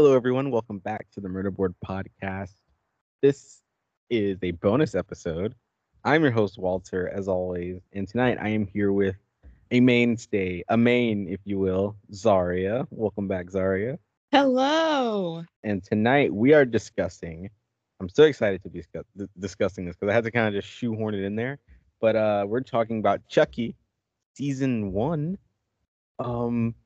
Hello, 0.00 0.14
everyone. 0.14 0.52
Welcome 0.52 0.78
back 0.78 1.08
to 1.14 1.20
the 1.20 1.28
Murder 1.28 1.50
Board 1.50 1.74
Podcast. 1.84 2.54
This 3.20 3.62
is 4.08 4.38
a 4.44 4.52
bonus 4.52 4.94
episode. 4.94 5.56
I'm 6.04 6.22
your 6.22 6.30
host, 6.30 6.56
Walter, 6.56 7.08
as 7.08 7.26
always. 7.26 7.80
And 7.92 8.06
tonight 8.06 8.38
I 8.40 8.50
am 8.50 8.68
here 8.68 8.92
with 8.92 9.16
a 9.72 9.80
mainstay, 9.80 10.62
a 10.68 10.76
main, 10.76 11.28
if 11.28 11.40
you 11.44 11.58
will, 11.58 11.96
Zharia. 12.12 12.86
Welcome 12.90 13.26
back, 13.26 13.46
Zharia. 13.46 13.98
Hello. 14.30 15.42
And 15.64 15.82
tonight 15.82 16.32
we 16.32 16.54
are 16.54 16.64
discussing, 16.64 17.50
I'm 17.98 18.08
so 18.08 18.22
excited 18.22 18.62
to 18.62 18.70
be 18.70 18.78
discuss, 18.78 19.04
discussing 19.36 19.84
this 19.84 19.96
because 19.96 20.12
I 20.12 20.14
had 20.14 20.22
to 20.22 20.30
kind 20.30 20.46
of 20.46 20.54
just 20.62 20.72
shoehorn 20.72 21.16
it 21.16 21.24
in 21.24 21.34
there. 21.34 21.58
But 22.00 22.14
uh, 22.14 22.44
we're 22.46 22.60
talking 22.60 23.00
about 23.00 23.26
Chucky 23.26 23.74
season 24.36 24.92
one. 24.92 25.38
Um, 26.20 26.76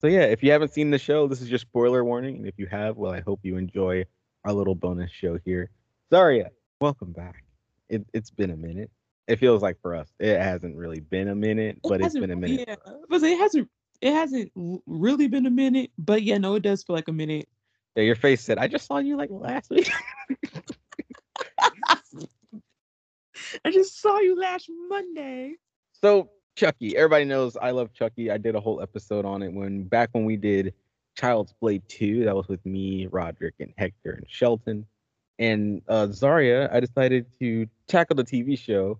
so 0.00 0.06
yeah, 0.06 0.22
if 0.22 0.42
you 0.42 0.50
haven't 0.50 0.72
seen 0.72 0.90
the 0.90 0.98
show, 0.98 1.26
this 1.26 1.42
is 1.42 1.50
your 1.50 1.58
spoiler 1.58 2.04
warning. 2.04 2.36
And 2.36 2.46
if 2.46 2.54
you 2.58 2.66
have, 2.66 2.96
well, 2.96 3.12
I 3.12 3.20
hope 3.20 3.40
you 3.42 3.56
enjoy 3.56 4.04
our 4.44 4.52
little 4.52 4.74
bonus 4.74 5.10
show 5.10 5.38
here. 5.44 5.70
Zharia, 6.10 6.46
uh, 6.46 6.50
welcome 6.80 7.12
back. 7.12 7.44
It, 7.88 8.06
it's 8.14 8.30
been 8.30 8.50
a 8.50 8.56
minute. 8.56 8.90
It 9.28 9.38
feels 9.38 9.62
like 9.62 9.80
for 9.80 9.94
us, 9.94 10.08
it 10.18 10.40
hasn't 10.40 10.76
really 10.76 11.00
been 11.00 11.28
a 11.28 11.34
minute, 11.34 11.78
but 11.82 12.00
it 12.00 12.06
it's 12.06 12.18
been 12.18 12.30
a 12.30 12.36
minute. 12.36 12.64
Yeah, 12.66 12.76
but 13.08 13.22
it 13.22 13.38
hasn't. 13.38 13.68
It 14.00 14.14
hasn't 14.14 14.50
really 14.86 15.28
been 15.28 15.44
a 15.44 15.50
minute, 15.50 15.90
but 15.98 16.22
yeah, 16.22 16.38
no, 16.38 16.54
it 16.54 16.62
does 16.62 16.82
feel 16.82 16.96
like 16.96 17.08
a 17.08 17.12
minute. 17.12 17.46
Yeah, 17.94 18.04
your 18.04 18.16
face 18.16 18.40
said, 18.40 18.58
"I 18.58 18.66
just 18.66 18.86
saw 18.86 18.98
you 18.98 19.16
like 19.16 19.28
last 19.30 19.70
week." 19.70 19.90
I 23.64 23.70
just 23.70 24.00
saw 24.00 24.18
you 24.18 24.40
last 24.40 24.70
Monday. 24.88 25.56
So 26.00 26.30
Chucky. 26.56 26.96
Everybody 26.96 27.24
knows 27.24 27.56
I 27.56 27.70
love 27.70 27.92
Chucky. 27.92 28.30
I 28.30 28.38
did 28.38 28.54
a 28.54 28.60
whole 28.60 28.82
episode 28.82 29.24
on 29.24 29.42
it 29.42 29.52
when 29.52 29.84
back 29.84 30.10
when 30.12 30.24
we 30.24 30.36
did 30.36 30.74
Child's 31.16 31.52
Play 31.52 31.80
2. 31.88 32.24
That 32.24 32.36
was 32.36 32.48
with 32.48 32.64
me, 32.64 33.06
Roderick, 33.06 33.54
and 33.60 33.72
Hector 33.76 34.12
and 34.12 34.26
Shelton. 34.28 34.86
And 35.38 35.82
uh, 35.88 36.08
Zharia, 36.08 36.72
I 36.72 36.80
decided 36.80 37.26
to 37.40 37.66
tackle 37.86 38.16
the 38.16 38.24
TV 38.24 38.58
show, 38.58 38.98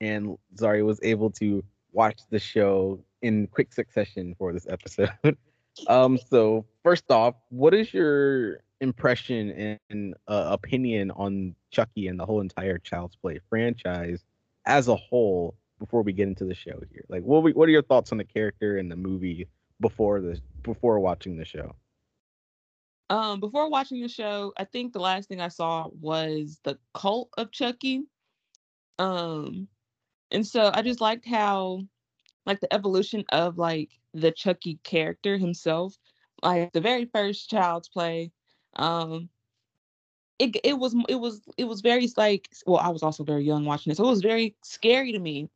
and 0.00 0.38
Zharia 0.56 0.84
was 0.84 0.98
able 1.02 1.30
to 1.32 1.62
watch 1.92 2.20
the 2.30 2.38
show 2.38 3.04
in 3.20 3.46
quick 3.46 3.72
succession 3.72 4.34
for 4.38 4.52
this 4.52 4.66
episode. 4.68 5.12
um, 5.88 6.18
so 6.30 6.64
first 6.82 7.10
off, 7.10 7.34
what 7.50 7.74
is 7.74 7.92
your 7.92 8.60
impression 8.80 9.78
and 9.90 10.14
uh, 10.26 10.48
opinion 10.50 11.10
on 11.12 11.54
Chucky 11.70 12.08
and 12.08 12.18
the 12.18 12.26
whole 12.26 12.40
entire 12.40 12.78
Child's 12.78 13.16
Play 13.16 13.40
franchise 13.48 14.24
as 14.66 14.88
a 14.88 14.96
whole? 14.96 15.56
Before 15.82 16.02
we 16.02 16.12
get 16.12 16.28
into 16.28 16.44
the 16.44 16.54
show 16.54 16.80
here? 16.92 17.04
Like, 17.08 17.22
what 17.22 17.42
what 17.56 17.68
are 17.68 17.72
your 17.72 17.82
thoughts 17.82 18.12
on 18.12 18.18
the 18.18 18.24
character 18.24 18.78
and 18.78 18.90
the 18.90 18.96
movie 18.96 19.48
before 19.80 20.20
the 20.20 20.40
before 20.62 21.00
watching 21.00 21.36
the 21.36 21.44
show? 21.44 21.74
Um, 23.10 23.40
before 23.40 23.68
watching 23.68 24.00
the 24.00 24.08
show, 24.08 24.52
I 24.56 24.64
think 24.64 24.92
the 24.92 25.00
last 25.00 25.28
thing 25.28 25.40
I 25.40 25.48
saw 25.48 25.88
was 26.00 26.60
the 26.62 26.78
cult 26.94 27.30
of 27.36 27.50
Chucky. 27.50 28.04
Um, 28.98 29.66
and 30.30 30.46
so 30.46 30.70
I 30.72 30.82
just 30.82 31.00
liked 31.00 31.26
how, 31.26 31.82
like, 32.46 32.60
the 32.60 32.72
evolution 32.72 33.24
of 33.30 33.58
like 33.58 33.90
the 34.14 34.30
Chucky 34.30 34.78
character 34.84 35.36
himself. 35.36 35.96
Like 36.44 36.72
the 36.72 36.80
very 36.80 37.06
first 37.06 37.50
Child's 37.50 37.88
Play, 37.88 38.32
um, 38.76 39.28
it 40.38 40.56
it 40.64 40.78
was 40.78 40.94
it 41.08 41.16
was 41.16 41.42
it 41.56 41.64
was 41.64 41.80
very 41.80 42.08
like 42.16 42.48
well 42.66 42.78
I 42.78 42.88
was 42.88 43.02
also 43.02 43.24
very 43.24 43.44
young 43.44 43.64
watching 43.64 43.92
it, 43.92 43.96
so 43.96 44.04
it 44.04 44.10
was 44.10 44.22
very 44.22 44.56
scary 44.62 45.12
to 45.12 45.18
me 45.18 45.48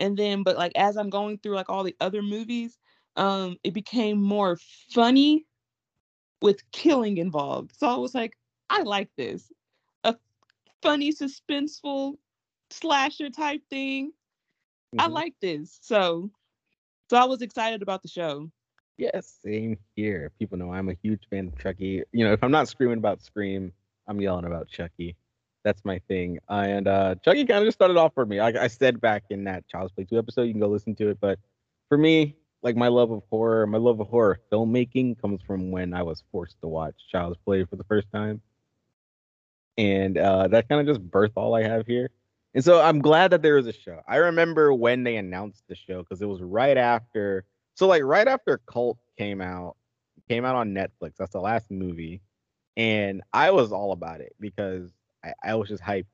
and 0.00 0.16
then 0.16 0.42
but 0.42 0.56
like 0.56 0.72
as 0.74 0.96
i'm 0.96 1.10
going 1.10 1.38
through 1.38 1.54
like 1.54 1.70
all 1.70 1.84
the 1.84 1.94
other 2.00 2.22
movies 2.22 2.78
um 3.16 3.56
it 3.62 3.74
became 3.74 4.20
more 4.20 4.58
funny 4.92 5.46
with 6.42 6.58
killing 6.72 7.18
involved. 7.18 7.72
So 7.76 7.86
i 7.86 7.96
was 7.96 8.14
like 8.14 8.36
i 8.68 8.82
like 8.82 9.10
this. 9.16 9.52
A 10.04 10.16
funny 10.82 11.12
suspenseful 11.12 12.14
slasher 12.70 13.30
type 13.30 13.62
thing. 13.68 14.12
Mm-hmm. 14.94 15.00
i 15.00 15.06
like 15.06 15.34
this. 15.40 15.78
So 15.82 16.30
so 17.10 17.16
i 17.16 17.24
was 17.24 17.42
excited 17.42 17.82
about 17.82 18.02
the 18.02 18.08
show. 18.08 18.50
Yes 18.96 19.38
same 19.44 19.76
here. 19.96 20.32
People 20.38 20.58
know 20.58 20.72
i'm 20.72 20.88
a 20.88 20.96
huge 21.02 21.22
fan 21.30 21.48
of 21.48 21.58
chucky. 21.58 22.02
You 22.12 22.24
know 22.24 22.32
if 22.32 22.42
i'm 22.42 22.52
not 22.52 22.68
screaming 22.68 22.98
about 22.98 23.22
scream 23.22 23.72
i'm 24.08 24.20
yelling 24.20 24.46
about 24.46 24.68
chucky 24.68 25.16
that's 25.64 25.84
my 25.84 26.00
thing. 26.08 26.38
and 26.48 26.88
uh, 26.88 27.14
Chucky 27.24 27.44
kind 27.44 27.58
of 27.60 27.66
just 27.66 27.78
started 27.78 27.96
off 27.96 28.14
for 28.14 28.24
me. 28.26 28.40
Like 28.40 28.56
I 28.56 28.68
said 28.68 29.00
back 29.00 29.24
in 29.30 29.44
that 29.44 29.68
Child's 29.68 29.92
Play 29.92 30.04
2 30.04 30.18
episode, 30.18 30.42
you 30.42 30.52
can 30.52 30.60
go 30.60 30.68
listen 30.68 30.94
to 30.96 31.08
it. 31.08 31.18
But 31.20 31.38
for 31.88 31.98
me, 31.98 32.36
like 32.62 32.76
my 32.76 32.88
love 32.88 33.10
of 33.10 33.22
horror, 33.30 33.66
my 33.66 33.78
love 33.78 34.00
of 34.00 34.08
horror 34.08 34.40
filmmaking 34.52 35.20
comes 35.20 35.40
from 35.42 35.70
when 35.70 35.94
I 35.94 36.02
was 36.02 36.24
forced 36.30 36.60
to 36.60 36.68
watch 36.68 36.94
Child's 37.10 37.38
Play 37.44 37.64
for 37.64 37.76
the 37.76 37.84
first 37.84 38.08
time. 38.12 38.40
And 39.78 40.18
uh, 40.18 40.48
that 40.48 40.68
kind 40.68 40.80
of 40.80 40.94
just 40.94 41.08
birthed 41.10 41.32
all 41.36 41.54
I 41.54 41.62
have 41.62 41.86
here. 41.86 42.10
And 42.54 42.64
so 42.64 42.80
I'm 42.80 43.00
glad 43.00 43.30
that 43.30 43.42
there 43.42 43.58
is 43.58 43.66
a 43.66 43.72
show. 43.72 44.00
I 44.08 44.16
remember 44.16 44.74
when 44.74 45.04
they 45.04 45.16
announced 45.16 45.62
the 45.68 45.76
show 45.76 46.02
because 46.02 46.20
it 46.20 46.28
was 46.28 46.42
right 46.42 46.76
after. 46.76 47.44
So 47.74 47.86
like 47.86 48.02
right 48.02 48.26
after 48.26 48.58
Cult 48.66 48.98
came 49.16 49.40
out, 49.40 49.76
came 50.28 50.44
out 50.44 50.56
on 50.56 50.74
Netflix. 50.74 51.16
That's 51.18 51.32
the 51.32 51.40
last 51.40 51.70
movie, 51.70 52.20
and 52.76 53.22
I 53.32 53.52
was 53.52 53.72
all 53.72 53.92
about 53.92 54.20
it 54.20 54.34
because 54.40 54.90
I, 55.24 55.34
I 55.42 55.54
was 55.54 55.68
just 55.68 55.82
hyped. 55.82 56.06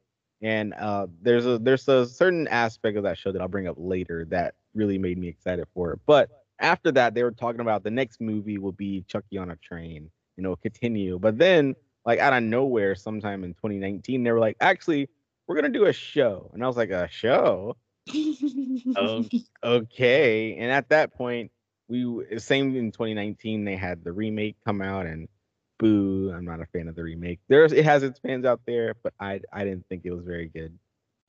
And 0.42 0.74
uh, 0.74 1.06
there's 1.22 1.46
a 1.46 1.58
there's 1.58 1.88
a 1.88 2.06
certain 2.06 2.46
aspect 2.48 2.98
of 2.98 3.04
that 3.04 3.16
show 3.16 3.32
that 3.32 3.40
I'll 3.40 3.48
bring 3.48 3.66
up 3.66 3.76
later 3.78 4.26
that 4.26 4.54
really 4.74 4.98
made 4.98 5.16
me 5.16 5.28
excited 5.28 5.66
for 5.72 5.92
it. 5.92 6.00
But 6.06 6.28
after 6.58 6.92
that, 6.92 7.14
they 7.14 7.22
were 7.22 7.30
talking 7.30 7.60
about 7.60 7.84
the 7.84 7.90
next 7.90 8.20
movie 8.20 8.58
will 8.58 8.72
be 8.72 9.04
Chucky 9.08 9.38
on 9.38 9.50
a 9.50 9.56
Train, 9.56 10.10
you 10.36 10.42
know, 10.42 10.56
continue. 10.56 11.18
But 11.18 11.38
then, 11.38 11.74
like 12.04 12.18
out 12.18 12.34
of 12.34 12.42
nowhere, 12.42 12.94
sometime 12.94 13.44
in 13.44 13.54
2019, 13.54 14.22
they 14.22 14.30
were 14.30 14.38
like, 14.38 14.56
actually, 14.60 15.08
we're 15.46 15.56
gonna 15.56 15.68
do 15.70 15.86
a 15.86 15.92
show, 15.92 16.50
and 16.52 16.62
I 16.62 16.66
was 16.66 16.76
like, 16.76 16.90
a 16.90 17.08
show? 17.08 17.76
oh, 18.96 19.24
okay. 19.64 20.56
And 20.58 20.70
at 20.70 20.90
that 20.90 21.14
point, 21.14 21.50
we 21.88 22.38
same 22.38 22.76
in 22.76 22.92
2019, 22.92 23.64
they 23.64 23.76
had 23.76 24.04
the 24.04 24.12
remake 24.12 24.56
come 24.64 24.82
out, 24.82 25.06
and 25.06 25.28
boo 25.78 26.32
i'm 26.34 26.44
not 26.44 26.60
a 26.60 26.66
fan 26.66 26.88
of 26.88 26.94
the 26.94 27.02
remake. 27.02 27.40
There's 27.48 27.72
it 27.72 27.84
has 27.84 28.02
its 28.02 28.18
fans 28.18 28.44
out 28.44 28.60
there 28.66 28.94
but 29.02 29.12
i 29.20 29.40
i 29.52 29.64
didn't 29.64 29.86
think 29.88 30.02
it 30.04 30.12
was 30.12 30.24
very 30.24 30.48
good. 30.48 30.78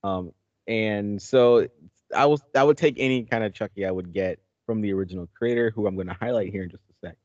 Um 0.03 0.31
and 0.67 1.21
so 1.21 1.67
i 2.15 2.25
was 2.25 2.41
i 2.55 2.63
would 2.63 2.77
take 2.77 2.95
any 2.97 3.23
kind 3.23 3.43
of 3.43 3.53
chucky 3.53 3.85
i 3.85 3.91
would 3.91 4.13
get 4.13 4.39
from 4.65 4.81
the 4.81 4.93
original 4.93 5.27
creator 5.33 5.71
who 5.73 5.87
i'm 5.87 5.95
going 5.95 6.07
to 6.07 6.13
highlight 6.13 6.51
here 6.51 6.63
in 6.63 6.69
just 6.69 6.83
a 6.89 7.07
sec. 7.07 7.17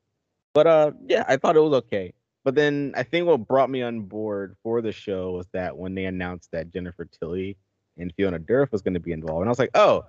But 0.53 0.67
uh 0.67 0.91
yeah 1.07 1.23
i 1.27 1.37
thought 1.37 1.55
it 1.55 1.61
was 1.61 1.73
okay. 1.73 2.13
But 2.43 2.55
then 2.55 2.93
i 2.95 3.03
think 3.03 3.25
what 3.25 3.47
brought 3.47 3.69
me 3.69 3.81
on 3.81 4.01
board 4.01 4.55
for 4.63 4.81
the 4.81 4.91
show 4.91 5.31
was 5.31 5.47
that 5.53 5.77
when 5.77 5.95
they 5.95 6.05
announced 6.05 6.51
that 6.51 6.73
jennifer 6.73 7.05
tilly 7.05 7.57
and 7.97 8.13
fiona 8.17 8.39
dourif 8.39 8.71
was 8.71 8.81
going 8.81 8.95
to 8.95 8.99
be 8.99 9.13
involved 9.13 9.41
and 9.41 9.49
i 9.49 9.51
was 9.51 9.59
like 9.59 9.71
oh 9.75 10.03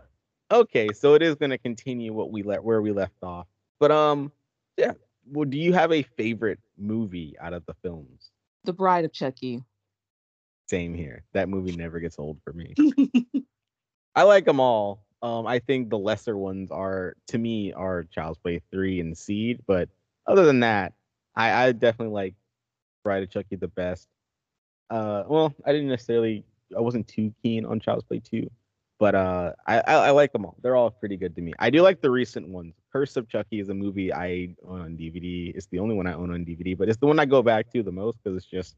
okay 0.51 0.89
so 0.93 1.15
it 1.15 1.23
is 1.23 1.37
going 1.37 1.51
to 1.51 1.59
continue 1.59 2.13
what 2.13 2.33
we 2.33 2.43
let 2.43 2.63
where 2.65 2.83
we 2.83 2.93
left 2.93 3.23
off. 3.23 3.47
But 3.79 3.91
um 3.93 4.33
yeah 4.77 4.93
well, 5.27 5.49
do 5.49 5.59
you 5.59 5.73
have 5.73 5.93
a 5.93 6.03
favorite 6.03 6.59
movie 6.79 7.37
out 7.41 7.53
of 7.53 7.65
the 7.67 7.75
films? 7.83 8.31
The 8.65 8.73
Bride 8.73 9.05
of 9.05 9.13
Chucky. 9.13 9.63
Same 10.69 10.95
here. 10.95 11.25
That 11.33 11.49
movie 11.49 11.77
never 11.77 12.01
gets 12.01 12.19
old 12.19 12.39
for 12.43 12.53
me. 12.53 12.75
I 14.15 14.23
like 14.23 14.45
them 14.45 14.61
all. 14.61 15.05
Um, 15.23 15.47
I 15.47 15.59
think 15.59 15.91
the 15.91 15.99
lesser 15.99 16.37
ones 16.37 16.71
are, 16.71 17.15
to 17.29 17.39
me, 17.39 17.73
are 17.73 18.05
Child's 18.05 18.39
Play 18.39 18.61
three 18.71 19.01
and 19.01 19.17
Seed. 19.17 19.61
But 19.67 19.89
other 20.27 20.45
than 20.45 20.61
that, 20.61 20.93
I, 21.37 21.67
I 21.67 21.73
definitely 21.73 22.15
like 22.15 22.35
Bride 23.03 23.23
of 23.23 23.31
Chucky 23.31 23.57
the 23.57 23.69
best. 23.69 24.09
Uh, 24.91 25.25
well, 25.27 25.55
I 25.65 25.73
didn't 25.73 25.89
necessarily. 25.89 26.45
I 26.77 26.81
wasn't 26.81 27.09
too 27.09 27.33
keen 27.43 27.65
on 27.65 27.81
Child's 27.81 28.05
Play 28.05 28.21
two. 28.21 28.51
But 28.99 29.15
uh, 29.15 29.53
I, 29.67 29.81
I, 29.81 29.95
I 29.95 30.11
like 30.11 30.33
them 30.33 30.45
all. 30.47 30.57
They're 30.63 30.77
all 30.77 30.91
pretty 30.91 31.17
good 31.17 31.35
to 31.37 31.43
me. 31.43 31.53
I 31.59 31.71
do 31.71 31.83
like 31.83 32.01
the 32.01 32.11
recent 32.11 32.49
ones. 32.49 32.75
Curse 32.95 33.17
of 33.17 33.29
Chucky 33.29 33.59
is 33.59 33.71
a 33.71 33.75
movie 33.75 34.13
I 34.13 34.55
own 34.67 34.81
on 34.81 34.97
DVD. 34.97 35.53
It's 35.55 35.67
the 35.67 35.81
only 35.81 35.97
one 35.97 36.07
I 36.07 36.13
own 36.13 36.33
on 36.33 36.45
DVD, 36.45 36.79
but 36.79 36.89
it's 36.89 36.99
the 36.99 37.07
one 37.07 37.19
I 37.19 37.25
go 37.25 37.43
back 37.43 37.73
to 37.73 37.83
the 37.83 37.91
most 37.91 38.19
because 38.23 38.37
it's 38.37 38.47
just 38.47 38.77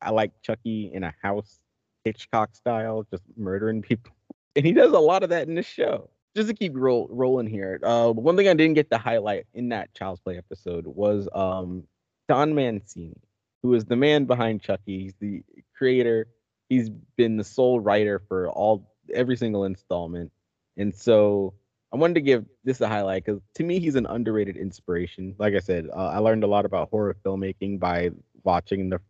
I 0.00 0.10
like 0.10 0.32
Chucky 0.40 0.90
in 0.94 1.04
a 1.04 1.14
house, 1.22 1.60
Hitchcock 2.04 2.54
style, 2.56 3.06
just 3.10 3.22
murdering 3.36 3.82
people, 3.82 4.12
and 4.56 4.64
he 4.64 4.72
does 4.72 4.92
a 4.92 4.98
lot 4.98 5.22
of 5.22 5.28
that 5.30 5.46
in 5.46 5.54
this 5.54 5.66
show. 5.66 6.08
Just 6.34 6.48
to 6.48 6.54
keep 6.54 6.72
roll, 6.74 7.08
rolling 7.10 7.48
here, 7.48 7.80
uh, 7.82 8.10
one 8.12 8.36
thing 8.36 8.48
I 8.48 8.54
didn't 8.54 8.74
get 8.74 8.90
to 8.92 8.98
highlight 8.98 9.46
in 9.52 9.68
that 9.70 9.92
Child's 9.94 10.20
Play 10.20 10.38
episode 10.38 10.86
was 10.86 11.28
um, 11.34 11.82
Don 12.28 12.54
Mancini, 12.54 13.20
who 13.62 13.74
is 13.74 13.84
the 13.84 13.96
man 13.96 14.24
behind 14.24 14.62
Chucky. 14.62 15.00
He's 15.00 15.14
the 15.20 15.42
creator. 15.76 16.28
He's 16.68 16.88
been 16.88 17.36
the 17.36 17.44
sole 17.44 17.80
writer 17.80 18.22
for 18.28 18.48
all 18.48 18.94
every 19.12 19.36
single 19.36 19.64
installment. 19.64 20.30
And 20.76 20.94
so 20.94 21.54
I 21.92 21.96
wanted 21.96 22.14
to 22.14 22.20
give 22.20 22.44
this 22.62 22.80
a 22.80 22.88
highlight 22.88 23.24
because 23.24 23.40
to 23.54 23.64
me, 23.64 23.80
he's 23.80 23.96
an 23.96 24.06
underrated 24.06 24.56
inspiration. 24.56 25.34
Like 25.38 25.54
I 25.54 25.58
said, 25.58 25.88
uh, 25.92 26.08
I 26.08 26.18
learned 26.18 26.44
a 26.44 26.46
lot 26.46 26.64
about 26.64 26.90
horror 26.90 27.16
filmmaking 27.24 27.80
by 27.80 28.10
watching 28.44 28.90
the 28.90 29.00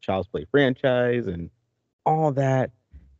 Child's 0.00 0.28
Play 0.28 0.46
franchise 0.50 1.26
and 1.26 1.50
all 2.06 2.32
that. 2.32 2.70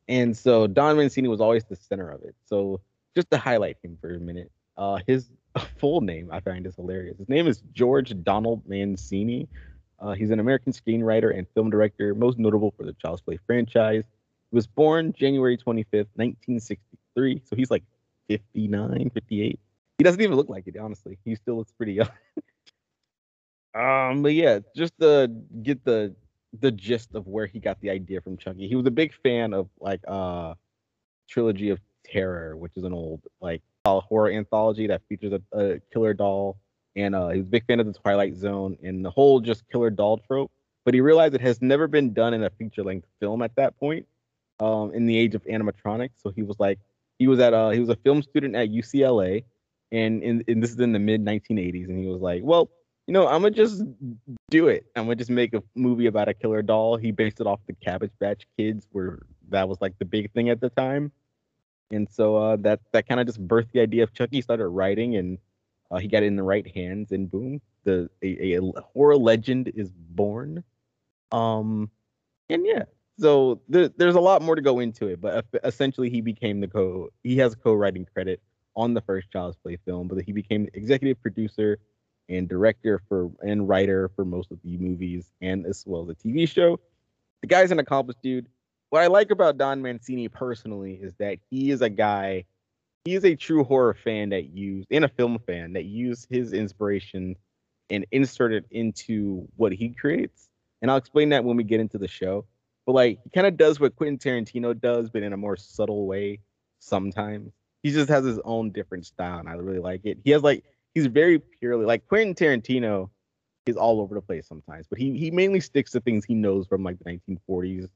And 0.08 0.36
so 0.36 0.66
Don 0.66 0.96
Mancini 0.96 1.28
was 1.28 1.40
always 1.40 1.64
the 1.64 1.76
center 1.76 2.10
of 2.10 2.22
it. 2.22 2.34
So 2.46 2.80
just 3.14 3.30
to 3.30 3.38
highlight 3.38 3.76
him 3.82 3.98
for 4.00 4.14
a 4.14 4.18
minute, 4.18 4.50
uh, 4.76 5.00
his 5.06 5.28
full 5.78 6.00
name 6.00 6.30
I 6.32 6.40
find 6.40 6.66
is 6.66 6.76
hilarious. 6.76 7.18
His 7.18 7.28
name 7.28 7.46
is 7.46 7.62
George 7.72 8.14
Donald 8.22 8.62
Mancini. 8.66 9.48
Uh, 9.98 10.12
he's 10.12 10.30
an 10.30 10.40
American 10.40 10.72
screenwriter 10.72 11.36
and 11.36 11.46
film 11.54 11.68
director, 11.68 12.14
most 12.14 12.38
notable 12.38 12.72
for 12.76 12.84
the 12.84 12.94
Child's 12.94 13.20
Play 13.20 13.38
franchise. 13.46 14.04
He 14.50 14.56
was 14.56 14.66
born 14.66 15.12
January 15.12 15.58
25th, 15.58 16.08
1963. 16.14 17.42
So 17.44 17.54
he's 17.54 17.70
like 17.70 17.84
59, 18.30 19.10
58. 19.12 19.58
He 19.98 20.04
doesn't 20.04 20.20
even 20.20 20.36
look 20.36 20.48
like 20.48 20.68
it, 20.68 20.76
honestly. 20.76 21.18
He 21.24 21.34
still 21.34 21.56
looks 21.56 21.72
pretty 21.72 21.94
young. 21.94 22.08
um, 23.74 24.22
but 24.22 24.34
yeah, 24.34 24.60
just 24.76 24.96
to 25.00 25.28
get 25.62 25.84
the 25.84 26.14
the 26.60 26.70
gist 26.70 27.14
of 27.14 27.26
where 27.26 27.46
he 27.46 27.58
got 27.60 27.80
the 27.80 27.90
idea 27.90 28.20
from 28.20 28.36
Chucky. 28.36 28.68
He 28.68 28.76
was 28.76 28.86
a 28.86 28.90
big 28.90 29.12
fan 29.22 29.52
of 29.52 29.68
like 29.80 30.00
uh 30.06 30.54
Trilogy 31.28 31.70
of 31.70 31.80
Terror, 32.04 32.56
which 32.56 32.72
is 32.76 32.84
an 32.84 32.92
old 32.92 33.22
like 33.40 33.62
horror 33.84 34.30
anthology 34.30 34.86
that 34.86 35.02
features 35.08 35.32
a, 35.32 35.58
a 35.58 35.80
killer 35.92 36.14
doll. 36.14 36.56
And 36.96 37.14
uh, 37.14 37.28
he 37.28 37.38
was 37.38 37.46
a 37.46 37.50
big 37.50 37.66
fan 37.66 37.80
of 37.80 37.86
the 37.86 37.92
Twilight 37.92 38.36
Zone 38.36 38.76
and 38.82 39.04
the 39.04 39.10
whole 39.10 39.40
just 39.40 39.68
killer 39.70 39.90
doll 39.90 40.18
trope. 40.18 40.50
But 40.84 40.94
he 40.94 41.00
realized 41.00 41.34
it 41.34 41.40
has 41.40 41.60
never 41.60 41.88
been 41.88 42.12
done 42.12 42.32
in 42.32 42.42
a 42.42 42.50
feature 42.50 42.82
length 42.82 43.06
film 43.20 43.42
at 43.42 43.54
that 43.56 43.78
point, 43.78 44.06
um, 44.60 44.92
in 44.94 45.06
the 45.06 45.16
age 45.16 45.34
of 45.34 45.44
animatronics. 45.44 46.22
So 46.22 46.30
he 46.30 46.42
was 46.42 46.58
like, 46.58 46.78
he 47.20 47.28
was 47.28 47.38
at 47.38 47.52
uh, 47.52 47.68
he 47.68 47.78
was 47.78 47.90
a 47.90 47.96
film 47.96 48.22
student 48.22 48.56
at 48.56 48.70
UCLA, 48.70 49.44
and 49.92 50.22
in, 50.22 50.42
and 50.48 50.62
this 50.62 50.70
is 50.70 50.80
in 50.80 50.92
the 50.92 50.98
mid 50.98 51.22
1980s, 51.22 51.88
and 51.88 51.98
he 51.98 52.06
was 52.06 52.22
like, 52.22 52.40
well, 52.42 52.70
you 53.06 53.12
know, 53.12 53.28
I'm 53.28 53.42
gonna 53.42 53.50
just 53.50 53.82
do 54.48 54.68
it. 54.68 54.86
I'm 54.96 55.04
gonna 55.04 55.16
just 55.16 55.30
make 55.30 55.52
a 55.52 55.62
movie 55.74 56.06
about 56.06 56.28
a 56.28 56.34
killer 56.34 56.62
doll. 56.62 56.96
He 56.96 57.12
based 57.12 57.38
it 57.38 57.46
off 57.46 57.60
the 57.66 57.74
Cabbage 57.74 58.12
Patch 58.18 58.46
Kids, 58.56 58.88
where 58.90 59.18
that 59.50 59.68
was 59.68 59.78
like 59.82 59.98
the 59.98 60.06
big 60.06 60.32
thing 60.32 60.48
at 60.48 60.62
the 60.62 60.70
time. 60.70 61.12
And 61.90 62.08
so 62.10 62.36
uh, 62.36 62.56
that 62.60 62.80
that 62.92 63.06
kind 63.06 63.20
of 63.20 63.26
just 63.26 63.46
birthed 63.46 63.72
the 63.72 63.80
idea 63.80 64.02
of 64.02 64.14
Chucky. 64.14 64.40
Started 64.40 64.68
writing, 64.68 65.16
and 65.16 65.36
uh, 65.90 65.98
he 65.98 66.08
got 66.08 66.22
it 66.22 66.26
in 66.26 66.36
the 66.36 66.42
right 66.42 66.66
hands, 66.74 67.12
and 67.12 67.30
boom, 67.30 67.60
the 67.84 68.08
a, 68.22 68.54
a 68.54 68.60
horror 68.94 69.18
legend 69.18 69.70
is 69.74 69.90
born. 69.90 70.64
Um, 71.32 71.90
and 72.48 72.64
yeah, 72.64 72.84
so 73.20 73.60
there, 73.68 73.88
there's 73.88 74.14
a 74.14 74.20
lot 74.20 74.42
more 74.42 74.54
to 74.54 74.62
go 74.62 74.78
into 74.78 75.06
it, 75.08 75.20
but 75.20 75.44
essentially 75.62 76.08
he 76.08 76.20
became 76.20 76.60
the 76.60 76.68
co. 76.68 77.10
He 77.22 77.36
has 77.38 77.54
co-writing 77.54 78.06
credit 78.12 78.40
on 78.76 78.94
the 78.94 79.00
first 79.00 79.30
Child's 79.30 79.56
Play 79.56 79.76
film, 79.84 80.08
but 80.08 80.22
he 80.22 80.32
became 80.32 80.64
the 80.64 80.76
executive 80.76 81.20
producer 81.20 81.78
and 82.28 82.48
director 82.48 83.02
for 83.08 83.30
and 83.42 83.68
writer 83.68 84.10
for 84.14 84.24
most 84.24 84.50
of 84.50 84.58
the 84.64 84.76
movies 84.78 85.32
and 85.42 85.66
as 85.66 85.84
well 85.86 86.02
as 86.02 86.16
the 86.16 86.32
TV 86.32 86.48
show. 86.48 86.78
The 87.42 87.46
guy's 87.46 87.70
an 87.70 87.78
accomplished 87.78 88.22
dude. 88.22 88.46
What 88.90 89.02
I 89.02 89.08
like 89.08 89.30
about 89.30 89.58
Don 89.58 89.82
Mancini 89.82 90.28
personally 90.28 90.94
is 90.94 91.14
that 91.18 91.38
he 91.50 91.70
is 91.70 91.82
a 91.82 91.90
guy, 91.90 92.44
he 93.04 93.14
is 93.14 93.24
a 93.24 93.34
true 93.34 93.64
horror 93.64 93.94
fan 93.94 94.30
that 94.30 94.50
used 94.50 94.88
and 94.90 95.04
a 95.04 95.08
film 95.08 95.38
fan 95.46 95.72
that 95.74 95.84
used 95.84 96.26
his 96.30 96.52
inspiration 96.52 97.36
and 97.90 98.06
inserted 98.12 98.64
into 98.70 99.46
what 99.56 99.72
he 99.72 99.90
creates. 99.90 100.48
And 100.80 100.90
I'll 100.90 100.96
explain 100.96 101.28
that 101.30 101.44
when 101.44 101.56
we 101.56 101.64
get 101.64 101.80
into 101.80 101.98
the 101.98 102.08
show. 102.08 102.46
But 102.90 102.94
like 102.94 103.20
he 103.22 103.30
kind 103.30 103.46
of 103.46 103.56
does 103.56 103.78
what 103.78 103.94
Quentin 103.94 104.18
Tarantino 104.18 104.78
does, 104.78 105.10
but 105.10 105.22
in 105.22 105.32
a 105.32 105.36
more 105.36 105.56
subtle 105.56 106.08
way 106.08 106.40
sometimes. 106.80 107.52
He 107.84 107.92
just 107.92 108.08
has 108.08 108.24
his 108.24 108.40
own 108.44 108.72
different 108.72 109.06
style, 109.06 109.38
and 109.38 109.48
I 109.48 109.52
really 109.52 109.78
like 109.78 110.00
it. 110.02 110.18
He 110.24 110.32
has 110.32 110.42
like 110.42 110.64
he's 110.92 111.06
very 111.06 111.38
purely 111.38 111.86
like 111.86 112.08
Quentin 112.08 112.34
Tarantino 112.34 113.08
is 113.64 113.76
all 113.76 114.00
over 114.00 114.16
the 114.16 114.20
place 114.20 114.48
sometimes, 114.48 114.88
but 114.88 114.98
he 114.98 115.16
he 115.16 115.30
mainly 115.30 115.60
sticks 115.60 115.92
to 115.92 116.00
things 116.00 116.24
he 116.24 116.34
knows 116.34 116.66
from 116.66 116.82
like 116.82 116.98
the 116.98 117.04
1940s, 117.48 117.86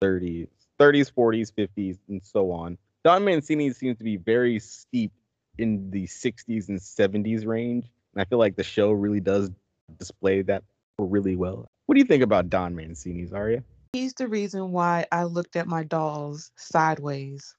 30s, 0.00 0.46
30s, 0.78 1.12
40s, 1.12 1.52
50s, 1.52 1.98
and 2.08 2.22
so 2.22 2.52
on. 2.52 2.78
Don 3.02 3.24
Mancini 3.24 3.72
seems 3.72 3.98
to 3.98 4.04
be 4.04 4.16
very 4.16 4.60
steep 4.60 5.10
in 5.58 5.90
the 5.90 6.04
60s 6.06 6.68
and 6.68 6.78
70s 6.78 7.44
range, 7.44 7.90
and 8.14 8.22
I 8.22 8.24
feel 8.26 8.38
like 8.38 8.54
the 8.54 8.62
show 8.62 8.92
really 8.92 9.18
does 9.18 9.50
display 9.98 10.42
that 10.42 10.62
really 11.00 11.34
well. 11.34 11.66
What 11.86 11.96
do 11.96 11.98
you 11.98 12.06
think 12.06 12.22
about 12.22 12.48
Don 12.48 12.76
Mancini's 12.76 13.32
Zharia? 13.32 13.64
He's 13.96 14.12
the 14.12 14.28
reason 14.28 14.72
why 14.72 15.06
I 15.10 15.24
looked 15.24 15.56
at 15.56 15.66
my 15.66 15.82
dolls 15.82 16.52
sideways. 16.56 17.56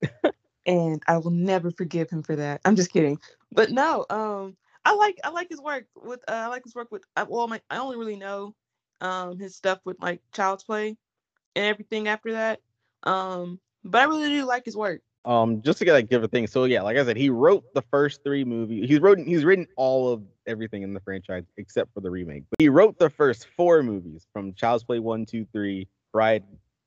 and 0.66 1.02
I 1.08 1.18
will 1.18 1.32
never 1.32 1.72
forgive 1.72 2.08
him 2.08 2.22
for 2.22 2.36
that. 2.36 2.60
I'm 2.64 2.76
just 2.76 2.92
kidding. 2.92 3.18
But 3.50 3.72
no, 3.72 4.06
um, 4.08 4.56
I 4.84 4.94
like 4.94 5.18
I 5.24 5.30
like 5.30 5.48
his 5.48 5.60
work 5.60 5.86
with 5.96 6.20
uh, 6.28 6.34
I 6.34 6.46
like 6.46 6.62
his 6.62 6.76
work 6.76 6.92
with 6.92 7.02
uh, 7.16 7.26
well, 7.28 7.48
my, 7.48 7.60
I 7.68 7.78
only 7.78 7.96
really 7.96 8.14
know 8.14 8.54
um 9.00 9.40
his 9.40 9.56
stuff 9.56 9.80
with 9.84 10.00
like 10.00 10.20
Child's 10.32 10.62
Play 10.62 10.96
and 11.56 11.64
everything 11.64 12.06
after 12.06 12.30
that. 12.34 12.60
Um, 13.02 13.58
but 13.82 14.02
I 14.02 14.04
really 14.04 14.28
do 14.28 14.44
like 14.44 14.66
his 14.66 14.76
work. 14.76 15.02
Um, 15.26 15.60
just 15.60 15.80
to 15.80 15.84
get 15.84 15.92
like 15.92 16.08
give 16.08 16.22
a 16.22 16.28
thing. 16.28 16.46
So 16.46 16.64
yeah, 16.64 16.82
like 16.82 16.96
I 16.96 17.04
said, 17.04 17.16
he 17.16 17.30
wrote 17.30 17.64
the 17.74 17.82
first 17.82 18.22
three 18.22 18.44
movies. 18.44 18.88
He's 18.88 19.00
wrote 19.00 19.18
he's 19.18 19.44
written 19.44 19.66
all 19.76 20.12
of 20.12 20.22
everything 20.46 20.82
in 20.82 20.94
the 20.94 21.00
franchise 21.00 21.42
except 21.56 21.92
for 21.92 22.00
the 22.00 22.10
remake. 22.10 22.44
But 22.48 22.60
he 22.60 22.68
wrote 22.68 22.98
the 23.00 23.10
first 23.10 23.48
four 23.56 23.82
movies 23.82 24.28
from 24.32 24.54
Child's 24.54 24.84
Play 24.84 25.00
one, 25.00 25.26
two, 25.26 25.44
three, 25.52 25.88
Bride, 26.12 26.44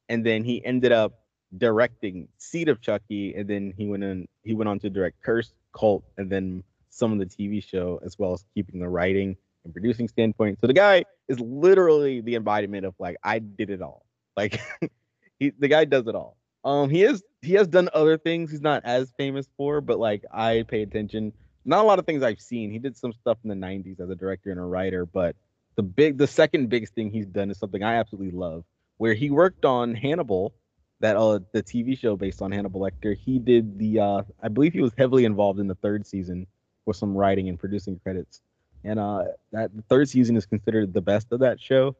and 0.08 0.26
then 0.26 0.46
he 0.46 0.64
ended 0.64 0.94
up 0.94 1.20
directing 1.58 2.30
Seed 2.38 2.70
of 2.70 2.80
Chucky, 2.80 3.34
and 3.36 3.48
then 3.48 3.74
he 3.76 3.88
went 3.88 4.04
in. 4.06 4.26
He 4.44 4.54
went 4.54 4.70
on 4.70 4.80
to 4.80 4.90
direct 4.90 5.22
Curse, 5.22 5.54
Cult, 5.74 6.06
and 6.18 6.32
then 6.32 6.64
some 6.90 7.12
of 7.12 7.20
the 7.20 7.26
TV 7.26 7.62
show, 7.62 8.00
as 8.06 8.18
well 8.18 8.34
as 8.34 8.46
keeping 8.56 8.80
the 8.80 8.88
writing 8.88 9.36
and 9.66 9.74
producing 9.74 10.08
standpoint. 10.08 10.60
So 10.62 10.68
the 10.68 10.74
guy 10.74 11.04
is 11.28 11.40
literally 11.42 12.22
the 12.22 12.36
embodiment 12.36 12.86
of 12.86 12.96
like 13.00 13.18
I 13.22 13.40
did 13.40 13.70
it 13.70 13.82
all. 13.82 14.06
Like 14.38 14.62
he, 15.40 15.52
the 15.60 15.68
guy 15.68 15.84
does 15.84 16.08
it 16.08 16.16
all. 16.16 16.38
Um, 16.64 16.90
he 16.90 17.04
is 17.04 17.24
he 17.42 17.54
has 17.54 17.68
done 17.68 17.90
other 17.94 18.18
things 18.18 18.52
he's 18.52 18.62
not 18.62 18.84
as 18.86 19.12
famous 19.18 19.48
for, 19.58 19.82
but 19.82 20.00
like 20.00 20.24
I 20.32 20.66
pay 20.68 20.82
attention. 20.82 21.34
Not 21.66 21.84
a 21.84 21.88
lot 21.88 22.00
of 22.00 22.06
things 22.06 22.24
I've 22.24 22.42
seen. 22.42 22.72
He 22.72 22.80
did 22.80 22.98
some 22.98 23.14
stuff 23.14 23.38
in 23.44 23.50
the 23.50 23.56
'90s 23.56 24.00
as 24.00 24.10
a 24.10 24.16
director 24.16 24.52
and 24.52 24.60
a 24.60 24.64
writer, 24.64 25.06
but 25.06 25.36
the 25.76 25.84
big, 25.84 26.18
the 26.18 26.28
second 26.28 26.70
biggest 26.70 26.94
thing 26.94 27.10
he's 27.12 27.26
done 27.28 27.50
is 27.50 27.58
something 27.58 27.84
I 27.84 27.96
absolutely 27.96 28.38
love, 28.38 28.66
where 28.98 29.14
he 29.14 29.30
worked 29.30 29.64
on 29.66 29.96
Hannibal 29.96 30.54
that 31.00 31.16
uh 31.16 31.40
the 31.54 31.64
TV 31.64 31.98
show 31.98 32.16
based 32.18 32.42
on 32.42 32.52
Hannibal 32.52 32.82
Lecter. 32.82 33.16
He 33.16 33.40
did 33.40 33.80
the 33.80 34.00
uh 34.00 34.22
I 34.44 34.50
believe 34.50 34.74
he 34.74 34.82
was 34.82 34.92
heavily 34.98 35.26
involved 35.26 35.60
in 35.60 35.68
the 35.68 35.76
third 35.76 36.06
season 36.06 36.48
with 36.86 36.98
some 36.98 37.16
writing 37.16 37.48
and 37.48 37.58
producing 37.58 38.00
credits. 38.00 38.42
And 38.84 39.00
uh 39.00 39.26
that 39.54 39.72
third 39.90 40.10
season 40.10 40.36
is 40.36 40.46
considered 40.46 40.94
the 40.94 41.02
best 41.02 41.28
of 41.32 41.40
that 41.40 41.62
show. 41.62 41.96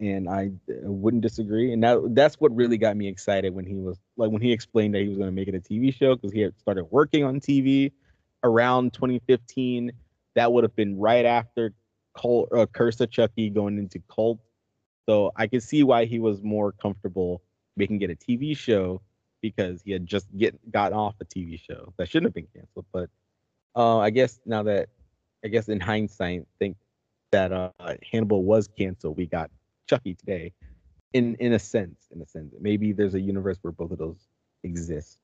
And 0.00 0.28
I 0.28 0.52
wouldn't 0.68 1.22
disagree. 1.22 1.72
And 1.72 1.82
that 1.82 1.98
that's 2.14 2.36
what 2.36 2.54
really 2.54 2.78
got 2.78 2.96
me 2.96 3.08
excited 3.08 3.52
when 3.52 3.66
he 3.66 3.74
was 3.74 3.98
like 4.16 4.30
when 4.30 4.40
he 4.40 4.52
explained 4.52 4.94
that 4.94 5.02
he 5.02 5.08
was 5.08 5.18
going 5.18 5.28
to 5.28 5.34
make 5.34 5.48
it 5.48 5.54
a 5.54 5.60
TV 5.60 5.92
show 5.92 6.14
because 6.14 6.32
he 6.32 6.40
had 6.40 6.58
started 6.58 6.84
working 6.84 7.24
on 7.24 7.40
TV 7.40 7.90
around 8.44 8.92
2015. 8.92 9.90
That 10.36 10.52
would 10.52 10.62
have 10.62 10.76
been 10.76 10.98
right 10.98 11.24
after 11.24 11.72
Cult, 12.16 12.48
uh, 12.52 12.66
Curse 12.66 13.00
of 13.00 13.10
Chucky 13.10 13.50
going 13.50 13.76
into 13.76 14.00
Cult. 14.08 14.38
So 15.08 15.32
I 15.36 15.46
could 15.46 15.62
see 15.62 15.82
why 15.82 16.04
he 16.04 16.20
was 16.20 16.42
more 16.42 16.70
comfortable 16.70 17.42
making 17.76 18.02
it 18.02 18.10
a 18.10 18.14
TV 18.14 18.56
show 18.56 19.00
because 19.40 19.82
he 19.84 19.92
had 19.92 20.06
just 20.06 20.26
get 20.36 20.54
gotten 20.70 20.96
off 20.96 21.14
a 21.20 21.24
TV 21.24 21.58
show 21.60 21.92
that 21.96 22.08
shouldn't 22.08 22.26
have 22.26 22.34
been 22.34 22.48
canceled. 22.54 22.86
But 22.92 23.08
uh, 23.74 23.98
I 23.98 24.10
guess 24.10 24.38
now 24.44 24.62
that 24.64 24.88
I 25.44 25.48
guess 25.48 25.68
in 25.68 25.80
hindsight, 25.80 26.46
think 26.58 26.76
that 27.30 27.52
uh, 27.52 27.70
Hannibal 28.10 28.42
was 28.44 28.68
canceled. 28.68 29.16
We 29.16 29.26
got 29.26 29.50
Chucky 29.88 30.14
today, 30.14 30.52
in 31.12 31.34
in 31.36 31.52
a 31.52 31.58
sense. 31.58 32.06
In 32.14 32.20
a 32.20 32.26
sense, 32.26 32.54
maybe 32.60 32.92
there's 32.92 33.14
a 33.14 33.20
universe 33.20 33.58
where 33.62 33.72
both 33.72 33.90
of 33.90 33.98
those 33.98 34.28
exist. 34.62 35.18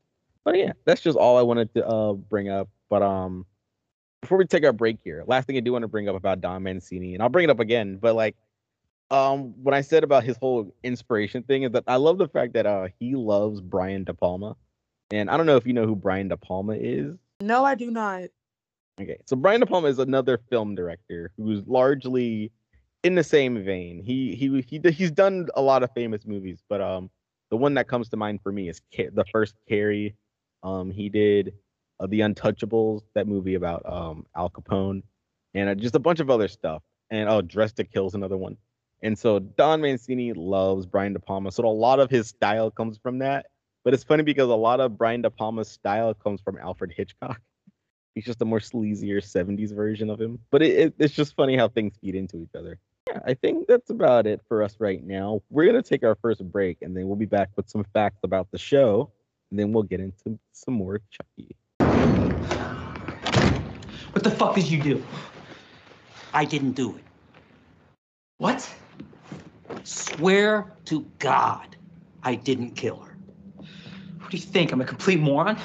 But 0.44 0.56
yeah, 0.58 0.72
that's 0.84 1.00
just 1.00 1.16
all 1.16 1.38
I 1.38 1.42
wanted 1.42 1.72
to 1.74 1.86
uh, 1.86 2.12
bring 2.12 2.50
up. 2.50 2.68
But 2.90 3.02
um, 3.02 3.46
before 4.20 4.38
we 4.38 4.46
take 4.46 4.64
our 4.64 4.72
break 4.72 4.98
here, 5.02 5.24
last 5.26 5.46
thing 5.46 5.56
I 5.56 5.60
do 5.60 5.72
want 5.72 5.82
to 5.82 5.88
bring 5.88 6.08
up 6.08 6.16
about 6.16 6.40
Don 6.40 6.62
Mancini, 6.62 7.14
and 7.14 7.22
I'll 7.22 7.28
bring 7.28 7.44
it 7.44 7.50
up 7.50 7.60
again. 7.60 7.98
But 8.00 8.14
like 8.14 8.36
um 9.10 9.54
what 9.62 9.74
I 9.74 9.82
said 9.82 10.02
about 10.02 10.24
his 10.24 10.36
whole 10.38 10.74
inspiration 10.82 11.42
thing 11.42 11.64
is 11.64 11.72
that 11.72 11.84
I 11.86 11.96
love 11.96 12.18
the 12.18 12.28
fact 12.28 12.54
that 12.54 12.66
uh 12.66 12.88
he 12.98 13.14
loves 13.14 13.60
Brian 13.60 14.04
De 14.04 14.14
Palma. 14.14 14.56
And 15.10 15.30
I 15.30 15.36
don't 15.36 15.46
know 15.46 15.56
if 15.56 15.66
you 15.66 15.72
know 15.72 15.86
who 15.86 15.94
Brian 15.94 16.28
De 16.28 16.36
Palma 16.36 16.74
is. 16.74 17.16
No, 17.40 17.64
I 17.64 17.74
do 17.74 17.90
not. 17.90 18.30
Okay. 19.00 19.18
So 19.26 19.36
Brian 19.36 19.60
De 19.60 19.66
Palma 19.66 19.88
is 19.88 19.98
another 19.98 20.38
film 20.50 20.74
director 20.74 21.30
who's 21.36 21.66
largely 21.66 22.52
in 23.04 23.14
the 23.14 23.24
same 23.24 23.62
vein. 23.64 24.02
He 24.02 24.34
he 24.34 24.62
he 24.62 24.80
he's 24.90 25.12
done 25.12 25.48
a 25.54 25.62
lot 25.62 25.82
of 25.84 25.90
famous 25.94 26.26
movies, 26.26 26.62
but 26.68 26.80
um 26.80 27.10
the 27.50 27.56
one 27.56 27.74
that 27.74 27.86
comes 27.88 28.08
to 28.08 28.16
mind 28.16 28.40
for 28.42 28.50
me 28.50 28.68
is 28.68 28.80
the 28.96 29.24
first 29.30 29.54
Carrie. 29.68 30.16
Um 30.62 30.90
he 30.90 31.08
did 31.08 31.54
uh, 32.00 32.06
The 32.08 32.20
Untouchables, 32.20 33.02
that 33.14 33.28
movie 33.28 33.54
about 33.54 33.82
um 33.90 34.26
Al 34.36 34.50
Capone 34.50 35.02
and 35.54 35.68
uh, 35.68 35.74
just 35.74 35.94
a 35.94 36.00
bunch 36.00 36.20
of 36.20 36.30
other 36.30 36.48
stuff. 36.48 36.82
And 37.10 37.28
oh, 37.28 37.42
Dressed 37.42 37.76
to 37.76 37.84
Kill 37.84 38.06
is 38.08 38.14
another 38.14 38.36
one. 38.36 38.56
And 39.02 39.18
so 39.18 39.38
Don 39.38 39.82
Mancini 39.82 40.32
loves 40.32 40.86
Brian 40.86 41.12
De 41.12 41.20
Palma. 41.20 41.52
So 41.52 41.64
a 41.66 41.68
lot 41.68 42.00
of 42.00 42.10
his 42.10 42.28
style 42.28 42.70
comes 42.70 42.98
from 42.98 43.18
that. 43.18 43.46
But 43.84 43.92
it's 43.92 44.02
funny 44.02 44.22
because 44.22 44.48
a 44.48 44.54
lot 44.54 44.80
of 44.80 44.96
Brian 44.96 45.20
De 45.20 45.30
Palma's 45.30 45.68
style 45.68 46.14
comes 46.14 46.40
from 46.40 46.56
Alfred 46.58 46.92
Hitchcock. 46.96 47.40
He's 48.14 48.24
just 48.24 48.40
a 48.40 48.46
more 48.46 48.60
sleazier 48.60 49.18
70s 49.18 49.74
version 49.74 50.08
of 50.08 50.20
him. 50.20 50.38
But 50.50 50.62
it, 50.62 50.78
it, 50.78 50.94
it's 50.98 51.14
just 51.14 51.36
funny 51.36 51.56
how 51.56 51.68
things 51.68 51.94
feed 52.00 52.14
into 52.14 52.38
each 52.38 52.54
other. 52.56 52.78
Yeah, 53.08 53.20
I 53.26 53.34
think 53.34 53.66
that's 53.66 53.90
about 53.90 54.26
it 54.26 54.40
for 54.48 54.62
us 54.62 54.76
right 54.78 55.04
now. 55.04 55.42
We're 55.50 55.64
going 55.64 55.82
to 55.82 55.88
take 55.88 56.04
our 56.04 56.14
first 56.14 56.42
break 56.50 56.78
and 56.80 56.96
then 56.96 57.06
we'll 57.06 57.16
be 57.16 57.26
back 57.26 57.50
with 57.56 57.68
some 57.68 57.84
facts 57.92 58.20
about 58.22 58.50
the 58.50 58.58
show. 58.58 59.10
And 59.50 59.58
then 59.60 59.72
we'll 59.72 59.82
get 59.82 60.00
into 60.00 60.38
some 60.52 60.74
more 60.74 61.00
Chucky. 61.10 61.54
What 64.12 64.24
the 64.24 64.30
fuck 64.30 64.54
did 64.54 64.70
you 64.70 64.82
do? 64.82 65.04
I 66.32 66.44
didn't 66.44 66.72
do 66.72 66.96
it. 66.96 67.04
What? 68.38 68.68
Swear 69.84 70.72
to 70.86 71.06
God 71.18 71.76
I 72.22 72.36
didn't 72.36 72.72
kill 72.72 72.96
her. 73.00 73.16
What 74.18 74.30
do 74.30 74.36
you 74.36 74.42
think? 74.42 74.72
I'm 74.72 74.80
a 74.80 74.84
complete 74.84 75.20
moron? 75.20 75.58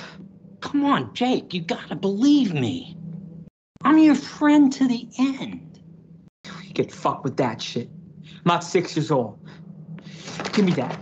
Come 0.60 0.84
on, 0.84 1.14
Jake, 1.14 1.54
you 1.54 1.62
gotta 1.62 1.96
believe 1.96 2.54
me. 2.54 2.98
I'm 3.84 3.98
your 3.98 4.16
friend 4.16 4.72
to 4.74 4.88
the 4.88 5.08
end. 5.18 5.69
Get 6.80 6.94
fucked 6.94 7.26
with 7.26 7.36
that 7.36 7.62
shit. 7.62 7.90
I'm 8.24 8.42
not 8.46 8.64
six 8.64 8.96
years 8.96 9.12
old. 9.12 9.38
Give 10.54 10.64
me 10.64 10.72
that. 10.76 10.98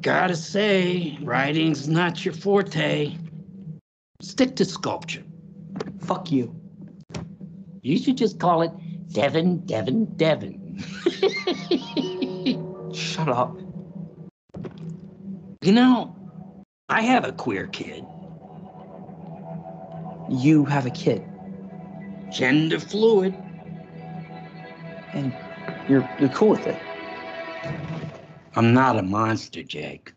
Gotta 0.00 0.36
say, 0.36 1.18
writing's 1.20 1.88
not 1.88 2.24
your 2.24 2.32
forte. 2.32 3.16
Stick 4.22 4.54
to 4.54 4.64
sculpture. 4.64 5.24
Fuck 5.98 6.30
you. 6.30 6.54
You 7.82 7.98
should 7.98 8.16
just 8.16 8.38
call 8.38 8.62
it 8.62 8.70
Devon, 9.12 9.66
Devon, 9.66 10.04
Devon. 10.14 10.78
Shut 12.94 13.28
up. 13.28 13.58
You 15.62 15.72
know, 15.72 16.14
I 16.88 17.02
have 17.02 17.24
a 17.24 17.32
queer 17.32 17.66
kid. 17.66 18.06
You 20.30 20.64
have 20.66 20.86
a 20.86 20.90
kid, 20.90 21.24
Gender 22.30 22.78
fluid. 22.78 23.34
And 25.16 25.32
you're 25.88 26.08
you're 26.20 26.28
cool 26.28 26.50
with 26.50 26.66
it. 26.66 26.78
I'm 28.54 28.72
not 28.72 28.98
a 28.98 29.02
monster, 29.02 29.62
Jake. 29.62 30.12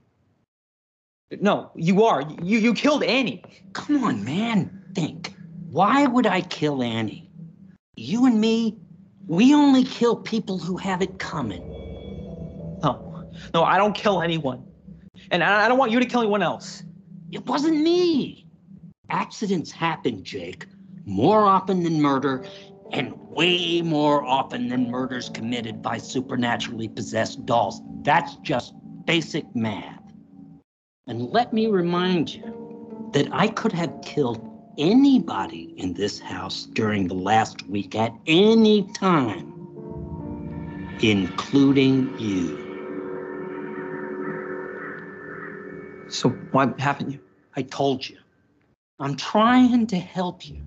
No, 1.39 1.71
you 1.75 2.03
are. 2.03 2.21
You 2.43 2.59
you 2.59 2.73
killed 2.73 3.03
Annie. 3.03 3.43
Come 3.73 4.03
on, 4.03 4.23
man. 4.23 4.83
Think. 4.93 5.33
Why 5.69 6.05
would 6.07 6.25
I 6.25 6.41
kill 6.41 6.83
Annie? 6.83 7.29
You 7.95 8.25
and 8.25 8.39
me, 8.39 8.77
we 9.27 9.53
only 9.53 9.83
kill 9.83 10.15
people 10.15 10.57
who 10.57 10.77
have 10.77 11.01
it 11.01 11.19
coming. 11.19 11.63
No, 12.81 13.23
no, 13.53 13.63
I 13.63 13.77
don't 13.77 13.93
kill 13.93 14.21
anyone, 14.21 14.65
and 15.31 15.43
I, 15.43 15.65
I 15.65 15.67
don't 15.67 15.77
want 15.77 15.91
you 15.91 15.99
to 15.99 16.05
kill 16.05 16.21
anyone 16.21 16.41
else. 16.41 16.83
It 17.31 17.45
wasn't 17.45 17.77
me. 17.81 18.47
Accidents 19.09 19.71
happen, 19.71 20.23
Jake, 20.23 20.65
more 21.05 21.45
often 21.45 21.83
than 21.83 22.01
murder, 22.01 22.45
and 22.91 23.13
way 23.29 23.81
more 23.81 24.23
often 24.23 24.69
than 24.69 24.89
murders 24.89 25.29
committed 25.29 25.81
by 25.81 25.97
supernaturally 25.97 26.87
possessed 26.87 27.45
dolls. 27.45 27.81
That's 28.01 28.35
just 28.37 28.73
basic 29.05 29.45
math. 29.55 30.01
And 31.07 31.29
let 31.29 31.53
me 31.53 31.67
remind 31.67 32.33
you 32.33 33.09
that 33.13 33.27
I 33.31 33.47
could 33.47 33.71
have 33.71 34.01
killed 34.03 34.45
anybody 34.77 35.73
in 35.77 35.93
this 35.93 36.19
house 36.19 36.65
during 36.73 37.07
the 37.07 37.15
last 37.15 37.67
week 37.67 37.95
at 37.95 38.13
any 38.27 38.83
time, 38.93 39.53
including 41.01 42.17
you. 42.19 42.65
So 46.07 46.29
what 46.51 46.79
happened? 46.79 47.13
You? 47.13 47.19
I 47.55 47.63
told 47.63 48.07
you. 48.07 48.17
I'm 48.99 49.15
trying 49.15 49.87
to 49.87 49.97
help 49.97 50.47
you. 50.47 50.61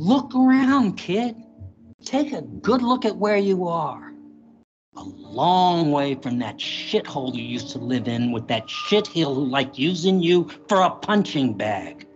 Look 0.00 0.32
around, 0.32 0.96
kid. 0.96 1.34
Take 2.04 2.32
a 2.32 2.42
good 2.42 2.82
look 2.82 3.04
at 3.04 3.16
where 3.16 3.36
you 3.36 3.66
are. 3.66 4.12
A 4.96 5.02
long 5.02 5.90
way 5.90 6.14
from 6.14 6.38
that 6.38 6.58
shithole 6.58 7.34
you 7.34 7.42
used 7.42 7.70
to 7.70 7.78
live 7.78 8.06
in 8.06 8.30
with 8.30 8.46
that 8.46 8.68
shitheel 8.68 9.34
who 9.34 9.44
liked 9.44 9.76
using 9.76 10.22
you 10.22 10.48
for 10.68 10.82
a 10.82 10.90
punching 10.90 11.54
bag. 11.54 12.06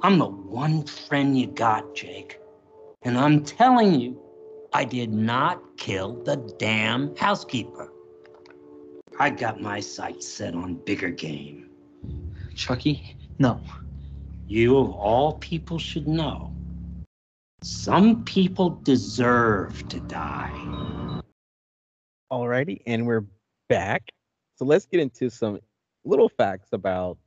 I'm 0.00 0.18
the 0.18 0.26
one 0.26 0.82
friend 0.82 1.38
you 1.38 1.46
got, 1.46 1.94
Jake. 1.94 2.40
And 3.02 3.16
I'm 3.16 3.44
telling 3.44 4.00
you, 4.00 4.20
I 4.72 4.84
did 4.84 5.12
not 5.12 5.62
kill 5.76 6.20
the 6.24 6.38
damn 6.58 7.14
housekeeper. 7.14 7.92
I 9.20 9.30
got 9.30 9.60
my 9.60 9.78
sights 9.78 10.26
set 10.26 10.56
on 10.56 10.74
bigger 10.74 11.10
game. 11.10 11.70
Chucky? 12.56 13.16
No. 13.38 13.60
You, 14.48 14.76
of 14.78 14.90
all 14.90 15.34
people, 15.34 15.78
should 15.78 16.08
know. 16.08 16.52
Some 17.62 18.24
people 18.24 18.70
deserve 18.70 19.86
to 19.90 20.00
die. 20.00 21.20
Alrighty, 22.32 22.80
and 22.86 23.06
we're 23.06 23.26
back. 23.68 24.02
So 24.56 24.64
let's 24.64 24.86
get 24.86 25.00
into 25.00 25.28
some 25.28 25.58
little 26.06 26.30
facts 26.30 26.70
about 26.72 27.18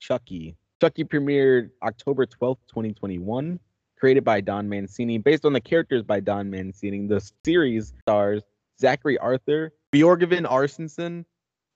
Chucky. 0.00 0.56
Chucky 0.80 1.04
premiered 1.04 1.70
October 1.80 2.26
12th, 2.26 2.58
2021, 2.68 3.60
created 3.96 4.24
by 4.24 4.40
Don 4.40 4.68
Mancini, 4.68 5.18
based 5.18 5.44
on 5.44 5.52
the 5.52 5.60
characters 5.60 6.02
by 6.02 6.18
Don 6.18 6.50
Mancini. 6.50 7.06
The 7.06 7.20
series 7.44 7.94
stars 8.00 8.42
Zackary 8.82 9.16
Arthur, 9.20 9.72
Björgvin 9.94 10.44
Arnarson, 10.44 11.24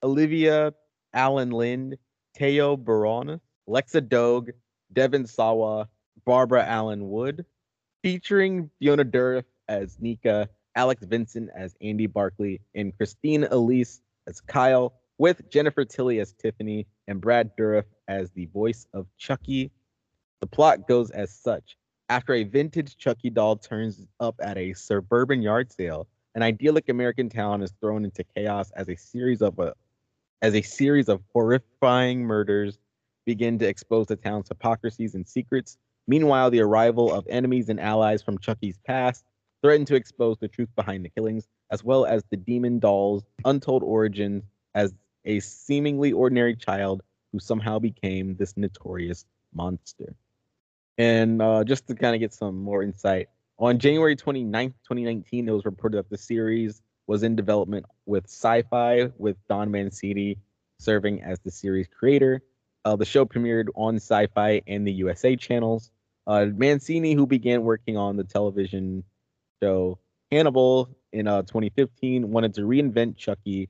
Alyvia 0.03 0.73
Alyn 1.15 1.53
Lind, 1.53 1.97
Teo 2.35 2.75
Briones, 2.75 3.39
Lexa 3.69 4.01
Doig, 4.01 4.51
Devon 4.91 5.25
Sawa, 5.25 5.87
Barbara 6.25 6.65
Alyn 6.65 7.03
Wood, 7.03 7.45
featuring 8.03 8.69
Fiona 8.77 9.05
Dourif 9.05 9.45
as 9.69 9.97
Nika, 9.99 10.49
Alex 10.75 11.03
Vincent 11.05 11.49
as 11.55 11.75
Andy 11.81 12.05
Barkley, 12.05 12.61
and 12.75 12.95
Christine 12.95 13.45
Elise 13.45 14.01
as 14.27 14.41
Kyle, 14.41 14.93
with 15.17 15.49
Jennifer 15.49 15.85
Tilly 15.85 16.19
as 16.19 16.33
Tiffany 16.33 16.85
and 17.07 17.21
Brad 17.21 17.55
Dourif 17.57 17.85
as 18.07 18.29
the 18.31 18.45
voice 18.47 18.85
of 18.93 19.07
Chucky. 19.17 19.71
The 20.41 20.47
plot 20.47 20.87
goes 20.87 21.11
as 21.11 21.31
such. 21.31 21.77
After 22.09 22.33
a 22.33 22.43
vintage 22.43 22.97
Chucky 22.97 23.29
doll 23.29 23.55
turns 23.55 24.05
up 24.19 24.35
at 24.43 24.57
a 24.57 24.73
suburban 24.73 25.41
yard 25.41 25.71
sale, 25.71 26.07
an 26.35 26.43
idyllic 26.43 26.89
American 26.89 27.29
town 27.29 27.61
is 27.61 27.73
thrown 27.79 28.03
into 28.03 28.25
chaos 28.35 28.71
as 28.71 28.89
a 28.89 28.95
series 28.95 29.41
of 29.41 29.57
a, 29.59 29.73
as 30.41 30.55
a 30.55 30.61
series 30.61 31.07
of 31.07 31.21
horrifying 31.31 32.23
murders 32.23 32.77
begin 33.25 33.57
to 33.59 33.67
expose 33.67 34.07
the 34.07 34.17
town's 34.17 34.49
hypocrisies 34.49 35.15
and 35.15 35.25
secrets. 35.27 35.77
Meanwhile, 36.07 36.51
the 36.51 36.61
arrival 36.61 37.13
of 37.13 37.25
enemies 37.29 37.69
and 37.69 37.79
allies 37.79 38.21
from 38.21 38.37
Chucky's 38.37 38.77
past 38.85 39.23
threaten 39.61 39.85
to 39.85 39.95
expose 39.95 40.37
the 40.39 40.47
truth 40.47 40.69
behind 40.75 41.05
the 41.05 41.09
killings, 41.09 41.47
as 41.71 41.83
well 41.83 42.05
as 42.05 42.23
the 42.29 42.37
demon 42.37 42.79
doll's 42.79 43.23
untold 43.45 43.83
origins 43.83 44.43
as 44.75 44.93
a 45.25 45.39
seemingly 45.39 46.11
ordinary 46.11 46.55
child 46.55 47.01
who 47.31 47.39
somehow 47.39 47.79
became 47.79 48.35
this 48.35 48.57
notorious 48.57 49.25
monster. 49.53 50.15
And 50.97 51.41
uh, 51.41 51.63
just 51.63 51.87
to 51.87 51.95
kind 51.95 52.13
of 52.13 52.19
get 52.19 52.33
some 52.33 52.61
more 52.61 52.83
insight, 52.83 53.29
on 53.57 53.79
January 53.79 54.15
29th, 54.15 54.73
2019, 54.83 55.47
it 55.47 55.51
was 55.51 55.65
reported 55.65 55.97
that 55.97 56.09
the 56.09 56.17
series 56.17 56.81
was 57.07 57.23
in 57.23 57.35
development 57.35 57.85
with 58.05 58.27
Syfy, 58.27 59.11
with 59.17 59.37
Don 59.47 59.71
Mancini 59.71 60.37
serving 60.79 61.21
as 61.21 61.39
the 61.39 61.51
series 61.51 61.87
creator. 61.87 62.41
Uh, 62.85 62.95
the 62.95 63.05
show 63.05 63.25
premiered 63.25 63.67
on 63.75 63.97
Syfy 63.97 64.61
and 64.67 64.85
the 64.85 64.91
USA 64.93 65.35
channels. 65.35 65.91
Uh, 66.27 66.47
Mancini, 66.55 67.13
who 67.13 67.25
began 67.25 67.63
working 67.63 67.97
on 67.97 68.17
the 68.17 68.23
television 68.23 69.03
show 69.61 69.99
Hannibal 70.31 70.89
in 71.11 71.27
uh, 71.27 71.43
2015, 71.43 72.31
wanted 72.31 72.53
to 72.55 72.61
reinvent 72.61 73.15
Chucky 73.17 73.69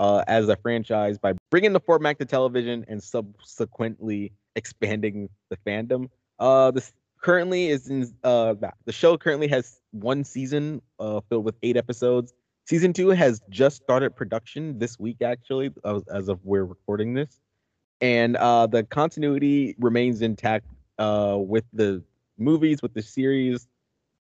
uh, 0.00 0.24
as 0.26 0.48
a 0.48 0.56
franchise 0.56 1.18
by 1.18 1.34
bringing 1.50 1.72
the 1.72 1.80
format 1.80 2.18
to 2.18 2.24
television 2.24 2.84
and 2.88 3.02
subsequently 3.02 4.32
expanding 4.56 5.28
the 5.50 5.56
fandom. 5.58 6.08
Uh, 6.38 6.70
this 6.70 6.92
currently 7.20 7.68
is 7.68 7.88
in 7.88 8.12
uh, 8.24 8.54
the 8.84 8.92
show 8.92 9.16
currently 9.16 9.46
has 9.48 9.80
one 9.90 10.24
season 10.24 10.80
filled 10.98 11.44
with 11.44 11.54
eight 11.62 11.76
episodes. 11.76 12.32
Season 12.66 12.92
two 12.92 13.08
has 13.08 13.42
just 13.50 13.82
started 13.82 14.14
production 14.16 14.78
this 14.78 14.98
week, 14.98 15.22
actually, 15.22 15.70
as 15.84 16.28
of 16.28 16.38
we're 16.44 16.64
recording 16.64 17.14
this, 17.14 17.40
and 18.00 18.36
uh, 18.36 18.66
the 18.66 18.82
continuity 18.84 19.74
remains 19.78 20.22
intact 20.22 20.66
uh, 20.98 21.36
with 21.38 21.64
the 21.72 22.02
movies, 22.38 22.82
with 22.82 22.94
the 22.94 23.02
series 23.02 23.68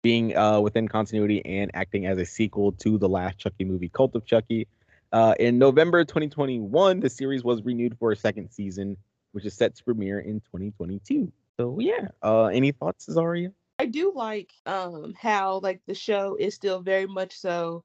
being 0.04 0.36
uh, 0.38 0.60
within 0.60 0.88
continuity 0.88 1.46
and 1.46 1.72
acting 1.74 2.06
as 2.06 2.18
a 2.18 2.26
sequel 2.26 2.72
to 2.72 2.98
the 2.98 3.10
last 3.10 3.38
Chucky 3.38 3.66
movie, 3.66 3.90
Cult 3.90 4.16
of 4.16 4.26
Chucky. 4.26 4.68
Uh, 5.12 5.34
in 5.40 5.58
November 5.58 6.04
2021, 6.04 7.00
the 7.00 7.10
series 7.10 7.44
was 7.44 7.64
renewed 7.64 7.98
for 7.98 8.12
a 8.12 8.16
second 8.16 8.50
season, 8.52 8.98
which 9.32 9.46
is 9.46 9.54
set 9.54 9.76
to 9.76 9.84
premiere 9.84 10.20
in 10.20 10.40
2022. 10.42 11.32
So 11.58 11.80
yeah, 11.80 12.10
uh, 12.22 12.46
any 12.46 12.72
thoughts, 12.72 13.08
Zharia? 13.08 13.52
I 13.80 13.86
do 13.86 14.12
like 14.16 14.52
um 14.66 15.14
how 15.20 15.60
like 15.60 15.82
the 15.86 15.94
show 15.94 16.36
is 16.40 16.56
still 16.56 16.80
very 16.82 17.06
much 17.06 17.38
so 17.38 17.84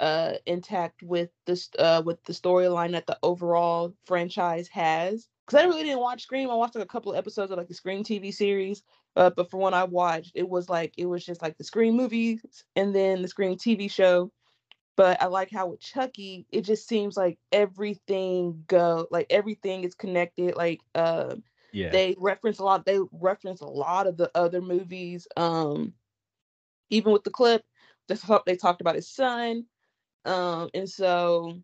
uh 0.00 0.34
intact 0.46 1.02
with 1.02 1.30
this 1.46 1.70
uh 1.78 2.02
with 2.04 2.22
the 2.24 2.32
storyline 2.32 2.92
that 2.92 3.06
the 3.06 3.18
overall 3.22 3.94
franchise 4.06 4.68
has. 4.68 5.28
Cause 5.46 5.60
I 5.60 5.64
really 5.64 5.82
didn't 5.84 6.00
watch 6.00 6.22
Scream. 6.22 6.50
I 6.50 6.54
watched 6.54 6.74
like 6.74 6.84
a 6.84 6.88
couple 6.88 7.12
of 7.12 7.18
episodes 7.18 7.50
of 7.50 7.58
like 7.58 7.68
the 7.68 7.74
Scream 7.74 8.02
TV 8.02 8.32
series. 8.32 8.82
Uh, 9.16 9.30
but 9.30 9.50
for 9.50 9.58
when 9.58 9.74
I 9.74 9.84
watched, 9.84 10.32
it 10.34 10.48
was 10.48 10.68
like 10.68 10.94
it 10.96 11.06
was 11.06 11.24
just 11.24 11.42
like 11.42 11.58
the 11.58 11.64
Scream 11.64 11.96
movies 11.96 12.40
and 12.76 12.94
then 12.94 13.22
the 13.22 13.28
Scream 13.28 13.56
TV 13.56 13.90
show. 13.90 14.32
But 14.96 15.20
I 15.20 15.26
like 15.26 15.50
how 15.50 15.66
with 15.68 15.80
Chucky, 15.80 16.46
it 16.50 16.62
just 16.62 16.88
seems 16.88 17.16
like 17.16 17.38
everything 17.52 18.64
go 18.66 19.06
like 19.10 19.26
everything 19.30 19.84
is 19.84 19.94
connected. 19.94 20.56
Like 20.56 20.80
uh 20.94 21.36
Yeah. 21.72 21.90
they 21.90 22.16
reference 22.18 22.58
a 22.58 22.64
lot 22.64 22.86
they 22.86 22.98
reference 23.12 23.60
a 23.60 23.66
lot 23.66 24.06
of 24.06 24.16
the 24.16 24.30
other 24.34 24.60
movies 24.62 25.28
um 25.36 25.92
even 26.90 27.12
with 27.12 27.24
the 27.24 27.30
clip 27.30 27.62
what 28.26 28.44
they 28.46 28.56
talked 28.56 28.80
about 28.80 28.94
his 28.94 29.08
son. 29.08 29.64
Um, 30.24 30.70
and 30.74 30.88
so 30.88 31.58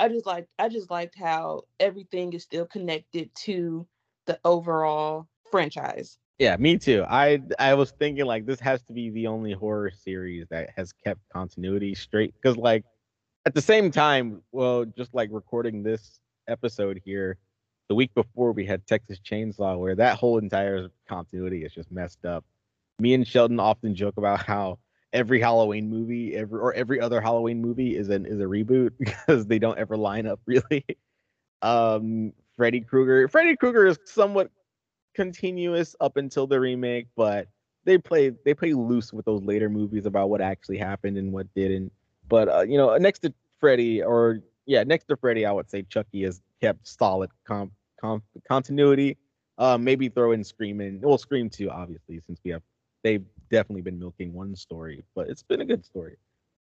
I 0.00 0.08
just 0.08 0.26
like 0.26 0.48
I 0.58 0.68
just 0.68 0.90
liked 0.90 1.16
how 1.18 1.62
everything 1.80 2.32
is 2.32 2.42
still 2.42 2.66
connected 2.66 3.34
to 3.44 3.86
the 4.26 4.38
overall 4.44 5.26
franchise. 5.50 6.18
Yeah, 6.38 6.56
me 6.56 6.78
too. 6.78 7.04
I 7.08 7.40
I 7.58 7.74
was 7.74 7.90
thinking 7.92 8.24
like 8.24 8.46
this 8.46 8.60
has 8.60 8.82
to 8.84 8.92
be 8.92 9.10
the 9.10 9.26
only 9.26 9.52
horror 9.52 9.90
series 9.90 10.46
that 10.50 10.70
has 10.76 10.92
kept 10.92 11.20
continuity 11.32 11.94
straight 11.94 12.34
because 12.40 12.56
like 12.56 12.84
at 13.44 13.54
the 13.54 13.62
same 13.62 13.90
time, 13.90 14.42
well, 14.52 14.84
just 14.84 15.14
like 15.14 15.30
recording 15.32 15.82
this 15.82 16.20
episode 16.46 17.00
here, 17.04 17.38
the 17.88 17.94
week 17.94 18.14
before 18.14 18.52
we 18.52 18.64
had 18.64 18.86
Texas 18.86 19.18
Chainsaw, 19.18 19.78
where 19.78 19.96
that 19.96 20.18
whole 20.18 20.38
entire 20.38 20.88
continuity 21.08 21.64
is 21.64 21.72
just 21.72 21.90
messed 21.90 22.24
up. 22.24 22.44
Me 23.00 23.14
and 23.14 23.26
Sheldon 23.26 23.58
often 23.58 23.94
joke 23.94 24.16
about 24.16 24.44
how 24.44 24.78
every 25.12 25.40
Halloween 25.40 25.88
movie, 25.88 26.34
every 26.34 26.60
or 26.60 26.72
every 26.74 27.00
other 27.00 27.20
Halloween 27.20 27.60
movie 27.60 27.96
is 27.96 28.08
an 28.08 28.26
is 28.26 28.40
a 28.40 28.44
reboot 28.44 28.92
because 28.98 29.46
they 29.46 29.58
don't 29.58 29.78
ever 29.78 29.96
line 29.96 30.26
up 30.26 30.40
really. 30.46 30.84
Um, 31.62 32.32
Freddy 32.56 32.80
Krueger, 32.80 33.28
Freddy 33.28 33.56
Krueger 33.56 33.86
is 33.86 33.98
somewhat 34.04 34.50
continuous 35.14 35.96
up 36.00 36.16
until 36.16 36.46
the 36.46 36.60
remake, 36.60 37.06
but 37.16 37.48
they 37.84 37.98
play 37.98 38.32
they 38.44 38.54
play 38.54 38.72
loose 38.74 39.12
with 39.12 39.24
those 39.24 39.42
later 39.42 39.68
movies 39.68 40.06
about 40.06 40.28
what 40.30 40.40
actually 40.40 40.78
happened 40.78 41.16
and 41.16 41.32
what 41.32 41.52
didn't. 41.54 41.92
But 42.28 42.48
uh, 42.48 42.60
you 42.60 42.76
know, 42.76 42.96
next 42.96 43.20
to 43.20 43.32
Freddy, 43.58 44.02
or 44.02 44.40
yeah, 44.66 44.84
next 44.84 45.06
to 45.06 45.16
Freddy, 45.16 45.46
I 45.46 45.52
would 45.52 45.70
say 45.70 45.82
Chucky 45.82 46.22
has 46.24 46.42
kept 46.60 46.86
solid 46.86 47.30
comp, 47.46 47.72
comp 48.00 48.24
continuity. 48.46 49.16
Uh, 49.56 49.76
maybe 49.76 50.08
throw 50.08 50.30
in 50.30 50.44
Scream 50.44 50.80
in, 50.80 51.00
well, 51.00 51.18
Scream 51.18 51.50
too, 51.50 51.68
obviously, 51.68 52.20
since 52.26 52.38
we 52.44 52.52
have 52.52 52.62
they've 53.02 53.24
definitely 53.48 53.82
been 53.82 53.98
milking 53.98 54.32
one 54.32 54.54
story, 54.54 55.04
but 55.14 55.28
it's 55.28 55.42
been 55.42 55.60
a 55.60 55.64
good 55.64 55.84
story. 55.84 56.16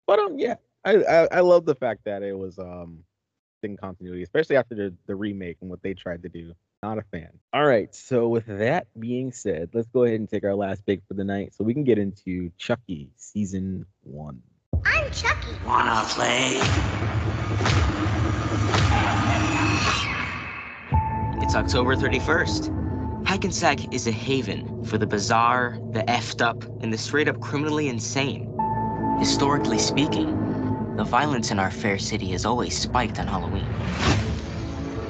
But 0.06 0.20
um, 0.20 0.39
yeah, 0.39 0.56
I 0.86 0.96
I, 1.03 1.27
I 1.32 1.39
love 1.41 1.65
the 1.65 1.75
fact 1.75 2.01
that 2.06 2.24
it 2.24 2.38
was 2.38 2.58
um 2.60 3.03
in 3.63 3.77
continuity, 3.77 4.24
especially 4.24 4.56
after 4.56 4.75
the, 4.75 4.94
the 5.08 5.15
remake 5.15 5.58
and 5.62 5.70
what 5.70 5.82
they 5.82 5.94
tried 5.94 6.24
to 6.24 6.29
do. 6.29 6.53
Not 6.84 7.00
a 7.00 7.03
fan. 7.12 7.29
All 7.53 7.65
right. 7.65 7.94
So 7.94 8.27
with 8.27 8.46
that 8.46 8.88
being 9.00 9.32
said, 9.32 9.70
let's 9.74 9.88
go 9.88 10.03
ahead 10.03 10.20
and 10.20 10.29
take 10.29 10.44
our 10.44 10.53
last 10.56 10.86
pick 10.86 11.01
for 11.08 11.15
the 11.15 11.24
night 11.24 11.53
so 11.56 11.63
we 11.63 11.74
can 11.74 11.84
get 11.84 11.98
into 11.98 12.51
Chucky 12.58 13.10
season 13.17 13.86
one. 14.03 14.41
I'm 14.86 15.12
Chucky. 15.12 15.58
Wanna 15.65 16.03
play? 16.08 16.60
It's 21.41 21.56
October 21.56 21.96
31st. 21.96 22.87
Hackensack 23.27 23.93
is 23.93 24.07
a 24.07 24.12
haven 24.12 24.86
for 24.86 24.98
the 24.98 25.05
bizarre, 25.05 25.77
the 25.91 26.00
effed 26.03 26.41
up, 26.41 26.63
and 26.81 26.93
the 26.93 26.98
straight 26.98 27.27
up 27.27 27.41
criminally 27.41 27.89
insane. 27.89 28.57
Historically 29.19 29.79
speaking, 29.79 30.96
the 30.96 31.03
violence 31.03 31.51
in 31.51 31.60
our 31.60 31.69
fair 31.69 32.00
city 32.00 32.31
has 32.31 32.46
always 32.46 32.75
spiked 32.79 33.19
on 33.19 33.27
Halloween. 33.27 33.65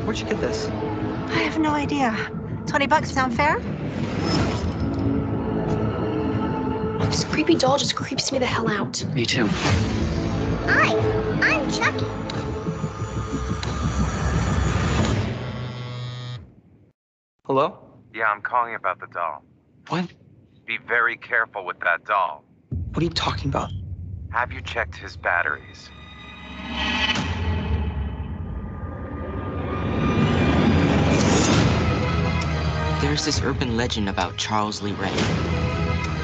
Where'd 0.03 0.17
you 0.17 0.25
get 0.25 0.41
this? 0.41 0.65
I 0.67 1.43
have 1.43 1.59
no 1.59 1.69
idea. 1.69 2.11
20 2.65 2.87
bucks 2.87 3.11
sound 3.11 3.35
fair? 3.35 3.59
This 7.07 7.23
creepy 7.23 7.53
doll 7.53 7.77
just 7.77 7.95
creeps 7.95 8.31
me 8.31 8.39
the 8.39 8.47
hell 8.47 8.67
out. 8.67 9.05
Me 9.13 9.27
too. 9.27 9.45
Hi, 10.65 10.97
I'm 11.43 11.71
Chucky. 11.71 12.07
Hello? 17.45 17.86
Yeah, 18.17 18.31
I'm 18.31 18.41
calling 18.41 18.73
about 18.73 18.99
the 18.99 19.05
doll. 19.05 19.43
What? 19.89 20.11
Be 20.65 20.79
very 20.79 21.17
careful 21.17 21.63
with 21.63 21.79
that 21.81 22.03
doll. 22.05 22.43
What 22.93 23.01
are 23.01 23.03
you 23.03 23.11
talking 23.11 23.51
about? 23.51 23.71
Have 24.29 24.51
you 24.51 24.59
checked 24.61 24.95
his 24.95 25.15
batteries? 25.15 25.91
There's 33.01 33.23
this 33.23 33.39
urban 33.43 33.77
legend 33.77 34.09
about 34.09 34.35
Charles 34.37 34.81
Lee 34.81 34.93
Ray. 34.93 35.13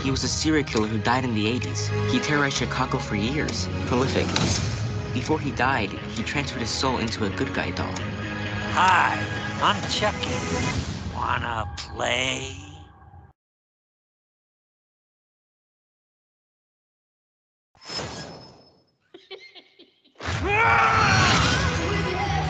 He 0.01 0.10
was 0.10 0.23
a 0.23 0.27
serial 0.27 0.63
killer 0.63 0.88
who 0.88 0.97
died 0.97 1.23
in 1.23 1.36
the 1.36 1.45
80s. 1.45 2.10
He 2.10 2.17
terrorized 2.17 2.58
Chicago 2.58 2.97
for 2.97 3.15
years. 3.15 3.67
Prolific. 3.86 4.25
Before 5.13 5.39
he 5.39 5.51
died, 5.51 5.91
he 5.91 6.23
transferred 6.23 6.62
his 6.62 6.71
soul 6.71 6.97
into 6.97 7.25
a 7.25 7.29
good 7.29 7.53
guy 7.53 7.69
doll. 7.69 7.93
Hi, 8.73 9.15
I'm 9.62 9.79
Chucky. 9.91 10.92
Wanna 11.26 11.66
play? 11.78 12.54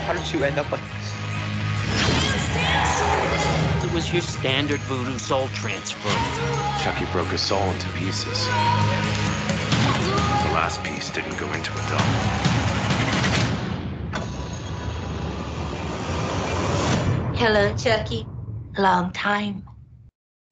How 0.01 0.13
did 0.13 0.33
you 0.33 0.43
end 0.43 0.57
up 0.57 0.71
like 0.71 0.81
this? 0.81 1.13
It 3.83 3.93
was 3.93 4.11
your 4.11 4.23
standard 4.23 4.79
voodoo 4.89 5.19
soul 5.19 5.49
transfer. 5.49 6.09
Chucky 6.81 7.05
broke 7.11 7.27
his 7.27 7.41
soul 7.41 7.69
into 7.69 7.87
pieces. 7.89 8.47
The 8.47 10.51
last 10.51 10.83
piece 10.83 11.11
didn't 11.11 11.37
go 11.37 11.53
into 11.53 11.71
a 11.71 11.89
doll. 11.91 12.33
Hello, 17.35 17.75
Chucky. 17.75 18.32
Long 18.77 19.11
time. 19.11 19.63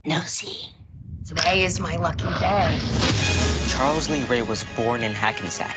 No 0.04 0.20
see. 0.20 0.68
Today 1.26 1.64
is 1.64 1.80
my 1.80 1.96
lucky 1.96 2.22
day. 2.38 2.78
Charles 3.66 4.08
Lee 4.08 4.22
Ray 4.26 4.42
was 4.42 4.62
born 4.76 5.02
in 5.02 5.10
Hackensack. 5.10 5.76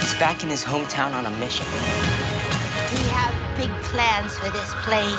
He's 0.00 0.12
back 0.18 0.42
in 0.42 0.50
his 0.50 0.62
hometown 0.62 1.14
on 1.14 1.24
a 1.24 1.30
mission. 1.30 1.64
We 2.92 3.08
have 3.08 3.56
big 3.56 3.70
plans 3.84 4.36
for 4.36 4.50
this 4.50 4.74
place. 4.82 5.16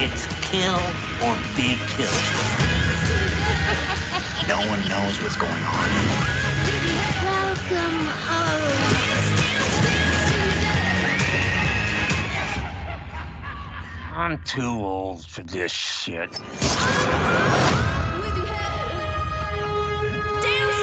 It's 0.00 0.26
kill 0.40 0.80
or 1.22 1.36
be 1.54 1.76
killed. 1.88 2.32
No 4.48 4.66
one 4.66 4.80
knows 4.88 5.20
what's 5.20 5.36
going 5.36 5.62
on. 5.62 5.90
Welcome 7.22 8.06
home. 8.06 9.45
I'm 14.26 14.38
too 14.38 14.84
old 14.84 15.24
for 15.24 15.44
this 15.44 15.70
shit. 15.70 16.32
Dance, 16.32 16.42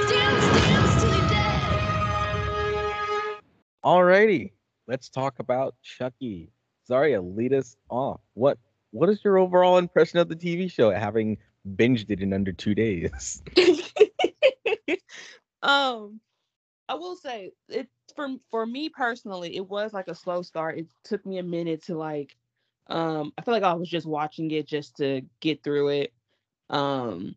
dance, 0.10 0.56
dance 0.56 1.02
till 1.02 1.14
you're 1.14 1.28
dead. 1.28 1.82
Alrighty, 3.84 4.54
let's 4.88 5.10
talk 5.10 5.40
about 5.40 5.76
Chucky. 5.84 6.54
Zharia, 6.90 7.22
lead 7.36 7.52
us 7.52 7.76
off. 7.90 8.22
What 8.34 8.58
what 8.92 9.10
is 9.10 9.22
your 9.26 9.38
overall 9.38 9.78
impression 9.78 10.20
of 10.20 10.30
the 10.30 10.38
TV 10.38 10.72
show, 10.72 10.92
having 10.92 11.38
binged 11.76 12.12
it 12.12 12.22
in 12.22 12.32
under 12.32 12.54
two 12.54 12.74
days? 12.74 13.44
um, 15.62 16.22
I 16.88 16.96
will 16.96 17.18
say 17.18 17.52
it 17.68 17.90
for 18.16 18.30
for 18.50 18.66
me 18.66 18.88
personally, 18.88 19.58
it 19.58 19.68
was 19.68 19.92
like 19.92 20.08
a 20.08 20.16
slow 20.16 20.44
start. 20.44 20.78
It 20.78 20.88
took 21.04 21.26
me 21.26 21.40
a 21.40 21.44
minute 21.44 21.84
to 21.88 21.98
like, 21.98 22.38
um, 22.88 23.34
I 23.38 23.42
feel 23.42 23.54
like 23.54 23.64
I 23.64 23.74
was 23.74 23.90
just 23.90 24.06
watching 24.06 24.52
it 24.52 24.68
just 24.68 24.98
to 24.98 25.22
get 25.40 25.64
through 25.64 25.90
it. 25.90 26.14
Um, 26.70 27.36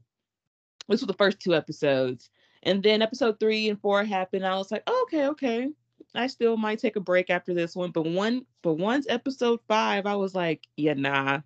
this 0.88 1.00
was 1.00 1.06
the 1.06 1.14
first 1.14 1.40
two 1.40 1.54
episodes, 1.54 2.30
and 2.62 2.82
then 2.82 3.02
episode 3.02 3.38
three 3.38 3.68
and 3.68 3.80
four 3.80 4.04
happened. 4.04 4.46
I 4.46 4.56
was 4.56 4.70
like, 4.70 4.82
oh, 4.86 5.06
okay, 5.06 5.28
okay. 5.28 5.70
I 6.14 6.28
still 6.28 6.56
might 6.56 6.78
take 6.78 6.96
a 6.96 7.00
break 7.00 7.30
after 7.30 7.52
this 7.52 7.76
one, 7.76 7.90
but 7.90 8.06
one, 8.06 8.46
but 8.62 8.74
once 8.74 9.06
episode 9.08 9.60
five, 9.68 10.06
I 10.06 10.16
was 10.16 10.34
like, 10.34 10.66
yeah, 10.76 10.94
nah, 10.94 11.40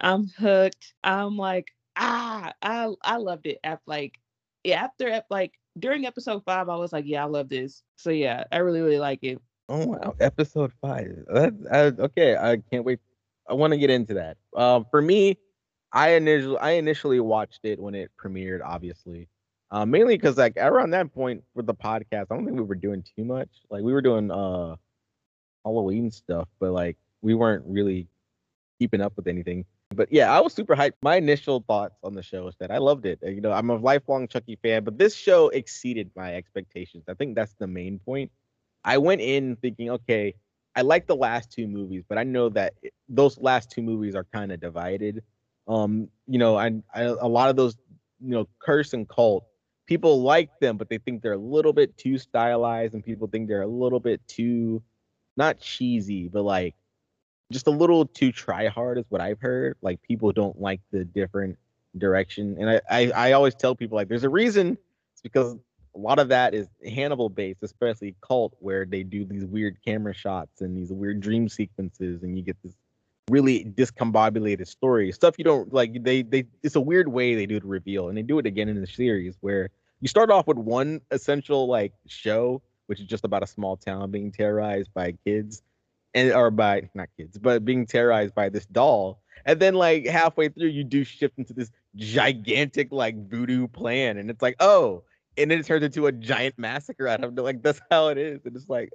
I'm 0.00 0.28
hooked. 0.28 0.94
I'm 1.04 1.36
like, 1.36 1.72
ah, 1.96 2.52
I 2.62 2.92
I 3.02 3.16
loved 3.16 3.46
it. 3.46 3.58
After 3.62 3.82
like, 3.86 4.18
after 4.70 5.22
like 5.30 5.52
during 5.78 6.06
episode 6.06 6.44
five, 6.44 6.68
I 6.68 6.76
was 6.76 6.92
like, 6.92 7.04
yeah, 7.06 7.22
I 7.22 7.26
love 7.26 7.48
this. 7.48 7.82
So 7.96 8.10
yeah, 8.10 8.44
I 8.50 8.58
really 8.58 8.80
really 8.80 8.98
like 8.98 9.22
it. 9.22 9.40
Oh 9.68 9.86
wow, 9.86 10.16
episode 10.18 10.72
five. 10.80 11.24
That, 11.28 11.54
I, 11.70 12.02
okay, 12.02 12.36
I 12.36 12.56
can't 12.70 12.84
wait. 12.84 12.98
I 13.50 13.54
want 13.54 13.72
to 13.72 13.78
get 13.78 13.90
into 13.90 14.14
that. 14.14 14.36
Um, 14.56 14.86
for 14.90 15.02
me, 15.02 15.36
I 15.92 16.10
initially 16.10 16.58
I 16.58 16.72
initially 16.72 17.20
watched 17.20 17.60
it 17.64 17.80
when 17.80 17.94
it 17.94 18.10
premiered, 18.22 18.60
obviously. 18.64 19.28
Uh, 19.72 19.86
mainly 19.86 20.16
because 20.16 20.36
like 20.36 20.56
around 20.56 20.90
that 20.90 21.12
point 21.12 21.44
for 21.54 21.62
the 21.62 21.74
podcast, 21.74 22.26
I 22.30 22.34
don't 22.34 22.44
think 22.44 22.56
we 22.56 22.64
were 22.64 22.74
doing 22.74 23.04
too 23.16 23.24
much. 23.24 23.48
Like 23.70 23.82
we 23.82 23.92
were 23.92 24.02
doing 24.02 24.30
uh 24.30 24.76
Halloween 25.64 26.10
stuff, 26.10 26.48
but 26.58 26.72
like 26.72 26.96
we 27.22 27.34
weren't 27.34 27.64
really 27.66 28.08
keeping 28.78 29.00
up 29.00 29.12
with 29.16 29.26
anything. 29.26 29.64
But 29.92 30.12
yeah, 30.12 30.32
I 30.32 30.40
was 30.40 30.54
super 30.54 30.76
hyped. 30.76 30.92
My 31.02 31.16
initial 31.16 31.64
thoughts 31.66 31.98
on 32.04 32.14
the 32.14 32.22
show 32.22 32.46
is 32.46 32.54
that 32.60 32.70
I 32.70 32.78
loved 32.78 33.06
it. 33.06 33.18
You 33.22 33.40
know, 33.40 33.52
I'm 33.52 33.70
a 33.70 33.76
lifelong 33.76 34.28
Chucky 34.28 34.56
fan, 34.62 34.84
but 34.84 34.98
this 34.98 35.14
show 35.16 35.48
exceeded 35.48 36.10
my 36.14 36.34
expectations. 36.34 37.04
I 37.08 37.14
think 37.14 37.34
that's 37.34 37.54
the 37.58 37.66
main 37.66 37.98
point. 37.98 38.30
I 38.84 38.98
went 38.98 39.20
in 39.20 39.56
thinking, 39.56 39.90
okay, 39.90 40.34
I 40.76 40.82
like 40.82 41.06
the 41.06 41.16
last 41.16 41.50
two 41.50 41.66
movies, 41.66 42.04
but 42.08 42.18
I 42.18 42.24
know 42.24 42.48
that 42.50 42.74
it- 42.82 42.94
those 43.08 43.38
last 43.38 43.70
two 43.70 43.82
movies 43.82 44.14
are 44.14 44.24
kind 44.32 44.52
of 44.52 44.60
divided. 44.60 45.22
Um, 45.68 46.08
you 46.26 46.38
know, 46.38 46.56
I, 46.56 46.72
I 46.94 47.02
a 47.02 47.26
lot 47.28 47.50
of 47.50 47.56
those, 47.56 47.76
you 48.20 48.30
know, 48.30 48.48
curse 48.60 48.92
and 48.92 49.08
cult 49.08 49.44
people 49.86 50.22
like 50.22 50.50
them, 50.60 50.76
but 50.76 50.88
they 50.88 50.98
think 50.98 51.20
they're 51.20 51.32
a 51.32 51.38
little 51.38 51.72
bit 51.72 51.96
too 51.96 52.16
stylized, 52.18 52.94
and 52.94 53.04
people 53.04 53.26
think 53.26 53.48
they're 53.48 53.62
a 53.62 53.66
little 53.66 54.00
bit 54.00 54.26
too 54.28 54.82
not 55.36 55.58
cheesy, 55.58 56.28
but 56.28 56.42
like 56.42 56.74
just 57.52 57.66
a 57.66 57.70
little 57.70 58.06
too 58.06 58.32
try 58.32 58.68
hard 58.68 58.98
is 58.98 59.04
what 59.08 59.20
I've 59.20 59.40
heard. 59.40 59.76
Like 59.82 60.00
people 60.02 60.32
don't 60.32 60.60
like 60.60 60.80
the 60.92 61.04
different 61.04 61.58
direction. 61.98 62.56
And 62.60 62.70
I, 62.70 62.80
I, 62.90 63.10
I 63.10 63.32
always 63.32 63.54
tell 63.54 63.74
people 63.74 63.96
like 63.96 64.08
there's 64.08 64.24
a 64.24 64.28
reason. 64.28 64.78
It's 65.12 65.22
because 65.22 65.56
a 65.94 65.98
lot 65.98 66.18
of 66.18 66.28
that 66.28 66.54
is 66.54 66.68
Hannibal 66.84 67.28
based, 67.28 67.62
especially 67.62 68.14
cult, 68.20 68.54
where 68.60 68.84
they 68.84 69.02
do 69.02 69.24
these 69.24 69.44
weird 69.44 69.76
camera 69.84 70.14
shots 70.14 70.60
and 70.60 70.76
these 70.76 70.92
weird 70.92 71.20
dream 71.20 71.48
sequences, 71.48 72.22
and 72.22 72.36
you 72.36 72.42
get 72.42 72.56
this 72.62 72.74
really 73.28 73.64
discombobulated 73.64 74.66
story. 74.66 75.12
Stuff 75.12 75.36
you 75.38 75.44
don't 75.44 75.72
like 75.72 76.02
they 76.02 76.22
they 76.22 76.44
it's 76.62 76.76
a 76.76 76.80
weird 76.80 77.08
way 77.08 77.34
they 77.34 77.46
do 77.46 77.60
the 77.60 77.66
reveal, 77.66 78.08
and 78.08 78.16
they 78.16 78.22
do 78.22 78.38
it 78.38 78.46
again 78.46 78.68
in 78.68 78.80
the 78.80 78.86
series 78.86 79.36
where 79.40 79.70
you 80.00 80.08
start 80.08 80.30
off 80.30 80.46
with 80.46 80.58
one 80.58 81.00
essential 81.10 81.66
like 81.66 81.92
show, 82.06 82.62
which 82.86 83.00
is 83.00 83.06
just 83.06 83.24
about 83.24 83.42
a 83.42 83.46
small 83.46 83.76
town 83.76 84.10
being 84.10 84.32
terrorized 84.32 84.92
by 84.94 85.12
kids 85.24 85.62
and 86.14 86.32
or 86.32 86.50
by 86.50 86.88
not 86.94 87.08
kids, 87.16 87.38
but 87.38 87.64
being 87.64 87.86
terrorized 87.86 88.34
by 88.34 88.48
this 88.48 88.66
doll. 88.66 89.20
And 89.44 89.58
then 89.58 89.74
like 89.74 90.06
halfway 90.06 90.48
through, 90.48 90.68
you 90.68 90.84
do 90.84 91.02
shift 91.04 91.38
into 91.38 91.52
this 91.52 91.70
gigantic 91.96 92.92
like 92.92 93.28
voodoo 93.28 93.68
plan, 93.68 94.18
and 94.18 94.30
it's 94.30 94.42
like, 94.42 94.56
oh, 94.60 95.02
and 95.36 95.52
it 95.52 95.64
turns 95.66 95.84
into 95.84 96.06
a 96.06 96.12
giant 96.12 96.58
massacre 96.58 97.08
out 97.08 97.22
of 97.24 97.36
it. 97.36 97.40
Like 97.40 97.62
that's 97.62 97.80
how 97.90 98.08
it 98.08 98.18
is. 98.18 98.40
And 98.44 98.56
it's 98.56 98.68
like 98.68 98.90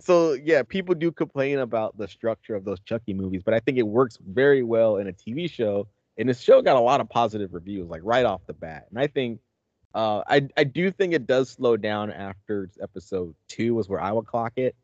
so 0.00 0.32
yeah, 0.32 0.62
people 0.62 0.94
do 0.94 1.12
complain 1.12 1.58
about 1.58 1.96
the 1.96 2.08
structure 2.08 2.54
of 2.54 2.64
those 2.64 2.80
Chucky 2.80 3.14
movies, 3.14 3.42
but 3.44 3.54
I 3.54 3.60
think 3.60 3.78
it 3.78 3.86
works 3.86 4.18
very 4.26 4.62
well 4.62 4.96
in 4.96 5.08
a 5.08 5.12
TV 5.12 5.50
show. 5.50 5.86
And 6.18 6.28
the 6.28 6.34
show 6.34 6.60
got 6.60 6.76
a 6.76 6.80
lot 6.80 7.00
of 7.00 7.08
positive 7.08 7.54
reviews, 7.54 7.88
like 7.88 8.02
right 8.04 8.24
off 8.24 8.42
the 8.46 8.52
bat. 8.52 8.86
And 8.90 8.98
I 8.98 9.06
think 9.06 9.40
uh 9.94 10.22
I 10.26 10.48
I 10.56 10.64
do 10.64 10.90
think 10.90 11.14
it 11.14 11.26
does 11.26 11.50
slow 11.50 11.76
down 11.76 12.10
after 12.10 12.70
episode 12.82 13.34
two 13.48 13.74
was 13.74 13.88
where 13.88 14.00
I 14.00 14.12
would 14.12 14.26
clock 14.26 14.52
it. 14.56 14.74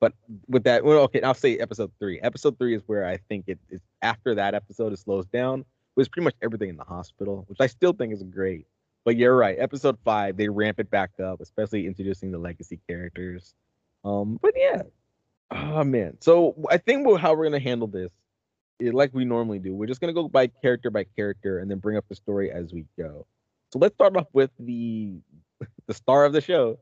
But 0.00 0.12
with 0.46 0.62
that, 0.64 0.84
well, 0.84 0.98
okay, 1.00 1.22
I'll 1.22 1.34
say 1.34 1.58
episode 1.58 1.90
three. 1.98 2.20
Episode 2.20 2.56
three 2.56 2.76
is 2.76 2.82
where 2.86 3.04
I 3.04 3.16
think 3.28 3.44
it 3.48 3.58
is 3.68 3.80
after 4.00 4.34
that 4.36 4.54
episode 4.54 4.92
it 4.92 4.98
slows 5.00 5.26
down. 5.26 5.64
Was 5.96 6.08
pretty 6.08 6.24
much 6.24 6.36
everything 6.40 6.68
in 6.68 6.76
the 6.76 6.84
hospital, 6.84 7.44
which 7.48 7.58
I 7.60 7.66
still 7.66 7.92
think 7.92 8.12
is 8.12 8.22
great. 8.22 8.66
But 9.04 9.16
you're 9.16 9.36
right. 9.36 9.56
Episode 9.58 9.98
five, 10.04 10.36
they 10.36 10.48
ramp 10.48 10.80
it 10.80 10.90
back 10.90 11.10
up, 11.22 11.40
especially 11.40 11.86
introducing 11.86 12.30
the 12.30 12.38
legacy 12.38 12.80
characters. 12.88 13.54
Um, 14.04 14.38
but 14.40 14.52
yeah. 14.56 14.82
Oh 15.50 15.84
man. 15.84 16.18
So 16.20 16.54
I 16.70 16.76
think 16.76 17.06
how 17.18 17.34
we're 17.34 17.44
gonna 17.44 17.58
handle 17.58 17.88
this, 17.88 18.12
is 18.78 18.92
like 18.92 19.12
we 19.14 19.24
normally 19.24 19.58
do. 19.58 19.74
We're 19.74 19.86
just 19.86 20.00
gonna 20.00 20.12
go 20.12 20.28
by 20.28 20.48
character 20.48 20.90
by 20.90 21.04
character 21.16 21.58
and 21.58 21.70
then 21.70 21.78
bring 21.78 21.96
up 21.96 22.04
the 22.08 22.14
story 22.14 22.50
as 22.50 22.72
we 22.72 22.84
go. 22.98 23.26
So 23.72 23.78
let's 23.78 23.94
start 23.94 24.16
off 24.16 24.28
with 24.32 24.50
the 24.58 25.20
the 25.86 25.94
star 25.94 26.24
of 26.24 26.32
the 26.32 26.40
show, 26.40 26.78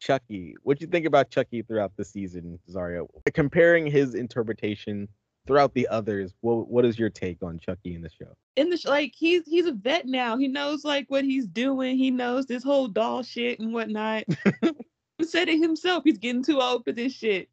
Chucky. 0.00 0.54
What 0.62 0.78
do 0.78 0.84
you 0.84 0.90
think 0.90 1.06
about 1.06 1.30
Chucky 1.30 1.62
throughout 1.62 1.92
the 1.96 2.04
season, 2.04 2.58
Zharia? 2.70 3.06
Comparing 3.34 3.86
his 3.86 4.14
interpretation 4.14 5.08
throughout 5.48 5.74
the 5.74 5.88
others, 5.88 6.32
what 6.42 6.68
what 6.68 6.84
is 6.84 6.98
your 6.98 7.10
take 7.10 7.42
on 7.42 7.58
Chucky 7.58 7.96
in 7.96 8.02
the 8.02 8.10
show? 8.10 8.36
in 8.58 8.70
the 8.70 8.76
sh- 8.76 8.86
like 8.86 9.14
he's 9.16 9.46
he's 9.46 9.66
a 9.66 9.72
vet 9.72 10.06
now. 10.06 10.36
He 10.36 10.48
knows 10.48 10.84
like 10.84 11.06
what 11.08 11.24
he's 11.24 11.46
doing. 11.46 11.96
He 11.96 12.10
knows 12.10 12.46
this 12.46 12.64
whole 12.64 12.88
doll 12.88 13.22
shit 13.22 13.60
and 13.60 13.72
whatnot. 13.72 14.24
he 15.18 15.24
said 15.24 15.48
it 15.48 15.60
himself. 15.60 16.02
He's 16.04 16.18
getting 16.18 16.42
too 16.42 16.60
old 16.60 16.84
for 16.84 16.92
this 16.92 17.12
shit. 17.12 17.48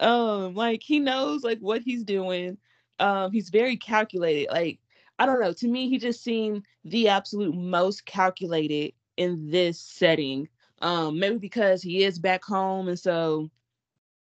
Um, 0.00 0.54
like 0.54 0.82
he 0.82 0.98
knows 0.98 1.44
like 1.44 1.60
what 1.60 1.82
he's 1.82 2.02
doing. 2.02 2.58
Um, 2.98 3.30
he's 3.30 3.48
very 3.48 3.76
calculated. 3.76 4.50
Like 4.50 4.80
I 5.20 5.26
don't 5.26 5.40
know. 5.40 5.52
To 5.52 5.68
me, 5.68 5.88
he 5.88 5.98
just 5.98 6.24
seemed 6.24 6.64
the 6.84 7.08
absolute 7.08 7.54
most 7.54 8.04
calculated 8.04 8.92
in 9.16 9.50
this 9.50 9.78
setting. 9.78 10.48
Um, 10.82 11.18
maybe 11.20 11.36
because 11.36 11.80
he 11.80 12.02
is 12.02 12.18
back 12.18 12.42
home 12.42 12.88
and 12.88 12.98
so 12.98 13.50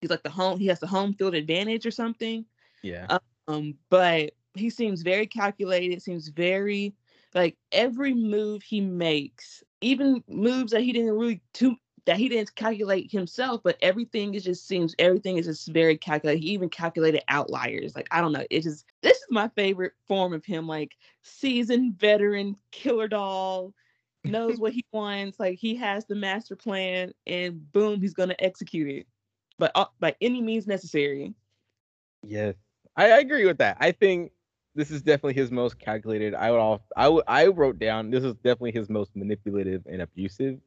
he's 0.02 0.10
like 0.10 0.24
the 0.24 0.30
home. 0.30 0.58
He 0.58 0.68
has 0.68 0.80
the 0.80 0.88
home 0.88 1.14
field 1.14 1.36
advantage 1.36 1.86
or 1.86 1.92
something. 1.92 2.46
Yeah. 2.88 3.08
Um, 3.48 3.78
but 3.90 4.34
he 4.56 4.70
seems 4.70 5.02
very 5.02 5.28
calculated, 5.28 6.02
seems 6.02 6.30
very 6.30 6.96
like 7.34 7.58
every 7.72 8.14
move 8.14 8.64
he 8.64 8.82
makes, 8.82 9.64
even 9.82 10.24
moves 10.28 10.72
that 10.72 10.82
he 10.82 10.92
didn't 10.92 11.18
really 11.18 11.42
too 11.54 11.76
that 12.06 12.18
he 12.18 12.30
didn't 12.30 12.56
calculate 12.56 13.12
himself, 13.12 13.62
but 13.64 13.78
everything 13.82 14.34
is 14.34 14.44
just 14.46 14.66
seems 14.68 14.96
everything 15.00 15.38
is 15.38 15.46
just 15.46 15.68
very 15.70 15.98
calculated. 15.98 16.42
He 16.42 16.52
even 16.52 16.70
calculated 16.70 17.24
outliers. 17.28 17.96
Like 17.96 18.08
I 18.12 18.22
don't 18.22 18.32
know, 18.34 18.46
it 18.50 18.64
just 18.64 18.86
this 19.02 19.18
is 19.18 19.28
my 19.30 19.50
favorite 19.50 19.94
form 20.08 20.34
of 20.34 20.46
him, 20.46 20.68
like 20.68 20.96
seasoned 21.24 22.00
veteran 22.00 22.56
killer 22.72 23.08
doll, 23.10 23.74
knows 24.26 24.60
what 24.60 24.74
he 24.74 24.86
wants, 24.94 25.40
like 25.40 25.60
he 25.60 25.76
has 25.76 26.06
the 26.06 26.16
master 26.16 26.56
plan, 26.56 27.14
and 27.28 27.72
boom, 27.74 28.02
he's 28.02 28.14
gonna 28.14 28.36
execute 28.40 28.90
it, 28.90 29.08
but 29.60 29.72
uh, 29.76 29.86
by 30.00 30.16
any 30.22 30.42
means 30.42 30.68
necessary. 30.68 31.34
Yes, 32.24 32.56
I, 32.98 33.12
I 33.12 33.20
agree 33.20 33.46
with 33.46 33.60
that. 33.60 33.78
I 33.80 33.92
think 33.92 34.32
this 34.76 34.92
is 34.92 35.02
definitely 35.02 35.36
his 35.36 35.52
most 35.52 35.80
calculated. 35.80 36.36
I 36.36 36.52
would 36.52 36.60
all 36.60 36.82
I 36.96 37.08
I 37.28 37.48
wrote 37.48 37.80
down 37.80 38.12
this 38.12 38.24
is 38.24 38.34
definitely 38.36 38.74
his 38.74 38.90
most 38.90 39.16
manipulative 39.16 39.84
and 39.86 40.02
abusive. 40.02 40.60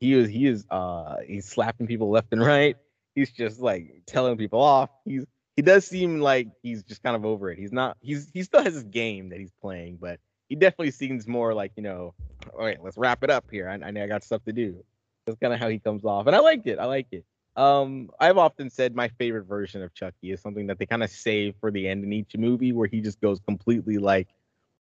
He 0.00 0.14
is 0.14 0.28
he 0.28 0.46
is 0.46 0.66
uh 0.70 1.16
he's 1.26 1.46
slapping 1.46 1.86
people 1.86 2.10
left 2.10 2.28
and 2.32 2.44
right. 2.44 2.76
He's 3.14 3.30
just 3.30 3.60
like 3.60 4.02
telling 4.06 4.36
people 4.36 4.60
off. 4.60 4.90
He's 5.04 5.24
he 5.56 5.62
does 5.62 5.86
seem 5.86 6.20
like 6.20 6.48
he's 6.62 6.82
just 6.84 7.02
kind 7.02 7.16
of 7.16 7.24
over 7.24 7.50
it. 7.50 7.58
He's 7.58 7.72
not 7.72 7.96
he's 8.00 8.30
he 8.32 8.42
still 8.42 8.62
has 8.62 8.74
his 8.74 8.84
game 8.84 9.30
that 9.30 9.38
he's 9.38 9.52
playing, 9.60 9.98
but 10.00 10.20
he 10.48 10.56
definitely 10.56 10.92
seems 10.92 11.26
more 11.26 11.52
like, 11.52 11.72
you 11.76 11.82
know, 11.82 12.14
all 12.52 12.64
right, 12.64 12.82
let's 12.82 12.96
wrap 12.96 13.22
it 13.22 13.30
up 13.30 13.46
here. 13.50 13.68
I, 13.68 13.74
I 13.74 13.90
know 13.90 14.02
I 14.02 14.06
got 14.06 14.24
stuff 14.24 14.42
to 14.44 14.52
do. 14.52 14.82
That's 15.26 15.38
kind 15.38 15.52
of 15.52 15.60
how 15.60 15.68
he 15.68 15.78
comes 15.78 16.04
off. 16.04 16.26
And 16.26 16.34
I 16.34 16.38
liked 16.38 16.66
it. 16.66 16.78
I 16.78 16.86
like 16.86 17.08
it. 17.12 17.24
Um, 17.58 18.10
I've 18.20 18.38
often 18.38 18.70
said 18.70 18.94
my 18.94 19.08
favorite 19.08 19.42
version 19.42 19.82
of 19.82 19.92
Chucky 19.92 20.30
is 20.30 20.40
something 20.40 20.68
that 20.68 20.78
they 20.78 20.86
kind 20.86 21.02
of 21.02 21.10
save 21.10 21.56
for 21.60 21.72
the 21.72 21.88
end 21.88 22.04
in 22.04 22.12
each 22.12 22.36
movie, 22.36 22.72
where 22.72 22.86
he 22.86 23.00
just 23.00 23.20
goes 23.20 23.40
completely 23.40 23.98
like 23.98 24.28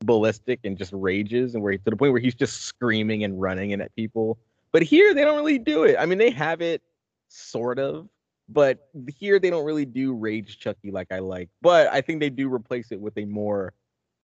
ballistic 0.00 0.58
and 0.64 0.76
just 0.76 0.92
rages, 0.92 1.54
and 1.54 1.62
where 1.62 1.70
he, 1.70 1.78
to 1.78 1.84
the 1.90 1.96
point 1.96 2.10
where 2.10 2.20
he's 2.20 2.34
just 2.34 2.62
screaming 2.62 3.22
and 3.22 3.40
running 3.40 3.72
and 3.72 3.80
at 3.80 3.94
people. 3.94 4.38
But 4.72 4.82
here 4.82 5.14
they 5.14 5.22
don't 5.22 5.37
really 5.37 5.60
do 5.60 5.84
it. 5.84 5.94
I 6.00 6.04
mean, 6.04 6.18
they 6.18 6.30
have 6.30 6.60
it 6.60 6.82
sort 7.28 7.78
of, 7.78 8.08
but 8.48 8.88
here 9.06 9.38
they 9.38 9.50
don't 9.50 9.64
really 9.64 9.87
do 9.87 10.12
rage 10.12 10.58
Chucky 10.58 10.90
like 10.90 11.12
I 11.12 11.20
like. 11.20 11.50
But 11.62 11.87
I 11.92 12.00
think 12.00 12.18
they 12.18 12.28
do 12.28 12.52
replace 12.52 12.90
it 12.90 13.00
with 13.00 13.16
a 13.16 13.24
more 13.24 13.72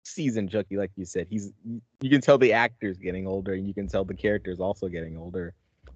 seasoned 0.02 0.50
Chucky, 0.50 0.76
like 0.76 0.90
you 0.96 1.06
said. 1.06 1.28
He's 1.30 1.50
you 2.02 2.10
can 2.10 2.20
tell 2.20 2.36
the 2.36 2.52
actors 2.52 2.98
getting 2.98 3.26
older, 3.26 3.54
and 3.54 3.66
you 3.66 3.72
can 3.72 3.88
tell 3.88 4.04
the 4.04 4.12
characters 4.12 4.60
also 4.60 4.88
getting 4.88 5.16
older, 5.16 5.54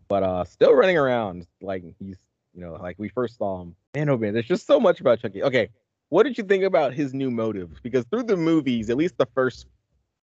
but 0.08 0.22
uh, 0.22 0.44
still 0.44 0.72
running 0.72 0.96
around 0.96 1.46
like 1.60 1.84
he's 1.98 2.16
you 2.58 2.64
know, 2.64 2.72
like 2.72 2.96
we 2.98 3.08
first 3.08 3.38
saw 3.38 3.62
him. 3.62 3.76
Man, 3.94 4.08
oh 4.08 4.18
man, 4.18 4.34
there's 4.34 4.46
just 4.46 4.66
so 4.66 4.80
much 4.80 5.00
about 5.00 5.20
Chucky. 5.20 5.44
Okay, 5.44 5.68
what 6.08 6.24
did 6.24 6.36
you 6.36 6.42
think 6.42 6.64
about 6.64 6.92
his 6.92 7.14
new 7.14 7.30
motives? 7.30 7.78
Because 7.80 8.04
through 8.06 8.24
the 8.24 8.36
movies, 8.36 8.90
at 8.90 8.96
least 8.96 9.16
the 9.16 9.28
first, 9.32 9.66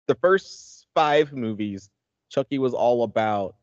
the 0.07 0.15
first 0.15 0.87
five 0.95 1.31
movies, 1.31 1.91
Chucky 2.29 2.57
was 2.57 2.73
all 2.73 3.03
about 3.03 3.55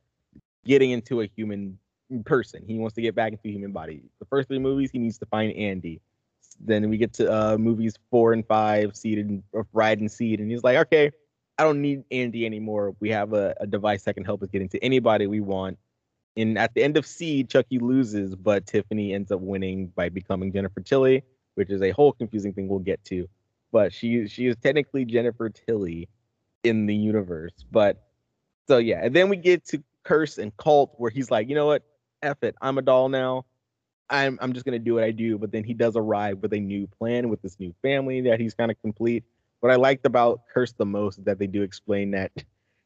getting 0.64 0.92
into 0.92 1.20
a 1.20 1.26
human 1.26 1.78
person. 2.24 2.62
He 2.64 2.78
wants 2.78 2.94
to 2.94 3.02
get 3.02 3.16
back 3.16 3.32
into 3.32 3.48
a 3.48 3.50
human 3.50 3.72
body. 3.72 4.02
The 4.20 4.26
first 4.26 4.46
three 4.46 4.60
movies, 4.60 4.90
he 4.92 5.00
needs 5.00 5.18
to 5.18 5.26
find 5.26 5.52
Andy. 5.54 6.00
Then 6.60 6.88
we 6.90 6.96
get 6.96 7.12
to 7.14 7.32
uh, 7.32 7.58
movies 7.58 7.96
four 8.08 8.32
and 8.32 8.46
five, 8.46 8.94
Seed 8.94 9.18
and 9.18 9.42
uh, 9.58 9.62
Bride 9.72 9.98
and 9.98 10.10
Seed, 10.10 10.38
and 10.38 10.48
he's 10.48 10.62
like, 10.62 10.76
okay, 10.76 11.10
I 11.58 11.64
don't 11.64 11.82
need 11.82 12.04
Andy 12.12 12.46
anymore. 12.46 12.94
We 13.00 13.10
have 13.10 13.32
a, 13.32 13.56
a 13.58 13.66
device 13.66 14.04
that 14.04 14.14
can 14.14 14.24
help 14.24 14.44
us 14.44 14.48
get 14.50 14.62
into 14.62 14.82
anybody 14.82 15.26
we 15.26 15.40
want 15.40 15.76
in 16.36 16.56
at 16.56 16.74
the 16.74 16.82
end 16.82 16.96
of 16.96 17.06
Seed, 17.06 17.50
Chucky 17.50 17.78
loses, 17.78 18.34
but 18.34 18.66
Tiffany 18.66 19.12
ends 19.12 19.32
up 19.32 19.40
winning 19.40 19.88
by 19.88 20.08
becoming 20.08 20.52
Jennifer 20.52 20.80
Tilly, 20.80 21.22
which 21.54 21.70
is 21.70 21.82
a 21.82 21.90
whole 21.90 22.12
confusing 22.12 22.52
thing 22.52 22.68
we'll 22.68 22.78
get 22.78 23.04
to. 23.06 23.28
But 23.72 23.92
she 23.92 24.26
she 24.28 24.46
is 24.46 24.56
technically 24.56 25.04
Jennifer 25.04 25.50
Tilly 25.50 26.08
in 26.62 26.86
the 26.86 26.94
universe. 26.94 27.52
But 27.70 28.02
so 28.68 28.78
yeah, 28.78 29.00
and 29.02 29.14
then 29.14 29.28
we 29.28 29.36
get 29.36 29.64
to 29.66 29.82
Curse 30.04 30.38
and 30.38 30.56
Cult, 30.56 30.94
where 30.96 31.10
he's 31.10 31.30
like, 31.30 31.48
you 31.48 31.54
know 31.54 31.66
what, 31.66 31.82
F 32.22 32.42
it, 32.42 32.54
I'm 32.60 32.78
a 32.78 32.82
doll 32.82 33.08
now. 33.08 33.44
I'm 34.08 34.38
I'm 34.40 34.52
just 34.52 34.64
gonna 34.64 34.78
do 34.78 34.94
what 34.94 35.04
I 35.04 35.10
do. 35.10 35.38
But 35.38 35.52
then 35.52 35.64
he 35.64 35.74
does 35.74 35.96
arrive 35.96 36.38
with 36.38 36.52
a 36.52 36.60
new 36.60 36.86
plan 36.86 37.28
with 37.28 37.42
this 37.42 37.58
new 37.58 37.74
family 37.82 38.22
that 38.22 38.40
he's 38.40 38.54
kind 38.54 38.70
of 38.70 38.80
complete. 38.80 39.24
What 39.60 39.70
I 39.70 39.76
liked 39.76 40.06
about 40.06 40.42
Curse 40.52 40.72
the 40.72 40.86
most 40.86 41.18
is 41.18 41.24
that 41.24 41.38
they 41.38 41.46
do 41.46 41.62
explain 41.62 42.12
that 42.12 42.32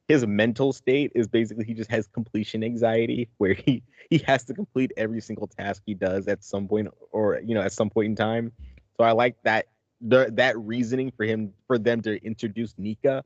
his 0.09 0.27
mental 0.27 0.73
state 0.73 1.13
is 1.15 1.27
basically 1.27 1.65
he 1.65 1.75
just 1.75 1.91
has 1.91 2.07
completion 2.09 2.63
anxiety 2.63 3.29
where 3.39 3.55
he 3.55 3.83
he 4.11 4.19
has 4.19 4.45
to 4.45 4.55
complete 4.55 4.93
every 4.97 5.21
single 5.21 5.47
task 5.47 5.83
he 5.87 5.95
does 5.95 6.29
at 6.29 6.45
some 6.45 6.69
point 6.69 6.89
or 7.11 7.41
you 7.45 7.55
know 7.55 7.63
at 7.63 7.73
some 7.73 7.91
point 7.91 8.07
in 8.07 8.17
time. 8.17 8.53
So 8.97 9.05
i 9.05 9.13
like 9.13 9.37
that 9.45 9.67
the 10.01 10.31
that 10.33 10.59
reasoning 10.59 11.11
for 11.17 11.25
him 11.25 11.53
for 11.67 11.79
them 11.79 12.01
to 12.03 12.23
introduce 12.25 12.75
nika 12.79 13.25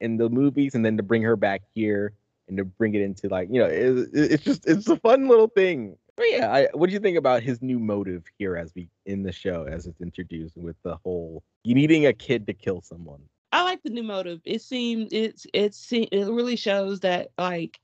in 0.00 0.16
the 0.16 0.28
movies 0.28 0.74
and 0.74 0.84
then 0.84 0.96
to 0.96 1.02
bring 1.02 1.22
her 1.22 1.36
back 1.36 1.62
here 1.74 2.12
and 2.48 2.56
to 2.58 2.64
bring 2.64 2.94
it 2.94 3.00
into 3.00 3.28
like 3.28 3.48
you 3.50 3.60
know 3.60 3.66
it, 3.66 4.08
it's 4.12 4.44
just 4.44 4.66
it's 4.68 4.88
a 4.88 4.96
fun 4.96 5.28
little 5.28 5.48
thing. 5.48 5.96
But 6.16 6.26
yeah 6.30 6.52
I, 6.52 6.68
what 6.74 6.88
do 6.88 6.92
you 6.92 7.00
think 7.00 7.18
about 7.18 7.42
his 7.42 7.60
new 7.60 7.80
motive 7.80 8.24
here 8.38 8.56
as 8.56 8.72
we 8.76 8.88
in 9.04 9.24
the 9.24 9.32
show 9.32 9.66
as 9.68 9.86
it's 9.86 10.00
introduced 10.00 10.56
with 10.56 10.76
the 10.84 10.96
whole 11.02 11.42
you 11.64 11.74
needing 11.74 12.06
a 12.06 12.12
kid 12.12 12.46
to 12.46 12.54
kill 12.54 12.80
someone 12.80 13.20
I 13.54 13.62
like 13.62 13.84
the 13.84 13.90
new 13.90 14.02
motive. 14.02 14.40
It 14.44 14.62
seems 14.62 15.12
it's 15.12 15.46
it's 15.54 15.92
it 15.92 16.10
really 16.12 16.56
shows 16.56 16.98
that 17.00 17.30
like 17.38 17.78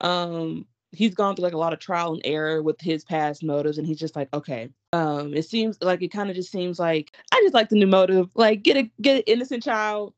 um 0.00 0.66
he's 0.92 1.14
gone 1.14 1.36
through 1.36 1.44
like 1.44 1.52
a 1.52 1.58
lot 1.58 1.74
of 1.74 1.78
trial 1.78 2.14
and 2.14 2.22
error 2.24 2.62
with 2.62 2.80
his 2.80 3.04
past 3.04 3.42
motives 3.42 3.76
and 3.76 3.86
he's 3.86 3.98
just 3.98 4.16
like 4.16 4.28
okay 4.32 4.70
um 4.94 5.34
it 5.34 5.44
seems 5.44 5.76
like 5.82 6.02
it 6.02 6.10
kind 6.10 6.30
of 6.30 6.36
just 6.36 6.50
seems 6.50 6.78
like 6.78 7.14
i 7.32 7.40
just 7.42 7.54
like 7.54 7.68
the 7.68 7.76
new 7.76 7.86
motive 7.86 8.28
like 8.34 8.62
get 8.62 8.78
a 8.78 8.90
get 9.02 9.16
an 9.18 9.22
innocent 9.26 9.62
child 9.62 10.14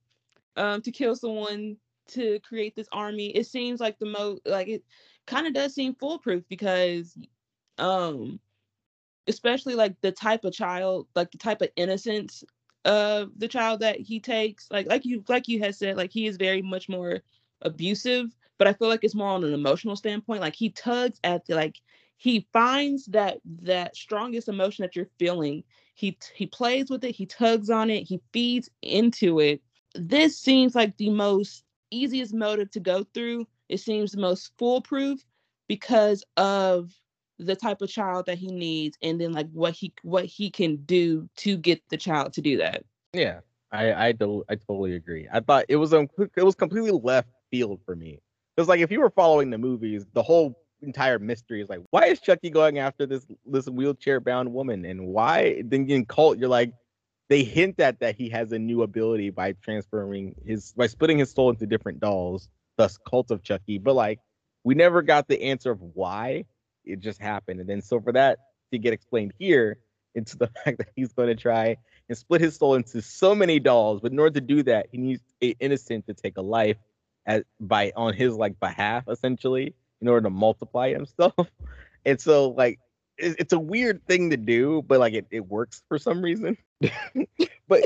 um 0.56 0.80
to 0.80 0.92
kill 0.92 1.16
someone 1.16 1.76
to 2.06 2.38
create 2.40 2.74
this 2.76 2.88
army 2.92 3.26
it 3.30 3.46
seems 3.46 3.80
like 3.80 3.98
the 3.98 4.06
mo 4.06 4.38
like 4.46 4.68
it 4.68 4.84
kind 5.26 5.46
of 5.46 5.52
does 5.52 5.74
seem 5.74 5.94
foolproof 5.96 6.44
because 6.48 7.18
um 7.78 8.38
especially 9.26 9.74
like 9.74 10.00
the 10.00 10.12
type 10.12 10.44
of 10.44 10.52
child 10.54 11.06
like 11.16 11.30
the 11.32 11.38
type 11.38 11.60
of 11.60 11.68
innocence 11.76 12.44
of 12.84 13.30
the 13.38 13.48
child 13.48 13.80
that 13.80 14.00
he 14.00 14.18
takes 14.20 14.68
like 14.70 14.86
like 14.86 15.04
you 15.04 15.24
like 15.28 15.48
you 15.48 15.58
had 15.60 15.74
said 15.74 15.96
like 15.96 16.10
he 16.10 16.26
is 16.26 16.36
very 16.36 16.62
much 16.62 16.88
more 16.88 17.20
abusive 17.62 18.26
but 18.58 18.66
i 18.66 18.72
feel 18.72 18.88
like 18.88 19.04
it's 19.04 19.14
more 19.14 19.28
on 19.28 19.44
an 19.44 19.54
emotional 19.54 19.94
standpoint 19.94 20.40
like 20.40 20.56
he 20.56 20.70
tugs 20.70 21.20
at 21.22 21.46
the 21.46 21.54
like 21.54 21.80
he 22.22 22.46
finds 22.52 23.06
that 23.06 23.38
that 23.62 23.96
strongest 23.96 24.46
emotion 24.48 24.82
that 24.82 24.94
you're 24.94 25.10
feeling. 25.18 25.64
He 25.94 26.16
he 26.32 26.46
plays 26.46 26.88
with 26.88 27.02
it 27.02 27.16
he 27.16 27.26
tugs 27.26 27.68
on 27.68 27.90
it 27.90 28.04
he 28.04 28.20
feeds 28.32 28.70
into 28.80 29.40
it. 29.40 29.60
This 29.96 30.38
seems 30.38 30.76
like 30.76 30.96
the 30.96 31.10
most 31.10 31.64
easiest 31.90 32.32
motive 32.32 32.70
to 32.70 32.80
go 32.80 33.02
through. 33.12 33.48
It 33.68 33.78
seems 33.78 34.12
the 34.12 34.20
most 34.20 34.52
foolproof 34.56 35.20
because 35.66 36.22
of 36.36 36.92
the 37.42 37.57
type 37.57 37.83
of 37.83 37.88
child 37.88 38.26
that 38.26 38.38
he 38.38 38.48
needs 38.48 38.96
and 39.02 39.20
then 39.20 39.33
like 39.33 39.48
what 39.52 39.72
he 39.74 39.92
what 40.02 40.24
he 40.24 40.50
can 40.50 40.76
do 40.85 41.28
to 41.37 41.57
get 41.57 41.83
the 41.88 41.96
child 41.96 42.33
to 42.33 42.40
do 42.40 42.57
that 42.59 42.85
Yeah, 43.12 43.40
I 43.70 43.92
I, 44.09 44.12
do, 44.12 44.44
I 44.48 44.55
totally 44.57 44.94
agree. 44.94 45.26
I 45.33 45.40
thought 45.40 45.64
it 45.68 45.76
was 45.76 45.92
um, 45.94 46.09
it 46.37 46.44
was 46.44 46.55
completely 46.55 46.90
left 46.92 47.31
field 47.50 47.81
for 47.85 47.96
me. 47.96 48.20
Because 48.57 48.68
like 48.68 48.81
if 48.81 48.90
you 48.90 49.00
were 49.00 49.11
following 49.11 49.50
the 49.50 49.59
movies, 49.59 50.07
the 50.12 50.22
whole 50.22 50.55
entire 50.83 51.18
mystery 51.18 51.62
is 51.62 51.68
like, 51.68 51.81
why 51.90 52.07
is 52.07 52.20
Chucky 52.20 52.50
going 52.50 52.78
after 52.78 53.07
this 53.07 53.26
this 53.46 53.68
wheelchair 53.68 54.20
bound 54.20 54.52
woman, 54.52 54.85
and 54.85 55.07
why? 55.07 55.62
Then 55.64 55.88
in 55.88 56.05
Cult, 56.05 56.38
you're 56.38 56.48
like, 56.48 56.72
they 57.28 57.44
hint 57.44 57.81
at 57.81 58.00
that 58.00 58.16
he 58.16 58.28
has 58.31 58.52
a 58.52 58.59
new 58.59 58.83
ability 58.83 59.31
by 59.31 59.52
transferring 59.62 60.35
his 60.44 60.72
by 60.72 60.87
splitting 60.87 61.18
his 61.18 61.31
soul 61.31 61.50
into 61.50 61.66
different 61.66 62.00
dolls, 62.00 62.48
thus 62.76 62.98
Cult 63.09 63.31
of 63.31 63.42
Chucky. 63.42 63.78
But 63.78 63.94
like, 63.94 64.18
we 64.64 64.74
never 64.74 65.02
got 65.02 65.28
the 65.28 65.42
answer 65.42 65.70
of 65.70 65.81
why 65.81 66.44
it 66.84 67.00
just 67.00 67.20
happened, 67.20 67.60
and 67.60 67.68
then 67.68 67.82
so 67.82 68.00
for 68.00 68.12
that 68.12 68.38
to 68.72 68.78
get 68.78 68.92
explained 68.92 69.32
here 69.38 69.78
into 70.14 70.36
the 70.36 70.46
fact 70.64 70.78
that 70.78 70.88
he's 70.96 71.12
going 71.12 71.28
to 71.28 71.34
try 71.34 71.76
and 72.08 72.18
split 72.18 72.40
his 72.40 72.56
soul 72.56 72.74
into 72.74 73.00
so 73.00 73.34
many 73.34 73.58
dolls. 73.58 74.00
But 74.00 74.12
in 74.12 74.18
order 74.18 74.34
to 74.40 74.46
do 74.46 74.62
that, 74.64 74.86
he 74.90 74.98
needs 74.98 75.22
a 75.42 75.54
innocent 75.60 76.06
to 76.06 76.14
take 76.14 76.36
a 76.36 76.42
life 76.42 76.76
as 77.26 77.42
by 77.60 77.92
on 77.96 78.14
his 78.14 78.34
like 78.34 78.58
behalf, 78.58 79.04
essentially, 79.08 79.74
in 80.00 80.08
order 80.08 80.24
to 80.24 80.30
multiply 80.30 80.90
himself. 80.90 81.34
And 82.04 82.20
so 82.20 82.48
like 82.48 82.80
it, 83.16 83.36
it's 83.38 83.52
a 83.52 83.60
weird 83.60 84.04
thing 84.08 84.30
to 84.30 84.36
do, 84.36 84.82
but 84.82 84.98
like 84.98 85.14
it, 85.14 85.26
it 85.30 85.46
works 85.46 85.84
for 85.86 86.00
some 86.00 86.20
reason. 86.20 86.58
but 86.80 87.80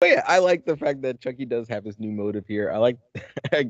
but 0.00 0.08
yeah, 0.08 0.22
I 0.26 0.38
like 0.38 0.64
the 0.64 0.74
fact 0.78 1.02
that 1.02 1.20
Chucky 1.20 1.44
does 1.44 1.68
have 1.68 1.84
his 1.84 1.98
new 1.98 2.10
motive 2.10 2.46
here. 2.46 2.72
I 2.72 2.78
like 2.78 2.96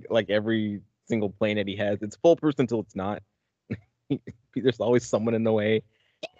like 0.09 0.31
every 0.31 0.83
single 1.09 1.31
planet 1.31 1.67
he 1.67 1.75
has. 1.77 2.01
It's 2.01 2.15
full 2.15 2.37
foolproof 2.37 2.61
until 2.61 2.79
it's 2.79 2.95
not. 2.95 3.23
There's 4.55 4.81
always 4.81 5.07
someone 5.07 5.35
in 5.35 5.45
the 5.45 5.53
way. 5.53 5.83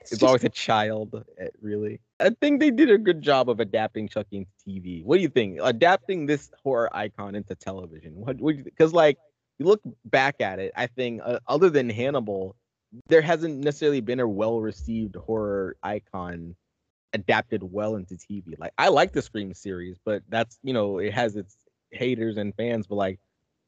It's 0.03 0.23
always 0.23 0.45
a 0.45 0.49
child, 0.49 1.25
eh, 1.39 1.49
really. 1.63 2.01
I 2.19 2.31
think 2.41 2.61
they 2.61 2.71
did 2.71 2.91
a 2.91 2.99
good 2.99 3.23
job 3.23 3.49
of 3.49 3.61
adapting 3.61 4.09
Chucky 4.09 4.39
into 4.39 4.51
TV. 4.67 5.05
What 5.05 5.17
do 5.17 5.23
you 5.23 5.29
think? 5.29 5.59
Adapting 5.63 6.27
this 6.27 6.51
horror 6.63 6.95
icon 6.95 7.35
into 7.35 7.55
television. 7.55 8.15
What 8.15 8.39
would 8.41 8.65
because 8.65 8.93
like 8.93 9.19
you 9.59 9.67
look 9.67 9.81
back 10.05 10.41
at 10.41 10.59
it, 10.59 10.73
I 10.77 10.87
think 10.87 11.23
uh, 11.25 11.39
other 11.47 11.71
than 11.71 11.89
Hannibal, 11.89 12.57
there 13.09 13.23
hasn't 13.23 13.59
necessarily 13.65 14.01
been 14.01 14.21
a 14.21 14.29
well-received 14.29 15.17
horror 15.17 15.77
icon 15.83 16.57
adapted 17.13 17.63
well 17.63 17.97
into 17.97 18.15
TV. 18.15 18.59
Like 18.59 18.73
I 18.79 18.89
like 18.89 19.13
the 19.13 19.23
Scream 19.23 19.55
series, 19.55 19.99
but 20.05 20.23
that's 20.29 20.59
you 20.63 20.73
know 20.73 20.99
it 20.99 21.13
has 21.13 21.37
its 21.37 21.57
haters 21.91 22.37
and 22.37 22.55
fans, 22.55 22.87
but 22.87 22.97
like 22.97 23.21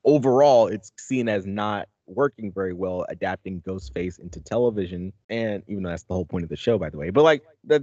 overall, 0.04 0.66
it's 0.66 0.92
seen 0.98 1.28
as 1.28 1.46
not 1.46 1.88
working 2.06 2.52
very 2.52 2.72
well 2.72 3.04
adapting 3.08 3.60
Ghostface 3.62 4.18
into 4.18 4.40
television. 4.40 5.12
And 5.28 5.62
even 5.66 5.82
though 5.82 5.90
that's 5.90 6.04
the 6.04 6.14
whole 6.14 6.26
point 6.26 6.44
of 6.44 6.50
the 6.50 6.56
show, 6.56 6.78
by 6.78 6.90
the 6.90 6.98
way, 6.98 7.10
but 7.10 7.22
like 7.22 7.42
that 7.64 7.82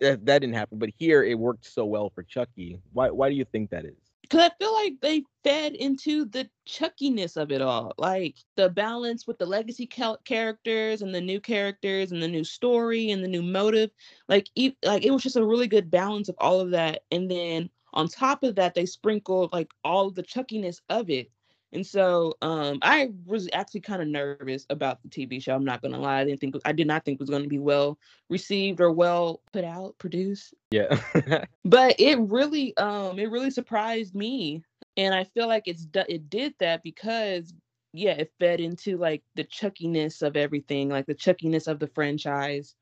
that, 0.00 0.26
that 0.26 0.40
didn't 0.40 0.54
happen. 0.54 0.78
But 0.78 0.90
here 0.96 1.24
it 1.24 1.38
worked 1.38 1.64
so 1.64 1.84
well 1.84 2.10
for 2.10 2.22
Chucky. 2.22 2.80
Why 2.92 3.10
why 3.10 3.28
do 3.28 3.34
you 3.34 3.44
think 3.44 3.70
that 3.70 3.84
is? 3.84 3.96
because 4.28 4.50
I 4.50 4.50
feel 4.58 4.74
like 4.74 4.94
they 5.00 5.22
fed 5.44 5.74
into 5.74 6.24
the 6.24 6.48
chuckiness 6.66 7.36
of 7.36 7.52
it 7.52 7.62
all, 7.62 7.92
like 7.96 8.36
the 8.56 8.68
balance 8.68 9.26
with 9.26 9.38
the 9.38 9.46
legacy 9.46 9.86
cal- 9.86 10.18
characters 10.24 11.02
and 11.02 11.14
the 11.14 11.20
new 11.20 11.40
characters 11.40 12.10
and 12.10 12.20
the 12.22 12.28
new 12.28 12.42
story 12.42 13.10
and 13.10 13.22
the 13.22 13.28
new 13.28 13.42
motive. 13.42 13.90
Like, 14.28 14.48
e- 14.56 14.76
like 14.84 15.04
it 15.04 15.12
was 15.12 15.22
just 15.22 15.36
a 15.36 15.44
really 15.44 15.68
good 15.68 15.90
balance 15.90 16.28
of 16.28 16.34
all 16.38 16.60
of 16.60 16.70
that. 16.70 17.02
And 17.12 17.30
then 17.30 17.70
on 17.92 18.08
top 18.08 18.42
of 18.42 18.56
that, 18.56 18.74
they 18.74 18.86
sprinkled 18.86 19.52
like 19.52 19.70
all 19.84 20.10
the 20.10 20.24
chuckiness 20.24 20.80
of 20.88 21.08
it. 21.08 21.30
And 21.72 21.86
so 21.86 22.34
um, 22.42 22.78
I 22.82 23.10
was 23.26 23.48
actually 23.52 23.80
kind 23.80 24.00
of 24.00 24.08
nervous 24.08 24.66
about 24.70 25.02
the 25.02 25.08
TV 25.08 25.42
show. 25.42 25.54
I'm 25.54 25.64
not 25.64 25.82
gonna 25.82 25.98
lie. 25.98 26.20
I 26.20 26.24
didn't 26.24 26.40
think 26.40 26.56
I 26.64 26.72
did 26.72 26.86
not 26.86 27.04
think 27.04 27.16
it 27.16 27.20
was 27.20 27.30
gonna 27.30 27.48
be 27.48 27.58
well 27.58 27.98
received 28.30 28.80
or 28.80 28.92
well 28.92 29.42
put 29.52 29.64
out, 29.64 29.98
produced 29.98 30.54
Yeah. 30.70 30.98
but 31.64 31.96
it 31.98 32.18
really 32.18 32.76
um 32.76 33.18
it 33.18 33.30
really 33.30 33.50
surprised 33.50 34.14
me 34.14 34.62
and 34.96 35.14
i 35.14 35.24
feel 35.24 35.46
like 35.46 35.64
it's 35.66 35.86
it 36.08 36.30
did 36.30 36.54
that 36.58 36.82
because 36.82 37.52
yeah 37.92 38.12
it 38.12 38.32
fed 38.38 38.60
into 38.60 38.96
like 38.96 39.22
the 39.34 39.44
chuckiness 39.44 40.22
of 40.22 40.36
everything 40.36 40.88
like 40.88 41.06
the 41.06 41.14
chuckiness 41.14 41.66
of 41.66 41.78
the 41.78 41.88
franchise 41.88 42.74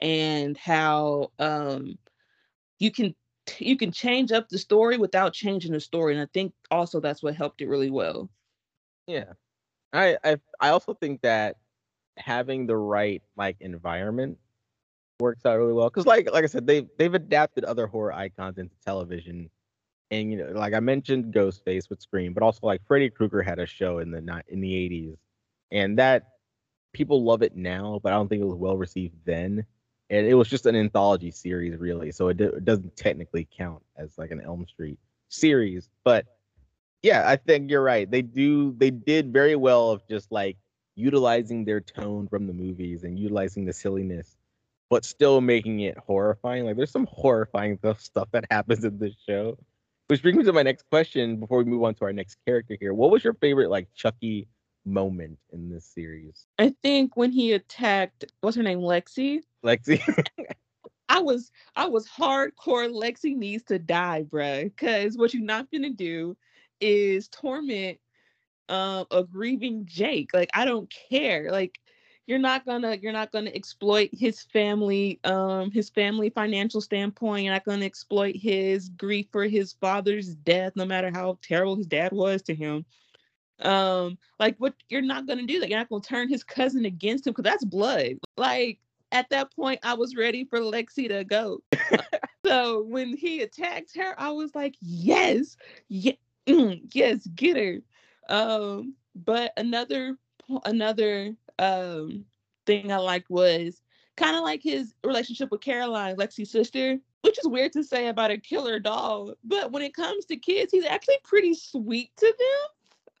and 0.00 0.56
how 0.56 1.30
um 1.38 1.98
you 2.78 2.90
can 2.90 3.14
you 3.58 3.76
can 3.76 3.92
change 3.92 4.32
up 4.32 4.48
the 4.48 4.58
story 4.58 4.96
without 4.96 5.32
changing 5.32 5.72
the 5.72 5.80
story 5.80 6.14
and 6.14 6.22
i 6.22 6.26
think 6.32 6.52
also 6.70 7.00
that's 7.00 7.22
what 7.22 7.34
helped 7.34 7.60
it 7.60 7.68
really 7.68 7.90
well 7.90 8.28
Yeah. 9.06 9.34
I 9.92 10.16
I 10.24 10.36
I 10.60 10.68
also 10.70 10.94
think 10.94 11.22
that 11.22 11.56
having 12.16 12.66
the 12.66 12.76
right 12.76 13.22
like 13.36 13.56
environment 13.60 14.38
works 15.20 15.44
out 15.46 15.58
really 15.58 15.72
well 15.72 15.90
cuz 15.90 16.06
like 16.06 16.30
like 16.32 16.44
I 16.44 16.46
said 16.48 16.66
they've 16.66 16.88
they've 16.98 17.14
adapted 17.14 17.64
other 17.64 17.86
horror 17.86 18.12
icons 18.12 18.58
into 18.58 18.74
television 18.84 19.50
and 20.10 20.32
you 20.32 20.38
know 20.38 20.52
like 20.52 20.74
I 20.74 20.80
mentioned 20.80 21.32
Ghostface 21.34 21.88
with 21.90 22.00
Scream 22.00 22.32
but 22.34 22.42
also 22.42 22.66
like 22.66 22.84
Freddy 22.86 23.10
Krueger 23.10 23.42
had 23.42 23.58
a 23.58 23.66
show 23.66 23.98
in 23.98 24.10
the 24.10 24.20
ni- 24.20 24.42
in 24.48 24.60
the 24.60 24.72
80s 24.72 25.16
and 25.70 25.98
that 25.98 26.30
people 26.92 27.22
love 27.24 27.42
it 27.42 27.54
now 27.56 28.00
but 28.02 28.12
I 28.12 28.16
don't 28.16 28.28
think 28.28 28.42
it 28.42 28.46
was 28.46 28.58
well 28.58 28.76
received 28.76 29.16
then 29.24 29.64
and 30.14 30.26
it 30.26 30.34
was 30.34 30.48
just 30.48 30.66
an 30.66 30.76
anthology 30.76 31.30
series 31.30 31.78
really 31.78 32.12
so 32.12 32.28
it, 32.28 32.36
do- 32.36 32.44
it 32.48 32.64
doesn't 32.64 32.96
technically 32.96 33.46
count 33.56 33.82
as 33.96 34.16
like 34.18 34.30
an 34.30 34.40
Elm 34.40 34.66
Street 34.68 34.98
series 35.28 35.88
but 36.04 36.26
yeah, 37.04 37.28
I 37.28 37.36
think 37.36 37.70
you're 37.70 37.82
right. 37.82 38.10
They 38.10 38.22
do 38.22 38.74
they 38.78 38.90
did 38.90 39.30
very 39.30 39.56
well 39.56 39.90
of 39.90 40.08
just 40.08 40.32
like 40.32 40.56
utilizing 40.96 41.66
their 41.66 41.80
tone 41.80 42.26
from 42.28 42.46
the 42.46 42.54
movies 42.54 43.04
and 43.04 43.18
utilizing 43.18 43.66
the 43.66 43.74
silliness, 43.74 44.36
but 44.88 45.04
still 45.04 45.42
making 45.42 45.80
it 45.80 45.98
horrifying. 45.98 46.64
Like 46.64 46.76
there's 46.76 46.90
some 46.90 47.06
horrifying 47.10 47.78
stuff 47.98 48.28
that 48.32 48.46
happens 48.50 48.84
in 48.84 48.98
this 48.98 49.14
show. 49.28 49.58
Which 50.06 50.22
brings 50.22 50.38
me 50.38 50.44
to 50.44 50.52
my 50.54 50.62
next 50.62 50.88
question 50.88 51.36
before 51.36 51.58
we 51.58 51.64
move 51.64 51.82
on 51.82 51.94
to 51.96 52.04
our 52.06 52.12
next 52.12 52.38
character 52.46 52.76
here. 52.80 52.94
What 52.94 53.10
was 53.10 53.22
your 53.22 53.34
favorite 53.34 53.68
like 53.68 53.88
Chucky 53.94 54.48
moment 54.84 55.38
in 55.52 55.70
this 55.70 55.86
series? 55.86 56.46
i 56.58 56.74
think 56.82 57.16
when 57.16 57.32
he 57.32 57.52
attacked 57.52 58.24
what's 58.40 58.56
her 58.56 58.62
name 58.62 58.80
lexi 58.80 59.40
Lexi. 59.64 60.00
I 61.08 61.20
was 61.20 61.50
I 61.76 61.86
was 61.86 62.08
hardcore 62.08 62.90
Lexi 62.90 63.36
needs 63.36 63.64
to 63.64 63.78
die, 63.78 64.24
bruh. 64.28 64.74
Cause 64.76 65.16
what 65.16 65.34
you're 65.34 65.42
not 65.42 65.70
gonna 65.70 65.90
do 65.90 66.36
is 66.80 67.28
torment 67.28 67.98
um 68.68 69.06
a 69.10 69.24
grieving 69.24 69.86
Jake. 69.86 70.30
Like 70.32 70.50
I 70.54 70.64
don't 70.64 70.92
care. 71.10 71.50
Like 71.50 71.78
you're 72.26 72.38
not 72.38 72.64
gonna 72.64 72.96
you're 72.96 73.12
not 73.12 73.32
gonna 73.32 73.50
exploit 73.50 74.08
his 74.12 74.42
family, 74.44 75.20
um, 75.24 75.70
his 75.70 75.90
family 75.90 76.30
financial 76.30 76.80
standpoint. 76.80 77.44
You're 77.44 77.52
not 77.52 77.64
gonna 77.64 77.84
exploit 77.84 78.36
his 78.36 78.88
grief 78.88 79.26
for 79.30 79.44
his 79.44 79.74
father's 79.74 80.34
death, 80.34 80.72
no 80.74 80.86
matter 80.86 81.10
how 81.12 81.38
terrible 81.42 81.76
his 81.76 81.86
dad 81.86 82.12
was 82.12 82.42
to 82.42 82.54
him. 82.54 82.86
Um, 83.60 84.18
like 84.40 84.56
what 84.58 84.74
you're 84.88 85.02
not 85.02 85.26
gonna 85.26 85.46
do 85.46 85.60
that. 85.60 85.68
You're 85.68 85.78
not 85.78 85.88
gonna 85.88 86.02
turn 86.02 86.28
his 86.28 86.44
cousin 86.44 86.84
against 86.84 87.26
him 87.26 87.32
because 87.32 87.44
that's 87.44 87.64
blood. 87.64 88.18
Like 88.36 88.80
at 89.12 89.30
that 89.30 89.54
point, 89.54 89.80
I 89.82 89.94
was 89.94 90.16
ready 90.16 90.44
for 90.44 90.58
Lexi 90.58 91.08
to 91.08 91.24
go. 91.24 91.60
so 92.44 92.82
when 92.82 93.16
he 93.16 93.42
attacked 93.42 93.96
her, 93.96 94.14
I 94.18 94.30
was 94.30 94.54
like, 94.54 94.74
yes, 94.80 95.56
ye- 95.88 96.18
mm, 96.46 96.80
yes, 96.92 97.26
get 97.34 97.56
her. 97.56 97.80
Um, 98.28 98.94
but 99.14 99.52
another 99.56 100.18
another 100.64 101.34
um 101.58 102.24
thing 102.66 102.90
I 102.90 102.96
liked 102.96 103.30
was 103.30 103.80
kind 104.16 104.36
of 104.36 104.42
like 104.42 104.62
his 104.62 104.94
relationship 105.04 105.50
with 105.50 105.60
Caroline, 105.60 106.16
Lexi's 106.16 106.50
sister, 106.50 106.98
which 107.22 107.38
is 107.38 107.48
weird 107.48 107.72
to 107.72 107.82
say 107.82 108.08
about 108.08 108.30
a 108.30 108.38
killer 108.38 108.78
doll. 108.78 109.34
But 109.44 109.72
when 109.72 109.82
it 109.82 109.94
comes 109.94 110.24
to 110.26 110.36
kids, 110.36 110.72
he's 110.72 110.84
actually 110.84 111.18
pretty 111.24 111.54
sweet 111.54 112.10
to 112.16 112.26
them. 112.26 112.73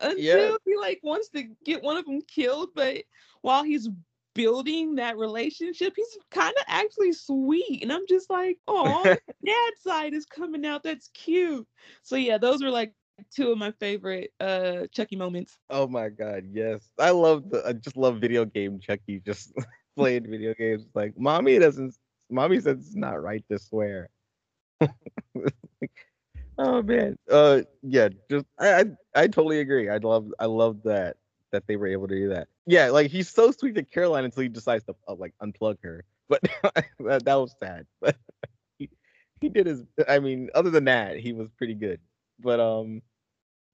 Until 0.04 0.56
Yeah. 0.56 0.56
he 0.64 0.76
like 0.76 1.00
wants 1.02 1.28
to 1.30 1.44
get 1.64 1.82
one 1.82 1.96
of 1.96 2.06
them 2.06 2.22
killed. 2.22 2.70
But 2.74 3.04
while 3.42 3.64
he's 3.64 3.88
building 4.34 4.96
that 4.96 5.16
relationship, 5.18 5.94
he's 5.96 6.18
kind 6.30 6.54
of 6.58 6.64
actually 6.68 7.12
sweet, 7.12 7.82
and 7.82 7.92
I'm 7.92 8.06
just 8.08 8.30
like, 8.30 8.58
oh, 8.68 9.10
dad's 9.46 9.82
side 9.82 10.14
is 10.14 10.26
coming 10.26 10.64
out. 10.66 10.82
That's 10.84 11.08
cute. 11.14 11.66
So 12.02 12.16
yeah, 12.16 12.38
those 12.38 12.62
were 12.62 12.70
like 12.70 12.94
two 13.34 13.50
of 13.52 13.58
my 13.58 13.72
favorite 13.72 14.32
uh 14.40 14.86
Chucky 14.92 15.16
moments. 15.16 15.58
Oh 15.70 15.86
my 15.88 16.08
god, 16.08 16.44
yes. 16.52 16.88
I 16.98 17.10
love 17.10 17.50
the 17.50 17.62
I 17.66 17.72
just 17.72 17.96
love 17.96 18.20
video 18.20 18.44
game 18.44 18.78
Chucky 18.80 19.20
just 19.20 19.52
playing 19.96 20.30
video 20.30 20.54
games. 20.54 20.86
Like 20.94 21.14
mommy 21.18 21.58
doesn't 21.58 21.96
mommy 22.30 22.60
says 22.60 22.78
it's 22.78 22.96
not 22.96 23.22
right 23.22 23.44
to 23.50 23.58
swear. 23.58 24.10
oh 26.58 26.82
man. 26.82 27.16
Uh 27.30 27.62
yeah, 27.82 28.08
just 28.30 28.46
I, 28.58 28.80
I 28.80 28.84
I 29.14 29.26
totally 29.26 29.60
agree. 29.60 29.88
I 29.88 29.98
love 29.98 30.32
I 30.38 30.46
love 30.46 30.82
that 30.84 31.16
that 31.52 31.66
they 31.66 31.76
were 31.76 31.86
able 31.86 32.08
to 32.08 32.14
do 32.14 32.28
that. 32.30 32.48
Yeah, 32.66 32.90
like 32.90 33.10
he's 33.10 33.30
so 33.30 33.50
sweet 33.52 33.74
to 33.76 33.84
Caroline 33.84 34.24
until 34.24 34.42
he 34.42 34.48
decides 34.48 34.84
to 34.84 34.94
uh, 35.08 35.14
like 35.14 35.34
unplug 35.42 35.76
her. 35.82 36.04
But 36.28 36.42
that, 37.00 37.24
that 37.24 37.34
was 37.34 37.54
sad. 37.60 37.86
But 38.00 38.16
he, 38.78 38.90
he 39.40 39.48
did 39.48 39.66
his 39.66 39.82
I 40.08 40.18
mean, 40.18 40.50
other 40.54 40.70
than 40.70 40.84
that, 40.84 41.18
he 41.18 41.32
was 41.32 41.48
pretty 41.58 41.74
good. 41.74 42.00
But 42.40 42.60
um 42.60 43.02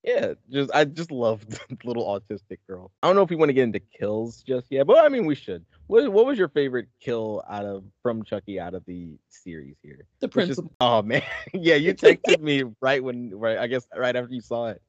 yeah, 0.03 0.35
just 0.51 0.71
I 0.75 0.85
just 0.85 1.11
love 1.11 1.47
the 1.49 1.77
little 1.85 2.05
autistic 2.07 2.59
girl. 2.67 2.91
I 3.03 3.07
don't 3.09 3.17
know 3.17 3.23
if 3.23 3.31
we 3.31 3.37
want 3.37 3.51
to 3.51 3.55
get 3.55 3.65
into 3.65 3.81
kills 3.81 4.43
just 4.43 4.67
yet, 4.71 4.87
but 4.87 5.05
I 5.05 5.09
mean 5.09 5.27
we 5.27 5.35
should. 5.35 5.65
What 5.89 6.11
what 6.13 6.27
was 6.27 6.39
your 6.39 6.49
favorite 6.49 6.89
kill 7.01 7.43
out 7.49 7.65
of 7.67 7.85
from 8.03 8.23
Chucky 8.25 8.59
out 8.59 8.75
of 8.75 8.85
the 8.87 9.19
series 9.29 9.77
here? 9.83 10.07
The 10.21 10.27
is- 10.29 10.33
principal. 10.33 10.73
oh 10.81 11.03
man, 11.03 11.23
yeah, 11.53 11.75
you 11.75 11.95
texted 11.95 12.41
me 12.41 12.65
right 12.81 13.03
when 13.03 13.39
right 13.39 13.59
I 13.59 13.67
guess 13.67 13.87
right 13.97 14.17
after 14.17 14.33
you 14.33 14.41
saw 14.41 14.69
it. 14.69 14.83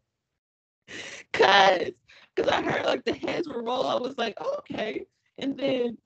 Cause, 1.33 1.91
cause 2.35 2.47
I 2.47 2.61
heard 2.61 2.85
like 2.85 3.05
the 3.05 3.13
heads 3.13 3.47
were 3.47 3.63
roll. 3.63 3.87
I 3.87 3.95
was 3.95 4.17
like, 4.17 4.37
oh, 4.41 4.57
okay. 4.59 5.05
And 5.37 5.57
then 5.57 5.97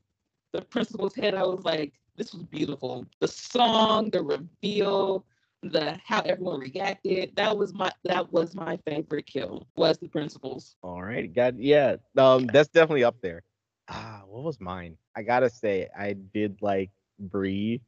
the 0.51 0.61
principal's 0.61 1.15
head, 1.15 1.33
I 1.33 1.43
was 1.43 1.63
like, 1.65 1.93
this 2.15 2.33
was 2.33 2.43
beautiful. 2.43 3.05
The 3.19 3.27
song, 3.27 4.09
the 4.11 4.21
reveal, 4.21 5.25
the 5.71 5.99
how 6.03 6.21
everyone 6.21 6.59
reacted. 6.59 7.31
That 7.35 7.57
was 7.57 7.73
my 7.73 7.91
that 8.03 8.31
was 8.31 8.55
my 8.55 8.77
favorite 8.85 9.25
kill. 9.25 9.67
Was 9.75 9.97
the 9.97 10.07
principal's. 10.07 10.75
All 10.81 11.01
right, 11.01 11.33
got 11.33 11.59
yeah. 11.59 11.97
Um, 12.17 12.47
that's 12.47 12.69
definitely 12.69 13.03
up 13.03 13.17
there. 13.21 13.43
Ah, 13.89 14.23
what 14.27 14.43
was 14.43 14.59
mine? 14.59 14.97
I 15.15 15.23
gotta 15.23 15.49
say, 15.49 15.87
I 15.97 16.13
did 16.13 16.57
like 16.61 16.91
Bree 17.19 17.81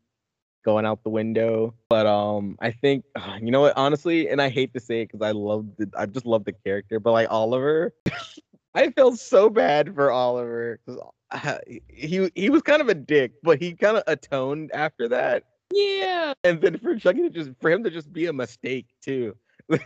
going 0.66 0.86
out 0.86 1.04
the 1.04 1.10
window, 1.10 1.74
but 1.90 2.06
um, 2.06 2.58
I 2.60 2.72
think 2.72 3.06
ah, 3.18 3.38
you 3.42 3.52
know 3.52 3.62
what? 3.62 3.78
Honestly, 3.78 4.30
and 4.30 4.42
I 4.42 4.50
hate 4.50 4.74
to 4.74 4.80
say 4.80 5.02
it 5.02 5.12
because 5.12 5.26
I 5.26 5.32
love 5.32 5.68
the, 5.78 5.90
I 5.98 6.06
just 6.06 6.26
love 6.26 6.46
the 6.46 6.54
character, 6.54 7.00
but 7.00 7.12
like 7.12 7.28
Oliver, 7.30 7.94
I 8.76 8.92
felt 8.92 9.20
so 9.20 9.50
bad 9.50 9.96
for 9.96 10.12
Oliver 10.12 10.80
uh, 11.32 11.58
he 11.90 12.30
he 12.36 12.50
was 12.50 12.62
kind 12.62 12.82
of 12.82 12.90
a 12.90 12.94
dick, 12.94 13.34
but 13.44 13.62
he 13.62 13.74
kind 13.74 13.98
of 13.98 14.04
atoned 14.08 14.72
after 14.74 15.10
that, 15.10 15.44
Yeah, 15.74 16.34
and 16.44 16.62
then 16.62 16.78
for 16.80 16.96
Chucky 16.96 17.24
to 17.24 17.30
just 17.30 17.52
for 17.62 17.70
him 17.70 17.84
to 17.84 17.90
just 17.90 18.12
be 18.12 18.26
a 18.28 18.34
mistake 18.34 18.88
too. 19.02 19.36
because 19.68 19.82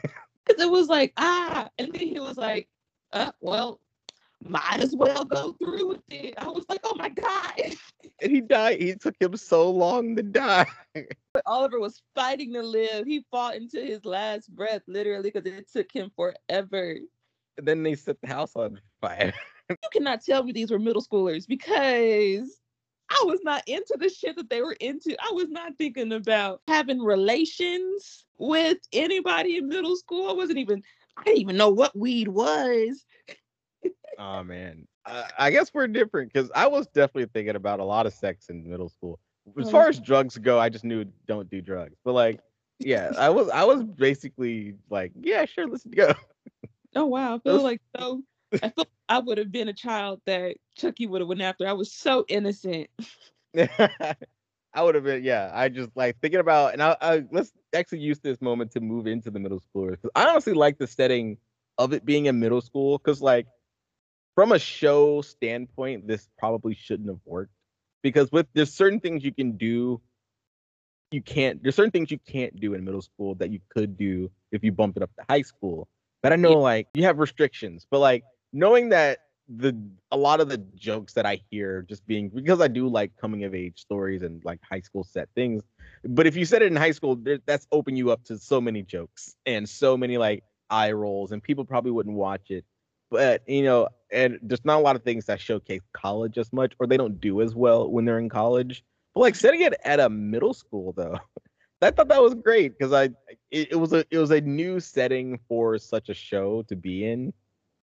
it 0.47 0.69
was 0.69 0.87
like 0.87 1.13
ah, 1.17 1.69
and 1.77 1.91
then 1.91 2.07
he 2.07 2.19
was 2.19 2.37
like, 2.37 2.67
uh, 3.13 3.31
well, 3.41 3.79
might 4.43 4.79
as 4.79 4.95
well 4.95 5.23
go 5.25 5.53
through 5.53 5.87
with 5.89 6.01
it. 6.09 6.33
I 6.37 6.47
was 6.47 6.65
like, 6.69 6.81
oh 6.83 6.95
my 6.95 7.09
god. 7.09 7.53
And 8.21 8.31
he 8.31 8.41
died. 8.41 8.81
He 8.81 8.93
took 8.95 9.15
him 9.19 9.35
so 9.37 9.69
long 9.69 10.15
to 10.15 10.23
die. 10.23 10.67
But 11.33 11.43
Oliver 11.45 11.79
was 11.79 12.01
fighting 12.15 12.53
to 12.53 12.61
live. 12.61 13.05
He 13.05 13.25
fought 13.31 13.55
into 13.55 13.79
his 13.79 14.03
last 14.05 14.53
breath, 14.53 14.81
literally, 14.87 15.31
because 15.31 15.51
it 15.51 15.71
took 15.71 15.91
him 15.91 16.11
forever. 16.15 16.97
And 17.57 17.67
then 17.67 17.83
they 17.83 17.95
set 17.95 18.19
the 18.21 18.27
house 18.27 18.55
on 18.55 18.79
fire. 18.99 19.33
You 19.69 19.77
cannot 19.93 20.23
tell 20.25 20.43
me 20.43 20.51
these 20.51 20.69
were 20.69 20.79
middle 20.79 21.01
schoolers 21.01 21.47
because 21.47 22.60
I 23.11 23.23
was 23.25 23.39
not 23.43 23.67
into 23.67 23.97
the 23.99 24.09
shit 24.09 24.37
that 24.37 24.49
they 24.49 24.61
were 24.61 24.75
into. 24.79 25.15
I 25.21 25.31
was 25.33 25.49
not 25.49 25.77
thinking 25.77 26.13
about 26.13 26.61
having 26.67 27.01
relations 27.01 28.25
with 28.37 28.77
anybody 28.93 29.57
in 29.57 29.67
middle 29.67 29.95
school. 29.95 30.29
I 30.29 30.33
wasn't 30.33 30.59
even, 30.59 30.81
I 31.17 31.23
didn't 31.23 31.41
even 31.41 31.57
know 31.57 31.69
what 31.69 31.97
weed 31.97 32.29
was. 32.29 33.05
oh 34.17 34.43
man, 34.43 34.87
uh, 35.05 35.25
I 35.37 35.51
guess 35.51 35.73
we're 35.73 35.87
different 35.87 36.31
because 36.31 36.49
I 36.55 36.67
was 36.67 36.87
definitely 36.87 37.29
thinking 37.33 37.55
about 37.55 37.79
a 37.79 37.83
lot 37.83 38.05
of 38.05 38.13
sex 38.13 38.49
in 38.49 38.69
middle 38.69 38.89
school. 38.89 39.19
As 39.59 39.69
far 39.71 39.89
as 39.89 39.99
drugs 39.99 40.37
go, 40.37 40.59
I 40.59 40.69
just 40.69 40.85
knew 40.85 41.05
don't 41.27 41.49
do 41.49 41.61
drugs. 41.61 41.97
But 42.05 42.13
like, 42.13 42.39
yeah, 42.79 43.11
I 43.17 43.29
was 43.29 43.49
I 43.49 43.63
was 43.65 43.83
basically 43.83 44.75
like, 44.89 45.11
yeah, 45.19 45.45
sure, 45.45 45.67
let's 45.67 45.85
go. 45.85 46.13
Oh 46.95 47.05
wow, 47.05 47.35
I 47.35 47.39
feel 47.39 47.61
like 47.61 47.81
so. 47.97 48.21
I 48.63 48.69
feel 48.69 48.85
I 49.09 49.19
would 49.19 49.37
have 49.37 49.51
been 49.51 49.67
a 49.67 49.73
child 49.73 50.21
that 50.25 50.57
Chucky 50.77 51.07
would 51.07 51.21
have 51.21 51.27
went 51.27 51.41
after. 51.41 51.67
I 51.67 51.73
was 51.73 51.91
so 51.93 52.25
innocent. 52.27 52.89
I 54.73 54.83
would 54.83 54.95
have 54.95 55.03
been, 55.03 55.23
yeah. 55.23 55.51
I 55.53 55.69
just 55.69 55.91
like 55.95 56.19
thinking 56.21 56.39
about, 56.39 56.73
and 56.73 56.81
I, 56.81 56.95
I 57.01 57.23
let's 57.31 57.51
actually 57.73 57.99
use 57.99 58.19
this 58.19 58.41
moment 58.41 58.71
to 58.71 58.79
move 58.79 59.07
into 59.07 59.29
the 59.31 59.39
middle 59.39 59.59
schoolers 59.59 59.91
because 59.91 60.11
I 60.15 60.29
honestly 60.29 60.53
like 60.53 60.77
the 60.77 60.87
setting 60.87 61.37
of 61.77 61.93
it 61.93 62.05
being 62.05 62.27
a 62.27 62.33
middle 62.33 62.61
school 62.61 62.97
because, 62.97 63.21
like, 63.21 63.47
from 64.35 64.51
a 64.51 64.59
show 64.59 65.21
standpoint, 65.21 66.07
this 66.07 66.29
probably 66.37 66.73
shouldn't 66.73 67.09
have 67.09 67.19
worked 67.25 67.51
because 68.01 68.31
with 68.31 68.47
there's 68.53 68.73
certain 68.73 68.99
things 68.99 69.23
you 69.25 69.33
can 69.33 69.57
do, 69.57 70.01
you 71.11 71.21
can't. 71.21 71.61
There's 71.61 71.75
certain 71.75 71.91
things 71.91 72.11
you 72.11 72.19
can't 72.19 72.57
do 72.59 72.73
in 72.73 72.83
middle 72.83 73.01
school 73.01 73.35
that 73.35 73.49
you 73.51 73.59
could 73.69 73.97
do 73.97 74.31
if 74.51 74.63
you 74.63 74.71
bump 74.71 74.95
it 74.97 75.03
up 75.03 75.13
to 75.17 75.25
high 75.29 75.41
school. 75.41 75.87
But 76.23 76.31
I 76.33 76.35
know, 76.37 76.51
Yeah. 76.51 76.55
like, 76.57 76.87
you 76.93 77.03
have 77.03 77.19
restrictions, 77.19 77.85
but 77.89 77.99
like 77.99 78.23
knowing 78.53 78.89
that 78.89 79.19
the 79.57 79.75
a 80.11 80.17
lot 80.17 80.39
of 80.39 80.49
the 80.49 80.57
jokes 80.75 81.13
that 81.13 81.25
I 81.25 81.41
hear 81.49 81.81
just 81.81 82.05
being 82.07 82.29
because 82.29 82.61
I 82.61 82.67
do 82.67 82.87
like 82.87 83.15
coming 83.17 83.43
of 83.43 83.53
age 83.53 83.81
stories 83.81 84.21
and 84.21 84.43
like 84.45 84.59
high 84.63 84.79
school 84.79 85.03
set 85.03 85.29
things. 85.35 85.63
But 86.03 86.27
if 86.27 86.35
you 86.35 86.45
said 86.45 86.61
it 86.61 86.67
in 86.67 86.75
high 86.75 86.91
school, 86.91 87.21
that's 87.45 87.67
open 87.71 87.95
you 87.95 88.11
up 88.11 88.23
to 88.25 88.37
so 88.37 88.61
many 88.61 88.81
jokes 88.81 89.35
and 89.45 89.67
so 89.67 89.97
many 89.97 90.17
like 90.17 90.43
eye 90.69 90.91
rolls, 90.91 91.31
and 91.31 91.43
people 91.43 91.65
probably 91.65 91.91
wouldn't 91.91 92.15
watch 92.15 92.49
it. 92.49 92.65
But 93.09 93.47
you 93.47 93.63
know, 93.63 93.89
and 94.11 94.39
there's 94.41 94.63
not 94.63 94.77
a 94.77 94.81
lot 94.81 94.95
of 94.95 95.03
things 95.03 95.25
that 95.25 95.41
showcase 95.41 95.81
college 95.93 96.37
as 96.37 96.51
much, 96.53 96.73
or 96.79 96.87
they 96.87 96.97
don't 96.97 97.19
do 97.19 97.41
as 97.41 97.53
well 97.53 97.89
when 97.89 98.05
they're 98.05 98.19
in 98.19 98.29
college. 98.29 98.83
But 99.13 99.21
like 99.21 99.35
setting 99.35 99.61
it 99.61 99.73
at 99.83 99.99
a 99.99 100.09
middle 100.09 100.53
school 100.53 100.93
though, 100.93 101.17
I 101.81 101.91
thought 101.91 102.07
that 102.07 102.21
was 102.21 102.35
great 102.35 102.77
because 102.77 102.93
I 102.93 103.09
it, 103.49 103.71
it 103.71 103.79
was 103.79 103.91
a 103.91 104.05
it 104.11 104.17
was 104.17 104.31
a 104.31 104.39
new 104.39 104.79
setting 104.79 105.39
for 105.49 105.77
such 105.77 106.07
a 106.07 106.13
show 106.13 106.61
to 106.63 106.75
be 106.75 107.05
in 107.05 107.33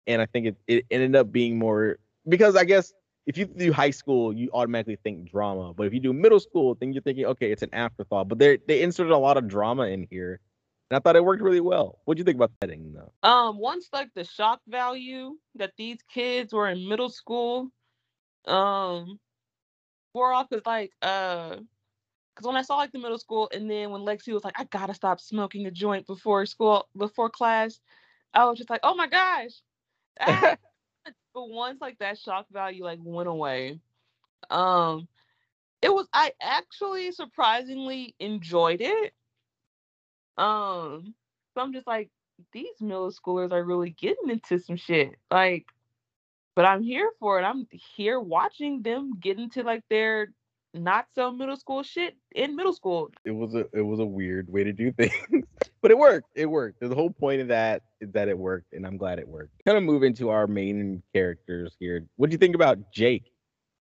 and 0.07 0.21
I 0.21 0.25
think 0.25 0.47
it, 0.47 0.55
it 0.67 0.85
ended 0.91 1.15
up 1.15 1.31
being 1.31 1.57
more 1.57 1.97
because 2.27 2.55
I 2.55 2.63
guess 2.63 2.93
if 3.25 3.37
you 3.37 3.45
do 3.45 3.73
high 3.73 3.89
school, 3.89 4.33
you 4.33 4.49
automatically 4.53 4.97
think 5.03 5.29
drama, 5.29 5.73
but 5.73 5.87
if 5.87 5.93
you 5.93 5.99
do 5.99 6.13
middle 6.13 6.39
school, 6.39 6.75
then 6.75 6.93
you're 6.93 7.01
thinking, 7.01 7.25
okay, 7.25 7.51
it's 7.51 7.63
an 7.63 7.73
afterthought. 7.73 8.27
But 8.27 8.39
they 8.39 8.59
they 8.67 8.81
inserted 8.81 9.11
a 9.11 9.17
lot 9.17 9.37
of 9.37 9.47
drama 9.47 9.83
in 9.83 10.07
here, 10.09 10.39
and 10.89 10.97
I 10.97 10.99
thought 10.99 11.15
it 11.15 11.23
worked 11.23 11.41
really 11.41 11.61
well. 11.61 11.99
What 12.05 12.15
do 12.15 12.19
you 12.19 12.23
think 12.23 12.35
about 12.35 12.51
that 12.59 12.67
setting 12.67 12.93
though? 12.93 13.27
Um, 13.27 13.57
once 13.57 13.89
like 13.91 14.09
the 14.13 14.23
shock 14.23 14.61
value 14.67 15.37
that 15.55 15.73
these 15.77 15.99
kids 16.13 16.53
were 16.53 16.67
in 16.67 16.87
middle 16.87 17.09
school, 17.09 17.71
um, 18.47 19.19
wore 20.13 20.31
off 20.31 20.47
because 20.49 20.65
like 20.65 20.91
uh, 21.01 21.57
because 22.35 22.47
when 22.47 22.57
I 22.57 22.61
saw 22.61 22.77
like 22.77 22.91
the 22.91 22.99
middle 22.99 23.17
school, 23.17 23.49
and 23.53 23.69
then 23.69 23.89
when 23.89 24.01
Lexi 24.01 24.33
was 24.33 24.43
like, 24.43 24.59
I 24.59 24.65
gotta 24.65 24.93
stop 24.93 25.19
smoking 25.19 25.65
a 25.65 25.71
joint 25.71 26.05
before 26.05 26.45
school 26.45 26.87
before 26.95 27.29
class, 27.31 27.79
I 28.35 28.45
was 28.45 28.57
just 28.57 28.69
like, 28.69 28.81
oh 28.83 28.93
my 28.93 29.07
gosh. 29.07 29.51
But 31.35 31.49
once 31.49 31.81
like 31.81 31.99
that 31.99 32.17
shock 32.17 32.45
value 32.49 32.85
like 32.85 32.99
went 33.03 33.27
away, 33.27 33.81
um, 34.49 35.05
it 35.81 35.93
was 35.93 36.07
I 36.13 36.31
actually 36.41 37.11
surprisingly 37.11 38.15
enjoyed 38.19 38.79
it. 38.79 39.13
Um, 40.37 41.13
so 41.53 41.61
I'm 41.61 41.73
just 41.73 41.87
like, 41.87 42.09
these 42.53 42.79
middle 42.79 43.11
schoolers 43.11 43.51
are 43.51 43.63
really 43.63 43.89
getting 43.89 44.29
into 44.29 44.59
some 44.59 44.77
shit. 44.77 45.15
Like, 45.29 45.65
but 46.55 46.63
I'm 46.63 46.81
here 46.81 47.11
for 47.19 47.37
it. 47.37 47.43
I'm 47.43 47.67
here 47.69 48.19
watching 48.19 48.81
them 48.81 49.19
get 49.19 49.37
into 49.37 49.63
like 49.63 49.83
their 49.89 50.29
not 50.75 51.07
so 51.15 51.31
middle 51.31 51.57
school 51.57 51.83
shit 51.83 52.15
in 52.33 52.55
middle 52.55 52.73
school. 52.73 53.09
It 53.23 53.31
was 53.31 53.55
a 53.55 53.65
it 53.73 53.81
was 53.81 53.99
a 53.99 54.05
weird 54.05 54.51
way 54.51 54.63
to 54.63 54.73
do 54.73 54.91
things, 54.97 55.45
but 55.81 55.91
it 55.91 55.97
worked. 55.97 56.29
It 56.35 56.45
worked. 56.47 56.79
The 56.81 56.93
whole 56.93 57.09
point 57.09 57.41
of 57.41 57.47
that 57.47 57.83
is 58.01 58.11
that 58.11 58.27
it 58.27 58.37
worked, 58.37 58.73
and 58.73 58.85
I'm 58.85 58.97
glad 58.97 59.19
it 59.19 59.27
worked. 59.27 59.51
Kind 59.65 59.77
of 59.77 59.83
move 59.83 60.03
into 60.03 60.29
our 60.29 60.47
main 60.47 61.01
characters 61.13 61.75
here. 61.79 62.05
What 62.17 62.29
do 62.29 62.33
you 62.33 62.37
think 62.37 62.55
about 62.55 62.91
Jake 62.91 63.31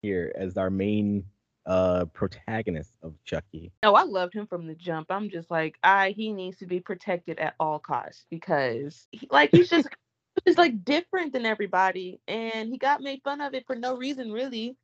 here 0.03 0.33
as 0.37 0.57
our 0.57 0.71
main 0.71 1.25
uh 1.67 2.05
protagonist 2.07 2.93
of 3.03 3.15
Chucky? 3.25 3.73
No, 3.83 3.95
I 3.95 4.05
loved 4.05 4.35
him 4.35 4.47
from 4.47 4.67
the 4.67 4.75
jump. 4.75 5.11
I'm 5.11 5.31
just 5.31 5.51
like, 5.51 5.77
I 5.83 6.11
he 6.11 6.33
needs 6.33 6.59
to 6.59 6.67
be 6.67 6.81
protected 6.81 7.39
at 7.39 7.55
all 7.59 7.79
costs 7.79 8.27
because 8.31 9.07
he, 9.11 9.27
like 9.31 9.51
he's 9.53 9.69
just 9.69 9.89
he's 10.45 10.59
like 10.59 10.85
different 10.85 11.33
than 11.33 11.47
everybody, 11.47 12.21
and 12.29 12.69
he 12.69 12.79
got 12.79 13.01
made 13.01 13.23
fun 13.23 13.41
of 13.41 13.55
it 13.55 13.67
for 13.67 13.75
no 13.75 13.97
reason 13.97 14.31
really. 14.31 14.77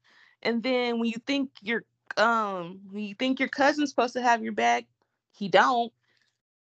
And 0.43 0.63
then 0.63 0.99
when 0.99 1.09
you 1.09 1.21
think 1.25 1.51
your 1.63 1.85
um 2.19 2.81
you 2.93 3.15
think 3.15 3.41
your 3.41 3.49
cousin's 3.49 3.91
supposed 3.91 4.15
to 4.15 4.23
have 4.23 4.43
your 4.43 4.53
back, 4.53 4.85
he 5.33 5.49
don't. 5.49 5.93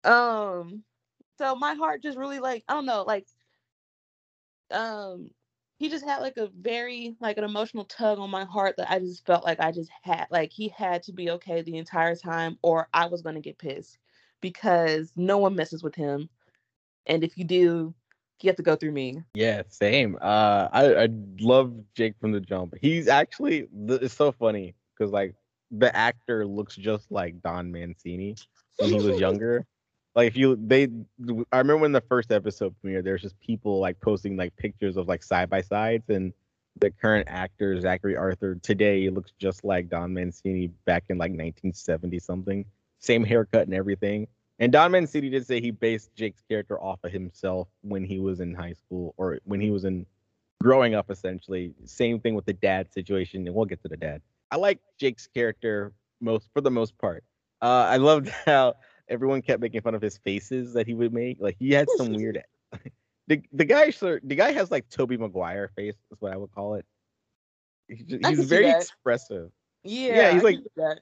Um, 0.04 0.84
so 1.38 1.56
my 1.56 1.74
heart 1.74 2.04
just 2.04 2.18
really 2.18 2.40
like 2.40 2.64
I 2.68 2.74
don't 2.74 2.86
know 2.86 3.04
like 3.04 3.28
um 4.72 5.30
he 5.78 5.90
just 5.90 6.06
had 6.06 6.20
like 6.20 6.38
a 6.38 6.50
very 6.60 7.16
like 7.22 7.38
an 7.38 7.46
emotional 7.46 7.86
tug 7.86 8.20
on 8.20 8.30
my 8.30 8.44
heart 8.44 8.76
that 8.78 8.92
I 8.92 9.00
just 9.00 9.26
felt 9.26 9.46
like 9.46 9.60
I 9.62 9.72
just 9.72 9.90
had 10.04 10.28
like 10.30 10.52
he 10.52 10.68
had 10.70 11.04
to 11.04 11.14
be 11.14 11.32
okay 11.32 11.62
the 11.62 11.78
entire 11.78 12.16
time 12.16 12.58
or 12.62 12.90
I 12.94 13.08
was 13.08 13.22
gonna 13.22 13.40
get 13.40 13.58
pissed 13.58 13.98
because 14.42 15.12
no 15.16 15.38
one 15.38 15.56
messes 15.56 15.84
with 15.84 15.96
him. 15.96 16.30
And 17.06 17.24
if 17.24 17.38
you 17.38 17.46
do, 17.46 17.94
you 18.42 18.48
have 18.48 18.58
to 18.58 18.64
go 18.64 18.76
through 18.76 18.92
me. 18.92 19.24
Yeah, 19.34 19.64
same. 19.70 20.18
Uh, 20.22 20.68
I 20.72 21.04
I 21.04 21.08
love 21.40 21.74
Jake 21.96 22.16
from 22.20 22.32
the 22.34 22.42
jump. 22.42 22.76
He's 22.82 23.08
actually 23.08 23.68
it's 23.88 24.14
so 24.14 24.32
funny 24.32 24.76
because 24.98 25.12
like 25.12 25.36
the 25.72 25.96
actor 25.96 26.46
looks 26.46 26.76
just 26.76 27.12
like 27.12 27.42
Don 27.42 27.72
Mancini 27.72 28.36
when 28.78 28.90
he 28.90 28.96
was 28.96 29.20
younger. 29.20 29.66
Like 30.16 30.28
if 30.28 30.36
you 30.36 30.58
they, 30.60 30.88
I 31.52 31.60
remember 31.60 31.78
when 31.78 31.92
the 31.92 32.02
first 32.02 32.32
episode 32.32 32.76
premiered, 32.84 33.04
there's 33.04 33.22
just 33.22 33.40
people 33.40 33.80
like 33.80 34.00
posting 34.00 34.36
like 34.38 34.56
pictures 34.58 34.98
of 34.98 35.08
like 35.08 35.24
side 35.24 35.50
by 35.50 35.62
sides, 35.62 36.10
and 36.10 36.34
the 36.80 36.92
current 36.92 37.28
actor 37.30 37.76
Zackary 37.76 38.18
Arthur 38.18 38.56
today 38.56 39.10
looks 39.10 39.32
just 39.38 39.64
like 39.64 39.90
Don 39.90 40.14
Mancini 40.14 40.68
back 40.86 41.06
in 41.10 41.18
like 41.18 41.32
1970 41.32 42.20
something. 42.20 42.66
Same 43.00 43.24
haircut 43.24 43.68
and 43.68 43.74
everything. 43.74 44.28
And 44.60 44.72
Don 44.72 44.92
Mancini 44.92 45.30
did 45.30 45.48
say 45.48 45.62
he 45.62 45.72
based 45.72 46.14
Jake's 46.16 46.44
character 46.50 46.82
off 46.82 47.00
of 47.04 47.12
himself 47.12 47.70
when 47.82 48.04
he 48.04 48.20
was 48.20 48.42
in 48.42 48.54
high 48.54 48.74
school 48.74 49.14
or 49.16 49.40
when 49.46 49.62
he 49.62 49.72
was 49.72 49.86
in 49.86 50.06
growing 50.62 50.96
up, 50.96 51.10
essentially. 51.10 51.74
Same 51.86 52.20
thing 52.20 52.36
with 52.36 52.46
the 52.46 52.54
dad 52.54 52.92
situation, 52.92 53.48
and 53.48 53.56
we'll 53.56 53.66
get 53.66 53.82
to 53.84 53.88
the 53.88 53.98
dad. 53.98 54.22
I 54.52 54.58
like 54.58 54.80
Jake's 55.00 55.28
character 55.28 55.94
most 56.22 56.50
for 56.54 56.62
the 56.62 56.72
most 56.72 56.98
part. 56.98 57.24
Uh, 57.62 57.88
I 57.90 57.98
loved 57.98 58.30
how 58.46 58.76
everyone 59.08 59.42
kept 59.42 59.62
making 59.62 59.82
fun 59.82 59.96
of 59.96 60.02
his 60.02 60.18
faces 60.20 60.74
that 60.74 60.88
he 60.88 60.94
would 60.94 61.14
make. 61.14 61.38
Like 61.40 61.56
he 61.60 61.72
had 61.72 61.88
some 61.98 62.14
weird. 62.14 62.42
the 63.28 63.42
the 63.54 63.66
guy 63.66 63.92
the 63.92 64.36
guy 64.36 64.52
has 64.52 64.72
like 64.72 64.90
Tobey 64.90 65.18
Maguire 65.18 65.70
face. 65.76 65.96
Is 66.12 66.18
what 66.20 66.34
I 66.34 66.38
would 66.38 66.52
call 66.52 66.76
it. 66.76 66.86
He's, 67.88 68.04
just, 68.04 68.26
he's 68.26 68.46
very 68.46 68.70
expressive. 68.70 69.50
Yeah, 69.84 70.16
yeah, 70.16 70.32
he's 70.34 70.42
I 70.42 70.46
like- 70.46 70.60
that. 70.78 71.00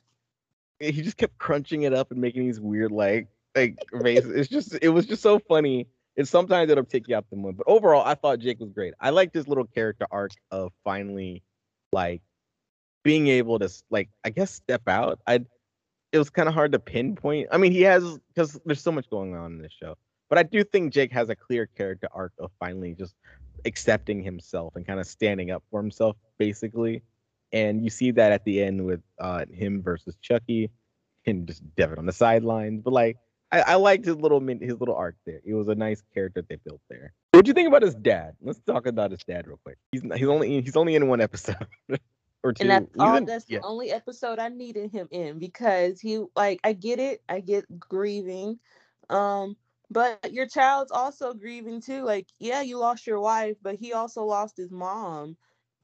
he 0.79 1.01
just 1.01 1.17
kept 1.17 1.37
crunching 1.37 1.83
it 1.83 1.93
up 1.93 2.11
and 2.11 2.21
making 2.21 2.45
these 2.45 2.59
weird 2.59 2.91
like 2.91 3.27
like 3.55 3.77
faces. 4.01 4.31
It's 4.31 4.49
just 4.49 4.77
it 4.81 4.89
was 4.89 5.05
just 5.05 5.21
so 5.21 5.39
funny. 5.39 5.87
And 6.15 6.27
sometimes 6.27 6.71
it'll 6.71 6.83
take 6.83 7.07
you 7.07 7.15
out 7.15 7.29
the 7.29 7.35
mood. 7.35 7.57
But 7.57 7.67
overall, 7.67 8.03
I 8.03 8.15
thought 8.15 8.39
Jake 8.39 8.59
was 8.59 8.71
great. 8.71 8.95
I 8.99 9.11
liked 9.11 9.35
his 9.35 9.47
little 9.47 9.65
character 9.65 10.07
arc 10.09 10.31
of 10.49 10.73
finally 10.83 11.43
like 11.91 12.23
being 13.07 13.29
able 13.29 13.57
to 13.57 13.69
like 13.89 14.09
I 14.25 14.31
guess 14.31 14.51
step 14.51 14.81
out. 14.85 15.21
I 15.25 15.39
it 16.11 16.17
was 16.17 16.29
kind 16.29 16.49
of 16.49 16.53
hard 16.53 16.73
to 16.73 16.79
pinpoint. 16.79 17.47
I 17.53 17.57
mean, 17.57 17.71
he 17.71 17.81
has 17.83 18.03
because 18.27 18.59
there's 18.65 18.81
so 18.81 18.91
much 18.91 19.09
going 19.09 19.33
on 19.33 19.53
in 19.53 19.61
this 19.61 19.71
show. 19.71 19.95
But 20.29 20.39
I 20.39 20.43
do 20.43 20.61
think 20.65 20.91
Jake 20.91 21.13
has 21.13 21.29
a 21.29 21.35
clear 21.35 21.67
character 21.67 22.09
arc 22.11 22.33
of 22.37 22.51
finally 22.59 22.95
just 22.95 23.15
accepting 23.63 24.21
himself 24.21 24.75
and 24.75 24.85
kind 24.85 24.99
of 24.99 25.07
standing 25.07 25.51
up 25.51 25.63
for 25.71 25.81
himself, 25.81 26.17
basically. 26.37 27.01
And 27.53 27.81
you 27.81 27.89
see 27.89 28.11
that 28.11 28.33
at 28.33 28.43
the 28.43 28.61
end 28.61 28.85
with 28.85 28.99
uh, 29.19 29.45
him 29.53 29.81
versus 29.81 30.17
Chucky 30.21 30.69
and 31.25 31.47
just 31.47 31.63
Devon 31.77 31.99
on 31.99 32.07
the 32.07 32.11
sidelines. 32.11 32.81
But 32.83 32.91
like, 32.91 33.15
I, 33.53 33.61
I 33.61 33.75
liked 33.75 34.03
his 34.03 34.17
little 34.17 34.41
min- 34.41 34.59
his 34.59 34.81
little 34.81 34.95
arc 34.95 35.15
there. 35.25 35.39
It 35.45 35.53
was 35.53 35.69
a 35.69 35.75
nice 35.75 36.03
character 36.13 36.41
they 36.41 36.57
built 36.57 36.81
there. 36.89 37.13
What 37.31 37.45
do 37.45 37.49
you 37.49 37.53
think 37.53 37.69
about 37.69 37.83
his 37.83 37.95
dad? 37.95 38.35
Let's 38.41 38.59
talk 38.67 38.85
about 38.85 39.11
his 39.11 39.23
dad 39.23 39.47
real 39.47 39.61
quick. 39.63 39.77
He's 39.93 40.01
he's 40.01 40.27
only 40.27 40.61
he's 40.61 40.75
only 40.75 40.95
in 40.95 41.07
one 41.07 41.21
episode 41.21 41.67
or 42.43 42.53
two. 42.53 42.59
And 42.59 42.69
that's 42.71 42.87
He's 42.95 42.99
all 42.99 43.21
that's 43.25 43.45
yeah. 43.47 43.59
the 43.59 43.61
only 43.63 43.91
episode 43.91 44.39
I 44.39 44.49
needed 44.49 44.91
him 44.91 45.07
in 45.11 45.39
because 45.39 45.99
he 46.01 46.23
like 46.35 46.59
I 46.63 46.73
get 46.73 46.99
it, 46.99 47.21
I 47.29 47.41
get 47.41 47.65
grieving. 47.79 48.59
Um, 49.09 49.57
but 49.91 50.33
your 50.33 50.47
child's 50.47 50.91
also 50.91 51.33
grieving 51.33 51.81
too. 51.81 52.03
Like, 52.03 52.27
yeah, 52.39 52.61
you 52.61 52.77
lost 52.79 53.07
your 53.07 53.19
wife, 53.21 53.57
but 53.61 53.75
he 53.75 53.93
also 53.93 54.23
lost 54.25 54.57
his 54.57 54.71
mom. 54.71 55.37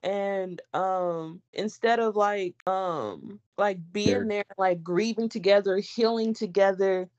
And 0.03 0.61
um 0.73 1.41
instead 1.53 1.99
of 1.99 2.15
like 2.15 2.55
um 2.67 3.39
like 3.57 3.79
being 3.93 4.27
there, 4.27 4.45
like 4.57 4.83
grieving 4.83 5.29
together, 5.29 5.77
healing 5.77 6.33
together, 6.33 7.09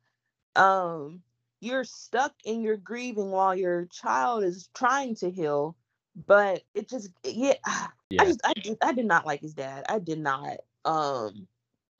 um, 0.56 1.22
you're 1.60 1.84
stuck 1.84 2.34
in 2.44 2.62
your 2.62 2.76
grieving 2.76 3.30
while 3.30 3.54
your 3.54 3.86
child 3.86 4.44
is 4.44 4.68
trying 4.74 5.14
to 5.16 5.30
heal. 5.30 5.76
But 6.14 6.62
it 6.74 6.88
just 6.88 7.10
yeah, 7.24 7.54
I 7.66 8.24
just 8.24 8.40
I 8.44 8.52
did 8.62 8.78
I 8.82 8.92
did 8.92 9.06
not 9.06 9.26
like 9.26 9.40
his 9.40 9.54
dad. 9.54 9.84
I 9.88 9.98
did 9.98 10.18
not. 10.20 10.58
Um 10.84 11.48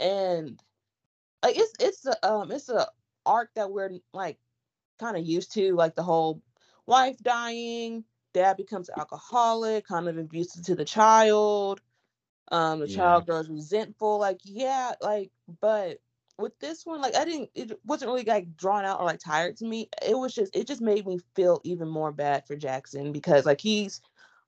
and 0.01 0.63
like 1.43 1.57
it's 1.59 1.73
it's 1.81 2.07
a 2.07 2.27
um 2.29 2.51
it's 2.53 2.69
a 2.69 2.89
arc 3.27 3.55
that 3.55 3.71
we're 3.71 3.91
like 4.13 4.39
kind 5.01 5.17
of 5.17 5.25
used 5.25 5.53
to, 5.55 5.75
like 5.75 5.95
the 5.97 6.03
whole 6.03 6.43
wife 6.87 7.19
dying, 7.19 8.05
dad 8.35 8.57
becomes 8.57 8.91
alcoholic, 8.91 9.87
kind 9.87 10.09
of 10.09 10.19
abusive 10.19 10.65
to 10.67 10.75
the 10.77 10.85
child. 10.85 11.81
Um 12.53 12.81
the 12.81 12.87
Yeah. 12.87 12.89
child 12.89 13.27
grows 13.27 13.49
resentful. 13.51 14.19
Like, 14.19 14.41
yeah, 14.45 14.95
like 15.03 15.33
but 15.61 16.01
with 16.39 16.59
this 16.59 16.85
one, 16.85 17.01
like 17.01 17.17
I 17.17 17.25
didn't 17.25 17.51
it 17.55 17.79
wasn't 17.85 18.11
really 18.11 18.25
like 18.25 18.57
drawn 18.57 18.85
out 18.85 19.01
or 19.01 19.07
like 19.07 19.21
tired 19.21 19.57
to 19.59 19.65
me. 19.65 19.89
It 20.07 20.17
was 20.17 20.35
just 20.35 20.55
it 20.57 20.67
just 20.67 20.81
made 20.81 21.07
me 21.07 21.19
feel 21.35 21.61
even 21.65 21.89
more 21.89 22.13
bad 22.13 22.47
for 22.47 22.57
Jackson 22.57 23.13
because 23.13 23.47
like 23.47 23.61
he's 23.61 24.01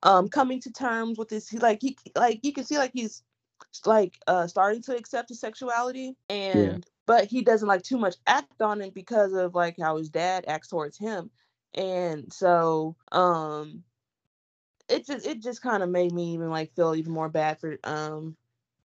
um 0.03 0.29
coming 0.29 0.61
to 0.61 0.73
terms 0.73 1.19
with 1.19 1.29
this 1.29 1.49
he 1.49 1.59
like 1.59 1.81
he 1.81 1.97
like 2.15 2.41
you 2.43 2.53
can 2.53 2.65
see 2.65 2.79
like 2.79 2.93
he's 2.93 3.23
like 3.85 4.19
uh 4.27 4.47
starting 4.47 4.83
to 4.83 4.97
accept 4.97 5.29
his 5.29 5.41
sexuality 5.41 6.17
and 6.29 6.87
but 7.07 7.25
he 7.25 7.43
doesn't 7.43 7.69
like 7.69 7.83
too 7.83 7.99
much 7.99 8.17
act 8.27 8.61
on 8.61 8.81
it 8.83 8.93
because 8.95 9.33
of 9.33 9.55
like 9.55 9.77
how 9.81 9.97
his 9.97 10.09
dad 10.09 10.45
acts 10.49 10.69
towards 10.69 10.99
him 10.99 11.31
and 11.75 12.33
so 12.33 12.95
um 13.13 13.83
it 14.89 15.07
just 15.07 15.27
it 15.27 15.43
just 15.43 15.63
kind 15.63 15.83
of 15.83 15.89
made 15.89 16.13
me 16.13 16.35
even 16.35 16.51
like 16.51 16.75
feel 16.75 16.95
even 16.95 17.13
more 17.13 17.29
bad 17.29 17.59
for 17.59 17.79
um 17.85 18.37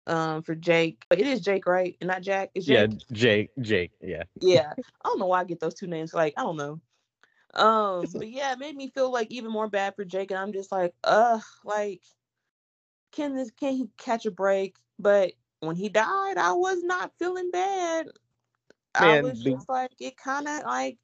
um 0.08 0.44
for 0.44 0.56
Jake 0.56 1.06
but 1.10 1.20
it 1.20 1.28
is 1.28 1.42
Jake 1.42 1.66
right? 1.66 1.96
And 2.02 2.10
not 2.10 2.22
Jack 2.22 2.52
it's 2.56 2.66
Jake. 2.66 2.92
Yeah, 2.92 2.98
Jake 3.12 3.52
Jake, 3.62 3.92
yeah. 4.02 4.24
yeah. 4.42 4.74
I 4.78 5.10
don't 5.10 5.20
know 5.20 5.28
why 5.28 5.42
i 5.42 5.44
get 5.44 5.60
those 5.60 5.76
two 5.76 5.88
names 5.88 6.14
like 6.14 6.34
i 6.38 6.42
don't 6.44 6.58
know. 6.58 6.80
Um 7.54 8.06
but 8.16 8.30
yeah 8.30 8.54
it 8.54 8.60
made 8.60 8.76
me 8.76 8.90
feel 8.90 9.12
like 9.12 9.32
even 9.32 9.52
more 9.52 9.70
bad 9.70 9.96
for 9.96 10.06
jake 10.06 10.32
and 10.32 10.40
i'm 10.40 10.54
just 10.54 10.72
like 10.72 10.94
ugh 11.04 11.42
like 11.64 12.02
can 13.12 13.36
this 13.36 13.52
can 13.52 13.74
he 13.74 13.90
catch 13.98 14.26
a 14.26 14.32
break? 14.32 14.76
But 15.00 15.34
when 15.60 15.76
he 15.76 15.90
died 15.90 16.38
i 16.38 16.54
was 16.54 16.84
not 16.84 17.14
feeling 17.20 17.52
bad. 17.52 18.08
I 18.96 19.16
Man, 19.16 19.24
was 19.24 19.44
the- 19.44 19.52
just 19.52 19.70
like 19.70 19.92
it 20.00 20.18
kind 20.18 20.48
of 20.48 20.64
like 20.66 20.98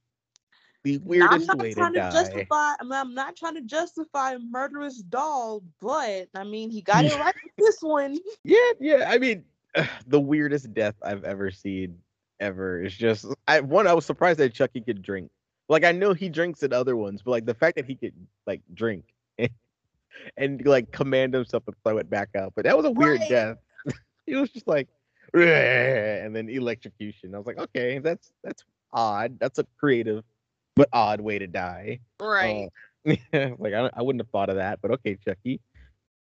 The 0.84 1.00
i'm 1.22 1.46
not 1.46 1.60
way 1.60 1.74
trying 1.74 1.94
to, 1.94 2.00
die. 2.00 2.12
justify 2.12 2.74
I 2.80 2.84
mean, 2.84 2.94
i'm 2.94 3.14
not 3.14 3.36
trying 3.36 3.56
to 3.56 3.62
justify 3.62 4.34
a 4.34 4.40
murderous 4.40 5.00
doll 5.02 5.62
but 5.82 6.30
i 6.36 6.44
mean 6.44 6.70
he 6.70 6.82
got 6.82 7.04
it 7.06 7.14
right 7.20 7.36
with 7.44 7.54
this 7.58 7.82
one 7.82 8.18
Yeah, 8.44 8.72
yeah. 8.80 9.06
I 9.08 9.18
mean, 9.18 9.44
the 10.08 10.20
weirdest 10.20 10.74
death 10.74 10.96
I've 11.02 11.24
ever 11.24 11.52
seen 11.52 11.98
ever 12.40 12.82
is 12.84 12.96
just 12.96 13.26
I 13.48 13.60
one. 13.60 13.88
I 13.88 13.94
was 13.94 14.06
surprised 14.06 14.40
that 14.40 14.54
Chucky 14.54 14.82
could 14.82 15.02
drink. 15.02 15.30
Like 15.68 15.84
I 15.84 15.92
know 15.92 16.14
he 16.14 16.30
drinks 16.30 16.64
at 16.64 16.74
other 16.74 16.96
ones, 16.96 17.22
but 17.24 17.32
like 17.32 17.46
the 17.46 17.54
fact 17.54 17.76
that 17.76 17.86
he 17.86 17.96
could 17.96 18.14
like 18.48 18.62
drink 18.74 19.04
and, 19.38 19.50
and 20.38 20.66
like 20.66 20.92
command 20.92 21.34
himself 21.34 21.66
to 21.66 21.74
throw 21.84 21.98
it 21.98 22.10
back 22.10 22.30
up. 22.36 22.54
But 22.56 22.66
that 22.66 22.76
was 22.76 22.86
a 22.86 22.92
weird 22.92 23.20
Right. 23.20 23.30
death. 23.30 23.58
it 24.28 24.36
was 24.36 24.50
just 24.50 24.68
like, 24.68 24.88
and 25.34 26.36
then 26.36 26.50
electrocution. 26.50 27.36
I 27.36 27.38
was 27.38 27.48
like, 27.48 27.60
okay, 27.60 28.00
that's 28.00 28.32
that's 28.44 28.64
odd. 28.92 29.38
That's 29.40 29.60
a 29.60 29.66
creative 29.78 30.24
but 30.80 30.88
odd 30.94 31.20
way 31.20 31.38
to 31.38 31.46
die. 31.46 32.00
right 32.22 32.70
Uh, 33.34 33.50
like 33.58 33.74
I, 33.74 33.90
I 33.94 34.02
wouldn't 34.02 34.22
have 34.22 34.30
thought 34.30 34.50
of 34.50 34.58
that, 34.58 34.80
but 34.82 34.92
okay, 34.92 35.18
Chucky. 35.26 35.60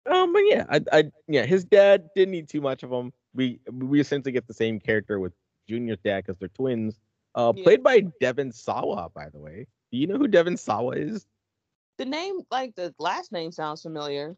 Um, 0.06 0.32
but 0.32 0.40
yeah, 0.46 0.66
I, 0.70 0.82
I, 0.92 1.04
yeah, 1.28 1.46
his 1.46 1.64
dad 1.66 2.10
didn't 2.16 2.32
need 2.32 2.48
too 2.50 2.62
much 2.62 2.84
of 2.84 2.92
him. 2.92 3.12
We, 3.34 3.60
we 3.72 4.00
essentially 4.00 4.32
get 4.34 4.48
the 4.48 4.54
same 4.54 4.80
character 4.80 5.20
with 5.20 5.34
Junior's 5.68 5.98
dad 6.04 6.24
because 6.26 6.38
they're 6.40 6.50
twins. 6.50 7.00
Uh, 7.36 7.54
Yeah. 7.56 7.64
played 7.64 7.84
by 7.84 8.02
Devon 8.22 8.52
Sawa, 8.52 9.10
by 9.16 9.30
the 9.30 9.40
way. 9.40 9.66
Do 9.92 9.98
you 9.98 10.08
know 10.08 10.18
who 10.18 10.28
Devon 10.28 10.56
Sawa 10.58 10.96
is? 10.96 11.26
the 11.98 12.06
name 12.06 12.42
like 12.52 12.76
the 12.76 12.94
last 13.00 13.32
name 13.32 13.52
sounds 13.52 13.82
familiar 13.82 14.36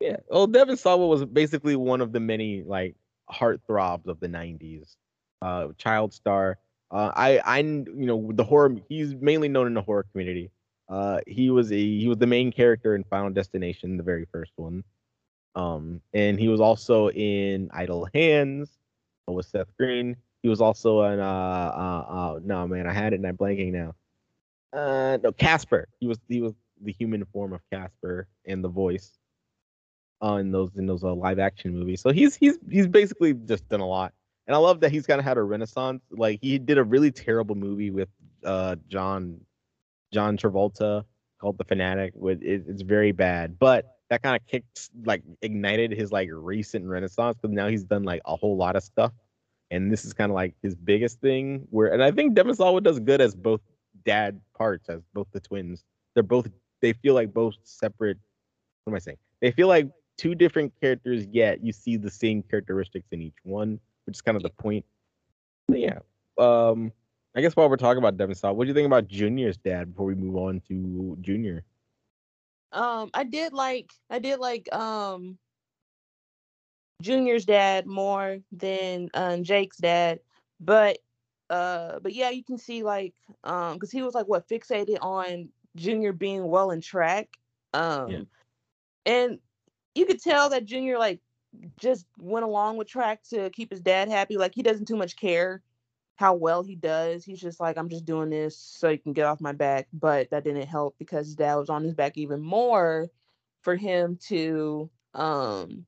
Yeah. 0.00 0.16
Well, 0.28 0.46
Devon 0.48 0.76
Sawa 0.76 1.06
was 1.06 1.24
basically 1.24 1.76
one 1.76 2.00
of 2.00 2.12
the 2.12 2.20
many 2.20 2.62
like 2.62 2.96
heartthrobs 3.30 4.06
of 4.06 4.18
the 4.18 4.28
'90s. 4.28 4.96
Uh, 5.40 5.68
child 5.78 6.12
star. 6.14 6.58
Uh, 6.90 7.12
I, 7.14 7.38
I, 7.38 7.58
you 7.58 8.06
know, 8.06 8.30
the 8.32 8.44
horror. 8.44 8.76
He's 8.88 9.14
mainly 9.14 9.48
known 9.48 9.66
in 9.66 9.74
the 9.74 9.82
horror 9.82 10.06
community. 10.10 10.50
Uh, 10.88 11.20
he 11.26 11.50
was 11.50 11.70
a 11.70 11.76
he 11.76 12.08
was 12.08 12.18
the 12.18 12.26
main 12.26 12.50
character 12.50 12.96
in 12.96 13.04
Final 13.04 13.30
Destination, 13.30 13.96
the 13.96 14.02
very 14.02 14.26
first 14.32 14.52
one. 14.56 14.82
Um, 15.54 16.00
and 16.14 16.38
he 16.38 16.48
was 16.48 16.60
also 16.60 17.10
in 17.10 17.70
Idle 17.72 18.08
Hands 18.14 18.68
uh, 19.28 19.32
with 19.32 19.46
Seth 19.46 19.76
Green. 19.78 20.16
He 20.42 20.48
was 20.48 20.60
also 20.60 21.02
in 21.02 21.20
uh, 21.20 21.22
uh, 21.24 22.12
uh 22.12 22.40
no 22.42 22.66
man, 22.66 22.86
I 22.86 22.92
had 22.92 23.12
it 23.12 23.16
and 23.16 23.26
I'm 23.26 23.36
blanking 23.36 23.72
now. 23.72 23.94
Uh, 24.72 25.18
no, 25.22 25.32
Casper. 25.32 25.88
He 26.00 26.06
was 26.06 26.18
he 26.28 26.40
was 26.40 26.54
the 26.82 26.92
human 26.92 27.24
form 27.26 27.52
of 27.52 27.60
Casper 27.70 28.26
and 28.46 28.64
the 28.64 28.68
voice 28.68 29.20
uh, 30.20 30.42
those 30.44 30.70
in 30.76 30.86
those 30.86 31.04
uh, 31.04 31.14
live 31.14 31.38
action 31.38 31.76
movies. 31.76 32.00
So 32.00 32.10
he's 32.10 32.36
he's 32.36 32.58
he's 32.70 32.86
basically 32.86 33.34
just 33.34 33.68
done 33.68 33.80
a 33.80 33.86
lot, 33.86 34.12
and 34.50 34.56
I 34.56 34.58
love 34.58 34.80
that 34.80 34.90
he's 34.90 35.06
kind 35.06 35.20
of 35.20 35.24
had 35.24 35.38
a 35.38 35.42
renaissance. 35.44 36.02
Like 36.10 36.40
he 36.42 36.58
did 36.58 36.76
a 36.76 36.82
really 36.82 37.12
terrible 37.12 37.54
movie 37.54 37.92
with 37.92 38.08
uh 38.44 38.74
John 38.88 39.40
John 40.12 40.36
Travolta 40.36 41.04
called 41.40 41.56
The 41.56 41.62
Fanatic. 41.62 42.14
With 42.16 42.42
it, 42.42 42.64
it's 42.66 42.82
very 42.82 43.12
bad, 43.12 43.60
but 43.60 43.98
that 44.08 44.24
kind 44.24 44.34
of 44.34 44.44
kicked 44.48 44.90
like 45.04 45.22
ignited 45.40 45.92
his 45.92 46.10
like 46.10 46.28
recent 46.32 46.84
renaissance 46.84 47.36
because 47.40 47.54
now 47.54 47.68
he's 47.68 47.84
done 47.84 48.02
like 48.02 48.22
a 48.24 48.34
whole 48.34 48.56
lot 48.56 48.74
of 48.74 48.82
stuff, 48.82 49.12
and 49.70 49.92
this 49.92 50.04
is 50.04 50.14
kind 50.14 50.32
of 50.32 50.34
like 50.34 50.56
his 50.64 50.74
biggest 50.74 51.20
thing. 51.20 51.68
Where 51.70 51.92
and 51.92 52.02
I 52.02 52.10
think 52.10 52.34
Devon 52.34 52.56
Sawa 52.56 52.80
does 52.80 52.98
good 52.98 53.20
as 53.20 53.36
both 53.36 53.60
dad 54.04 54.40
parts 54.58 54.88
as 54.88 55.00
both 55.14 55.28
the 55.30 55.38
twins. 55.38 55.84
They're 56.14 56.24
both 56.24 56.48
they 56.80 56.92
feel 56.92 57.14
like 57.14 57.32
both 57.32 57.54
separate. 57.62 58.18
What 58.82 58.94
am 58.94 58.96
I 58.96 58.98
saying? 58.98 59.18
They 59.40 59.52
feel 59.52 59.68
like 59.68 59.88
two 60.18 60.34
different 60.34 60.72
characters, 60.80 61.24
yet 61.30 61.62
you 61.62 61.72
see 61.72 61.96
the 61.96 62.10
same 62.10 62.42
characteristics 62.42 63.06
in 63.12 63.22
each 63.22 63.38
one, 63.44 63.78
which 64.10 64.16
is 64.16 64.22
kind 64.22 64.36
of 64.36 64.42
the 64.42 64.50
point. 64.50 64.84
But 65.68 65.78
yeah. 65.78 66.00
Um, 66.36 66.92
I 67.36 67.40
guess 67.40 67.54
while 67.54 67.68
we're 67.70 67.76
talking 67.76 67.98
about 67.98 68.16
Devon 68.16 68.34
Sawa, 68.34 68.54
what 68.54 68.64
do 68.64 68.68
you 68.68 68.74
think 68.74 68.86
about 68.86 69.06
Junior's 69.06 69.56
dad 69.56 69.92
before 69.92 70.06
we 70.06 70.16
move 70.16 70.34
on 70.34 70.60
to 70.66 71.16
Junior? 71.20 71.62
Um, 72.72 73.10
I 73.14 73.22
did 73.22 73.52
like 73.52 73.92
I 74.10 74.18
did 74.18 74.40
like 74.40 74.72
um 74.74 75.38
Junior's 77.00 77.44
dad 77.44 77.86
more 77.86 78.38
than 78.50 79.10
um, 79.14 79.44
Jake's 79.44 79.76
dad, 79.76 80.18
but 80.58 80.98
uh, 81.48 82.00
but 82.00 82.12
yeah, 82.12 82.30
you 82.30 82.42
can 82.42 82.58
see 82.58 82.82
like 82.82 83.14
um, 83.44 83.74
because 83.74 83.92
he 83.92 84.02
was 84.02 84.14
like 84.14 84.26
what 84.26 84.48
fixated 84.48 84.98
on 85.00 85.50
Junior 85.76 86.12
being 86.12 86.48
well 86.48 86.72
in 86.72 86.80
track, 86.80 87.28
um, 87.74 88.10
Yeah. 88.10 88.20
and 89.06 89.38
you 89.94 90.04
could 90.04 90.20
tell 90.20 90.50
that 90.50 90.64
Junior 90.64 90.98
like 90.98 91.20
just 91.78 92.06
went 92.18 92.44
along 92.44 92.76
with 92.76 92.88
track 92.88 93.22
to 93.30 93.50
keep 93.50 93.70
his 93.70 93.80
dad 93.80 94.08
happy. 94.08 94.36
Like 94.36 94.54
he 94.54 94.62
doesn't 94.62 94.86
too 94.86 94.96
much 94.96 95.16
care 95.16 95.62
how 96.16 96.34
well 96.34 96.62
he 96.62 96.76
does. 96.76 97.24
He's 97.24 97.40
just 97.40 97.60
like, 97.60 97.78
I'm 97.78 97.88
just 97.88 98.04
doing 98.04 98.30
this 98.30 98.56
so 98.58 98.90
you 98.90 98.98
can 98.98 99.14
get 99.14 99.24
off 99.24 99.40
my 99.40 99.52
back. 99.52 99.88
But 99.92 100.30
that 100.30 100.44
didn't 100.44 100.66
help 100.66 100.96
because 100.98 101.26
his 101.26 101.36
dad 101.36 101.54
was 101.56 101.70
on 101.70 101.82
his 101.82 101.94
back 101.94 102.18
even 102.18 102.40
more 102.40 103.08
for 103.62 103.74
him 103.76 104.18
to 104.28 104.90
um 105.14 105.86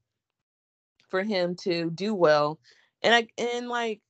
for 1.08 1.22
him 1.22 1.54
to 1.56 1.90
do 1.90 2.14
well. 2.14 2.58
And 3.02 3.14
I 3.14 3.28
and 3.38 3.68
like 3.68 4.00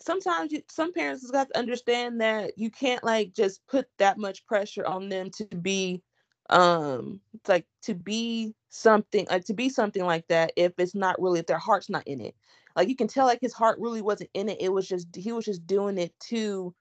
sometimes 0.00 0.52
you, 0.52 0.62
some 0.70 0.92
parents 0.92 1.22
has 1.22 1.30
got 1.30 1.48
to 1.48 1.58
understand 1.58 2.20
that 2.20 2.58
you 2.58 2.70
can't 2.70 3.04
like 3.04 3.32
just 3.32 3.66
put 3.66 3.86
that 3.98 4.18
much 4.18 4.46
pressure 4.46 4.86
on 4.86 5.08
them 5.08 5.30
to 5.30 5.44
be 5.46 6.02
um 6.50 7.20
it's 7.34 7.48
like 7.48 7.66
to 7.82 7.94
be 7.94 8.54
something 8.68 9.26
like 9.30 9.44
to 9.46 9.54
be 9.54 9.68
something 9.68 10.04
like 10.04 10.26
that 10.28 10.52
if 10.56 10.72
it's 10.78 10.94
not 10.94 11.20
really 11.20 11.40
if 11.40 11.46
their 11.46 11.58
heart's 11.58 11.88
not 11.90 12.06
in 12.06 12.20
it. 12.20 12.34
Like 12.76 12.88
you 12.88 12.96
can 12.96 13.08
tell 13.08 13.26
like 13.26 13.40
his 13.40 13.54
heart 13.54 13.78
really 13.80 14.02
wasn't 14.02 14.30
in 14.34 14.48
it 14.48 14.60
it 14.60 14.72
was 14.72 14.88
just 14.88 15.14
he 15.16 15.32
was 15.32 15.44
just 15.46 15.66
doing 15.66 15.98
it 15.98 16.12
to 16.28 16.74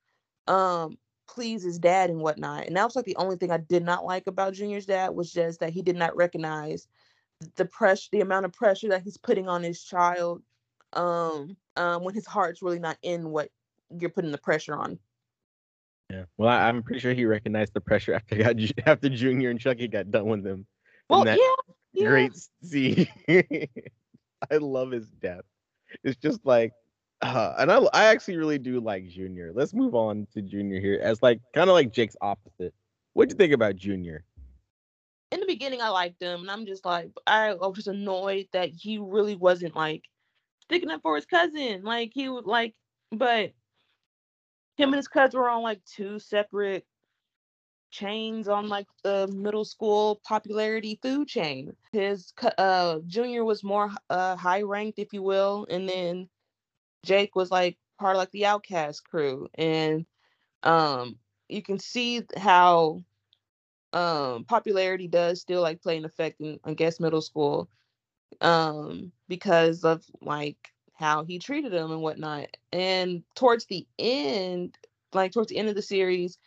um 0.48 0.98
please 1.28 1.64
his 1.64 1.80
dad 1.80 2.10
and 2.10 2.20
whatnot 2.22 2.68
and 2.68 2.76
that 2.76 2.84
was 2.84 2.96
like 2.96 3.06
the 3.06 3.16
only 3.16 3.38
thing 3.38 3.52
i 3.52 3.58
did 3.58 3.84
not 3.84 4.06
like 4.06 4.28
about 4.28 4.54
junior's 4.54 4.86
dad 4.86 5.10
was 5.10 5.32
just 5.32 5.60
that 5.62 5.72
he 5.72 5.82
did 5.82 5.96
not 5.96 6.16
recognize 6.18 6.88
the 7.56 7.66
pressure 7.66 8.10
the 8.12 8.22
amount 8.22 8.46
of 8.46 8.54
pressure 8.54 8.90
that 8.90 9.02
he's 9.04 9.18
putting 9.18 9.48
on 9.48 9.64
his 9.64 9.84
child 9.84 10.42
um 10.94 11.56
um 11.78 12.04
when 12.04 12.14
his 12.14 12.26
heart's 12.26 12.62
really 12.62 12.80
not 12.80 12.98
in 13.04 13.30
what 13.30 13.50
you're 14.00 14.10
putting 14.10 14.32
the 14.32 14.38
pressure 14.38 14.76
on 14.76 15.00
Yeah. 16.10 16.24
Well, 16.38 16.50
I, 16.50 16.68
I'm 16.68 16.84
pretty 16.84 17.00
sure 17.00 17.14
he 17.14 17.26
recognized 17.26 17.74
the 17.74 17.82
pressure 17.82 18.14
after 18.14 18.36
got 18.44 18.56
after 18.86 19.10
Junior 19.10 19.50
and 19.50 19.60
Chucky 19.60 19.88
got 19.88 20.12
done 20.12 20.26
with 20.26 20.46
him. 20.46 20.66
well 21.10 21.26
yeah, 21.26 21.36
yeah. 21.94 22.08
Great 22.08 22.34
scene. 22.64 23.08
I 23.28 24.58
love 24.58 24.92
his 24.92 25.08
death. 25.08 25.44
It's 26.04 26.18
just 26.18 26.46
like, 26.46 26.74
uh, 27.22 27.54
and 27.58 27.72
I 27.72 27.78
I 27.94 28.06
actually 28.06 28.38
really 28.38 28.60
do 28.60 28.80
like 28.80 29.08
Junior. 29.08 29.52
Let's 29.54 29.74
move 29.74 29.96
on 29.96 30.28
to 30.34 30.42
Junior 30.42 30.80
here 30.80 31.00
as 31.02 31.22
like 31.22 31.40
kind 31.54 31.70
of 31.70 31.74
like 31.74 31.94
Jake's 31.94 32.18
opposite. 32.22 32.74
What'd 33.14 33.32
you 33.32 33.38
think 33.38 33.54
about 33.54 33.76
Junior? 33.76 34.26
in 35.34 35.40
the 35.40 35.46
beginning 35.48 35.82
I 35.82 35.90
liked 35.90 36.22
him 36.22 36.42
and 36.42 36.52
I'm 36.52 36.66
just 36.66 36.86
like 36.86 37.10
I, 37.26 37.50
I 37.50 37.54
was 37.54 37.76
just 37.76 37.88
annoyed 37.88 38.48
that 38.54 38.70
he 38.70 39.00
really 39.00 39.36
wasn't 39.36 39.76
like 39.76 40.04
sticking 40.62 40.92
up 40.92 41.02
for 41.02 41.16
his 41.16 41.26
cousin. 41.26 41.82
Like 41.84 42.12
he 42.14 42.30
would 42.30 42.46
like 42.46 42.76
but 43.12 43.52
him 44.78 44.90
and 44.90 44.96
his 44.98 45.08
cousin 45.08 45.40
were 45.40 45.50
on 45.50 45.64
like 45.64 45.84
two 45.86 46.20
separate 46.20 46.86
chains 47.92 48.48
on 48.48 48.70
like 48.70 48.88
the 49.04 49.28
middle 49.28 49.66
school 49.66 50.20
popularity 50.26 51.00
food 51.02 51.28
chain. 51.28 51.76
His 51.92 52.34
uh 52.58 53.00
junior 53.08 53.46
was 53.46 53.64
more 53.64 53.92
uh 54.10 54.36
high 54.36 54.64
ranked 54.64 55.00
if 55.00 55.14
you 55.14 55.22
will 55.24 55.68
and 55.70 55.88
then 55.88 56.30
Jake 57.06 57.36
was 57.36 57.52
like 57.52 57.78
part 58.00 58.16
of 58.16 58.20
like 58.20 58.32
the 58.32 58.46
outcast 58.48 59.04
crew 59.06 59.48
and 59.56 60.06
um 60.64 61.18
you 61.50 61.62
can 61.62 61.80
see 61.80 62.22
how 62.38 63.04
um 63.94 64.46
popularity 64.46 65.08
does 65.08 65.42
still 65.42 65.62
like 65.62 65.82
play 65.82 65.98
an 65.98 66.06
effect 66.06 66.42
in 66.42 66.60
I 66.66 66.74
guess 66.74 67.00
middle 67.00 67.22
school 67.22 67.70
um 68.42 69.12
because 69.30 69.86
of 69.86 70.04
like 70.22 70.73
how 71.04 71.26
he 71.26 71.40
treated 71.40 71.74
them 71.74 71.92
and 71.92 72.02
whatnot. 72.02 72.48
And 72.74 73.24
towards 73.36 73.68
the 73.68 73.88
end, 74.00 74.78
like 75.14 75.34
towards 75.34 75.50
the 75.50 75.58
end 75.60 75.70
of 75.70 75.76
the 75.76 75.84
series, 75.84 76.40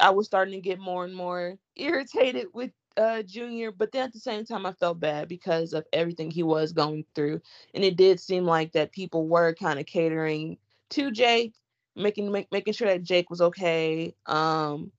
I 0.00 0.10
was 0.10 0.26
starting 0.26 0.54
to 0.54 0.60
get 0.60 0.80
more 0.80 1.04
and 1.04 1.14
more 1.16 1.58
irritated 1.76 2.48
with 2.54 2.72
uh 2.98 3.22
Junior, 3.24 3.72
but 3.72 3.92
then 3.92 4.04
at 4.06 4.14
the 4.14 4.20
same 4.20 4.46
time 4.46 4.66
I 4.66 4.72
felt 4.72 5.00
bad 5.00 5.28
because 5.28 5.74
of 5.74 5.86
everything 5.92 6.30
he 6.30 6.44
was 6.44 6.72
going 6.72 7.06
through. 7.14 7.42
And 7.74 7.84
it 7.84 7.96
did 7.96 8.20
seem 8.20 8.46
like 8.46 8.72
that 8.72 8.92
people 8.92 9.28
were 9.28 9.54
kind 9.54 9.80
of 9.80 9.86
catering 9.86 10.58
to 10.92 11.12
Jake, 11.12 11.54
making 11.96 12.32
make, 12.32 12.52
making 12.52 12.74
sure 12.74 12.88
that 12.88 13.04
Jake 13.04 13.30
was 13.30 13.42
okay. 13.42 14.14
Um 14.26 14.92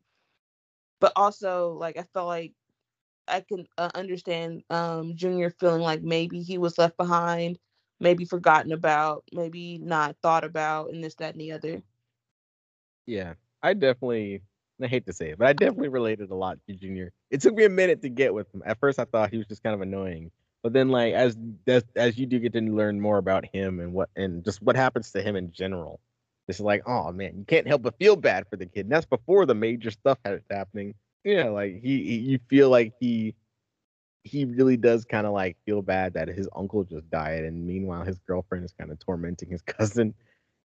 but 1.01 1.13
also 1.17 1.73
like 1.79 1.97
I 1.97 2.03
felt 2.13 2.27
like 2.27 2.53
I 3.27 3.41
can 3.41 3.67
uh, 3.77 3.91
understand 3.95 4.63
um 4.71 5.15
Junior 5.17 5.51
feeling 5.51 5.81
like 5.81 6.03
maybe 6.03 6.41
he 6.41 6.57
was 6.59 6.77
left 6.79 6.97
behind, 6.97 7.59
maybe 7.99 8.25
forgotten 8.25 8.71
about, 8.71 9.23
maybe 9.31 9.77
not 9.77 10.15
thought 10.21 10.43
about, 10.43 10.91
and 10.91 11.03
this, 11.03 11.15
that, 11.15 11.33
and 11.33 11.41
the 11.41 11.51
other. 11.51 11.81
Yeah, 13.05 13.33
I 13.61 13.73
definitely. 13.73 14.41
I 14.81 14.87
hate 14.87 15.05
to 15.05 15.13
say 15.13 15.29
it, 15.29 15.37
but 15.37 15.47
I 15.47 15.53
definitely 15.53 15.87
related 15.87 16.31
a 16.31 16.35
lot 16.35 16.57
to 16.67 16.75
Junior. 16.75 17.13
It 17.31 17.39
took 17.39 17.55
me 17.55 17.63
a 17.63 17.69
minute 17.69 18.01
to 18.01 18.09
get 18.09 18.33
with 18.33 18.53
him. 18.53 18.61
At 18.65 18.77
first, 18.77 18.99
I 18.99 19.05
thought 19.05 19.31
he 19.31 19.37
was 19.37 19.47
just 19.47 19.63
kind 19.63 19.73
of 19.73 19.79
annoying, 19.79 20.31
but 20.63 20.73
then, 20.73 20.89
like 20.89 21.13
as 21.13 21.37
as, 21.65 21.83
as 21.95 22.17
you 22.17 22.25
do 22.25 22.39
get 22.39 22.51
to 22.53 22.59
learn 22.61 22.99
more 22.99 23.17
about 23.17 23.45
him 23.45 23.79
and 23.79 23.93
what 23.93 24.09
and 24.17 24.43
just 24.43 24.61
what 24.61 24.75
happens 24.75 25.11
to 25.11 25.21
him 25.21 25.37
in 25.37 25.51
general, 25.51 26.01
it's 26.47 26.59
like, 26.59 26.83
oh 26.87 27.11
man, 27.13 27.37
you 27.37 27.45
can't 27.45 27.67
help 27.67 27.83
but 27.83 27.97
feel 27.97 28.15
bad 28.15 28.47
for 28.49 28.57
the 28.57 28.65
kid. 28.65 28.81
And 28.81 28.91
that's 28.91 29.05
before 29.05 29.45
the 29.45 29.55
major 29.55 29.91
stuff 29.91 30.17
had 30.25 30.41
happening. 30.49 30.93
Yeah, 31.23 31.45
like 31.45 31.81
he, 31.81 32.03
he 32.03 32.17
you 32.17 32.39
feel 32.49 32.69
like 32.69 32.93
he 32.99 33.33
he 34.25 34.43
really 34.43 34.75
does 34.75 35.05
kind 35.05 35.27
of 35.27 35.33
like 35.33 35.55
feel 35.65 35.81
bad 35.83 36.13
that 36.15 36.27
his 36.27 36.49
uncle 36.55 36.83
just 36.83 37.09
died, 37.09 37.45
and 37.45 37.65
meanwhile 37.65 38.03
his 38.03 38.19
girlfriend 38.19 38.65
is 38.65 38.73
kind 38.73 38.91
of 38.91 38.99
tormenting 38.99 39.49
his 39.49 39.61
cousin, 39.65 40.13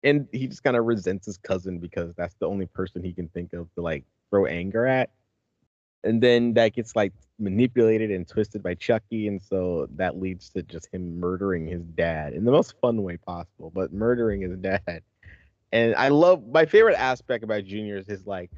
and 0.04 0.28
he 0.32 0.48
just 0.48 0.64
kind 0.64 0.78
of 0.78 0.86
resents 0.86 1.26
his 1.26 1.38
cousin 1.38 1.78
because 1.78 2.14
that's 2.16 2.36
the 2.40 2.48
only 2.48 2.66
person 2.66 3.04
he 3.04 3.14
can 3.14 3.28
think 3.28 3.54
of 3.54 3.72
to 3.76 3.82
like 3.82 4.06
throw 4.32 4.46
anger 4.46 4.88
at, 4.88 5.12
and 6.06 6.24
then 6.24 6.54
that 6.54 6.74
gets 6.74 6.96
like 6.96 7.12
manipulated 7.38 8.12
and 8.12 8.28
twisted 8.28 8.64
by 8.64 8.76
Chucky, 8.76 9.28
and 9.28 9.42
so 9.42 9.90
that 9.96 10.20
leads 10.20 10.50
to 10.52 10.64
just 10.64 10.88
him 10.94 11.20
murdering 11.20 11.68
his 11.68 11.84
dad 11.84 12.34
in 12.34 12.46
the 12.46 12.52
most 12.52 12.76
fun 12.82 13.04
way 13.04 13.18
possible, 13.18 13.72
but 13.76 13.92
murdering 13.92 14.42
his 14.42 14.58
dad. 14.62 15.04
And 15.72 15.94
I 15.96 16.08
love 16.08 16.48
my 16.48 16.66
favorite 16.66 16.96
aspect 16.96 17.44
about 17.44 17.66
Junior 17.66 17.98
is 17.98 18.08
his 18.08 18.26
like 18.26 18.50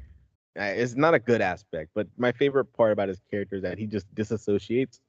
it's 0.56 0.94
not 0.94 1.14
a 1.14 1.18
good 1.18 1.40
aspect, 1.40 1.90
but 1.94 2.06
my 2.16 2.32
favorite 2.32 2.66
part 2.66 2.92
about 2.92 3.08
his 3.08 3.20
character 3.30 3.56
is 3.56 3.62
that 3.62 3.78
he 3.78 3.86
just 3.86 4.12
disassociates. 4.14 5.00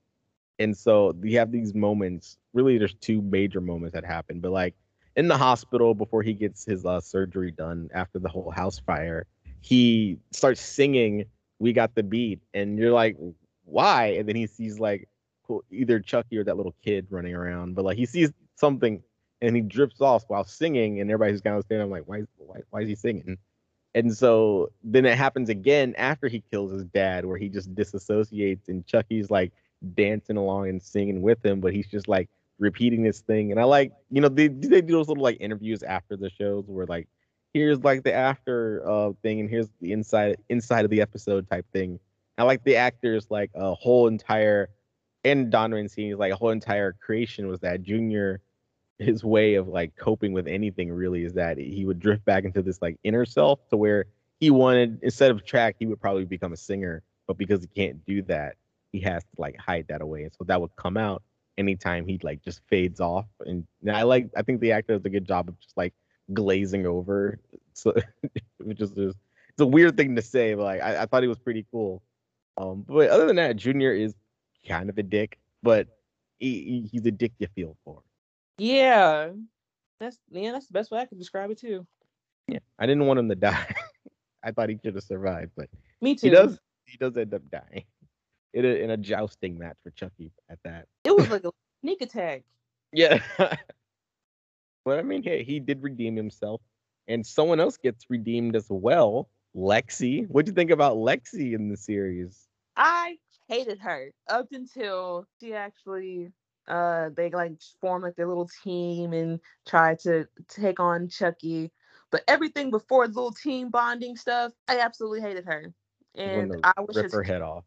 And 0.60 0.78
so 0.78 1.16
you 1.22 1.40
have 1.40 1.52
these 1.52 1.74
moments. 1.74 2.38
Really, 2.54 2.78
there's 2.78 2.94
two 2.96 3.22
major 3.22 3.60
moments 3.60 3.94
that 3.94 4.06
happen, 4.06 4.40
but 4.40 4.52
like 4.52 4.76
in 5.16 5.28
the 5.28 5.38
hospital 5.38 5.94
before 5.94 6.22
he 6.22 6.34
gets 6.34 6.66
his 6.66 6.86
uh, 6.86 7.02
surgery 7.02 7.52
done 7.52 7.90
after 7.94 8.20
the 8.20 8.30
whole 8.30 8.52
house 8.52 8.80
fire, 8.80 9.26
he 9.62 10.18
starts 10.32 10.62
singing 10.62 11.26
"We 11.60 11.74
Got 11.74 11.96
the 11.96 12.04
Beat," 12.04 12.40
and 12.54 12.78
you're 12.78 12.92
like, 12.92 13.18
why? 13.66 14.08
And 14.18 14.28
then 14.28 14.36
he 14.36 14.48
sees 14.48 14.80
like 14.80 15.10
either 15.72 16.00
Chucky 16.00 16.38
or 16.38 16.44
that 16.44 16.58
little 16.58 16.76
kid 16.84 17.08
running 17.10 17.36
around, 17.36 17.76
but 17.76 17.86
like 17.86 17.98
he 17.98 18.06
sees 18.06 18.32
something 18.56 19.02
and 19.42 19.56
he 19.56 19.62
drips 19.62 20.00
off 20.00 20.24
while 20.28 20.46
singing, 20.46 21.02
and 21.02 21.12
everybody's 21.12 21.42
kind 21.42 21.58
of 21.58 21.66
standing. 21.66 21.86
I'm 21.86 21.92
like, 21.92 22.08
why, 22.08 22.24
why, 22.38 22.62
why 22.70 22.82
is 22.82 22.88
he 22.88 22.96
singing? 22.96 23.38
And 23.96 24.16
so 24.16 24.72
then 24.84 25.06
it 25.06 25.18
happens 25.18 25.50
again 25.50 25.94
after 25.98 26.28
he 26.28 26.44
kills 26.52 26.72
his 26.72 26.86
dad, 26.86 27.26
where 27.26 27.38
he 27.38 27.50
just 27.50 27.74
disassociates, 27.76 28.68
and 28.68 28.86
Chucky's 28.86 29.30
like 29.30 29.52
dancing 29.96 30.38
along 30.38 30.70
and 30.70 30.82
singing 30.82 31.22
with 31.22 31.44
him, 31.46 31.60
but 31.60 31.74
he's 31.74 31.88
just 31.88 32.08
like 32.08 32.30
repeating 32.60 33.04
this 33.04 33.22
thing. 33.22 33.52
And 33.52 33.60
I 33.60 33.66
like, 33.66 33.92
you 34.10 34.22
know, 34.22 34.30
they 34.30 34.48
they 34.48 34.82
do 34.82 34.94
those 34.94 35.08
little 35.08 35.24
like 35.24 35.38
interviews 35.40 35.84
after 35.84 36.16
the 36.16 36.30
shows 36.30 36.66
where 36.68 36.86
like 36.86 37.08
here's 37.54 37.84
like 37.84 38.04
the 38.04 38.14
after 38.14 38.82
uh 38.88 39.12
thing, 39.22 39.40
and 39.40 39.50
here's 39.50 39.70
the 39.80 39.92
inside 39.92 40.38
inside 40.50 40.86
of 40.86 40.92
the 40.92 41.02
episode 41.02 41.50
type 41.50 41.66
thing. 41.72 42.00
I 42.38 42.44
like 42.44 42.64
the 42.64 42.78
actors 42.78 43.28
like 43.30 43.52
a 43.54 43.76
whole 43.76 44.08
entire 44.08 44.70
and 45.24 45.52
Don 45.52 45.72
Mancini's 45.72 46.18
like 46.18 46.34
a 46.34 46.36
whole 46.36 46.50
entire 46.50 46.94
creation 46.94 47.48
was 47.48 47.60
that 47.62 47.84
Junior 47.84 48.42
his 49.04 49.24
way 49.24 49.56
of 49.56 49.68
like 49.68 49.96
coping 49.96 50.34
with 50.34 50.48
anything 50.48 50.92
really 50.92 51.24
is 51.24 51.34
that 51.34 51.58
he 51.58 51.86
would 51.86 52.00
drift 52.00 52.26
back 52.26 52.44
into 52.46 52.62
this 52.62 52.82
like 52.82 52.98
inner 53.04 53.26
self 53.26 53.60
to 53.70 53.78
where 53.78 54.06
he 54.40 54.50
wanted 54.50 55.00
instead 55.04 55.32
of 55.32 55.46
track 55.46 55.76
he 55.80 55.86
would 55.86 56.02
probably 56.02 56.26
become 56.26 56.54
a 56.54 56.58
singer 56.58 57.04
but 57.28 57.38
because 57.38 57.62
he 57.62 57.68
can't 57.68 58.06
do 58.06 58.22
that, 58.24 58.56
he 58.92 59.00
has 59.02 59.24
to 59.24 59.30
like 59.42 59.58
hide 59.58 59.86
that 59.90 60.02
away. 60.02 60.24
And 60.24 60.34
so 60.38 60.44
that 60.46 60.60
would 60.60 60.76
come 60.76 60.98
out 60.98 61.24
anytime 61.58 62.06
he 62.06 62.20
like 62.22 62.42
just 62.44 62.62
fades 62.68 63.00
off. 63.00 63.26
And, 63.46 63.66
and 63.82 63.96
I 63.96 64.04
like 64.04 64.30
I 64.36 64.42
think 64.42 64.60
the 64.62 64.72
actor 64.72 64.94
does 64.98 65.06
a 65.06 65.10
good 65.10 65.26
job 65.26 65.50
of 65.50 65.60
just 65.60 65.76
like 65.78 65.94
glazing 66.34 66.86
over. 66.86 67.40
So 67.74 67.94
which 68.58 68.82
is 68.82 68.92
just 68.92 69.18
it's 69.50 69.62
a 69.62 69.66
weird 69.66 69.98
thing 69.98 70.16
to 70.16 70.22
say, 70.22 70.54
but 70.54 70.64
like 70.64 70.82
I, 70.82 71.04
I 71.04 71.06
thought 71.06 71.24
he 71.24 71.30
was 71.30 71.40
pretty 71.40 71.66
cool. 71.72 72.02
Um, 72.58 72.86
but 72.88 73.10
other 73.10 73.26
than 73.26 73.38
that, 73.38 73.56
Junior 73.56 73.94
is 73.94 74.14
kind 74.68 74.90
of 74.90 74.98
a 74.98 75.04
dick, 75.04 75.40
but 75.64 75.88
he, 76.40 76.64
he- 76.64 76.90
he's 76.92 77.06
a 77.06 77.12
dick 77.12 77.32
you 77.40 77.48
feel 77.56 77.78
for. 77.84 78.02
Yeah. 78.58 79.30
That's 80.00 80.18
yeah, 80.32 80.52
that's 80.52 80.68
the 80.68 80.74
best 80.74 80.92
way 80.92 81.00
I 81.00 81.06
could 81.06 81.18
describe 81.20 81.50
it 81.52 81.60
too. 81.60 81.86
Yeah, 82.48 82.60
I 82.78 82.86
didn't 82.86 83.06
want 83.06 83.20
him 83.20 83.30
to 83.30 83.36
die. 83.52 83.74
I 84.44 84.52
thought 84.52 84.70
he 84.70 84.78
should 84.84 84.96
have 84.96 85.04
survived, 85.04 85.52
but 85.56 85.70
Me 86.02 86.16
too. 86.16 86.28
he 86.28 86.36
does. 86.36 86.60
He 86.86 86.98
does 86.98 87.16
end 87.16 87.34
up 87.34 87.42
dying 87.50 87.86
in 88.54 88.66
a 88.66 88.68
in 88.84 88.90
a 88.90 88.98
jousting 88.98 89.58
match 89.58 89.78
for 89.84 89.92
Chucky 89.92 90.32
at 90.50 90.60
that. 90.66 90.88
It 91.06 91.16
was 91.16 91.30
like 91.30 91.44
a 91.46 91.52
sneak 91.82 92.02
attack. 92.02 92.44
Yeah. 92.92 93.22
but 93.38 95.00
I 95.00 95.02
mean, 95.02 95.24
hey, 95.24 95.44
he 95.44 95.60
did 95.60 95.82
redeem 95.82 96.16
himself, 96.16 96.62
and 97.08 97.26
someone 97.26 97.60
else 97.60 97.78
gets 97.78 98.06
redeemed 98.10 98.56
as 98.56 98.68
well. 98.70 99.30
Lexi, 99.56 100.28
what'd 100.28 100.48
you 100.48 100.54
think 100.54 100.72
about 100.72 100.98
Lexi 100.98 101.54
in 101.54 101.70
the 101.70 101.78
series? 101.78 102.48
I 102.76 103.18
hated 103.48 103.80
her 103.80 104.12
up 104.28 104.48
until 104.52 105.26
she 105.40 105.54
actually 105.54 106.32
uh 106.68 107.10
they 107.16 107.30
like 107.30 107.54
form 107.82 108.02
like 108.02 108.16
their 108.16 108.28
little 108.28 108.50
team 108.64 109.14
and 109.14 109.40
try 109.66 109.96
to 109.96 110.28
take 110.48 110.80
on 110.80 111.10
Chucky. 111.10 111.72
But 112.12 112.24
everything 112.28 112.70
before 112.70 113.08
the 113.08 113.14
little 113.14 113.32
team 113.32 113.70
bonding 113.70 114.16
stuff, 114.16 114.52
I 114.68 114.80
absolutely 114.80 115.22
hated 115.22 115.46
her. 115.46 115.74
And 116.16 116.56
I 116.64 116.74
was 116.80 116.96
rip 116.96 117.06
just 117.06 117.16
her 117.16 117.24
head 117.24 117.42
off. 117.42 117.64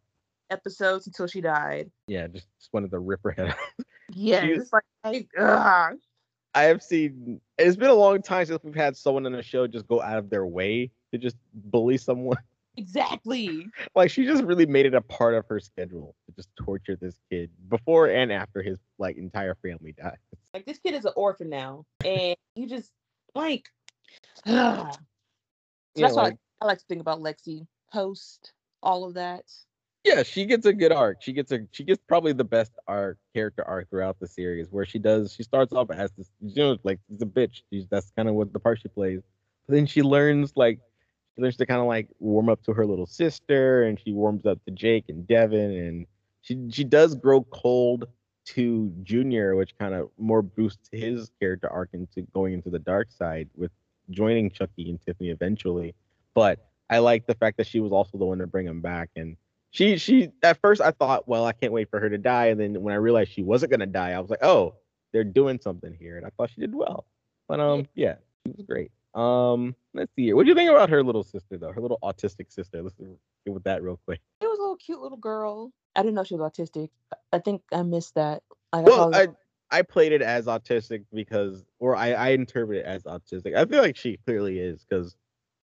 episodes 0.50 1.06
until 1.08 1.26
she 1.26 1.40
died. 1.40 1.90
Yeah, 2.06 2.28
just, 2.28 2.46
just 2.60 2.72
wanted 2.72 2.92
to 2.92 3.00
rip 3.00 3.20
her 3.24 3.32
head 3.32 3.48
off. 3.50 3.58
Yeah, 4.12 4.44
it's 4.44 4.72
like 4.72 4.84
I, 5.02 5.26
ugh. 5.36 5.96
I 6.54 6.62
have 6.62 6.82
seen. 6.82 7.40
It's 7.58 7.76
been 7.76 7.90
a 7.90 7.94
long 7.94 8.22
time 8.22 8.46
since 8.46 8.62
we've 8.62 8.74
had 8.74 8.96
someone 8.96 9.26
on 9.26 9.34
a 9.34 9.42
show 9.42 9.66
just 9.66 9.88
go 9.88 10.00
out 10.00 10.18
of 10.18 10.30
their 10.30 10.46
way 10.46 10.90
to 11.12 11.18
just 11.18 11.36
bully 11.52 11.98
someone. 11.98 12.38
Exactly. 12.76 13.66
like 13.94 14.10
she 14.10 14.24
just 14.24 14.42
really 14.44 14.66
made 14.66 14.86
it 14.86 14.94
a 14.94 15.00
part 15.00 15.34
of 15.34 15.46
her 15.48 15.60
schedule 15.60 16.14
to 16.26 16.34
just 16.34 16.48
torture 16.56 16.96
this 17.00 17.18
kid 17.30 17.50
before 17.68 18.08
and 18.08 18.32
after 18.32 18.62
his 18.62 18.78
like 18.98 19.16
entire 19.16 19.54
family 19.56 19.92
died. 19.92 20.18
Like 20.54 20.66
this 20.66 20.78
kid 20.78 20.94
is 20.94 21.04
an 21.04 21.12
orphan 21.16 21.48
now, 21.48 21.84
and 22.04 22.36
you 22.54 22.66
just 22.66 22.90
like. 23.34 23.68
ugh. 24.46 24.92
So 24.92 24.98
Yeah, 25.94 26.06
that's 26.06 26.14
what 26.16 26.24
like- 26.24 26.38
I, 26.60 26.64
I 26.64 26.66
like 26.66 26.78
to 26.78 26.84
think 26.88 27.00
about 27.00 27.20
Lexi 27.20 27.66
post 27.92 28.52
all 28.82 29.04
of 29.04 29.14
that. 29.14 29.44
Yeah, 30.04 30.22
she 30.22 30.46
gets 30.46 30.64
a 30.66 30.72
good 30.72 30.92
arc. 30.92 31.20
She 31.20 31.32
gets 31.32 31.50
a 31.50 31.66
she 31.72 31.82
gets 31.82 32.00
probably 32.06 32.32
the 32.32 32.44
best 32.44 32.72
arc 32.86 33.18
character 33.34 33.64
arc 33.64 33.90
throughout 33.90 34.20
the 34.20 34.28
series 34.28 34.68
where 34.70 34.86
she 34.86 35.00
does 35.00 35.32
she 35.32 35.42
starts 35.42 35.72
off 35.72 35.90
as 35.90 36.12
this 36.12 36.30
you 36.40 36.54
know 36.62 36.76
like 36.84 37.00
she's 37.08 37.22
a 37.22 37.26
bitch. 37.26 37.62
She's 37.72 37.86
that's 37.90 38.12
kind 38.16 38.28
of 38.28 38.36
what 38.36 38.52
the 38.52 38.60
part 38.60 38.80
she 38.80 38.88
plays. 38.88 39.20
But 39.66 39.74
then 39.74 39.86
she 39.86 40.02
learns 40.02 40.52
like 40.54 40.78
she 41.36 41.42
learns 41.42 41.56
to 41.56 41.66
kind 41.66 41.80
of 41.80 41.86
like 41.86 42.08
warm 42.18 42.48
up 42.48 42.62
to 42.64 42.72
her 42.72 42.86
little 42.86 43.06
sister 43.06 43.82
and 43.82 44.00
she 44.00 44.12
warms 44.12 44.46
up 44.46 44.64
to 44.64 44.70
Jake 44.70 45.04
and 45.08 45.26
Devon 45.26 45.58
and 45.58 46.06
she 46.40 46.58
she 46.70 46.84
does 46.84 47.14
grow 47.14 47.42
cold 47.42 48.06
to 48.46 48.92
Junior, 49.02 49.56
which 49.56 49.76
kind 49.76 49.92
of 49.94 50.08
more 50.18 50.40
boosts 50.40 50.88
his 50.92 51.30
character 51.40 51.68
arc 51.68 51.90
into 51.92 52.22
going 52.32 52.54
into 52.54 52.70
the 52.70 52.78
dark 52.78 53.10
side 53.10 53.48
with 53.56 53.72
joining 54.10 54.50
Chucky 54.50 54.88
and 54.88 55.00
Tiffany 55.04 55.30
eventually. 55.30 55.94
But 56.34 56.64
I 56.88 56.98
like 56.98 57.26
the 57.26 57.34
fact 57.34 57.56
that 57.56 57.66
she 57.66 57.80
was 57.80 57.92
also 57.92 58.18
the 58.18 58.24
one 58.24 58.38
to 58.38 58.46
bring 58.46 58.66
him 58.66 58.80
back 58.80 59.10
and 59.16 59.36
she 59.72 59.98
she 59.98 60.30
at 60.42 60.58
first 60.60 60.80
I 60.80 60.92
thought, 60.92 61.28
well, 61.28 61.44
I 61.44 61.52
can't 61.52 61.72
wait 61.72 61.90
for 61.90 62.00
her 62.00 62.08
to 62.08 62.16
die, 62.18 62.46
and 62.46 62.58
then 62.58 62.80
when 62.80 62.94
I 62.94 62.96
realized 62.96 63.32
she 63.32 63.42
wasn't 63.42 63.72
gonna 63.72 63.84
die, 63.86 64.12
I 64.12 64.20
was 64.20 64.30
like, 64.30 64.42
oh, 64.42 64.74
they're 65.12 65.24
doing 65.24 65.60
something 65.60 65.94
here, 65.98 66.16
and 66.16 66.24
I 66.24 66.30
thought 66.30 66.50
she 66.50 66.60
did 66.60 66.74
well. 66.74 67.04
But 67.46 67.60
um, 67.60 67.86
yeah, 67.94 68.14
she 68.46 68.52
was 68.56 68.64
great. 68.64 68.90
Um, 69.16 69.74
let's 69.94 70.14
see 70.14 70.24
here. 70.24 70.36
What 70.36 70.44
do 70.44 70.50
you 70.50 70.54
think 70.54 70.70
about 70.70 70.90
her 70.90 71.02
little 71.02 71.24
sister 71.24 71.56
though? 71.56 71.72
Her 71.72 71.80
little 71.80 71.98
autistic 72.02 72.52
sister. 72.52 72.82
Let's 72.82 72.96
get 72.96 73.54
with 73.54 73.64
that 73.64 73.82
real 73.82 73.98
quick. 74.04 74.20
It 74.42 74.46
was 74.46 74.58
a 74.58 74.62
little 74.62 74.76
cute 74.76 75.00
little 75.00 75.18
girl. 75.18 75.72
I 75.96 76.02
didn't 76.02 76.14
know 76.14 76.24
she 76.24 76.34
was 76.34 76.52
autistic. 76.52 76.90
I 77.32 77.38
think 77.38 77.62
I 77.72 77.82
missed 77.82 78.14
that. 78.16 78.42
Like, 78.72 78.84
Well, 78.84 79.14
I 79.14 79.28
I 79.70 79.82
played 79.82 80.12
it 80.12 80.22
as 80.22 80.46
autistic 80.46 81.04
because, 81.12 81.64
or 81.78 81.96
I 81.96 82.12
I 82.12 82.28
interpret 82.28 82.78
it 82.78 82.84
as 82.84 83.04
autistic. 83.04 83.56
I 83.56 83.64
feel 83.64 83.80
like 83.80 83.96
she 83.96 84.18
clearly 84.26 84.58
is 84.58 84.84
because 84.84 85.16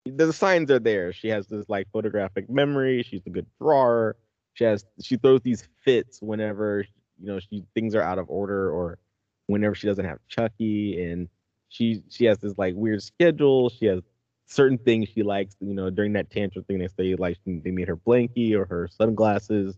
the 0.05 0.33
signs 0.33 0.71
are 0.71 0.79
there. 0.79 1.13
She 1.13 1.27
has 1.27 1.47
this 1.47 1.69
like 1.69 1.87
photographic 1.91 2.49
memory. 2.49 3.03
She's 3.03 3.25
a 3.27 3.29
good 3.29 3.45
drawer. 3.61 4.15
She 4.53 4.63
has 4.63 4.85
she 5.01 5.17
throws 5.17 5.41
these 5.41 5.67
fits 5.83 6.19
whenever 6.19 6.85
you 7.19 7.27
know 7.27 7.39
she 7.39 7.63
things 7.75 7.93
are 7.93 8.01
out 8.01 8.17
of 8.17 8.29
order 8.29 8.71
or 8.71 8.97
whenever 9.45 9.75
she 9.75 9.85
doesn't 9.85 10.05
have 10.05 10.17
Chucky 10.27 11.03
and 11.03 11.29
she 11.69 12.03
she 12.09 12.25
has 12.25 12.37
this 12.39 12.57
like 12.57 12.73
weird 12.75 13.01
schedule. 13.03 13.69
She 13.69 13.85
has 13.85 14.01
certain 14.47 14.77
things 14.77 15.09
she 15.09 15.23
likes. 15.23 15.55
You 15.59 15.73
know 15.73 15.89
during 15.89 16.13
that 16.13 16.29
tantrum 16.29 16.65
thing 16.65 16.79
they 16.79 16.87
say 16.87 17.15
like 17.15 17.37
they 17.45 17.71
made 17.71 17.87
her 17.87 17.97
blankie 17.97 18.53
or 18.53 18.65
her 18.65 18.87
sunglasses. 18.87 19.75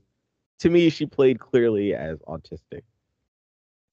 To 0.60 0.70
me, 0.70 0.90
she 0.90 1.06
played 1.06 1.40
clearly 1.40 1.94
as 1.94 2.18
autistic 2.20 2.82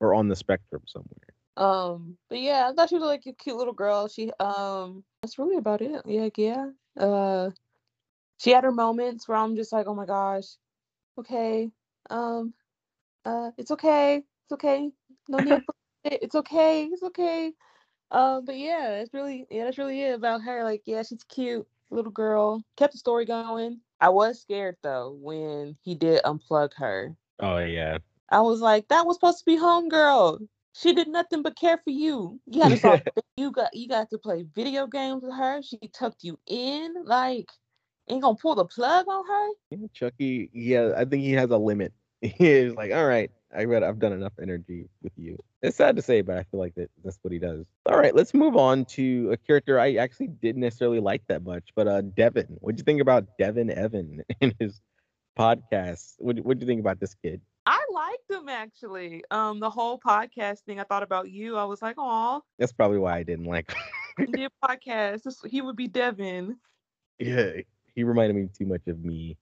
or 0.00 0.14
on 0.14 0.28
the 0.28 0.36
spectrum 0.36 0.82
somewhere. 0.86 1.34
Um, 1.56 2.16
but 2.28 2.40
yeah, 2.40 2.68
I 2.68 2.72
thought 2.74 2.88
she 2.88 2.96
was 2.96 3.04
like 3.04 3.26
a 3.26 3.32
cute 3.32 3.56
little 3.56 3.72
girl. 3.72 4.08
She 4.08 4.30
um 4.40 5.04
that's 5.22 5.38
really 5.38 5.56
about 5.56 5.82
it. 5.82 6.02
Yeah, 6.06 6.28
yeah. 6.36 6.66
Uh 6.98 7.50
she 8.38 8.50
had 8.50 8.64
her 8.64 8.72
moments 8.72 9.28
where 9.28 9.38
I'm 9.38 9.56
just 9.56 9.72
like, 9.72 9.86
oh 9.86 9.94
my 9.94 10.06
gosh, 10.06 10.46
okay. 11.18 11.70
Um 12.10 12.54
uh 13.24 13.50
it's 13.56 13.70
okay. 13.70 14.16
It's 14.16 14.52
okay. 14.52 14.90
No 15.28 15.38
need. 15.38 15.62
It's 16.06 16.34
okay. 16.34 16.84
It's 16.84 17.02
okay. 17.02 17.54
Um, 18.10 18.44
but 18.44 18.56
yeah, 18.56 18.90
it's 18.96 19.12
really 19.12 19.46
yeah, 19.50 19.64
that's 19.64 19.78
really 19.78 20.02
it 20.02 20.14
about 20.14 20.42
her. 20.42 20.64
Like, 20.64 20.82
yeah, 20.86 21.02
she's 21.02 21.24
cute, 21.24 21.66
little 21.90 22.12
girl. 22.12 22.62
Kept 22.76 22.92
the 22.92 22.98
story 22.98 23.24
going. 23.24 23.80
I 24.00 24.08
was 24.10 24.40
scared 24.40 24.76
though 24.82 25.16
when 25.20 25.76
he 25.82 25.94
did 25.94 26.22
unplug 26.24 26.70
her. 26.76 27.16
Oh 27.40 27.58
yeah. 27.58 27.98
I 28.30 28.40
was 28.40 28.60
like, 28.60 28.88
that 28.88 29.06
was 29.06 29.16
supposed 29.16 29.38
to 29.38 29.44
be 29.44 29.56
homegirl. 29.56 30.46
She 30.74 30.92
did 30.92 31.08
nothing 31.08 31.42
but 31.42 31.56
care 31.56 31.78
for 31.78 31.90
you. 31.90 32.40
You 32.46 32.62
had 32.62 32.70
to 32.70 32.76
start, 32.76 33.08
you 33.36 33.52
got 33.52 33.74
you 33.74 33.88
got 33.88 34.10
to 34.10 34.18
play 34.18 34.44
video 34.54 34.86
games 34.86 35.22
with 35.22 35.34
her. 35.34 35.62
She 35.62 35.78
tucked 35.92 36.24
you 36.24 36.38
in. 36.46 36.94
Like, 37.04 37.48
ain't 38.08 38.22
gonna 38.22 38.36
pull 38.36 38.56
the 38.56 38.64
plug 38.64 39.06
on 39.08 39.24
her. 39.26 39.48
Yeah, 39.70 39.86
Chucky, 39.92 40.50
yeah, 40.52 40.92
I 40.96 41.04
think 41.04 41.22
he 41.22 41.32
has 41.32 41.50
a 41.50 41.58
limit. 41.58 41.92
He 42.24 42.48
is 42.48 42.74
like, 42.74 42.90
all 42.90 43.06
right, 43.06 43.30
I 43.56 43.64
read 43.64 43.82
I've 43.82 43.98
done 43.98 44.12
enough 44.12 44.32
energy 44.40 44.88
with 45.02 45.12
you. 45.16 45.38
It's 45.62 45.76
sad 45.76 45.96
to 45.96 46.02
say, 46.02 46.22
but 46.22 46.36
I 46.36 46.42
feel 46.44 46.60
like 46.60 46.74
that 46.74 46.90
that's 47.04 47.18
what 47.22 47.32
he 47.32 47.38
does. 47.38 47.66
All 47.86 47.96
right, 47.98 48.14
let's 48.14 48.34
move 48.34 48.56
on 48.56 48.84
to 48.86 49.30
a 49.32 49.36
character 49.36 49.78
I 49.78 49.94
actually 49.94 50.28
didn't 50.28 50.60
necessarily 50.62 51.00
like 51.00 51.22
that 51.28 51.44
much, 51.44 51.70
but 51.74 51.86
uh 51.86 52.00
Devon. 52.02 52.56
What'd 52.60 52.78
you 52.78 52.84
think 52.84 53.00
about 53.00 53.26
Devon 53.38 53.70
Evan 53.70 54.22
in 54.40 54.54
his 54.58 54.80
podcast? 55.38 56.14
What 56.18 56.38
what'd 56.38 56.62
you 56.62 56.66
think 56.66 56.80
about 56.80 57.00
this 57.00 57.14
kid? 57.14 57.40
I 57.66 57.82
liked 57.92 58.30
him 58.30 58.48
actually. 58.48 59.24
Um, 59.30 59.60
the 59.60 59.70
whole 59.70 59.98
podcast 59.98 60.60
thing. 60.60 60.80
I 60.80 60.84
thought 60.84 61.02
about 61.02 61.30
you. 61.30 61.56
I 61.56 61.64
was 61.64 61.80
like, 61.80 61.94
oh, 61.98 62.42
That's 62.58 62.72
probably 62.72 62.98
why 62.98 63.16
I 63.16 63.22
didn't 63.22 63.46
like 63.46 63.72
him. 64.18 64.28
a 64.34 64.66
podcast. 64.68 65.46
He 65.48 65.62
would 65.62 65.76
be 65.76 65.88
Devon. 65.88 66.58
Yeah, 67.20 67.52
he 67.94 68.02
reminded 68.02 68.34
me 68.34 68.48
too 68.58 68.66
much 68.66 68.88
of 68.88 69.04
me. 69.04 69.36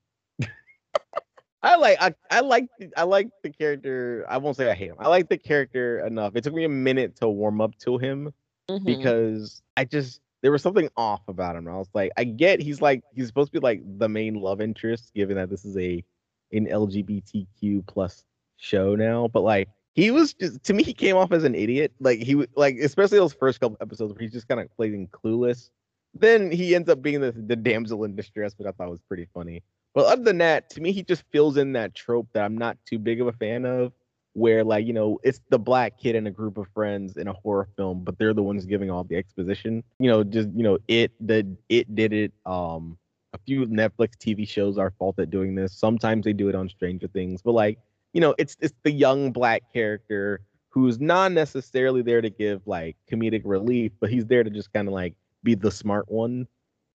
I 1.63 1.77
like 1.77 1.99
I, 2.01 2.15
I 2.31 2.41
like 2.41 2.67
I 2.97 3.05
like 3.05 3.29
the 3.43 3.51
character. 3.51 4.25
I 4.29 4.39
won't 4.39 4.57
say 4.57 4.71
I 4.71 4.75
hate 4.75 4.91
him. 4.91 4.97
I 4.99 5.09
like 5.09 5.29
the 5.29 5.39
character 5.39 6.05
enough. 6.05 6.35
It 6.35 6.43
took 6.45 6.55
me 6.55 6.65
a 6.65 6.69
minute 6.69 7.17
to 7.17 7.29
warm 7.29 7.61
up 7.61 7.77
to 7.81 7.99
him 7.99 8.33
Mhm. 8.69 8.85
because 8.85 9.63
I 9.77 9.85
just 9.85 10.21
there 10.43 10.51
was 10.51 10.63
something 10.63 10.89
off 10.97 11.21
about 11.29 11.55
him. 11.57 11.69
I 11.69 11.77
was 11.77 11.89
like, 11.95 12.11
I 12.17 12.25
get 12.25 12.61
he's 12.61 12.81
like 12.81 13.03
he's 13.15 13.29
supposed 13.29 13.53
to 13.53 13.61
be 13.61 13.63
like 13.63 13.81
the 13.99 14.09
main 14.09 14.35
love 14.35 14.61
interest, 14.61 15.13
given 15.15 15.37
that 15.37 15.51
this 15.51 15.65
is 15.65 15.77
a 15.77 16.05
an 16.53 16.67
LGBTQ 16.67 17.87
plus 17.87 18.25
show 18.57 18.95
now. 18.97 19.29
But 19.29 19.43
like 19.43 19.69
he 19.95 20.11
was 20.11 20.35
just 20.35 20.63
to 20.65 20.75
me, 20.75 20.83
he 20.83 20.93
came 20.95 21.17
off 21.17 21.33
as 21.33 21.45
an 21.45 21.55
idiot. 21.55 21.93
Like 22.01 22.19
he 22.21 22.47
like 22.57 22.77
especially 22.79 23.19
those 23.19 23.35
first 23.35 23.61
couple 23.61 23.77
episodes 23.81 24.13
where 24.13 24.21
he's 24.21 24.33
just 24.33 24.49
kind 24.49 24.61
of 24.61 24.75
playing 24.77 25.09
clueless. 25.09 25.71
Then 26.15 26.51
he 26.51 26.75
ends 26.75 26.89
up 26.91 27.01
being 27.01 27.21
the, 27.21 27.33
the 27.33 27.57
damsel 27.57 28.05
in 28.05 28.15
distress, 28.17 28.55
which 28.59 28.67
I 28.67 28.73
thought 28.73 28.91
was 28.91 29.01
pretty 29.09 29.27
funny. 29.33 29.63
But 29.95 30.07
other 30.07 30.23
than 30.23 30.39
that, 30.39 30.71
to 30.71 30.81
me, 30.81 30.93
he 30.93 31.03
just 31.03 31.23
fills 31.31 31.57
in 31.57 31.73
that 31.75 31.95
trope 31.95 32.29
that 32.33 32.45
I'm 32.45 32.57
not 32.57 32.79
too 32.87 32.99
big 32.99 33.21
of 33.21 33.27
a 33.27 33.33
fan 33.33 33.67
of, 33.67 33.93
where 34.35 34.65
like 34.65 34.87
you 34.87 34.93
know 34.93 35.19
it's 35.23 35.41
the 35.51 35.59
black 35.59 35.99
kid 35.99 36.17
and 36.17 36.27
a 36.27 36.31
group 36.31 36.57
of 36.57 36.67
friends 36.73 37.17
in 37.17 37.29
a 37.29 37.33
horror 37.33 37.69
film, 37.77 38.03
but 38.03 38.19
they're 38.19 38.35
the 38.35 38.43
ones 38.43 38.65
giving 38.65 38.91
all 38.91 39.05
the 39.05 39.17
exposition. 39.17 39.83
You 39.99 40.11
know, 40.11 40.25
just 40.25 40.49
you 40.55 40.63
know, 40.63 40.79
it 40.89 41.13
the 41.21 41.57
it 41.69 41.95
did 41.95 42.13
it. 42.13 42.33
Um, 42.47 42.97
a 43.35 43.39
few 43.39 43.67
Netflix 43.67 44.11
TV 44.19 44.47
shows 44.47 44.77
are 44.77 44.93
fault 44.99 45.19
at 45.19 45.31
doing 45.31 45.55
this. 45.55 45.73
Sometimes 45.73 46.25
they 46.25 46.35
do 46.35 46.49
it 46.49 46.55
on 46.55 46.69
Stranger 46.69 47.09
Things, 47.09 47.43
but 47.43 47.53
like 47.53 47.79
you 48.13 48.21
know, 48.21 48.35
it's 48.39 48.57
it's 48.61 48.75
the 48.83 48.93
young 48.93 49.33
black 49.33 49.73
character 49.73 50.41
who's 50.69 50.99
not 50.99 51.33
necessarily 51.33 52.01
there 52.01 52.23
to 52.23 52.31
give 52.31 52.63
like 52.67 52.97
comedic 53.11 53.43
relief, 53.45 53.93
but 54.01 54.11
he's 54.11 54.27
there 54.27 54.43
to 54.43 54.51
just 54.51 54.73
kind 54.73 54.89
of 54.89 54.95
like 54.95 55.15
be 55.43 55.55
the 55.55 55.71
smart 55.71 56.11
one 56.11 56.47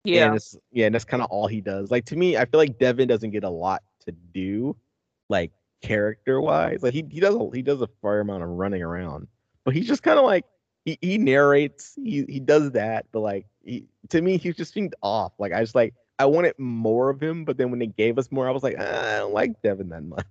Yeah. 0.05 0.31
And 0.31 0.41
yeah, 0.71 0.85
and 0.87 0.95
that's 0.95 1.05
kind 1.05 1.23
of 1.23 1.29
all 1.29 1.47
he 1.47 1.61
does. 1.61 1.91
Like 1.91 2.05
to 2.05 2.15
me, 2.15 2.37
I 2.37 2.45
feel 2.45 2.59
like 2.59 2.77
Devon 2.77 3.07
doesn't 3.07 3.31
get 3.31 3.43
a 3.43 3.49
lot 3.49 3.83
to 4.05 4.11
do, 4.11 4.75
like 5.29 5.51
character 5.81 6.41
wise. 6.41 6.81
Like 6.81 6.93
he, 6.93 7.05
he 7.09 7.19
does 7.19 7.35
a, 7.35 7.49
he 7.53 7.61
does 7.61 7.81
a 7.81 7.89
fair 8.01 8.19
amount 8.19 8.43
of 8.43 8.49
running 8.49 8.81
around, 8.81 9.27
but 9.63 9.73
he's 9.73 9.87
just 9.87 10.03
kind 10.03 10.19
of 10.19 10.25
like 10.25 10.45
he, 10.85 10.97
he 11.01 11.17
narrates, 11.17 11.93
he 11.95 12.25
he 12.27 12.39
does 12.39 12.71
that, 12.71 13.05
but 13.11 13.21
like 13.21 13.47
he, 13.63 13.87
to 14.09 14.21
me, 14.21 14.37
he's 14.37 14.55
just 14.55 14.73
being 14.73 14.91
off. 15.01 15.33
Like 15.39 15.53
I 15.53 15.61
just 15.61 15.75
like 15.75 15.93
I 16.17 16.25
wanted 16.25 16.57
more 16.57 17.09
of 17.09 17.21
him, 17.21 17.45
but 17.45 17.57
then 17.57 17.71
when 17.71 17.79
they 17.79 17.87
gave 17.87 18.17
us 18.17 18.31
more, 18.31 18.47
I 18.47 18.51
was 18.51 18.63
like, 18.63 18.75
"Ah, 18.79 19.15
I 19.15 19.17
don't 19.19 19.33
like 19.33 19.61
Devon 19.61 19.89
that 19.89 20.03
much. 20.03 20.25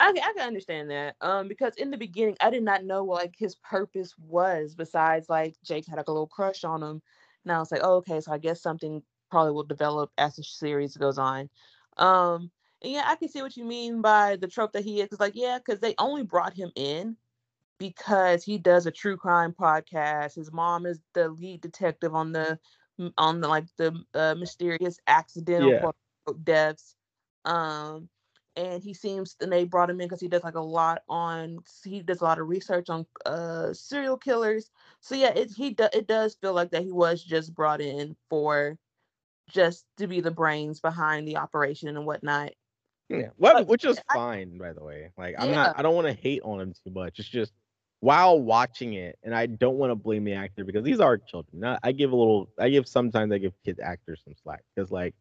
I 0.00 0.12
can, 0.12 0.22
I 0.22 0.32
can 0.32 0.46
understand 0.46 0.90
that. 0.90 1.16
Um, 1.20 1.48
because 1.48 1.74
in 1.76 1.90
the 1.90 1.96
beginning, 1.96 2.36
I 2.40 2.50
did 2.50 2.62
not 2.62 2.84
know 2.84 3.02
what 3.02 3.22
like 3.22 3.34
his 3.36 3.56
purpose 3.56 4.14
was. 4.18 4.74
Besides, 4.74 5.28
like 5.28 5.56
Jake 5.64 5.86
had 5.86 5.96
like 5.96 6.08
a 6.08 6.12
little 6.12 6.28
crush 6.28 6.62
on 6.64 6.82
him, 6.82 7.02
and 7.44 7.52
I 7.52 7.58
was 7.58 7.70
like, 7.72 7.80
oh, 7.82 7.96
okay, 7.96 8.20
so 8.20 8.32
I 8.32 8.38
guess 8.38 8.60
something 8.62 9.02
probably 9.30 9.52
will 9.52 9.64
develop 9.64 10.10
as 10.18 10.36
the 10.36 10.42
series 10.42 10.96
goes 10.96 11.18
on. 11.18 11.50
Um, 11.96 12.50
and 12.82 12.92
yeah, 12.92 13.04
I 13.06 13.16
can 13.16 13.28
see 13.28 13.42
what 13.42 13.56
you 13.56 13.64
mean 13.64 14.00
by 14.02 14.36
the 14.36 14.48
trope 14.48 14.72
that 14.72 14.84
he 14.84 15.00
is. 15.00 15.08
Cause 15.08 15.20
like, 15.20 15.34
yeah, 15.36 15.58
because 15.58 15.80
they 15.80 15.94
only 15.98 16.22
brought 16.22 16.54
him 16.54 16.70
in 16.76 17.16
because 17.78 18.44
he 18.44 18.58
does 18.58 18.86
a 18.86 18.90
true 18.90 19.16
crime 19.16 19.54
podcast. 19.58 20.34
His 20.36 20.52
mom 20.52 20.86
is 20.86 21.00
the 21.14 21.28
lead 21.28 21.60
detective 21.60 22.14
on 22.14 22.32
the 22.32 22.58
on 23.16 23.40
the 23.40 23.48
like 23.48 23.66
the 23.76 23.94
uh, 24.14 24.34
mysterious 24.36 24.98
accidental 25.06 25.76
Yeah. 25.76 25.90
deaths. 26.42 26.96
Um, 27.44 28.08
and 28.56 28.82
he 28.82 28.92
seems 28.94 29.36
and 29.40 29.52
they 29.52 29.64
brought 29.64 29.90
him 29.90 30.00
in 30.00 30.06
because 30.08 30.20
he 30.20 30.28
does 30.28 30.42
like 30.44 30.54
a 30.56 30.60
lot 30.60 31.02
on 31.08 31.60
he 31.84 32.02
does 32.02 32.20
a 32.20 32.24
lot 32.24 32.40
of 32.40 32.48
research 32.48 32.88
on 32.90 33.06
uh 33.26 33.72
serial 33.72 34.16
killers. 34.16 34.70
So 35.00 35.14
yeah, 35.14 35.30
it 35.30 35.50
he 35.52 35.70
do, 35.74 35.88
it 35.92 36.06
does 36.06 36.36
feel 36.40 36.52
like 36.54 36.70
that 36.72 36.82
he 36.84 36.92
was 36.92 37.22
just 37.22 37.54
brought 37.54 37.80
in 37.80 38.16
for 38.30 38.78
just 39.50 39.86
to 39.98 40.06
be 40.08 40.20
the 40.20 40.30
brains 40.30 40.80
behind 40.80 41.28
the 41.28 41.38
operation 41.38 41.88
and 41.88 42.06
whatnot. 42.06 42.52
Yeah, 43.08 43.30
well, 43.38 43.64
which 43.64 43.84
is 43.84 43.98
I- 44.10 44.18
fine, 44.18 44.58
by 44.58 44.72
the 44.72 44.82
way. 44.84 45.10
Like, 45.16 45.34
I'm 45.38 45.48
Yeah. 45.48 45.56
not, 45.56 45.72
I 45.78 45.82
don't 45.82 45.94
want 45.94 46.06
to 46.06 46.12
hate 46.12 46.42
on 46.42 46.60
him 46.60 46.72
too 46.74 46.90
much. 46.90 47.18
It's 47.18 47.28
just 47.28 47.52
while 48.00 48.40
watching 48.40 48.94
it, 48.94 49.18
and 49.22 49.34
I 49.34 49.46
don't 49.46 49.76
want 49.78 49.90
to 49.90 49.94
blame 49.96 50.24
the 50.24 50.34
actor 50.34 50.64
because 50.64 50.84
these 50.84 51.00
are 51.00 51.16
children. 51.18 51.60
Not, 51.60 51.80
I 51.82 51.92
give 51.92 52.12
a 52.12 52.16
little, 52.16 52.50
I 52.58 52.68
give 52.68 52.86
sometimes 52.86 53.32
I 53.32 53.38
give 53.38 53.54
kids 53.64 53.80
actors 53.80 54.22
some 54.24 54.34
slack 54.34 54.62
because 54.74 54.90
like 54.90 55.14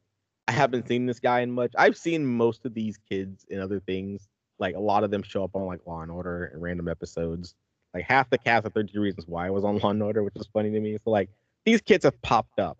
I 0.47 0.51
haven't 0.51 0.87
seen 0.87 1.05
this 1.05 1.19
guy 1.19 1.41
in 1.41 1.51
much. 1.51 1.73
I've 1.77 1.97
seen 1.97 2.25
most 2.25 2.65
of 2.65 2.73
these 2.73 2.97
kids 2.97 3.45
in 3.49 3.59
other 3.59 3.79
things. 3.79 4.27
Like 4.59 4.75
a 4.75 4.79
lot 4.79 5.03
of 5.03 5.11
them 5.11 5.23
show 5.23 5.43
up 5.43 5.55
on 5.55 5.65
like 5.65 5.85
Law 5.87 6.01
and 6.01 6.11
Order 6.11 6.45
and 6.45 6.61
random 6.61 6.87
episodes. 6.89 7.55
Like 7.93 8.05
half 8.05 8.29
the 8.29 8.37
cast 8.37 8.65
of 8.65 8.73
32 8.73 8.99
Reasons 8.99 9.27
Why 9.27 9.49
was 9.49 9.63
on 9.63 9.77
Law 9.79 9.89
and 9.89 10.03
Order, 10.03 10.23
which 10.23 10.35
is 10.35 10.47
funny 10.53 10.71
to 10.71 10.79
me. 10.79 10.97
So 11.03 11.09
like 11.09 11.29
these 11.65 11.81
kids 11.81 12.05
have 12.05 12.21
popped 12.21 12.59
up. 12.59 12.77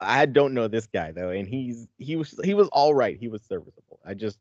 I 0.00 0.26
don't 0.26 0.54
know 0.54 0.68
this 0.68 0.86
guy 0.86 1.12
though, 1.12 1.30
and 1.30 1.48
he's 1.48 1.86
he 1.98 2.16
was 2.16 2.38
he 2.44 2.54
was 2.54 2.68
all 2.72 2.94
right. 2.94 3.16
He 3.18 3.28
was 3.28 3.42
serviceable. 3.42 4.00
I 4.04 4.14
just 4.14 4.38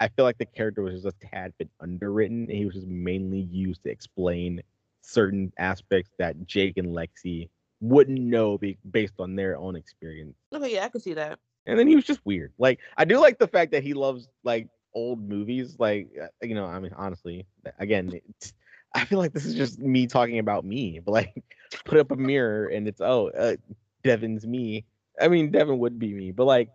I 0.00 0.08
feel 0.08 0.24
like 0.24 0.38
the 0.38 0.46
character 0.46 0.82
was 0.82 1.02
just 1.02 1.06
a 1.06 1.28
tad 1.28 1.54
bit 1.58 1.70
underwritten, 1.80 2.48
he 2.48 2.64
was 2.64 2.74
just 2.74 2.86
mainly 2.86 3.40
used 3.40 3.84
to 3.84 3.90
explain 3.90 4.60
certain 5.02 5.52
aspects 5.58 6.10
that 6.18 6.46
Jake 6.46 6.76
and 6.76 6.88
Lexi 6.88 7.48
wouldn't 7.80 8.20
know 8.20 8.58
be, 8.58 8.78
based 8.90 9.14
on 9.18 9.36
their 9.36 9.56
own 9.56 9.76
experience. 9.76 10.36
Okay, 10.52 10.74
yeah, 10.74 10.84
I 10.84 10.88
can 10.88 11.00
see 11.00 11.14
that. 11.14 11.38
And 11.66 11.78
then 11.78 11.86
he 11.86 11.94
was 11.94 12.04
just 12.04 12.20
weird. 12.24 12.52
Like 12.58 12.80
I 12.96 13.04
do 13.04 13.18
like 13.18 13.38
the 13.38 13.46
fact 13.46 13.72
that 13.72 13.82
he 13.82 13.94
loves 13.94 14.28
like 14.42 14.68
old 14.94 15.26
movies. 15.26 15.76
Like 15.78 16.08
uh, 16.20 16.26
you 16.42 16.54
know, 16.54 16.66
I 16.66 16.78
mean, 16.80 16.92
honestly, 16.96 17.46
again, 17.78 18.20
it's, 18.28 18.52
I 18.94 19.04
feel 19.04 19.18
like 19.18 19.32
this 19.32 19.44
is 19.44 19.54
just 19.54 19.78
me 19.78 20.06
talking 20.06 20.38
about 20.38 20.64
me. 20.64 21.00
But 21.04 21.12
like, 21.12 21.56
put 21.84 21.98
up 21.98 22.10
a 22.10 22.16
mirror 22.16 22.68
and 22.68 22.86
it's 22.88 23.00
oh, 23.00 23.30
uh, 23.30 23.56
Devon's 24.02 24.46
me. 24.46 24.84
I 25.20 25.28
mean, 25.28 25.50
Devon 25.50 25.78
would 25.78 25.98
be 25.98 26.12
me, 26.12 26.32
but 26.32 26.44
like, 26.44 26.70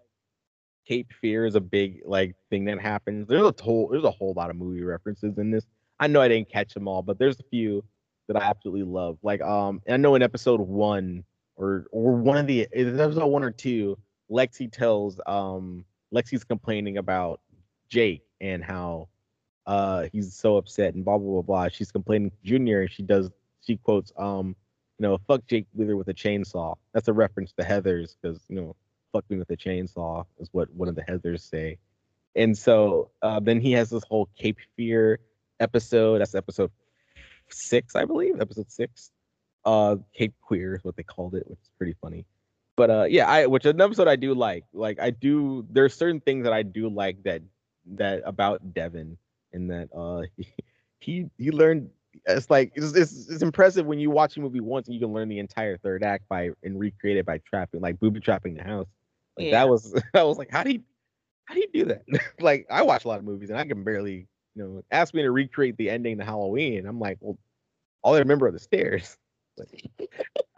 Cape 0.87 1.11
Fear 1.21 1.45
is 1.45 1.55
a 1.55 1.61
big 1.61 2.01
like 2.05 2.35
thing 2.49 2.65
that 2.65 2.79
happens. 2.79 3.27
There's 3.27 3.43
a 3.43 3.53
whole 3.61 3.89
there's 3.89 4.03
a 4.03 4.11
whole 4.11 4.33
lot 4.33 4.49
of 4.49 4.55
movie 4.55 4.83
references 4.83 5.37
in 5.37 5.51
this. 5.51 5.65
I 5.99 6.07
know 6.07 6.19
I 6.19 6.27
didn't 6.27 6.49
catch 6.49 6.73
them 6.73 6.87
all, 6.87 7.03
but 7.03 7.19
there's 7.19 7.39
a 7.39 7.43
few 7.51 7.83
that 8.27 8.37
I 8.37 8.45
absolutely 8.45 8.83
love. 8.83 9.17
Like 9.21 9.41
um, 9.41 9.81
I 9.87 9.97
know 9.97 10.15
in 10.15 10.23
episode 10.23 10.61
one 10.61 11.23
or 11.55 11.85
or 11.91 12.13
one 12.15 12.37
of 12.37 12.47
the 12.47 12.67
episode 12.73 13.25
one 13.25 13.43
or 13.43 13.51
two, 13.51 13.99
Lexi 14.31 14.71
tells 14.71 15.19
um 15.27 15.85
Lexi's 16.13 16.43
complaining 16.43 16.97
about 16.97 17.39
Jake 17.89 18.23
and 18.41 18.63
how 18.63 19.09
uh 19.69 20.07
he's 20.11 20.33
so 20.33 20.57
upset 20.57 20.95
and 20.95 21.05
blah 21.05 21.17
blah 21.17 21.31
blah 21.33 21.41
blah. 21.41 21.67
She's 21.69 21.91
complaining 21.91 22.31
to 22.31 22.37
Junior 22.43 22.81
and 22.81 22.91
she 22.91 23.03
does 23.03 23.29
she 23.61 23.77
quotes 23.77 24.11
um 24.17 24.55
you 24.97 25.03
know 25.03 25.19
fuck 25.27 25.45
Jake 25.45 25.67
Wheeler 25.73 25.95
with 25.95 26.07
a 26.07 26.13
chainsaw. 26.13 26.75
That's 26.93 27.07
a 27.07 27.13
reference 27.13 27.53
to 27.53 27.63
Heathers 27.63 28.15
because 28.19 28.41
you 28.49 28.55
know 28.55 28.75
fuck 29.13 29.29
me 29.29 29.37
with 29.37 29.49
a 29.51 29.57
chainsaw 29.57 30.25
is 30.39 30.49
what 30.51 30.73
one 30.73 30.89
of 30.89 30.95
the 30.95 31.03
Heathers 31.03 31.41
say. 31.41 31.77
And 32.35 32.57
so 32.57 33.11
uh, 33.21 33.39
then 33.39 33.61
he 33.61 33.73
has 33.73 33.91
this 33.91 34.03
whole 34.03 34.27
Cape 34.35 34.57
Fear 34.75 35.19
episode. 35.59 36.19
That's 36.19 36.33
episode 36.35 36.71
six, 37.49 37.95
I 37.95 38.05
believe. 38.05 38.41
Episode 38.41 38.71
six. 38.71 39.11
Uh, 39.65 39.97
Cape 40.15 40.33
Queer 40.41 40.75
is 40.75 40.83
what 40.83 40.95
they 40.95 41.03
called 41.03 41.35
it, 41.35 41.47
which 41.47 41.59
is 41.59 41.71
pretty 41.77 41.95
funny. 42.01 42.25
But 42.75 42.89
uh, 42.89 43.05
yeah, 43.09 43.29
I 43.29 43.45
which 43.45 43.65
is 43.65 43.73
an 43.73 43.81
episode 43.81 44.07
I 44.07 44.15
do 44.15 44.33
like. 44.33 44.63
Like 44.73 44.99
I 44.99 45.09
do, 45.09 45.67
there's 45.69 45.93
certain 45.93 46.21
things 46.21 46.45
that 46.45 46.53
I 46.53 46.63
do 46.63 46.89
like 46.89 47.21
that 47.23 47.41
that 47.95 48.21
about 48.25 48.73
Devon, 48.73 49.17
and 49.53 49.69
that 49.71 49.89
uh 49.95 50.23
he 50.35 50.47
he, 50.99 51.25
he 51.37 51.51
learned. 51.51 51.89
It's 52.25 52.49
like 52.49 52.71
it's, 52.75 52.93
it's 52.95 53.29
it's 53.29 53.43
impressive 53.43 53.85
when 53.85 53.99
you 53.99 54.09
watch 54.09 54.35
a 54.37 54.41
movie 54.41 54.59
once 54.59 54.87
and 54.87 54.95
you 54.95 54.99
can 54.99 55.13
learn 55.13 55.29
the 55.29 55.39
entire 55.39 55.77
third 55.77 56.03
act 56.03 56.27
by 56.27 56.49
and 56.63 56.79
recreate 56.79 57.17
it 57.17 57.25
by 57.25 57.39
trapping 57.39 57.81
like 57.81 57.99
booby 57.99 58.19
trapping 58.19 58.55
the 58.55 58.63
house. 58.63 58.87
Like 59.37 59.47
Yeah. 59.47 59.51
that 59.51 59.69
was 59.69 59.93
I 60.13 60.23
was 60.23 60.37
like, 60.37 60.49
how 60.51 60.63
do 60.63 60.71
you 60.71 60.81
how 61.45 61.55
do 61.55 61.61
you 61.61 61.67
do 61.73 61.85
that? 61.85 62.03
like 62.39 62.67
I 62.69 62.83
watch 62.83 63.05
a 63.05 63.07
lot 63.07 63.19
of 63.19 63.25
movies 63.25 63.49
and 63.49 63.59
I 63.59 63.65
can 63.65 63.83
barely, 63.83 64.27
you 64.55 64.63
know, 64.63 64.83
ask 64.91 65.13
me 65.13 65.21
to 65.23 65.31
recreate 65.31 65.77
the 65.77 65.89
ending 65.89 66.17
to 66.19 66.25
Halloween. 66.25 66.85
I'm 66.85 66.99
like, 66.99 67.17
well, 67.21 67.37
all 68.03 68.15
I 68.15 68.19
remember 68.19 68.47
are 68.47 68.51
the 68.51 68.59
stairs. 68.59 69.17
Like, 69.57 69.83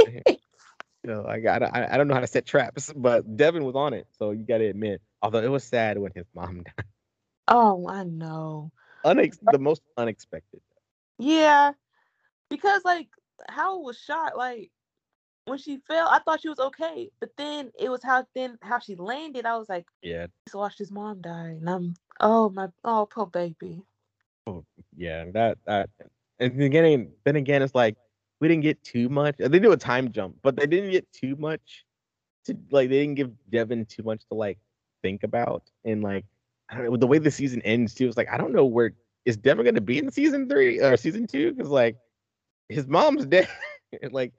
you 0.07 1.09
know, 1.11 1.25
I 1.27 1.39
got 1.39 1.63
I, 1.63 1.87
I 1.91 1.97
don't 1.97 2.07
know 2.07 2.13
how 2.13 2.19
to 2.21 2.27
set 2.27 2.45
traps, 2.45 2.91
but 2.95 3.37
Devon 3.37 3.63
was 3.63 3.75
on 3.75 3.93
it, 3.93 4.07
so 4.17 4.31
you 4.31 4.45
got 4.45 4.59
to 4.59 4.65
admit. 4.65 5.01
Although 5.21 5.39
it 5.43 5.51
was 5.51 5.63
sad 5.63 5.97
when 5.97 6.11
his 6.15 6.25
mom 6.35 6.63
died, 6.63 6.85
Oh, 7.47 7.87
I 7.87 8.03
know. 8.03 8.71
Unex- 9.05 9.39
the 9.51 9.59
most 9.59 9.81
unexpected. 9.97 10.61
Yeah, 11.17 11.73
because 12.49 12.83
like 12.85 13.07
how 13.49 13.79
it 13.79 13.83
was 13.83 13.97
shot, 13.97 14.37
like 14.37 14.71
when 15.45 15.57
she 15.57 15.77
fell, 15.87 16.07
I 16.07 16.19
thought 16.19 16.41
she 16.41 16.49
was 16.49 16.59
okay, 16.59 17.11
but 17.19 17.29
then 17.37 17.71
it 17.79 17.89
was 17.89 18.03
how 18.03 18.25
then 18.35 18.57
how 18.61 18.79
she 18.79 18.95
landed. 18.95 19.45
I 19.45 19.57
was 19.57 19.69
like, 19.69 19.85
Yeah, 20.01 20.27
just 20.47 20.55
watched 20.55 20.79
his 20.79 20.91
mom 20.91 21.21
die, 21.21 21.57
and 21.59 21.69
I'm 21.69 21.95
oh 22.19 22.49
my 22.49 22.67
oh 22.83 23.07
poor 23.11 23.25
baby. 23.27 23.83
Oh 24.47 24.65
yeah, 24.95 25.25
that 25.33 25.57
that. 25.65 25.89
And 26.39 26.53
then 26.53 26.61
again, 26.61 27.11
then 27.23 27.35
again, 27.35 27.61
it's 27.61 27.75
like 27.75 27.95
we 28.39 28.47
didn't 28.47 28.63
get 28.63 28.83
too 28.83 29.09
much. 29.09 29.35
They 29.37 29.59
do 29.59 29.71
a 29.71 29.77
time 29.77 30.11
jump, 30.11 30.37
but 30.41 30.55
they 30.55 30.65
didn't 30.65 30.91
get 30.91 31.11
too 31.13 31.35
much. 31.35 31.85
To 32.45 32.57
like, 32.71 32.89
they 32.89 33.01
didn't 33.01 33.15
give 33.15 33.31
Devon 33.51 33.85
too 33.85 34.01
much 34.01 34.25
to 34.29 34.33
like 34.33 34.57
think 35.03 35.23
about, 35.23 35.63
and 35.85 36.01
like 36.01 36.25
know, 36.77 36.97
the 36.97 37.07
way 37.07 37.17
the 37.17 37.31
season 37.31 37.61
ends 37.63 37.93
too. 37.93 38.07
It's 38.07 38.17
like 38.17 38.29
I 38.31 38.37
don't 38.37 38.53
know 38.53 38.65
where 38.65 38.93
is 39.25 39.37
Devon 39.37 39.65
going 39.65 39.75
to 39.75 39.81
be 39.81 39.97
in 39.99 40.11
season 40.11 40.49
three 40.49 40.79
or 40.79 40.97
season 40.97 41.27
two 41.27 41.53
because 41.53 41.69
like 41.69 41.97
his 42.69 42.87
mom's 42.87 43.25
dead. 43.27 43.47
like 44.11 44.33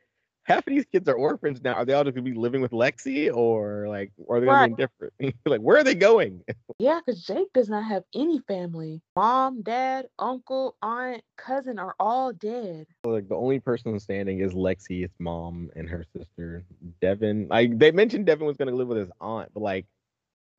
half 0.45 0.67
of 0.67 0.73
these 0.73 0.85
kids 0.87 1.09
are 1.09 1.15
orphans 1.15 1.61
now. 1.63 1.75
Are 1.75 1.85
they 1.85 1.93
all 1.93 2.05
just 2.05 2.15
gonna 2.15 2.25
be 2.25 2.35
living 2.35 2.61
with 2.61 2.73
Lexi 2.73 3.35
or 3.35 3.87
like 3.89 4.13
or 4.17 4.37
are 4.37 4.41
they 4.41 4.47
gonna 4.47 4.69
be 4.69 4.75
different? 4.75 5.37
like 5.47 5.61
where 5.61 5.79
are 5.79 5.85
they 5.85 5.95
going? 5.95 6.43
Yeah, 6.79 6.99
because 7.05 7.23
Jake 7.23 7.53
does 7.55 7.69
not 7.69 7.85
have 7.85 8.03
any 8.13 8.41
family. 8.49 9.03
Mom, 9.15 9.63
dad, 9.63 10.07
uncle, 10.19 10.75
aunt, 10.83 11.23
cousin 11.37 11.79
are 11.79 11.95
all 12.01 12.33
dead. 12.33 12.87
like 13.05 13.29
the 13.29 13.37
only 13.37 13.61
person 13.61 14.01
standing 14.01 14.41
is 14.41 14.53
Lexi, 14.53 15.03
his 15.03 15.13
mom, 15.21 15.71
and 15.77 15.89
her 15.89 16.05
sister. 16.17 16.65
Devon, 17.01 17.47
like 17.49 17.79
they 17.79 17.93
mentioned 17.93 18.27
Devon 18.27 18.49
was 18.49 18.57
gonna 18.57 18.73
live 18.73 18.89
with 18.89 18.99
his 18.99 19.11
aunt, 19.21 19.51
but 19.55 19.63
like, 19.63 19.87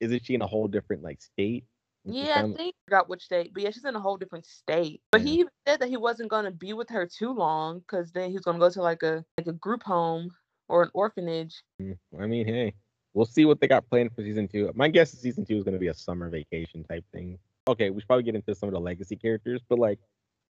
isn't 0.03 0.25
she 0.25 0.35
in 0.35 0.41
a 0.41 0.47
whole 0.47 0.67
different 0.67 1.03
like 1.03 1.21
state? 1.21 1.65
Yeah, 2.05 2.33
I 2.35 2.41
think 2.41 2.75
I 2.75 2.83
forgot 2.85 3.07
which 3.07 3.23
state, 3.23 3.53
but 3.53 3.63
yeah, 3.63 3.71
she's 3.71 3.85
in 3.85 3.95
a 3.95 3.99
whole 3.99 4.17
different 4.17 4.45
state. 4.45 5.01
But 5.11 5.21
he 5.21 5.35
even 5.35 5.51
said 5.65 5.79
that 5.79 5.87
he 5.87 5.95
wasn't 5.95 6.29
gonna 6.29 6.51
be 6.51 6.73
with 6.73 6.89
her 6.89 7.07
too 7.07 7.31
long, 7.31 7.79
because 7.79 8.11
then 8.11 8.29
he 8.29 8.35
was 8.35 8.43
gonna 8.43 8.59
go 8.59 8.69
to 8.69 8.81
like 8.81 9.03
a 9.03 9.23
like 9.37 9.47
a 9.47 9.53
group 9.53 9.83
home 9.83 10.29
or 10.67 10.83
an 10.83 10.89
orphanage. 10.93 11.63
Mm, 11.81 11.97
I 12.19 12.27
mean, 12.27 12.45
hey, 12.45 12.73
we'll 13.13 13.25
see 13.25 13.45
what 13.45 13.61
they 13.61 13.67
got 13.67 13.89
planned 13.89 14.13
for 14.13 14.21
season 14.21 14.49
two. 14.49 14.69
My 14.75 14.89
guess 14.89 15.13
is 15.13 15.21
season 15.21 15.45
two 15.45 15.55
is 15.55 15.63
gonna 15.63 15.79
be 15.79 15.87
a 15.87 15.93
summer 15.93 16.29
vacation 16.29 16.83
type 16.83 17.05
thing. 17.13 17.39
Okay, 17.69 17.89
we 17.89 18.01
should 18.01 18.07
probably 18.07 18.23
get 18.23 18.35
into 18.35 18.53
some 18.53 18.67
of 18.67 18.73
the 18.73 18.81
legacy 18.81 19.15
characters, 19.15 19.61
but 19.69 19.79
like, 19.79 19.99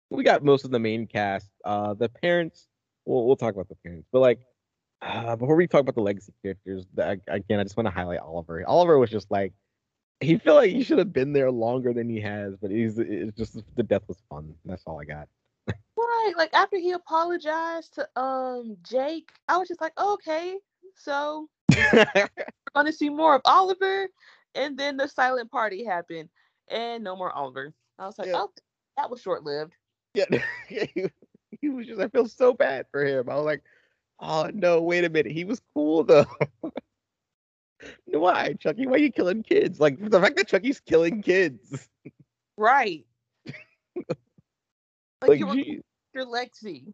we 0.09 0.23
got 0.23 0.43
most 0.43 0.65
of 0.65 0.71
the 0.71 0.79
main 0.79 1.05
cast. 1.05 1.51
Uh, 1.63 1.93
the 1.93 2.09
parents, 2.09 2.67
we'll 3.05 3.27
we'll 3.27 3.35
talk 3.35 3.53
about 3.53 3.69
the 3.69 3.77
parents, 3.83 4.07
but 4.11 4.19
like. 4.19 4.39
Uh, 5.05 5.35
before 5.35 5.55
we 5.55 5.67
talk 5.67 5.81
about 5.81 5.95
the 5.95 6.01
legacy 6.01 6.33
characters, 6.41 6.85
the, 6.93 7.19
again, 7.27 7.59
I 7.59 7.63
just 7.63 7.75
want 7.75 7.87
to 7.87 7.91
highlight 7.91 8.19
Oliver. 8.19 8.63
Oliver 8.65 8.97
was 8.97 9.09
just 9.09 9.29
like, 9.29 9.53
he 10.21 10.37
feel 10.37 10.55
like 10.55 10.71
he 10.71 10.83
should 10.83 10.99
have 10.99 11.11
been 11.11 11.33
there 11.33 11.51
longer 11.51 11.93
than 11.93 12.09
he 12.09 12.21
has, 12.21 12.55
but 12.55 12.71
he's 12.71 12.97
it's 12.97 13.35
just 13.37 13.61
the 13.75 13.83
death 13.83 14.03
was 14.07 14.17
fun. 14.29 14.53
That's 14.63 14.83
all 14.85 15.01
I 15.01 15.05
got. 15.05 15.27
Right, 15.97 16.33
like 16.37 16.53
after 16.53 16.77
he 16.77 16.91
apologized 16.91 17.95
to 17.95 18.07
um 18.19 18.77
Jake, 18.83 19.29
I 19.47 19.57
was 19.57 19.67
just 19.67 19.81
like, 19.81 19.99
okay, 19.99 20.57
so 20.95 21.49
we're 21.75 22.29
going 22.73 22.85
to 22.85 22.93
see 22.93 23.09
more 23.09 23.35
of 23.35 23.41
Oliver. 23.45 24.07
And 24.55 24.77
then 24.77 24.97
the 24.97 25.07
silent 25.07 25.51
party 25.51 25.83
happened, 25.83 26.29
and 26.69 27.03
no 27.03 27.15
more 27.15 27.31
Oliver. 27.31 27.73
I 27.99 28.05
was 28.05 28.17
like, 28.17 28.27
Yeah. 28.27 28.35
oh, 28.37 28.51
that 28.97 29.09
was 29.09 29.21
short 29.21 29.43
lived. 29.43 29.73
yeah, 30.13 30.25
he, 30.67 31.07
he 31.59 31.69
was 31.69 31.87
just. 31.87 31.99
I 31.99 32.07
feel 32.07 32.27
so 32.27 32.53
bad 32.53 32.85
for 32.91 33.03
him. 33.03 33.29
I 33.29 33.35
was 33.35 33.45
like, 33.45 33.63
oh 34.19 34.49
no, 34.53 34.81
wait 34.81 35.03
a 35.03 35.09
minute. 35.09 35.31
He 35.31 35.45
was 35.45 35.61
cool 35.73 36.03
though. 36.03 36.25
Why, 38.05 38.53
Chucky? 38.59 38.87
Why 38.87 38.93
are 38.93 38.99
you 38.99 39.11
killing 39.11 39.43
kids? 39.43 39.79
Like 39.79 39.97
the 39.99 40.19
fact 40.19 40.37
that 40.37 40.47
Chucky's 40.47 40.79
killing 40.79 41.21
kids. 41.21 41.89
Right. 42.57 43.05
like, 43.95 44.15
Like, 45.21 45.39
you're, 46.13 46.25
Lexi. 46.25 46.93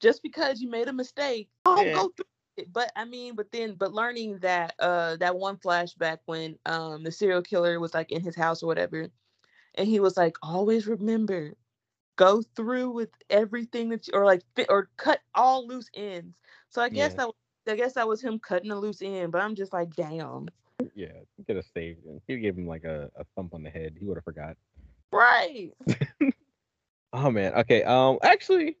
Just 0.00 0.22
because 0.22 0.60
you 0.60 0.68
made 0.68 0.88
a 0.88 0.92
mistake, 0.92 1.48
oh, 1.64 1.82
Yeah. 1.82 1.94
go 1.94 2.12
through 2.16 2.24
it. 2.56 2.72
But 2.72 2.92
I 2.96 3.04
mean, 3.04 3.34
but 3.34 3.50
then, 3.52 3.74
but 3.74 3.92
learning 3.92 4.38
that 4.40 4.74
uh 4.78 5.16
that 5.16 5.36
one 5.36 5.56
flashback 5.56 6.18
when 6.26 6.58
um 6.66 7.04
the 7.04 7.12
serial 7.12 7.42
killer 7.42 7.80
was 7.80 7.94
like 7.94 8.12
in 8.12 8.22
his 8.22 8.36
house 8.36 8.62
or 8.62 8.66
whatever, 8.66 9.08
and 9.76 9.88
he 9.88 10.00
was 10.00 10.16
like, 10.16 10.36
always 10.42 10.86
remember, 10.86 11.54
go 12.18 12.42
through 12.54 12.90
with 12.90 13.08
everything 13.30 13.88
that 13.88 14.06
you, 14.06 14.12
or 14.14 14.26
like 14.26 14.42
fit 14.54 14.66
or 14.68 14.90
cut 14.98 15.20
all 15.34 15.66
loose 15.66 15.88
ends. 15.94 16.36
So 16.68 16.82
I 16.82 16.90
guess 16.90 17.12
Yeah. 17.12 17.16
that 17.18 17.26
was, 17.28 17.34
I 17.68 17.76
guess 17.76 17.94
that 17.94 18.06
was 18.08 18.20
him 18.20 18.38
cutting 18.38 18.70
a 18.70 18.76
loose 18.78 19.00
end. 19.00 19.32
But 19.32 19.40
I'm 19.40 19.54
just 19.54 19.72
like, 19.72 19.94
damn, 19.96 20.48
Yeah, 20.94 21.12
could 21.46 21.56
have 21.56 21.64
saved 21.72 22.04
him. 22.04 22.20
He 22.26 22.36
gave 22.38 22.56
him 22.58 22.66
like 22.66 22.84
a, 22.84 23.10
a 23.16 23.24
thump 23.34 23.54
on 23.54 23.62
the 23.62 23.70
head. 23.70 23.94
He 23.98 24.04
would 24.04 24.18
have 24.18 24.24
forgot. 24.24 24.56
right? 25.12 25.72
Oh 27.14 27.30
man. 27.30 27.54
Okay. 27.54 27.82
Um. 27.84 28.18
Actually, 28.22 28.76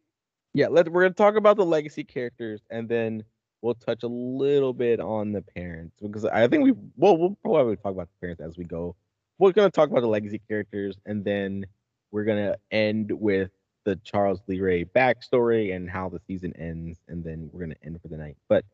yeah. 0.52 0.68
Let 0.68 0.90
we're 0.92 1.02
gonna 1.02 1.14
talk 1.14 1.36
about 1.36 1.56
the 1.56 1.64
legacy 1.64 2.04
characters, 2.04 2.60
and 2.70 2.86
then 2.86 3.24
we'll 3.62 3.74
touch 3.74 4.02
a 4.02 4.06
little 4.08 4.74
bit 4.74 5.00
on 5.00 5.32
the 5.32 5.40
parents 5.40 5.96
because 6.02 6.26
I 6.26 6.46
think 6.46 6.62
we 6.64 6.72
well 6.98 7.16
we'll 7.16 7.38
probably 7.42 7.76
talk 7.76 7.92
about 7.92 8.08
the 8.08 8.20
parents 8.20 8.42
as 8.42 8.58
we 8.58 8.64
go. 8.64 8.94
We're 9.38 9.52
gonna 9.52 9.70
talk 9.70 9.88
about 9.88 10.02
the 10.02 10.08
legacy 10.08 10.42
characters, 10.46 10.98
and 11.06 11.24
then 11.24 11.64
we're 12.10 12.24
gonna 12.24 12.56
end 12.70 13.12
with 13.12 13.50
the 13.84 13.96
Charles 13.96 14.40
Lee 14.46 14.60
Ray 14.60 14.84
backstory 14.84 15.74
and 15.74 15.88
how 15.88 16.08
the 16.08 16.20
season 16.26 16.52
ends, 16.56 16.98
and 17.08 17.24
then 17.24 17.48
we're 17.52 17.60
gonna 17.60 17.74
end 17.82 18.00
for 18.02 18.08
the 18.08 18.18
night. 18.18 18.36
But 18.48 18.64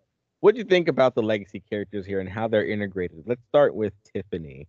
what 0.41 0.55
do 0.55 0.59
you 0.59 0.65
think 0.65 0.89
about 0.89 1.15
the 1.15 1.23
legacy 1.23 1.61
characters 1.61 2.05
here 2.05 2.21
and 2.21 2.29
how 2.29 2.49
they're 2.49 2.67
integrated? 2.67 3.23
Let's 3.27 3.45
start 3.49 3.75
with 3.75 3.95
Tiffany, 4.05 4.69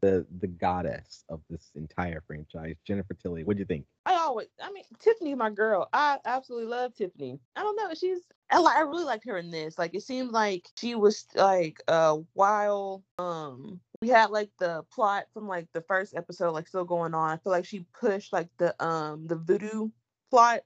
the 0.00 0.26
the 0.40 0.46
goddess 0.46 1.24
of 1.28 1.40
this 1.50 1.70
entire 1.74 2.20
franchise, 2.26 2.76
Jennifer 2.86 3.14
Tilly. 3.14 3.42
What 3.42 3.56
do 3.56 3.60
you 3.60 3.66
think? 3.66 3.86
I 4.04 4.14
always, 4.14 4.46
I 4.62 4.70
mean, 4.70 4.84
Tiffany's 5.00 5.36
my 5.36 5.50
girl. 5.50 5.88
I 5.92 6.18
absolutely 6.24 6.68
love 6.68 6.94
Tiffany. 6.94 7.40
I 7.56 7.62
don't 7.62 7.76
know, 7.76 7.92
she's, 7.94 8.20
I, 8.52 8.60
I 8.60 8.80
really 8.82 9.04
liked 9.04 9.26
her 9.26 9.38
in 9.38 9.50
this. 9.50 9.78
Like, 9.78 9.94
it 9.94 10.02
seemed 10.02 10.30
like 10.30 10.68
she 10.78 10.94
was 10.94 11.26
like, 11.34 11.80
uh, 11.88 12.18
while 12.34 13.02
um 13.18 13.80
we 14.00 14.08
had 14.08 14.30
like 14.30 14.50
the 14.58 14.84
plot 14.92 15.26
from 15.32 15.48
like 15.48 15.68
the 15.72 15.80
first 15.82 16.14
episode, 16.16 16.52
like 16.52 16.68
still 16.68 16.84
going 16.84 17.14
on. 17.14 17.30
I 17.30 17.36
feel 17.38 17.52
like 17.52 17.64
she 17.64 17.86
pushed 17.98 18.32
like 18.32 18.48
the 18.58 18.74
um 18.84 19.26
the 19.26 19.36
voodoo 19.36 19.90
plot 20.30 20.60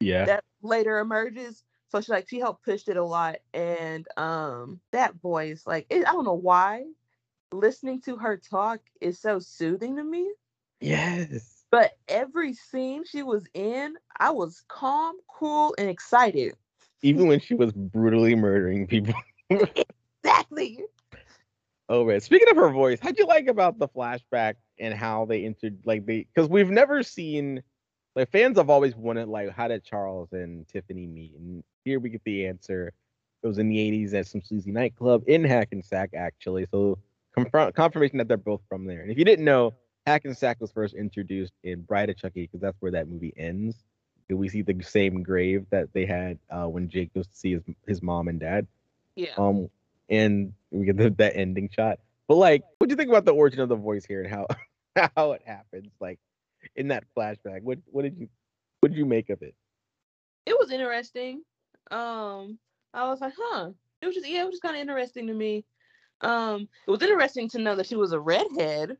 Yeah. 0.00 0.26
that 0.26 0.44
later 0.62 0.98
emerges. 0.98 1.64
So 1.88 2.00
she 2.00 2.12
like 2.12 2.28
she 2.28 2.38
helped 2.40 2.64
pushed 2.64 2.88
it 2.88 2.96
a 2.96 3.04
lot, 3.04 3.36
and 3.52 4.06
um 4.16 4.80
that 4.92 5.14
voice, 5.20 5.64
like, 5.66 5.86
it, 5.90 6.06
I 6.06 6.12
don't 6.12 6.24
know 6.24 6.34
why, 6.34 6.84
listening 7.52 8.00
to 8.02 8.16
her 8.16 8.36
talk 8.36 8.80
is 9.00 9.18
so 9.18 9.38
soothing 9.38 9.96
to 9.96 10.04
me. 10.04 10.30
Yes. 10.80 11.64
But 11.70 11.92
every 12.08 12.54
scene 12.54 13.04
she 13.04 13.22
was 13.22 13.46
in, 13.54 13.96
I 14.18 14.30
was 14.30 14.62
calm, 14.68 15.16
cool, 15.28 15.74
and 15.78 15.88
excited. 15.88 16.54
Even 17.02 17.26
when 17.28 17.40
she 17.40 17.54
was 17.54 17.72
brutally 17.72 18.34
murdering 18.34 18.86
people. 18.86 19.14
Exactly. 20.24 20.82
Oh 21.88 22.04
man. 22.04 22.20
Speaking 22.20 22.48
of 22.48 22.56
her 22.56 22.70
voice, 22.70 22.98
how'd 23.00 23.18
you 23.18 23.26
like 23.26 23.46
about 23.46 23.78
the 23.78 23.88
flashback 23.88 24.54
and 24.78 24.94
how 24.94 25.26
they 25.26 25.44
entered 25.44 25.78
like 25.84 26.06
they 26.06 26.26
because 26.34 26.48
we've 26.48 26.70
never 26.70 27.02
seen 27.02 27.62
like 28.16 28.30
fans 28.30 28.58
have 28.58 28.70
always 28.70 28.94
wanted 28.94 29.28
like 29.28 29.50
how 29.50 29.68
did 29.68 29.84
Charles 29.84 30.32
and 30.32 30.66
Tiffany 30.68 31.06
meet? 31.06 31.32
And 31.36 31.62
here 31.84 32.00
we 32.00 32.10
get 32.10 32.22
the 32.24 32.46
answer. 32.46 32.92
It 33.42 33.46
was 33.46 33.58
in 33.58 33.68
the 33.68 33.76
80s 33.76 34.14
at 34.14 34.26
some 34.26 34.40
sleazy 34.40 34.72
nightclub 34.72 35.24
in 35.26 35.44
Hackensack, 35.44 36.10
actually. 36.14 36.66
So 36.70 36.98
confront 37.34 37.74
confirmation 37.74 38.16
that 38.18 38.28
they're 38.28 38.36
both 38.38 38.62
from 38.68 38.86
there. 38.86 39.02
And 39.02 39.10
if 39.10 39.18
you 39.18 39.24
didn't 39.24 39.44
know, 39.44 39.74
Hackensack 40.06 40.60
was 40.60 40.72
first 40.72 40.94
introduced 40.94 41.52
in 41.62 41.82
Bride 41.82 42.08
of 42.08 42.16
Chucky 42.16 42.42
because 42.42 42.60
that's 42.60 42.76
where 42.80 42.92
that 42.92 43.08
movie 43.08 43.34
ends. 43.36 43.76
And 44.30 44.38
We 44.38 44.48
see 44.48 44.62
the 44.62 44.82
same 44.82 45.22
grave 45.22 45.66
that 45.70 45.92
they 45.92 46.06
had 46.06 46.38
uh, 46.48 46.66
when 46.66 46.88
Jake 46.88 47.12
goes 47.12 47.26
to 47.26 47.36
see 47.36 47.52
his 47.52 47.62
his 47.86 48.02
mom 48.02 48.28
and 48.28 48.40
dad. 48.40 48.66
Yeah. 49.16 49.34
Um, 49.36 49.68
and 50.08 50.52
we 50.70 50.86
get 50.86 50.96
the, 50.96 51.10
that 51.10 51.36
ending 51.36 51.68
shot. 51.72 51.98
But 52.28 52.36
like, 52.36 52.62
what 52.78 52.88
do 52.88 52.92
you 52.92 52.96
think 52.96 53.10
about 53.10 53.24
the 53.24 53.34
origin 53.34 53.60
of 53.60 53.68
the 53.68 53.76
voice 53.76 54.04
here 54.04 54.22
and 54.22 54.30
how 54.30 54.46
how 55.16 55.32
it 55.32 55.42
happens? 55.46 55.92
Like 56.00 56.18
in 56.76 56.88
that 56.88 57.04
flashback, 57.16 57.62
what 57.62 57.78
what 57.86 58.02
did 58.02 58.16
you 58.18 58.28
what 58.80 58.90
did 58.90 58.98
you 58.98 59.06
make 59.06 59.30
of 59.30 59.42
it? 59.42 59.54
it 60.46 60.54
was 60.58 60.70
interesting. 60.70 61.42
Um, 61.90 62.58
I 62.92 63.08
was 63.08 63.20
like, 63.20 63.32
huh. 63.38 63.70
It 64.02 64.06
was 64.06 64.14
just 64.14 64.28
yeah, 64.28 64.42
it 64.42 64.44
was 64.44 64.52
just 64.54 64.62
kind 64.62 64.76
of 64.76 64.80
interesting 64.82 65.26
to 65.28 65.34
me. 65.34 65.64
Um, 66.20 66.68
it 66.86 66.90
was 66.90 67.02
interesting 67.02 67.48
to 67.50 67.58
know 67.58 67.76
that 67.76 67.86
she 67.86 67.96
was 67.96 68.12
a 68.12 68.20
redhead. 68.20 68.96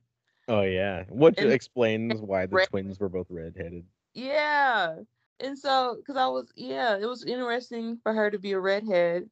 Oh 0.49 0.63
yeah, 0.63 1.05
what 1.09 1.39
And- 1.39 1.53
explains 1.53 2.15
why 2.21 2.47
the 2.47 2.57
Red- 2.57 2.69
twins 2.69 2.99
were 3.01 3.09
both 3.09 3.27
redheaded? 3.31 3.85
Yeah. 4.15 4.97
And 5.41 5.59
so, 5.59 5.97
because 5.99 6.17
I 6.17 6.27
was, 6.29 6.51
yeah, 6.55 6.97
it 6.97 7.07
was 7.07 7.25
interesting 7.25 7.99
for 8.03 8.13
her 8.15 8.31
to 8.31 8.39
be 8.39 8.53
a 8.53 8.61
redhead 8.61 9.29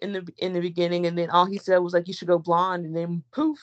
in 0.00 0.12
the 0.12 0.28
in 0.38 0.52
the 0.52 0.60
beginning, 0.60 1.06
and 1.06 1.16
then 1.16 1.30
all 1.30 1.46
he 1.46 1.58
said 1.58 1.78
was 1.78 1.92
like, 1.94 2.08
"You 2.08 2.14
should 2.14 2.28
go 2.28 2.38
blonde," 2.38 2.84
and 2.86 2.96
then 2.96 3.22
poof, 3.32 3.58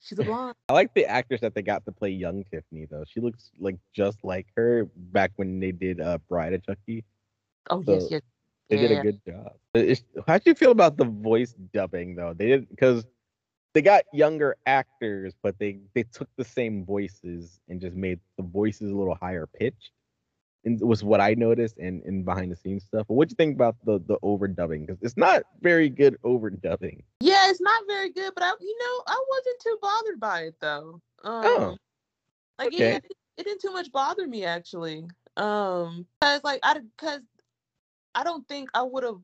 she's 0.00 0.18
a 0.18 0.24
blonde. 0.24 0.54
I 0.68 0.72
like 0.72 0.94
the 0.94 1.06
actress 1.06 1.40
that 1.40 1.54
they 1.54 1.62
got 1.62 1.84
to 1.86 1.92
play 1.92 2.10
young 2.10 2.44
Tiffany 2.44 2.86
though. 2.90 3.04
She 3.06 3.20
looks 3.20 3.50
like 3.58 3.76
just 3.94 4.24
like 4.24 4.46
her 4.56 4.88
back 4.96 5.32
when 5.36 5.60
they 5.60 5.72
did 5.72 6.00
uh, 6.00 6.18
Bride 6.28 6.54
of 6.54 6.64
Chucky. 6.64 7.04
Oh 7.70 7.82
yes, 7.86 8.02
So, 8.02 8.08
yes. 8.10 8.22
They 8.70 8.76
did 8.78 8.92
a 8.92 9.02
good 9.02 9.20
job. 9.26 9.52
It's, 9.74 10.02
how 10.26 10.38
do 10.38 10.44
you 10.46 10.54
feel 10.54 10.70
about 10.70 10.96
the 10.96 11.04
voice 11.04 11.54
dubbing 11.72 12.16
though? 12.16 12.32
They 12.34 12.46
did 12.48 12.68
because 12.70 13.04
they 13.74 13.82
got 13.82 14.04
younger 14.12 14.56
actors, 14.66 15.34
but 15.42 15.58
they 15.58 15.80
they 15.94 16.04
took 16.04 16.28
the 16.36 16.44
same 16.44 16.84
voices 16.84 17.60
and 17.68 17.80
just 17.80 17.94
made 17.94 18.20
the 18.36 18.42
voices 18.42 18.90
a 18.90 18.94
little 18.94 19.16
higher 19.16 19.46
pitched. 19.46 19.92
And 20.64 20.80
it 20.80 20.84
was 20.84 21.04
what 21.04 21.20
I 21.20 21.34
noticed 21.34 21.78
and 21.78 22.02
in 22.04 22.24
behind 22.24 22.50
the 22.50 22.56
scenes 22.56 22.84
stuff. 22.84 23.06
But 23.08 23.14
what 23.14 23.28
do 23.28 23.32
you 23.32 23.36
think 23.36 23.54
about 23.56 23.76
the 23.84 24.00
the 24.06 24.18
overdubbing? 24.22 24.86
Because 24.86 25.02
it's 25.02 25.16
not 25.16 25.44
very 25.60 25.88
good 25.88 26.16
overdubbing. 26.24 27.02
Yeah, 27.20 27.50
it's 27.50 27.60
not 27.60 27.82
very 27.86 28.10
good, 28.12 28.32
but 28.34 28.44
I, 28.44 28.52
you 28.60 28.76
know, 28.78 29.02
I 29.06 29.24
wasn't 29.30 29.60
too 29.62 29.78
bothered 29.80 30.20
by 30.20 30.40
it 30.42 30.56
though. 30.60 31.00
Um, 31.24 31.44
Oh, 31.44 31.76
like 32.58 32.68
okay. 32.68 32.94
it, 32.96 33.04
it 33.38 33.44
didn't 33.44 33.60
too 33.60 33.72
much 33.72 33.90
bother 33.92 34.26
me 34.26 34.44
actually. 34.44 35.04
Um, 35.36 36.06
cause 36.20 36.42
like 36.44 36.60
I, 36.62 36.80
cause 36.96 37.20
I 38.14 38.24
don't 38.24 38.46
think 38.48 38.70
I 38.74 38.82
would 38.82 39.04
have 39.04 39.20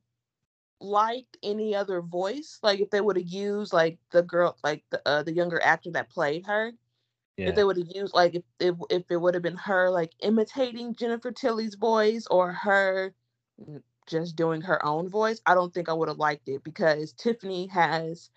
liked 0.80 1.36
any 1.42 1.74
other 1.74 2.00
voice. 2.00 2.58
Like 2.62 2.80
if 2.80 2.90
they 2.90 3.00
would 3.00 3.16
have 3.16 3.28
used 3.28 3.72
like 3.72 3.98
the 4.10 4.22
girl, 4.22 4.56
like 4.64 4.84
the 4.90 5.00
uh, 5.06 5.22
the 5.22 5.32
younger 5.32 5.62
actor 5.62 5.90
that 5.92 6.10
played 6.10 6.46
her. 6.46 6.72
Yeah. 7.36 7.46
If 7.46 7.54
they 7.56 7.64
would 7.64 7.78
have 7.78 7.88
used 7.94 8.14
like 8.14 8.34
if 8.36 8.44
if, 8.60 8.76
if 8.90 9.04
it 9.10 9.18
would 9.20 9.34
have 9.34 9.42
been 9.42 9.56
her 9.56 9.90
like 9.90 10.12
imitating 10.20 10.94
Jennifer 10.94 11.32
Tilly's 11.32 11.76
voice 11.76 12.26
or 12.30 12.52
her 12.52 13.14
just 14.06 14.36
doing 14.36 14.62
her 14.62 14.84
own 14.84 15.08
voice, 15.10 15.40
I 15.46 15.54
don't 15.54 15.72
think 15.74 15.88
I 15.88 15.94
would 15.94 16.08
have 16.08 16.18
liked 16.18 16.48
it 16.48 16.64
because 16.64 17.12
Tiffany 17.14 17.66
has 17.68 18.30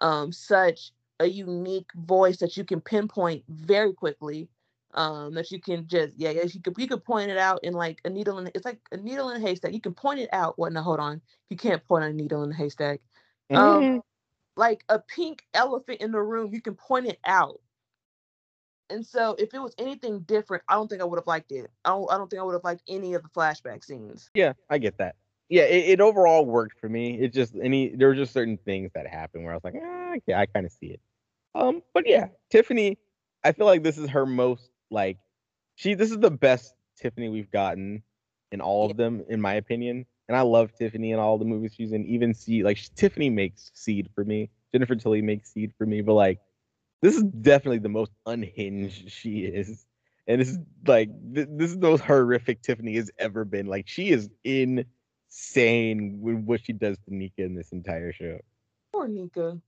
um 0.00 0.32
such 0.32 0.92
a 1.20 1.26
unique 1.26 1.90
voice 1.96 2.38
that 2.38 2.56
you 2.56 2.64
can 2.64 2.80
pinpoint 2.80 3.44
very 3.48 3.94
quickly. 3.94 4.48
Um, 4.94 5.34
that 5.34 5.50
you 5.50 5.60
can 5.60 5.88
just 5.88 6.18
yeah, 6.18 6.30
yes, 6.30 6.54
you 6.54 6.62
could 6.62 6.74
you 6.78 6.88
could 6.88 7.04
point 7.04 7.30
it 7.30 7.38
out 7.38 7.64
in 7.64 7.74
like 7.74 8.00
a 8.04 8.10
needle 8.10 8.38
in 8.38 8.50
it's 8.54 8.64
like 8.66 8.80
a 8.92 8.96
needle 8.98 9.30
in 9.30 9.38
a 9.42 9.46
haystack. 9.46 9.72
You 9.74 9.80
can 9.80 9.94
point 9.94 10.20
it 10.20 10.30
out. 10.32 10.58
What? 10.58 10.72
No, 10.72 10.82
hold 10.82 11.00
on. 11.00 11.22
You 11.50 11.56
can't 11.58 11.84
point 11.86 12.04
a 12.04 12.12
needle 12.12 12.42
in 12.44 12.52
a 12.52 12.56
haystack. 12.56 13.00
Um, 13.54 13.84
Mhm. 13.84 14.02
like 14.56 14.84
a 14.88 15.00
pink 15.00 15.46
elephant 15.54 16.00
in 16.02 16.12
the 16.12 16.22
room, 16.22 16.54
you 16.54 16.62
can 16.62 16.76
point 16.76 17.06
it 17.06 17.20
out. 17.26 17.60
And 18.90 19.04
so, 19.06 19.34
if 19.38 19.54
it 19.54 19.58
was 19.58 19.74
anything 19.78 20.20
different, 20.20 20.62
I 20.68 20.74
don't 20.74 20.88
think 20.88 21.00
I 21.00 21.04
would 21.04 21.18
have 21.18 21.26
liked 21.26 21.52
it. 21.52 21.70
I 21.84 21.90
don't. 21.90 22.10
I 22.10 22.18
don't 22.18 22.28
think 22.28 22.40
I 22.40 22.44
would 22.44 22.54
have 22.54 22.64
liked 22.64 22.82
any 22.88 23.14
of 23.14 23.22
the 23.22 23.28
flashback 23.28 23.84
scenes. 23.84 24.30
Yeah, 24.34 24.52
I 24.68 24.78
get 24.78 24.98
that. 24.98 25.16
Yeah, 25.48 25.64
it, 25.64 25.90
it 25.90 26.00
overall 26.00 26.46
worked 26.46 26.78
for 26.80 26.88
me. 26.88 27.20
It 27.20 27.32
just 27.32 27.54
any 27.62 27.94
there 27.94 28.08
were 28.08 28.14
just 28.14 28.32
certain 28.32 28.58
things 28.58 28.90
that 28.94 29.06
happened 29.06 29.44
where 29.44 29.52
I 29.52 29.56
was 29.56 29.64
like, 29.64 29.74
ah, 29.82 30.14
okay, 30.16 30.34
I 30.34 30.46
kind 30.46 30.66
of 30.66 30.72
see 30.72 30.86
it. 30.86 31.00
Um, 31.54 31.82
but 31.92 32.04
yeah, 32.06 32.28
Tiffany, 32.50 32.98
I 33.44 33.52
feel 33.52 33.66
like 33.66 33.82
this 33.82 33.98
is 33.98 34.08
her 34.10 34.24
most 34.24 34.70
like 34.90 35.18
she 35.74 35.94
this 35.94 36.10
is 36.10 36.18
the 36.18 36.30
best 36.30 36.74
Tiffany 36.98 37.28
we've 37.28 37.50
gotten 37.50 38.02
in 38.50 38.60
all 38.60 38.90
of 38.90 38.96
them, 38.96 39.24
in 39.28 39.40
my 39.40 39.54
opinion. 39.54 40.06
And 40.28 40.36
I 40.36 40.42
love 40.42 40.72
Tiffany 40.72 41.10
in 41.12 41.18
all 41.18 41.36
the 41.36 41.44
movies 41.44 41.74
she's 41.76 41.92
in. 41.92 42.06
Even 42.06 42.32
see 42.32 42.62
like 42.62 42.78
Tiffany 42.94 43.28
makes 43.28 43.70
Seed 43.74 44.08
for 44.14 44.24
me. 44.24 44.50
Jennifer 44.72 44.94
Tilly 44.94 45.20
makes 45.20 45.52
Seed 45.52 45.72
for 45.76 45.84
me, 45.84 46.00
but 46.00 46.14
like 46.14 46.38
this 47.02 47.16
is 47.16 47.24
definitely 47.24 47.80
the 47.80 47.88
most 47.88 48.12
unhinged 48.26 49.10
she 49.10 49.40
is. 49.40 49.84
And 50.28 50.40
this 50.40 50.50
is 50.50 50.58
like 50.86 51.10
th- 51.34 51.48
this 51.50 51.70
is 51.70 51.78
the 51.78 51.88
most 51.88 52.02
horrific 52.04 52.62
Tiffany 52.62 52.96
has 52.96 53.10
ever 53.18 53.44
been. 53.44 53.66
Like 53.66 53.88
she 53.88 54.10
is 54.10 54.30
insane 54.44 56.20
with 56.20 56.36
what 56.44 56.64
she 56.64 56.72
does 56.72 56.96
to 57.06 57.14
Nica 57.14 57.42
in 57.42 57.54
this 57.56 57.72
entire 57.72 58.12
show. 58.12 58.38
poor 58.92 59.08
Nica. 59.08 59.60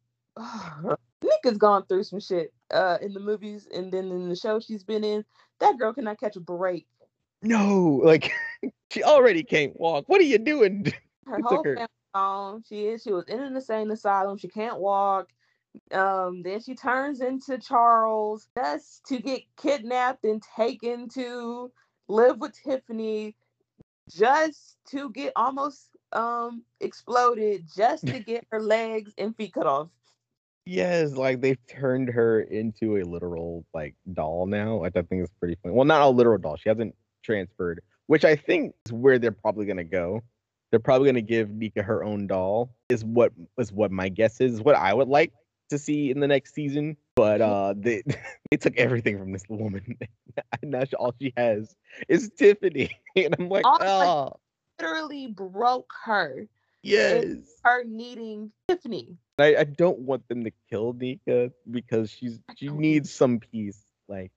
Nica's 1.22 1.58
gone 1.58 1.86
through 1.86 2.04
some 2.04 2.20
shit 2.20 2.52
uh, 2.72 2.98
in 3.02 3.12
the 3.14 3.20
movies 3.20 3.68
and 3.74 3.92
then 3.92 4.10
in 4.10 4.28
the 4.28 4.36
show 4.36 4.60
she's 4.60 4.84
been 4.84 5.04
in. 5.04 5.24
That 5.60 5.78
girl 5.78 5.92
cannot 5.92 6.20
catch 6.20 6.36
a 6.36 6.40
break. 6.40 6.86
No, 7.42 8.00
like 8.04 8.32
she 8.90 9.02
already 9.02 9.42
can't 9.42 9.78
walk. 9.78 10.08
What 10.08 10.20
are 10.20 10.24
you 10.24 10.38
doing? 10.38 10.92
Her 11.26 11.40
whole 11.42 11.64
her- 11.64 11.76
family 11.76 11.88
gone. 12.14 12.62
She 12.68 12.86
is. 12.86 13.02
She 13.02 13.12
was 13.12 13.24
in 13.28 13.40
an 13.40 13.56
insane 13.56 13.90
asylum. 13.90 14.38
She 14.38 14.48
can't 14.48 14.78
walk. 14.78 15.30
Um, 15.92 16.42
then 16.42 16.60
she 16.60 16.74
turns 16.74 17.20
into 17.20 17.58
Charles 17.58 18.48
just 18.56 19.04
to 19.06 19.18
get 19.18 19.42
kidnapped 19.56 20.24
and 20.24 20.42
taken 20.56 21.08
to 21.10 21.70
live 22.08 22.38
with 22.38 22.56
Tiffany, 22.62 23.36
just 24.10 24.76
to 24.90 25.10
get 25.10 25.32
almost 25.36 25.88
um 26.12 26.62
exploded, 26.80 27.66
just 27.74 28.06
to 28.06 28.18
get 28.20 28.46
her 28.50 28.60
legs 28.60 29.12
and 29.18 29.36
feet 29.36 29.52
cut 29.52 29.66
off. 29.66 29.88
Yes, 30.66 31.12
like 31.12 31.40
they've 31.40 31.58
turned 31.66 32.08
her 32.08 32.40
into 32.40 32.96
a 32.96 33.02
literal 33.02 33.66
like 33.74 33.94
doll 34.12 34.46
now, 34.46 34.76
which 34.76 34.96
I 34.96 35.02
think 35.02 35.22
is 35.22 35.30
pretty 35.38 35.56
funny. 35.62 35.74
Well, 35.74 35.84
not 35.84 36.02
a 36.02 36.08
literal 36.08 36.38
doll. 36.38 36.56
She 36.56 36.68
hasn't 36.68 36.94
transferred, 37.22 37.82
which 38.06 38.24
I 38.24 38.36
think 38.36 38.74
is 38.86 38.92
where 38.92 39.18
they're 39.18 39.32
probably 39.32 39.66
gonna 39.66 39.84
go. 39.84 40.22
They're 40.70 40.80
probably 40.80 41.06
gonna 41.06 41.20
give 41.20 41.50
Nica 41.50 41.82
her 41.82 42.02
own 42.02 42.26
doll. 42.26 42.74
Is 42.88 43.04
what 43.04 43.32
is 43.58 43.72
what 43.72 43.90
my 43.90 44.08
guess 44.08 44.40
is. 44.40 44.62
What 44.62 44.76
I 44.76 44.94
would 44.94 45.08
like 45.08 45.32
to 45.70 45.78
see 45.78 46.10
in 46.10 46.20
the 46.20 46.28
next 46.28 46.54
season. 46.54 46.96
But 47.16 47.40
uh, 47.40 47.74
they 47.76 48.02
they 48.50 48.56
took 48.56 48.76
everything 48.76 49.18
from 49.18 49.32
this 49.32 49.44
woman, 49.48 49.96
and 50.62 50.70
now 50.70 50.84
she- 50.84 50.96
all 50.96 51.14
she 51.20 51.32
has 51.36 51.74
is 52.08 52.30
Tiffany, 52.36 52.90
and 53.16 53.34
I'm 53.38 53.48
like, 53.48 53.64
All 53.64 53.78
oh 53.82 54.40
Literally 54.80 55.28
broke 55.28 55.92
her. 56.04 56.48
yes. 56.82 57.24
Her 57.62 57.84
needing 57.84 58.50
Tiffany. 58.68 59.16
I, 59.38 59.56
I 59.56 59.64
don't 59.64 60.00
want 60.00 60.28
them 60.28 60.44
to 60.44 60.52
kill 60.70 60.92
Nica 60.92 61.52
because 61.70 62.10
she's 62.10 62.40
she 62.56 62.68
needs 62.68 63.12
some 63.12 63.38
peace. 63.38 63.84
Like, 64.08 64.32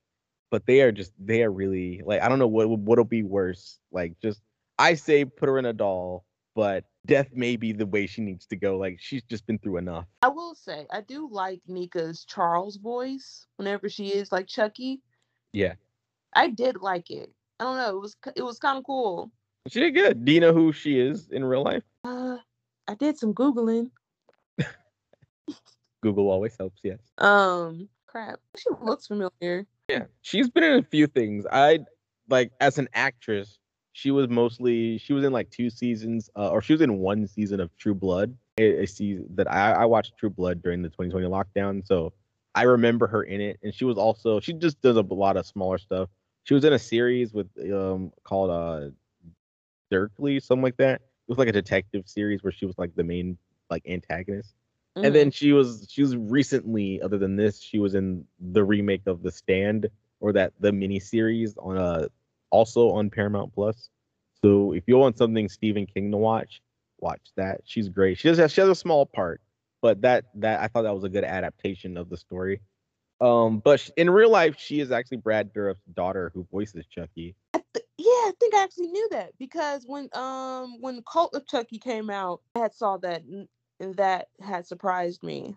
but 0.51 0.65
they 0.65 0.81
are 0.81 0.91
just 0.91 1.11
they 1.19 1.43
are 1.43 1.51
really 1.51 2.01
like 2.05 2.21
I 2.21 2.29
don't 2.29 2.39
know 2.39 2.47
what 2.47 2.69
what'll 2.69 3.03
be 3.05 3.23
worse. 3.23 3.79
Like, 3.91 4.19
just 4.21 4.41
I 4.77 4.93
say 4.93 5.25
put 5.25 5.49
her 5.49 5.57
in 5.57 5.65
a 5.65 5.73
doll, 5.73 6.25
but 6.55 6.85
death 7.07 7.29
may 7.33 7.55
be 7.55 7.71
the 7.71 7.85
way 7.85 8.05
she 8.05 8.21
needs 8.21 8.45
to 8.47 8.55
go. 8.55 8.77
Like, 8.77 8.97
she's 8.99 9.23
just 9.23 9.47
been 9.47 9.57
through 9.57 9.77
enough. 9.77 10.05
I 10.21 10.27
will 10.27 10.53
say 10.53 10.85
I 10.91 11.01
do 11.01 11.27
like 11.31 11.61
Nica's 11.67 12.25
Charles 12.25 12.77
voice 12.77 13.47
whenever 13.55 13.89
she 13.89 14.09
is 14.09 14.31
like 14.31 14.47
Chucky. 14.47 15.01
Yeah, 15.53 15.73
I 16.33 16.49
did 16.49 16.77
like 16.81 17.09
it. 17.09 17.31
I 17.59 17.63
don't 17.63 17.77
know. 17.77 17.97
It 17.97 18.01
was 18.01 18.15
it 18.35 18.43
was 18.43 18.59
kind 18.59 18.77
of 18.77 18.83
cool. 18.83 19.31
she 19.67 19.79
did 19.79 19.95
good. 19.95 20.25
Do 20.25 20.31
you 20.31 20.39
know 20.39 20.53
who 20.53 20.71
she 20.71 20.99
is 20.99 21.29
in 21.31 21.43
real 21.43 21.63
life? 21.63 21.83
Uh, 22.03 22.37
I 22.87 22.95
did 22.95 23.17
some 23.17 23.33
googling. 23.33 23.89
Google 26.01 26.29
always 26.29 26.55
helps. 26.55 26.79
Yes. 26.83 26.99
Um, 27.17 27.89
crap. 28.05 28.39
She 28.55 28.69
looks 28.81 29.07
familiar. 29.07 29.65
Yeah, 29.89 30.05
she's 30.21 30.49
been 30.49 30.63
in 30.63 30.79
a 30.79 30.83
few 30.83 31.07
things. 31.07 31.45
I 31.51 31.79
like 32.29 32.51
as 32.59 32.77
an 32.77 32.89
actress, 32.93 33.57
she 33.97 34.11
was 34.11 34.29
mostly 34.29 34.99
she 34.99 35.11
was 35.13 35.23
in 35.23 35.33
like 35.33 35.49
two 35.49 35.71
seasons, 35.71 36.29
uh, 36.35 36.49
or 36.49 36.61
she 36.61 36.71
was 36.71 36.81
in 36.81 36.99
one 36.99 37.25
season 37.25 37.59
of 37.59 37.75
True 37.77 37.95
Blood. 37.95 38.37
A, 38.59 38.83
a 38.83 38.85
season 38.85 39.25
that 39.33 39.51
I, 39.51 39.71
I 39.71 39.85
watched 39.85 40.17
True 40.17 40.29
Blood 40.29 40.61
during 40.61 40.83
the 40.83 40.89
2020 40.89 41.25
lockdown, 41.25 41.85
so 41.85 42.13
I 42.53 42.63
remember 42.63 43.07
her 43.07 43.23
in 43.23 43.41
it. 43.41 43.57
And 43.63 43.73
she 43.73 43.85
was 43.85 43.97
also 43.97 44.39
she 44.39 44.53
just 44.53 44.79
does 44.81 44.97
a 44.97 45.01
lot 45.01 45.35
of 45.35 45.47
smaller 45.47 45.79
stuff. 45.79 46.09
She 46.43 46.53
was 46.53 46.63
in 46.63 46.73
a 46.73 46.79
series 46.79 47.33
with 47.33 47.47
um 47.73 48.11
called 48.23 48.51
uh 48.51 48.91
Dirk 49.89 50.11
Gently, 50.15 50.41
something 50.41 50.61
like 50.61 50.77
that. 50.77 51.01
It 51.01 51.29
was 51.29 51.39
like 51.39 51.49
a 51.49 51.53
detective 51.53 52.07
series 52.07 52.43
where 52.43 52.53
she 52.53 52.67
was 52.67 52.77
like 52.77 52.95
the 52.95 53.03
main 53.03 53.35
like 53.71 53.81
antagonist. 53.87 54.53
Mhm. 54.95 55.05
And 55.07 55.15
then 55.15 55.31
she 55.31 55.53
was 55.53 55.87
she 55.89 56.03
was 56.03 56.15
recently, 56.15 57.01
other 57.01 57.17
than 57.17 57.35
this, 57.35 57.59
she 57.59 57.79
was 57.79 57.95
in 57.95 58.25
the 58.39 58.63
remake 58.63 59.07
of 59.07 59.23
The 59.23 59.31
Stand 59.31 59.89
or 60.19 60.33
that 60.33 60.53
the 60.59 60.71
mini 60.71 60.99
series 60.99 61.57
on 61.57 61.79
uh 61.79 62.09
also 62.49 62.91
on 62.91 63.09
Paramount 63.09 63.53
Plus. 63.53 63.89
So 64.43 64.73
if 64.73 64.83
you 64.87 64.97
want 64.97 65.17
something 65.17 65.49
Stephen 65.49 65.85
King 65.85 66.11
to 66.11 66.17
watch, 66.17 66.61
watch 66.99 67.21
that. 67.35 67.61
She's 67.65 67.89
great. 67.89 68.17
She 68.17 68.27
does 68.27 68.37
have 68.37 68.51
she 68.51 68.61
has 68.61 68.69
a 68.69 68.75
small 68.75 69.05
part, 69.05 69.41
but 69.81 70.01
that 70.01 70.25
that 70.35 70.61
I 70.61 70.67
thought 70.67 70.83
that 70.83 70.93
was 70.93 71.03
a 71.03 71.09
good 71.09 71.23
adaptation 71.23 71.97
of 71.97 72.09
the 72.09 72.17
story. 72.17 72.61
Um, 73.19 73.59
but 73.59 73.79
sh- 73.79 73.89
in 73.97 74.09
real 74.09 74.29
life, 74.29 74.57
she 74.59 74.79
is 74.79 74.91
actually 74.91 75.17
Brad 75.17 75.51
Dourif's 75.51 75.81
daughter 75.93 76.31
who 76.33 76.47
voices 76.51 76.85
Chucky. 76.85 77.35
I 77.53 77.61
th- 77.73 77.85
yeah, 77.97 78.05
I 78.05 78.31
think 78.39 78.53
I 78.53 78.63
actually 78.63 78.87
knew 78.87 79.07
that 79.11 79.31
because 79.39 79.85
when 79.87 80.09
um 80.13 80.77
when 80.81 81.01
Cult 81.11 81.33
of 81.33 81.47
Chucky 81.47 81.79
came 81.79 82.09
out, 82.09 82.41
I 82.55 82.59
had 82.59 82.75
saw 82.75 82.97
that 82.97 83.23
and 83.79 83.95
that 83.95 84.27
had 84.41 84.65
surprised 84.67 85.23
me. 85.23 85.55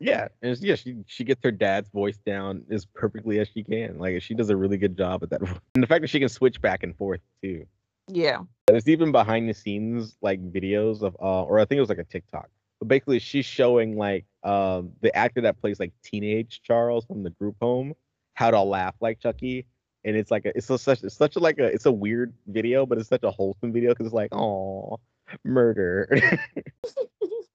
Yeah, 0.00 0.28
and 0.42 0.56
yeah, 0.58 0.76
she 0.76 0.96
she 1.06 1.24
gets 1.24 1.42
her 1.42 1.50
dad's 1.50 1.88
voice 1.90 2.18
down 2.18 2.64
as 2.70 2.84
perfectly 2.84 3.40
as 3.40 3.48
she 3.48 3.64
can. 3.64 3.98
Like 3.98 4.22
she 4.22 4.34
does 4.34 4.48
a 4.48 4.56
really 4.56 4.76
good 4.76 4.96
job 4.96 5.22
at 5.22 5.30
that. 5.30 5.40
And 5.74 5.82
the 5.82 5.86
fact 5.86 6.02
that 6.02 6.08
she 6.08 6.20
can 6.20 6.28
switch 6.28 6.60
back 6.60 6.82
and 6.82 6.96
forth 6.96 7.20
too. 7.42 7.66
Yeah. 8.06 8.42
There's 8.68 8.88
even 8.88 9.12
behind 9.12 9.48
the 9.48 9.54
scenes 9.54 10.16
like 10.22 10.40
videos 10.52 11.02
of 11.02 11.16
uh 11.20 11.42
or 11.42 11.58
I 11.58 11.64
think 11.64 11.78
it 11.78 11.80
was 11.80 11.88
like 11.88 11.98
a 11.98 12.04
TikTok. 12.04 12.48
But 12.78 12.88
basically 12.88 13.18
she's 13.18 13.44
showing 13.44 13.96
like 13.96 14.24
um 14.44 14.92
the 15.00 15.14
actor 15.16 15.40
that 15.40 15.60
plays 15.60 15.80
like 15.80 15.92
teenage 16.04 16.62
Charles 16.62 17.04
from 17.04 17.24
the 17.24 17.30
group 17.30 17.56
home 17.60 17.94
how 18.34 18.52
to 18.52 18.62
laugh 18.62 18.94
like 19.00 19.18
Chucky. 19.18 19.66
And 20.04 20.16
it's 20.16 20.30
like 20.30 20.46
a 20.46 20.56
it's 20.56 20.70
a, 20.70 20.78
such 20.78 21.02
it's 21.02 21.16
such 21.16 21.34
a 21.34 21.40
like 21.40 21.58
a 21.58 21.64
it's 21.64 21.86
a 21.86 21.92
weird 21.92 22.32
video, 22.46 22.86
but 22.86 22.98
it's 22.98 23.08
such 23.08 23.24
a 23.24 23.32
wholesome 23.32 23.72
video 23.72 23.90
because 23.90 24.06
it's 24.06 24.14
like, 24.14 24.32
oh 24.32 25.00
murder. 25.44 26.38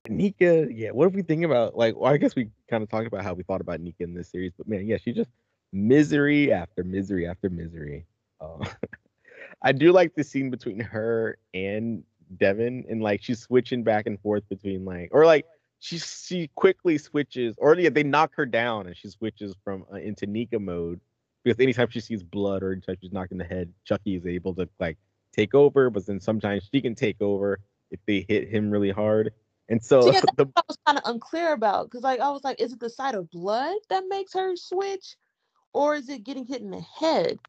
Nica, 0.09 0.67
yeah, 0.69 0.89
what 0.89 1.07
if 1.07 1.13
we 1.13 1.21
think 1.21 1.43
about 1.43 1.77
like 1.77 1.95
well, 1.95 2.13
I 2.13 2.17
guess 2.17 2.35
we 2.35 2.49
kind 2.69 2.83
of 2.83 2.89
talked 2.89 3.07
about 3.07 3.23
how 3.23 3.33
we 3.33 3.43
thought 3.43 3.61
about 3.61 3.79
Nica 3.79 4.03
in 4.03 4.13
this 4.13 4.29
series, 4.29 4.51
but 4.57 4.67
man, 4.67 4.85
yeah, 4.85 4.97
she 4.97 5.13
just 5.13 5.29
misery 5.71 6.51
after 6.51 6.83
misery 6.83 7.27
after 7.27 7.49
misery. 7.49 8.05
Uh, 8.41 8.65
I 9.61 9.71
do 9.71 9.91
like 9.91 10.15
the 10.15 10.23
scene 10.23 10.49
between 10.49 10.79
her 10.79 11.37
and 11.53 12.03
Devon, 12.37 12.85
and 12.89 13.01
like 13.01 13.23
she's 13.23 13.39
switching 13.39 13.83
back 13.83 14.05
and 14.05 14.19
forth 14.19 14.47
between 14.49 14.83
like, 14.83 15.09
or 15.11 15.25
like 15.25 15.45
she 15.79 15.97
she 15.97 16.49
quickly 16.55 16.97
switches, 16.97 17.55
or 17.57 17.75
yeah, 17.75 17.89
they 17.89 18.03
knock 18.03 18.31
her 18.35 18.45
down 18.45 18.87
and 18.87 18.97
she 18.97 19.09
switches 19.09 19.55
from 19.63 19.85
uh, 19.91 19.97
into 19.97 20.27
Nica 20.27 20.59
mode 20.59 20.99
because 21.43 21.59
anytime 21.59 21.89
she 21.89 21.99
sees 21.99 22.23
blood 22.23 22.63
or 22.63 22.71
anytime 22.71 22.97
she's 23.01 23.11
knocked 23.11 23.31
in 23.31 23.37
the 23.37 23.45
head, 23.45 23.71
Chucky 23.85 24.15
is 24.15 24.25
able 24.25 24.53
to 24.55 24.67
like 24.79 24.97
take 25.33 25.53
over, 25.53 25.89
but 25.89 26.05
then 26.05 26.19
sometimes 26.19 26.69
she 26.71 26.81
can 26.81 26.95
take 26.95 27.21
over 27.21 27.59
if 27.91 27.99
they 28.05 28.25
hit 28.27 28.49
him 28.49 28.69
really 28.69 28.91
hard. 28.91 29.31
And 29.69 29.83
so 29.83 30.01
the 30.37 30.47
I 30.55 30.61
was 30.67 30.77
kind 30.85 30.97
of 30.97 31.03
unclear 31.05 31.53
about 31.53 31.85
because 31.85 32.03
like 32.03 32.19
I 32.19 32.29
was 32.31 32.43
like, 32.43 32.61
is 32.61 32.73
it 32.73 32.79
the 32.79 32.89
sight 32.89 33.15
of 33.15 33.29
blood 33.31 33.75
that 33.89 34.03
makes 34.09 34.33
her 34.33 34.55
switch, 34.55 35.15
or 35.73 35.95
is 35.95 36.09
it 36.09 36.23
getting 36.23 36.45
hit 36.45 36.61
in 36.61 36.71
the 36.71 36.81
head? 36.81 37.39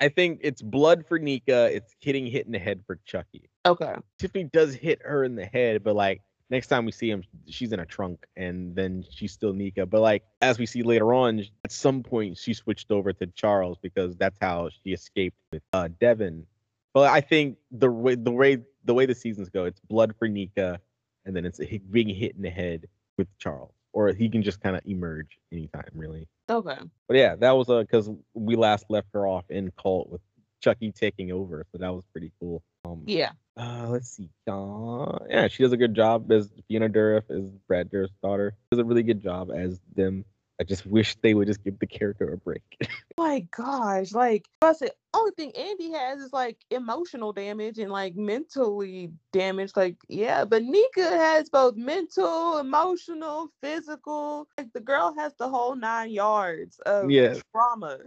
I 0.00 0.08
think 0.08 0.40
it's 0.42 0.60
blood 0.60 1.06
for 1.06 1.18
Nica, 1.18 1.70
it's 1.72 1.94
hitting 2.00 2.26
hit 2.26 2.46
in 2.46 2.52
the 2.52 2.58
head 2.58 2.82
for 2.86 2.98
Chucky. 3.04 3.48
Okay. 3.64 3.94
Tiffany 4.18 4.44
does 4.44 4.74
hit 4.74 5.00
her 5.04 5.24
in 5.24 5.36
the 5.36 5.46
head, 5.46 5.82
but 5.84 5.94
like 5.94 6.20
next 6.50 6.66
time 6.66 6.84
we 6.84 6.92
see 6.92 7.10
him, 7.10 7.22
she's 7.48 7.72
in 7.72 7.80
a 7.80 7.86
trunk, 7.86 8.26
and 8.36 8.74
then 8.74 9.04
she's 9.10 9.32
still 9.32 9.52
Nica. 9.52 9.86
But 9.86 10.00
like 10.00 10.24
as 10.42 10.58
we 10.58 10.66
see 10.66 10.82
later 10.82 11.14
on, 11.14 11.44
at 11.64 11.72
some 11.72 12.02
point 12.02 12.38
she 12.38 12.54
switched 12.54 12.90
over 12.90 13.12
to 13.12 13.26
Charles 13.28 13.78
because 13.80 14.16
that's 14.16 14.38
how 14.40 14.70
she 14.82 14.92
escaped 14.92 15.36
with 15.52 15.62
uh, 15.72 15.88
Devon. 16.00 16.46
But 16.92 17.10
I 17.10 17.20
think 17.20 17.58
the 17.70 17.90
way 17.90 18.14
the 18.14 18.30
way 18.30 18.58
the 18.84 18.94
way 18.94 19.06
the 19.06 19.14
seasons 19.14 19.48
go, 19.48 19.64
it's 19.64 19.80
blood 19.80 20.14
for 20.18 20.28
Nica, 20.28 20.80
and 21.24 21.34
then 21.34 21.44
it's 21.44 21.60
a 21.60 21.78
being 21.90 22.08
hit 22.08 22.34
in 22.36 22.42
the 22.42 22.50
head 22.50 22.86
with 23.18 23.28
Charles, 23.38 23.72
or 23.92 24.12
he 24.12 24.28
can 24.28 24.42
just 24.42 24.60
kind 24.60 24.76
of 24.76 24.82
emerge 24.84 25.38
anytime, 25.52 25.90
really. 25.94 26.28
Okay. 26.50 26.78
But 27.08 27.16
yeah, 27.16 27.36
that 27.36 27.52
was 27.56 27.68
uh 27.68 27.80
because 27.80 28.10
we 28.34 28.56
last 28.56 28.86
left 28.88 29.08
her 29.14 29.26
off 29.26 29.44
in 29.50 29.70
Cult 29.80 30.08
with 30.10 30.20
Chucky 30.60 30.92
taking 30.92 31.30
over, 31.32 31.64
so 31.72 31.78
that 31.78 31.92
was 31.94 32.04
pretty 32.12 32.32
cool. 32.40 32.62
Um, 32.84 33.02
Yeah. 33.06 33.32
uh, 33.56 33.86
let's 33.88 34.10
see. 34.10 34.30
Uh, 34.46 35.18
yeah, 35.28 35.48
she 35.48 35.62
does 35.62 35.72
a 35.72 35.76
good 35.76 35.94
job 35.94 36.30
as 36.32 36.50
Fiona 36.68 36.88
Dourif, 36.88 37.30
as 37.30 37.48
Brad 37.68 37.90
Dourif's 37.90 38.12
daughter. 38.22 38.54
Does 38.70 38.78
a 38.80 38.84
really 38.84 39.02
good 39.02 39.22
job 39.22 39.50
as 39.54 39.80
them. 39.94 40.24
I 40.60 40.64
just 40.64 40.86
wish 40.86 41.16
they 41.16 41.34
would 41.34 41.48
just 41.48 41.64
give 41.64 41.78
the 41.78 41.86
character 41.86 42.32
a 42.32 42.36
break. 42.36 42.62
My 43.18 43.46
gosh, 43.56 44.12
like 44.12 44.44
I 44.62 44.72
said, 44.72 44.90
only 45.14 45.30
thing 45.36 45.52
Andy 45.56 45.92
has 45.92 46.20
is 46.20 46.32
like 46.32 46.58
emotional 46.70 47.32
damage 47.32 47.78
and 47.78 47.92
like 47.92 48.16
mentally 48.16 49.12
damage. 49.32 49.72
Like, 49.76 49.96
yeah, 50.08 50.44
but 50.44 50.64
Nica 50.64 51.08
has 51.10 51.48
both 51.48 51.76
mental, 51.76 52.58
emotional, 52.58 53.50
physical. 53.62 54.48
Like 54.58 54.72
the 54.72 54.80
girl 54.80 55.14
has 55.16 55.32
the 55.38 55.48
whole 55.48 55.76
nine 55.76 56.10
yards 56.10 56.78
of 56.80 57.08
Yeah. 57.08 57.34
trauma. 57.52 57.98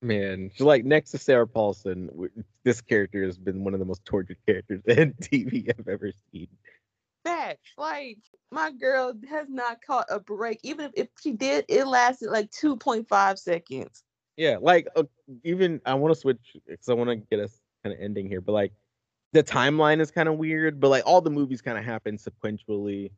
Man, 0.00 0.50
she's 0.54 0.60
like 0.62 0.84
next 0.84 1.10
to 1.10 1.18
Sarah 1.18 1.46
Paulson. 1.46 2.08
This 2.64 2.80
character 2.80 3.24
has 3.24 3.36
been 3.36 3.64
one 3.64 3.74
of 3.74 3.80
the 3.80 3.86
most 3.86 4.04
tortured 4.04 4.38
characters 4.46 4.80
in 4.86 5.12
TV 5.14 5.68
I've 5.76 5.88
ever 5.88 6.12
seen. 6.32 6.48
Facts. 7.24 7.70
Like 7.76 8.18
my 8.50 8.72
girl 8.72 9.12
has 9.28 9.48
not 9.48 9.82
caught 9.82 10.06
a 10.10 10.20
break. 10.20 10.60
Even 10.62 10.86
if, 10.86 10.92
if 10.94 11.08
she 11.20 11.32
did, 11.32 11.64
it 11.68 11.86
lasted 11.86 12.30
like 12.30 12.50
2.5 12.50 13.38
seconds. 13.38 14.04
Yeah, 14.36 14.58
like 14.60 14.86
uh, 14.94 15.04
even 15.44 15.80
I 15.84 15.94
want 15.94 16.14
to 16.14 16.20
switch 16.20 16.56
because 16.66 16.88
I 16.88 16.94
want 16.94 17.10
to 17.10 17.16
get 17.16 17.40
us 17.40 17.60
kind 17.82 17.94
of 17.94 18.00
ending 18.00 18.28
here, 18.28 18.40
but 18.40 18.52
like 18.52 18.72
the 19.32 19.42
timeline 19.42 20.00
is 20.00 20.10
kind 20.10 20.28
of 20.28 20.36
weird, 20.38 20.80
but 20.80 20.88
like 20.88 21.02
all 21.06 21.20
the 21.20 21.30
movies 21.30 21.60
kind 21.60 21.76
of 21.76 21.84
happen 21.84 22.16
sequentially. 22.16 23.10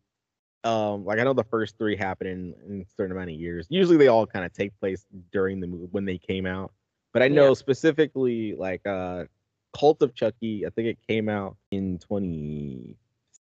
Um, 0.64 1.04
like 1.04 1.18
I 1.18 1.24
know 1.24 1.32
the 1.32 1.44
first 1.44 1.78
three 1.78 1.96
happen 1.96 2.26
in, 2.26 2.54
in 2.68 2.80
a 2.82 2.84
certain 2.96 3.12
amount 3.12 3.30
of 3.30 3.36
years. 3.36 3.66
Usually 3.70 3.96
they 3.96 4.08
all 4.08 4.26
kind 4.26 4.44
of 4.44 4.52
take 4.52 4.78
place 4.80 5.06
during 5.32 5.60
the 5.60 5.66
movie 5.66 5.88
when 5.90 6.04
they 6.04 6.18
came 6.18 6.46
out. 6.46 6.72
But 7.12 7.22
I 7.22 7.28
know 7.28 7.48
Yeah. 7.48 7.54
specifically 7.54 8.54
like 8.54 8.86
uh 8.86 9.24
Cult 9.78 10.02
of 10.02 10.14
Chucky, 10.14 10.66
I 10.66 10.70
think 10.70 10.88
it 10.88 10.98
came 11.06 11.28
out 11.28 11.56
in 11.70 11.98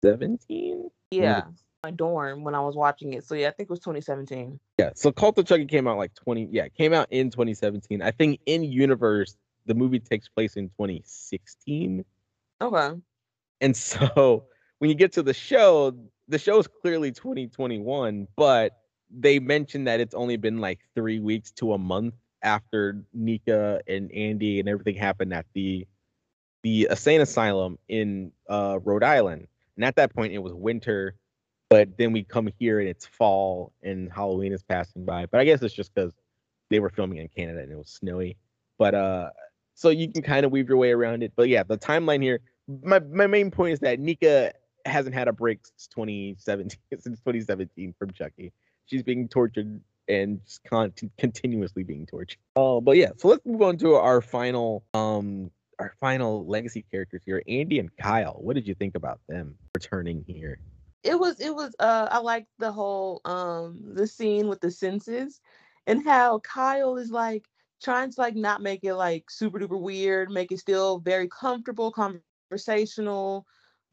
2017. 0.04 0.90
Yeah, 1.10 1.42
my 1.82 1.90
dorm 1.90 2.44
when 2.44 2.54
I 2.54 2.60
was 2.60 2.76
watching 2.76 3.12
it. 3.12 3.24
So 3.24 3.34
yeah, 3.34 3.48
I 3.48 3.50
think 3.50 3.68
it 3.68 3.70
was 3.70 3.80
2017. 3.80 4.58
Yeah, 4.78 4.90
so 4.94 5.12
Cult 5.12 5.38
of 5.38 5.46
Chucky 5.46 5.66
came 5.66 5.86
out 5.86 5.98
like 5.98 6.14
20 6.14 6.48
yeah, 6.50 6.64
it 6.64 6.74
came 6.74 6.92
out 6.92 7.08
in 7.10 7.30
2017. 7.30 8.02
I 8.02 8.10
think 8.10 8.40
in 8.46 8.64
universe 8.64 9.36
the 9.66 9.74
movie 9.74 10.00
takes 10.00 10.28
place 10.28 10.56
in 10.56 10.68
2016. 10.70 12.04
Okay. 12.60 12.90
And 13.60 13.76
so 13.76 14.44
when 14.78 14.90
you 14.90 14.96
get 14.96 15.12
to 15.12 15.22
the 15.22 15.34
show, 15.34 15.94
the 16.28 16.38
show 16.38 16.58
is 16.58 16.66
clearly 16.66 17.12
2021, 17.12 18.28
but 18.36 18.72
they 19.10 19.38
mentioned 19.38 19.86
that 19.86 20.00
it's 20.00 20.14
only 20.14 20.36
been 20.36 20.58
like 20.58 20.80
three 20.94 21.20
weeks 21.20 21.52
to 21.52 21.74
a 21.74 21.78
month 21.78 22.14
after 22.42 23.02
Nica 23.12 23.80
and 23.86 24.10
Andy 24.12 24.60
and 24.60 24.68
everything 24.68 24.96
happened 24.96 25.32
at 25.32 25.46
the 25.54 25.86
the 26.62 26.88
insane 26.90 27.20
asylum 27.20 27.78
in 27.88 28.32
uh, 28.48 28.78
Rhode 28.82 29.04
Island. 29.04 29.48
And 29.76 29.84
at 29.84 29.96
that 29.96 30.14
point, 30.14 30.32
it 30.32 30.38
was 30.38 30.52
winter, 30.52 31.14
but 31.70 31.96
then 31.98 32.12
we 32.12 32.24
come 32.24 32.48
here 32.58 32.80
and 32.80 32.88
it's 32.88 33.06
fall 33.06 33.72
and 33.82 34.10
Halloween 34.12 34.52
is 34.52 34.62
passing 34.62 35.04
by. 35.04 35.26
But 35.26 35.40
I 35.40 35.44
guess 35.44 35.62
it's 35.62 35.74
just 35.74 35.94
because 35.94 36.12
they 36.70 36.80
were 36.80 36.90
filming 36.90 37.18
in 37.18 37.28
Canada 37.28 37.60
and 37.60 37.72
it 37.72 37.76
was 37.76 37.90
snowy. 37.90 38.36
But 38.78 38.94
uh, 38.94 39.30
so 39.74 39.90
you 39.90 40.10
can 40.10 40.22
kind 40.22 40.46
of 40.46 40.52
weave 40.52 40.68
your 40.68 40.78
way 40.78 40.92
around 40.92 41.22
it. 41.22 41.32
But 41.36 41.48
yeah, 41.48 41.62
the 41.62 41.78
timeline 41.78 42.22
here. 42.22 42.40
My 42.82 42.98
my 42.98 43.26
main 43.26 43.50
point 43.50 43.74
is 43.74 43.80
that 43.80 44.00
Nica 44.00 44.52
hasn't 44.86 45.14
had 45.14 45.28
a 45.28 45.32
break 45.32 45.60
since 45.64 45.86
2017 45.88 46.78
since 46.98 47.18
2017 47.20 47.94
from 47.98 48.12
Chucky. 48.12 48.52
She's 48.86 49.02
being 49.02 49.28
tortured 49.28 49.80
and 50.08 50.44
just 50.44 50.62
con- 50.64 50.92
continuously 51.18 51.82
being 51.82 52.06
tortured. 52.06 52.38
Oh, 52.56 52.80
but 52.80 52.96
yeah, 52.96 53.10
so 53.16 53.28
let's 53.28 53.44
move 53.44 53.62
on 53.62 53.78
to 53.78 53.94
our 53.94 54.20
final 54.20 54.84
um 54.94 55.50
our 55.78 55.94
final 56.00 56.46
legacy 56.46 56.84
characters 56.90 57.22
here, 57.24 57.42
Andy 57.48 57.78
and 57.78 57.94
Kyle. 57.96 58.38
What 58.40 58.54
did 58.54 58.66
you 58.66 58.74
think 58.74 58.94
about 58.94 59.20
them 59.28 59.56
returning 59.74 60.24
here? 60.26 60.58
it 61.04 61.18
was 61.18 61.38
it 61.38 61.54
was 61.54 61.74
uh 61.78 62.08
I 62.10 62.18
liked 62.18 62.48
the 62.58 62.72
whole 62.72 63.20
um 63.24 63.78
the 63.94 64.06
scene 64.06 64.48
with 64.48 64.60
the 64.60 64.70
census 64.70 65.40
and 65.86 66.02
how 66.02 66.38
Kyle 66.40 66.96
is 66.96 67.10
like 67.10 67.44
trying 67.82 68.10
to 68.10 68.20
like 68.20 68.34
not 68.34 68.62
make 68.62 68.82
it 68.82 68.94
like 68.94 69.30
super 69.30 69.60
duper 69.60 69.78
weird, 69.78 70.30
make 70.30 70.50
it 70.50 70.58
still 70.58 70.98
very 70.98 71.28
comfortable, 71.28 71.92
conversational. 71.92 73.46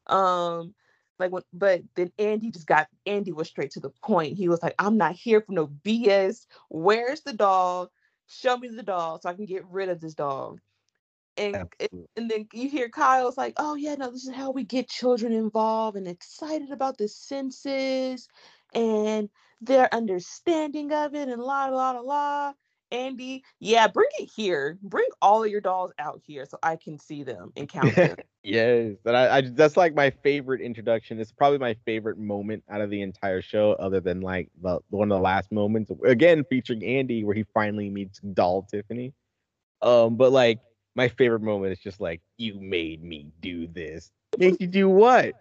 Um 0.06 0.74
like 1.18 1.30
when 1.30 1.42
but 1.52 1.82
then 1.94 2.10
Andy 2.18 2.50
just 2.50 2.66
got 2.66 2.88
Andy 3.06 3.32
was 3.32 3.48
straight 3.48 3.72
to 3.72 3.80
the 3.80 3.90
point. 4.02 4.36
He 4.36 4.48
was 4.48 4.62
like, 4.62 4.74
I'm 4.78 4.96
not 4.96 5.14
here 5.14 5.42
for 5.42 5.52
no 5.52 5.68
BS. 5.68 6.46
Where's 6.70 7.20
the 7.20 7.34
dog? 7.34 7.90
Show 8.26 8.56
me 8.56 8.68
the 8.68 8.82
dog 8.82 9.22
so 9.22 9.28
I 9.28 9.34
can 9.34 9.44
get 9.44 9.66
rid 9.68 9.90
of 9.90 10.00
this 10.00 10.14
dog. 10.14 10.60
And 11.36 11.56
Absolutely. 11.56 12.08
and 12.16 12.30
then 12.30 12.46
you 12.52 12.68
hear 12.68 12.88
Kyle's 12.88 13.38
like, 13.38 13.54
"Oh 13.56 13.74
yeah, 13.74 13.94
no, 13.94 14.10
this 14.10 14.26
is 14.26 14.34
how 14.34 14.50
we 14.50 14.64
get 14.64 14.88
children 14.88 15.32
involved 15.32 15.96
and 15.96 16.06
excited 16.06 16.70
about 16.70 16.98
the 16.98 17.08
census 17.08 18.28
and 18.74 19.28
their 19.60 19.92
understanding 19.94 20.92
of 20.92 21.14
it 21.14 21.28
and 21.28 21.42
la 21.42 21.66
la 21.66 21.92
la 21.92 22.00
la." 22.00 22.52
Andy, 22.90 23.42
yeah, 23.58 23.88
bring 23.88 24.10
it 24.18 24.30
here. 24.36 24.78
Bring 24.82 25.06
all 25.22 25.42
of 25.42 25.50
your 25.50 25.62
dolls 25.62 25.92
out 25.98 26.20
here 26.26 26.44
so 26.44 26.58
I 26.62 26.76
can 26.76 26.98
see 26.98 27.22
them 27.22 27.52
and 27.56 27.66
count 27.68 27.96
them. 27.96 28.16
Yes, 28.44 28.96
and 29.06 29.16
I, 29.16 29.36
I 29.36 29.40
that's 29.40 29.76
like 29.76 29.94
my 29.94 30.10
favorite 30.10 30.60
introduction. 30.60 31.18
It's 31.18 31.32
probably 31.32 31.58
my 31.58 31.74
favorite 31.86 32.18
moment 32.18 32.64
out 32.68 32.80
of 32.80 32.90
the 32.90 33.00
entire 33.00 33.40
show, 33.40 33.72
other 33.74 34.00
than 34.00 34.20
like 34.20 34.50
the 34.60 34.80
one 34.90 35.10
of 35.10 35.16
the 35.16 35.22
last 35.22 35.50
moments. 35.50 35.90
Again, 36.04 36.44
featuring 36.50 36.84
Andy, 36.84 37.24
where 37.24 37.34
he 37.34 37.44
finally 37.54 37.88
meets 37.88 38.18
doll 38.18 38.62
Tiffany. 38.62 39.14
Um, 39.80 40.16
but 40.16 40.32
like 40.32 40.58
my 40.94 41.08
favorite 41.08 41.42
moment 41.42 41.72
is 41.72 41.78
just 41.78 42.00
like, 42.00 42.20
"You 42.38 42.60
made 42.60 43.02
me 43.02 43.26
do 43.40 43.66
this." 43.66 44.10
Made 44.38 44.60
you 44.60 44.66
do 44.66 44.88
what? 44.88 45.34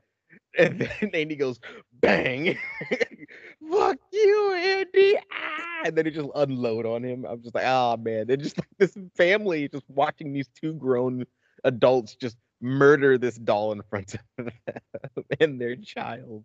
And 0.57 0.79
then 0.79 0.89
Andy 1.13 1.35
goes, 1.35 1.59
"Bang! 1.93 2.57
Fuck 3.71 3.97
you, 4.11 4.53
Andy!" 4.53 5.17
Ah! 5.31 5.81
And 5.85 5.95
then 5.95 6.05
he 6.05 6.11
just 6.11 6.29
unload 6.35 6.85
on 6.85 7.03
him. 7.03 7.25
I'm 7.25 7.41
just 7.41 7.55
like, 7.55 7.65
"Oh 7.65 7.97
man!" 7.97 8.27
They're 8.27 8.37
just 8.37 8.57
like 8.57 8.67
this 8.77 8.95
family 9.15 9.67
just 9.69 9.85
watching 9.89 10.33
these 10.33 10.49
two 10.59 10.73
grown 10.73 11.25
adults 11.63 12.15
just 12.15 12.37
murder 12.61 13.17
this 13.17 13.35
doll 13.37 13.71
in 13.71 13.81
front 13.89 14.13
of 14.15 14.21
them 14.45 15.25
and 15.39 15.59
their 15.61 15.75
child. 15.75 16.43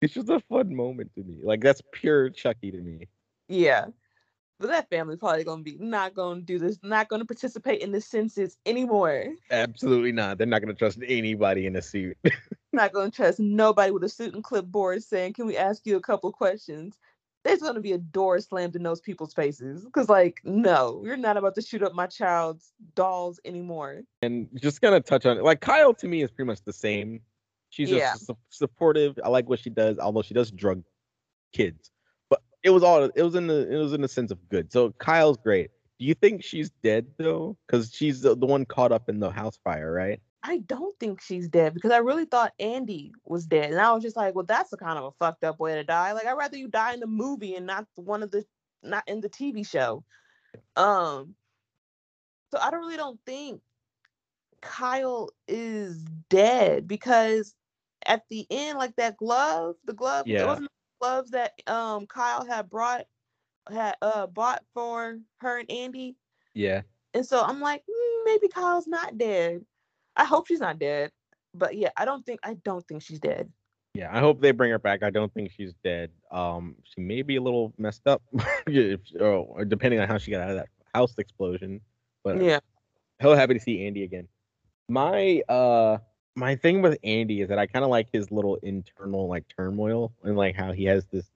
It's 0.00 0.14
just 0.14 0.28
a 0.28 0.40
fun 0.48 0.74
moment 0.74 1.12
to 1.16 1.24
me. 1.24 1.40
Like 1.42 1.60
that's 1.60 1.82
pure 1.92 2.30
Chucky 2.30 2.70
to 2.70 2.78
me. 2.78 3.08
yeah. 3.48 3.86
But 4.60 4.68
that 4.68 4.90
family's 4.90 5.18
probably 5.18 5.44
gonna 5.44 5.62
be 5.62 5.76
not 5.78 6.14
gonna 6.14 6.40
do 6.40 6.58
this, 6.58 6.78
not 6.82 7.08
gonna 7.08 7.24
participate 7.24 7.80
in 7.80 7.92
the 7.92 8.00
census 8.00 8.56
anymore. 8.66 9.26
Absolutely 9.50 10.10
not. 10.12 10.36
They're 10.38 10.46
not 10.48 10.60
gonna 10.60 10.74
trust 10.74 10.98
anybody 11.06 11.66
in 11.66 11.76
a 11.76 11.82
suit. 11.82 12.16
not 12.72 12.92
gonna 12.92 13.10
trust 13.10 13.38
nobody 13.38 13.92
with 13.92 14.02
a 14.04 14.08
suit 14.08 14.34
and 14.34 14.42
clipboard 14.42 15.02
saying, 15.04 15.34
"Can 15.34 15.46
we 15.46 15.56
ask 15.56 15.86
you 15.86 15.96
a 15.96 16.00
couple 16.00 16.32
questions?" 16.32 16.98
There's 17.44 17.60
gonna 17.60 17.80
be 17.80 17.92
a 17.92 17.98
door 17.98 18.40
slammed 18.40 18.74
in 18.74 18.82
those 18.82 19.00
people's 19.00 19.32
faces 19.32 19.84
because, 19.84 20.08
like, 20.08 20.40
no, 20.42 21.02
you're 21.04 21.16
not 21.16 21.36
about 21.36 21.54
to 21.54 21.62
shoot 21.62 21.84
up 21.84 21.94
my 21.94 22.06
child's 22.08 22.72
dolls 22.96 23.38
anymore. 23.44 24.02
and 24.22 24.48
just 24.60 24.80
gonna 24.80 25.00
touch 25.00 25.24
on 25.24 25.38
it. 25.38 25.44
Like 25.44 25.60
Kyle 25.60 25.94
to 25.94 26.08
me 26.08 26.22
is 26.22 26.32
pretty 26.32 26.48
much 26.48 26.62
the 26.64 26.72
same. 26.72 27.20
She's 27.70 27.90
Yeah. 27.90 28.14
just 28.14 28.26
su- 28.26 28.36
supportive. 28.48 29.18
I 29.22 29.28
like 29.28 29.48
what 29.48 29.60
she 29.60 29.70
does, 29.70 29.98
although 30.00 30.22
she 30.22 30.34
does 30.34 30.50
drug 30.50 30.82
kids. 31.52 31.92
It 32.62 32.70
was 32.70 32.82
all 32.82 33.04
it 33.04 33.22
was 33.22 33.34
in 33.34 33.46
the 33.46 33.70
it 33.72 33.76
was 33.76 33.92
in 33.92 34.00
the 34.02 34.08
sense 34.08 34.30
of 34.30 34.48
good. 34.48 34.72
So 34.72 34.92
Kyle's 34.92 35.38
great. 35.38 35.70
Do 35.98 36.04
you 36.06 36.14
think 36.14 36.42
she's 36.44 36.70
dead 36.82 37.06
though? 37.18 37.56
Because 37.66 37.92
she's 37.92 38.20
the, 38.22 38.36
the 38.36 38.46
one 38.46 38.64
caught 38.64 38.92
up 38.92 39.08
in 39.08 39.20
the 39.20 39.30
house 39.30 39.58
fire, 39.64 39.92
right? 39.92 40.20
I 40.42 40.58
don't 40.58 40.98
think 41.00 41.20
she's 41.20 41.48
dead 41.48 41.74
because 41.74 41.90
I 41.90 41.98
really 41.98 42.24
thought 42.24 42.54
Andy 42.60 43.12
was 43.24 43.46
dead, 43.46 43.70
and 43.70 43.80
I 43.80 43.92
was 43.92 44.02
just 44.02 44.16
like, 44.16 44.34
"Well, 44.34 44.44
that's 44.44 44.72
a 44.72 44.76
kind 44.76 44.98
of 44.98 45.04
a 45.04 45.12
fucked 45.12 45.44
up 45.44 45.58
way 45.58 45.74
to 45.74 45.84
die. 45.84 46.12
Like, 46.12 46.26
I'd 46.26 46.32
rather 46.34 46.56
you 46.56 46.68
die 46.68 46.94
in 46.94 47.00
the 47.00 47.06
movie 47.06 47.54
and 47.56 47.66
not 47.66 47.86
one 47.96 48.22
of 48.22 48.30
the 48.30 48.44
not 48.82 49.04
in 49.08 49.20
the 49.20 49.28
TV 49.28 49.64
show." 49.64 50.04
Um, 50.76 51.36
so 52.50 52.58
I 52.58 52.70
don't 52.70 52.80
really 52.80 52.96
don't 52.96 53.20
think 53.26 53.62
Kyle 54.60 55.30
is 55.46 56.04
dead 56.28 56.86
because 56.88 57.54
at 58.06 58.22
the 58.30 58.46
end, 58.50 58.78
like 58.78 58.96
that 58.96 59.16
glove, 59.16 59.76
the 59.84 59.92
glove, 59.92 60.26
it 60.30 60.32
Yeah. 60.32 60.44
wasn't 60.44 60.64
the 60.68 60.77
gloves 61.00 61.30
that 61.30 61.52
um 61.66 62.06
Kyle 62.06 62.44
had 62.44 62.68
brought 62.70 63.06
had 63.70 63.96
uh 64.02 64.26
bought 64.26 64.64
for 64.74 65.18
her 65.40 65.58
and 65.58 65.70
Andy. 65.70 66.16
Yeah. 66.54 66.82
And 67.14 67.24
so 67.24 67.42
I'm 67.42 67.60
like, 67.60 67.82
"Mm, 67.82 68.24
maybe 68.24 68.48
Kyle's 68.48 68.86
not 68.86 69.18
dead. 69.18 69.64
I 70.16 70.24
hope 70.24 70.46
she's 70.46 70.60
not 70.60 70.78
dead. 70.78 71.10
But 71.54 71.76
yeah, 71.76 71.90
I 71.96 72.04
don't 72.04 72.24
think 72.24 72.40
I 72.42 72.54
don't 72.54 72.86
think 72.86 73.02
she's 73.02 73.20
dead. 73.20 73.50
Yeah, 73.94 74.10
I 74.12 74.20
hope 74.20 74.40
they 74.40 74.52
bring 74.52 74.70
her 74.70 74.78
back. 74.78 75.02
I 75.02 75.10
don't 75.10 75.32
think 75.32 75.50
she's 75.50 75.72
dead. 75.82 76.10
Um, 76.30 76.76
she 76.84 77.00
may 77.00 77.22
be 77.22 77.36
a 77.36 77.42
little 77.42 77.72
messed 77.78 78.06
up, 78.06 78.22
if, 78.66 79.00
or, 79.18 79.26
or 79.26 79.64
depending 79.64 79.98
on 79.98 80.06
how 80.06 80.18
she 80.18 80.30
got 80.30 80.42
out 80.42 80.50
of 80.50 80.56
that 80.56 80.68
house 80.94 81.14
explosion. 81.18 81.80
But 82.22 82.40
Yeah. 82.42 82.60
hell 83.18 83.34
happy 83.34 83.54
to 83.54 83.60
see 83.60 83.86
Andy 83.86 84.04
again. 84.04 84.28
My 84.88 85.42
uh 85.48 85.98
my 86.38 86.54
thing 86.56 86.80
with 86.82 86.98
Andy 87.02 87.42
is 87.42 87.48
that 87.48 87.58
I 87.58 87.66
kind 87.66 87.84
of 87.84 87.90
like 87.90 88.08
his 88.12 88.30
little 88.30 88.56
internal 88.62 89.28
like 89.28 89.44
turmoil 89.48 90.12
and 90.22 90.36
like 90.36 90.54
how 90.54 90.72
he 90.72 90.84
has 90.84 91.04
this 91.06 91.26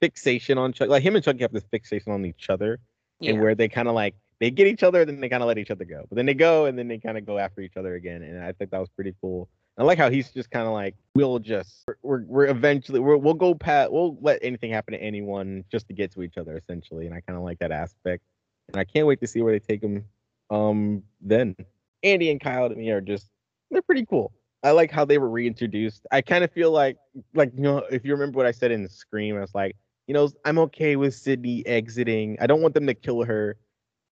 fixation 0.00 0.58
on 0.58 0.72
Chuck. 0.72 0.88
Like 0.88 1.02
him 1.02 1.16
and 1.16 1.24
Chucky 1.24 1.40
have 1.40 1.52
this 1.52 1.64
fixation 1.70 2.12
on 2.12 2.24
each 2.24 2.50
other, 2.50 2.78
Yeah. 3.20 3.32
and 3.32 3.40
where 3.40 3.54
they 3.54 3.68
kind 3.68 3.88
of 3.88 3.94
like 3.94 4.14
they 4.38 4.50
get 4.50 4.66
each 4.66 4.82
other, 4.82 5.04
then 5.04 5.20
they 5.20 5.28
kind 5.28 5.42
of 5.42 5.46
let 5.48 5.58
each 5.58 5.70
other 5.70 5.84
go. 5.84 6.04
But 6.08 6.16
then 6.16 6.26
they 6.26 6.34
go, 6.34 6.66
and 6.66 6.78
then 6.78 6.88
they 6.88 6.98
kind 6.98 7.18
of 7.18 7.26
go 7.26 7.38
after 7.38 7.60
each 7.60 7.76
other 7.76 7.94
again. 7.94 8.22
And 8.22 8.42
I 8.42 8.52
think 8.52 8.70
that 8.70 8.78
was 8.78 8.88
pretty 8.88 9.14
cool. 9.20 9.48
I 9.78 9.82
like 9.82 9.98
how 9.98 10.10
he's 10.10 10.30
just 10.30 10.50
kind 10.50 10.66
of 10.66 10.72
like, 10.72 10.94
we'll 11.14 11.38
just, 11.38 11.86
we're, 12.02 12.24
we're, 12.24 12.46
eventually, 12.46 13.00
we're, 13.00 13.16
we'll 13.16 13.34
go 13.34 13.54
pat, 13.54 13.90
we'll 13.92 14.18
let 14.20 14.38
anything 14.42 14.70
happen 14.70 14.92
to 14.92 15.02
anyone 15.02 15.64
just 15.70 15.86
to 15.88 15.94
get 15.94 16.12
to 16.12 16.22
each 16.22 16.36
other, 16.38 16.56
essentially. 16.56 17.06
And 17.06 17.14
I 17.14 17.20
kind 17.20 17.38
of 17.38 17.44
like 17.44 17.58
that 17.60 17.70
aspect. 17.70 18.22
And 18.68 18.76
I 18.78 18.84
can't 18.84 19.06
wait 19.06 19.20
to 19.20 19.26
see 19.26 19.40
where 19.42 19.52
they 19.52 19.58
take 19.58 19.82
him. 19.82 20.04
Um, 20.50 21.02
then 21.20 21.54
Andy 22.02 22.30
and 22.30 22.40
Kyle 22.40 22.68
to 22.68 22.74
me 22.74 22.90
are 22.90 23.00
just, 23.00 23.28
they're 23.70 23.82
pretty 23.82 24.04
cool. 24.04 24.32
I 24.62 24.72
like 24.72 24.90
how 24.90 25.04
they 25.04 25.18
were 25.18 25.30
reintroduced. 25.30 26.06
I 26.10 26.20
kind 26.20 26.44
of 26.44 26.50
feel 26.52 26.70
like, 26.70 26.96
like 27.34 27.52
you 27.54 27.62
know, 27.62 27.78
if 27.90 28.04
you 28.04 28.12
remember 28.12 28.36
what 28.36 28.46
I 28.46 28.50
said 28.50 28.70
in 28.70 28.86
Scream, 28.88 29.36
I 29.36 29.40
was 29.40 29.54
like, 29.54 29.76
you 30.06 30.14
know, 30.14 30.28
I'm 30.44 30.58
okay 30.58 30.96
with 30.96 31.14
Sidney 31.14 31.64
exiting. 31.66 32.36
I 32.40 32.46
don't 32.46 32.60
want 32.60 32.74
them 32.74 32.86
to 32.86 32.94
kill 32.94 33.22
her, 33.24 33.56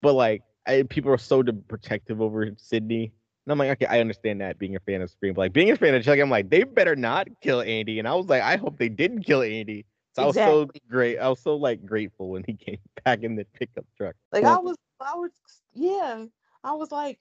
but 0.02 0.12
like, 0.12 0.43
I, 0.66 0.82
people 0.82 1.10
are 1.12 1.18
so 1.18 1.43
protective 1.68 2.20
over 2.20 2.51
Sidney. 2.59 3.12
And 3.47 3.52
I'm 3.52 3.59
like, 3.59 3.70
okay, 3.70 3.86
I 3.86 4.01
understand 4.01 4.40
that 4.40 4.59
being 4.59 4.77
a 4.77 4.81
fan 4.81 5.01
of 5.02 5.10
Scream, 5.10 5.35
but 5.35 5.43
like 5.43 5.52
being 5.52 5.70
a 5.70 5.77
fan 5.77 5.94
of 5.94 6.05
Chucky, 6.05 6.20
I'm 6.20 6.31
like, 6.31 6.51
they 6.51 6.64
better 6.64 6.97
not 6.97 7.28
kill 7.40 7.60
Andy. 7.60 7.98
And 7.98 8.06
I 8.06 8.14
was 8.14 8.27
like, 8.27 8.43
I 8.43 8.56
hope 8.56 8.78
they 8.78 8.89
didn't 8.89 9.23
kill 9.23 9.43
Andy. 9.43 9.86
So 10.14 10.23
I 10.23 10.27
was 10.27 10.36
so 10.36 10.68
great. 10.89 11.18
I 11.18 11.28
was 11.28 11.40
so 11.40 11.56
like 11.56 11.85
grateful 11.85 12.31
when 12.31 12.44
he 12.47 12.55
came 12.66 12.78
back 13.05 13.23
in 13.23 13.36
the 13.36 13.44
pickup 13.55 13.85
truck. 13.97 14.14
Like 14.32 14.44
I 14.44 14.59
was 14.59 14.77
I 15.01 15.14
was 15.14 15.31
yeah. 15.74 16.24
I 16.64 16.73
was 16.73 16.90
like, 16.90 17.20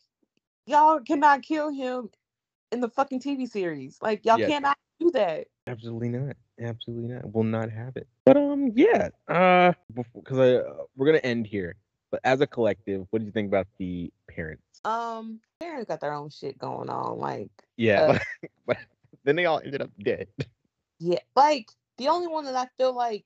y'all 0.65 0.99
cannot 0.99 1.43
kill 1.43 1.69
him 1.69 2.09
in 2.75 2.81
the 2.81 2.89
fucking 2.89 3.19
TV 3.21 3.49
series. 3.49 3.97
Like 4.01 4.23
y'all 4.25 4.37
Yeah. 4.39 4.47
cannot 4.47 4.77
do 4.99 5.09
that. 5.11 5.47
absolutely 5.67 6.09
not. 6.09 6.35
Absolutely 6.61 7.09
not. 7.13 7.33
Will 7.33 7.43
not 7.43 7.71
have 7.71 7.97
it. 7.97 8.07
But 8.25 8.37
um, 8.37 8.71
yeah. 8.75 9.09
Uh, 9.27 9.73
because 10.13 10.37
I 10.37 10.55
uh, 10.57 10.83
we're 10.95 11.07
gonna 11.07 11.17
end 11.19 11.47
here. 11.47 11.75
But 12.11 12.21
as 12.23 12.39
a 12.41 12.47
collective, 12.47 13.07
what 13.09 13.19
do 13.19 13.25
you 13.25 13.31
think 13.31 13.47
about 13.47 13.67
the 13.79 14.11
parents? 14.29 14.61
Um, 14.85 15.39
parents 15.59 15.87
got 15.87 15.99
their 15.99 16.13
own 16.13 16.29
shit 16.29 16.57
going 16.57 16.89
on. 16.89 17.17
Like, 17.17 17.49
Yeah, 17.77 18.01
Uh, 18.01 18.19
but, 18.67 18.77
but 18.77 18.77
then 19.23 19.35
they 19.35 19.45
all 19.45 19.59
ended 19.59 19.81
up 19.81 19.89
dead. 20.03 20.27
yeah, 20.99 21.19
like 21.35 21.71
the 21.97 22.07
only 22.09 22.27
one 22.27 22.45
that 22.45 22.55
I 22.55 22.67
feel 22.77 22.93
like 22.95 23.25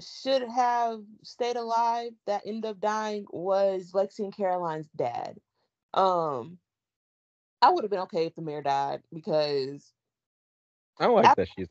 should 0.00 0.42
have 0.42 1.00
stayed 1.22 1.56
alive 1.56 2.10
that 2.26 2.42
ended 2.44 2.64
up 2.68 2.80
dying 2.80 3.24
was 3.30 3.92
Lexi 3.94 4.20
and 4.20 4.36
Caroline's 4.36 4.88
dad. 4.96 5.38
Um, 5.94 6.58
I 7.64 7.70
would 7.70 7.84
have 7.84 7.90
been 7.90 8.00
okay 8.00 8.26
if 8.26 8.34
the 8.34 8.42
mayor 8.42 8.62
died 8.62 9.02
because 9.12 9.92
I 11.00 11.06
don't 11.06 11.16
like 11.16 11.30
Af- 11.30 11.36
that 11.36 11.48
she's 11.48 11.68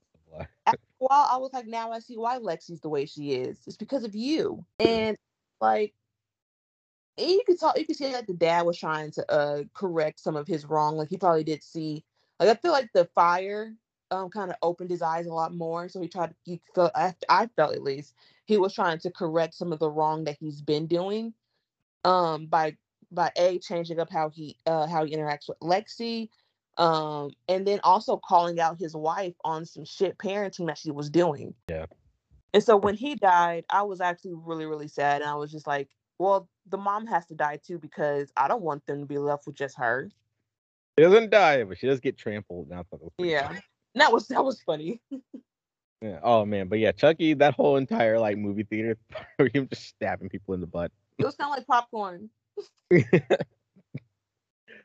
after 0.65 0.80
while 0.98 1.28
I 1.32 1.38
was 1.38 1.53
like, 1.53 1.68
now 1.68 1.91
I 1.91 1.99
see 1.99 2.18
why 2.18 2.40
Lexi's 2.40 2.82
the 2.82 2.90
way 2.90 3.06
she 3.06 3.34
is. 3.34 3.60
It's 3.68 3.78
because 3.78 4.03
of 4.03 4.15
you. 4.15 4.65
And 4.80 5.18
like 5.61 5.94
and 7.18 7.30
you 7.30 7.44
could 7.45 7.60
talk 7.60 7.78
you 7.78 7.86
could 7.86 7.95
see 7.95 8.11
that 8.11 8.28
the 8.28 8.34
dad 8.34 8.65
was 8.65 8.78
trying 8.80 9.11
to 9.11 9.32
uh 9.32 9.64
correct 9.76 10.20
some 10.20 10.36
of 10.36 10.48
his 10.48 10.65
wrong. 10.65 10.98
Like 10.98 11.10
he 11.10 11.18
probably 11.18 11.44
did 11.44 11.64
see 11.64 12.03
like 12.40 12.49
I 12.49 12.56
feel 12.56 12.72
like 12.72 12.90
the 12.94 13.06
fire 13.14 13.74
um 14.11 14.30
kind 14.30 14.49
of 14.52 14.57
opened 14.64 14.90
his 14.90 15.03
eyes 15.03 15.28
a 15.28 15.34
lot 15.34 15.53
more. 15.53 15.90
So 15.90 16.02
he 16.02 16.07
tried 16.07 16.30
to 16.32 16.36
he 16.44 16.61
felt 16.74 16.91
I, 16.95 17.14
I 17.30 17.48
felt 17.56 17.76
at 17.76 17.84
least 17.84 18.15
he 18.45 18.57
was 18.57 18.74
trying 18.74 18.99
to 18.99 19.11
correct 19.11 19.53
some 19.56 19.72
of 19.74 19.80
the 19.80 19.91
wrong 19.91 20.24
that 20.24 20.38
he's 20.40 20.61
been 20.61 20.88
doing 20.88 21.34
um 22.06 22.48
by 22.48 22.78
by 23.14 23.31
a 23.38 23.60
changing 23.60 23.99
up 23.99 24.10
how 24.11 24.30
he 24.30 24.57
uh 24.65 24.88
how 24.88 25.06
he 25.06 25.15
interacts 25.15 25.48
with 25.48 25.60
Lexi 25.60 26.30
um 26.77 27.30
and 27.48 27.68
then 27.68 27.80
also 27.84 28.18
calling 28.18 28.60
out 28.60 28.80
his 28.80 28.95
wife 28.95 29.35
on 29.44 29.65
some 29.65 29.85
shit 29.85 30.18
parenting 30.18 30.65
that 30.68 30.77
she 30.77 30.90
was 30.91 31.10
doing 31.10 31.53
Yeah. 31.69 31.85
and 32.53 32.64
so 32.64 32.76
when 32.76 32.95
he 32.95 33.14
died 33.14 33.64
i 33.69 33.84
was 33.84 34.02
actually 34.02 34.34
really 34.34 34.65
really 34.65 34.88
sad 34.88 35.22
and 35.22 35.30
i 35.30 35.35
was 35.35 35.52
just 35.52 35.68
like 35.68 35.88
well 36.18 36.49
the 36.69 36.77
mom 36.77 37.06
has 37.06 37.27
to 37.27 37.35
die 37.35 37.60
too 37.64 37.77
because 37.77 38.31
i 38.35 38.48
don't 38.48 38.64
want 38.64 38.84
them 38.88 39.02
to 39.02 39.06
be 39.06 39.19
left 39.19 39.45
with 39.45 39.56
just 39.56 39.77
her 39.77 40.10
She 40.98 41.03
doesn't 41.03 41.30
die, 41.30 41.64
but 41.64 41.77
she 41.77 41.85
does 41.85 41.99
get 41.99 42.18
trampled. 42.18 42.69
Now 42.69 42.84
yeah 43.19 43.49
and 43.52 43.61
that 43.95 44.11
was 44.11 44.27
that 44.30 44.44
was 44.44 44.60
funny 44.61 44.99
Yeah. 46.02 46.19
Oh 46.22 46.44
man, 46.44 46.68
but 46.68 46.80
yeah, 46.80 46.91
Chucky, 46.91 47.34
that 47.35 47.53
whole 47.53 47.77
entire 47.77 48.19
like 48.19 48.38
movie 48.38 48.64
theater, 48.64 48.98
him 49.53 49.69
just 49.69 49.88
stabbing 49.88 50.27
people 50.27 50.53
in 50.53 50.60
the 50.60 50.68
butt. 50.68 50.91
it 51.18 51.23
was 51.23 51.38
kind 51.38 51.49
of 51.49 51.57
like 51.57 51.65
popcorn 51.65 52.30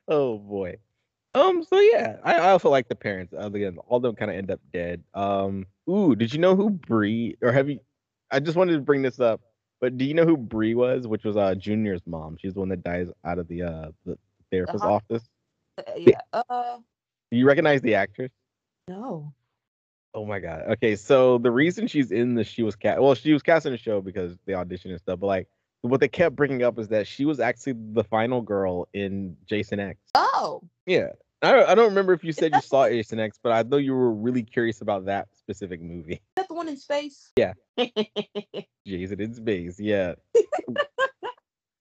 oh 0.09 0.39
boy. 0.39 0.77
Um. 1.35 1.63
So 1.63 1.79
yeah, 1.79 2.17
I, 2.25 2.35
I 2.35 2.51
also 2.51 2.71
like 2.71 2.89
the 2.89 2.95
parents. 2.95 3.33
Uh, 3.33 3.47
Again, 3.47 3.79
all 3.87 3.99
of 3.99 4.03
them 4.03 4.15
kind 4.17 4.31
of 4.31 4.37
end 4.37 4.51
up 4.51 4.61
dead. 4.73 5.03
Um. 5.15 5.67
Ooh, 5.89 6.15
did 6.17 6.33
you 6.33 6.39
know 6.41 6.57
who 6.57 6.71
Bree 6.71 7.37
or 7.43 7.53
have 7.53 7.69
you? 7.69 7.81
I 8.31 8.41
just 8.41 8.57
wanted 8.57 8.73
to 8.75 8.81
bring 8.81 9.03
this 9.03 9.21
up, 9.21 9.41
but 9.81 9.97
do 9.97 10.05
you 10.05 10.15
know 10.15 10.25
who 10.25 10.37
Bree 10.37 10.75
was? 10.75 11.07
Which 11.07 11.25
was 11.25 11.37
uh 11.37 11.55
Junior's 11.55 12.03
mom. 12.07 12.37
She's 12.39 12.55
the 12.55 12.61
one 12.61 12.69
that 12.71 12.83
dies 12.83 13.09
out 13.25 13.39
of 13.39 13.49
the 13.49 13.63
uh 13.63 13.91
the 14.05 14.19
therapist's 14.51 14.85
Uh-huh. 14.85 14.95
office. 14.95 15.29
Uh, 15.79 15.83
yeah 15.97 16.21
uh 16.33 16.79
Do 17.31 17.37
you 17.39 17.47
recognize 17.47 17.81
the 17.83 17.95
actress? 17.95 18.33
no 18.89 19.33
Oh 20.15 20.25
my 20.25 20.41
god. 20.41 20.63
Okay, 20.71 20.97
so 20.97 21.39
the 21.39 21.51
reason 21.51 21.87
she's 21.87 22.11
in 22.11 22.35
the 22.35 22.43
she 22.43 22.63
was 22.63 22.75
cast 22.75 23.01
well, 23.01 23.15
she 23.15 23.33
was 23.33 23.43
cast 23.43 23.67
in 23.67 23.73
the 23.73 23.79
show 23.79 24.01
because 24.01 24.37
they 24.47 24.55
auditioned 24.55 24.91
and 24.91 24.99
stuff, 24.99 25.21
but 25.21 25.27
like 25.27 25.49
what 25.83 26.01
they 26.01 26.09
kept 26.09 26.35
bringing 26.37 26.63
up 26.63 26.79
is 26.79 26.89
that 26.89 27.07
she 27.07 27.25
was 27.25 27.41
actually 27.41 27.75
the 27.93 28.05
final 28.05 28.41
girl 28.43 28.89
in 28.93 29.37
Jason 29.49 29.81
X. 29.81 29.99
oh 30.15 30.63
Yeah. 30.87 31.09
I 31.41 31.53
don't, 31.53 31.69
I 31.69 31.75
don't 31.77 31.89
remember 31.91 32.13
if 32.15 32.25
you 32.25 32.33
said 32.33 32.53
you 32.53 32.61
saw 32.61 32.89
Jason 32.89 33.21
X, 33.21 33.39
but 33.41 33.53
I 33.53 33.63
know 33.63 33.77
you 33.77 33.95
were 33.95 34.13
really 34.13 34.43
curious 34.43 34.81
about 34.81 35.05
that 35.05 35.29
specific 35.37 35.81
movie. 35.81 36.15
is 36.15 36.21
that 36.35 36.49
the 36.49 36.55
one 36.55 36.69
in 36.69 36.77
space 36.77 37.31
Yeah. 37.37 37.53
Jason 38.87 39.21
in 39.21 39.35
space. 39.35 39.79
Yeah. 39.79 40.15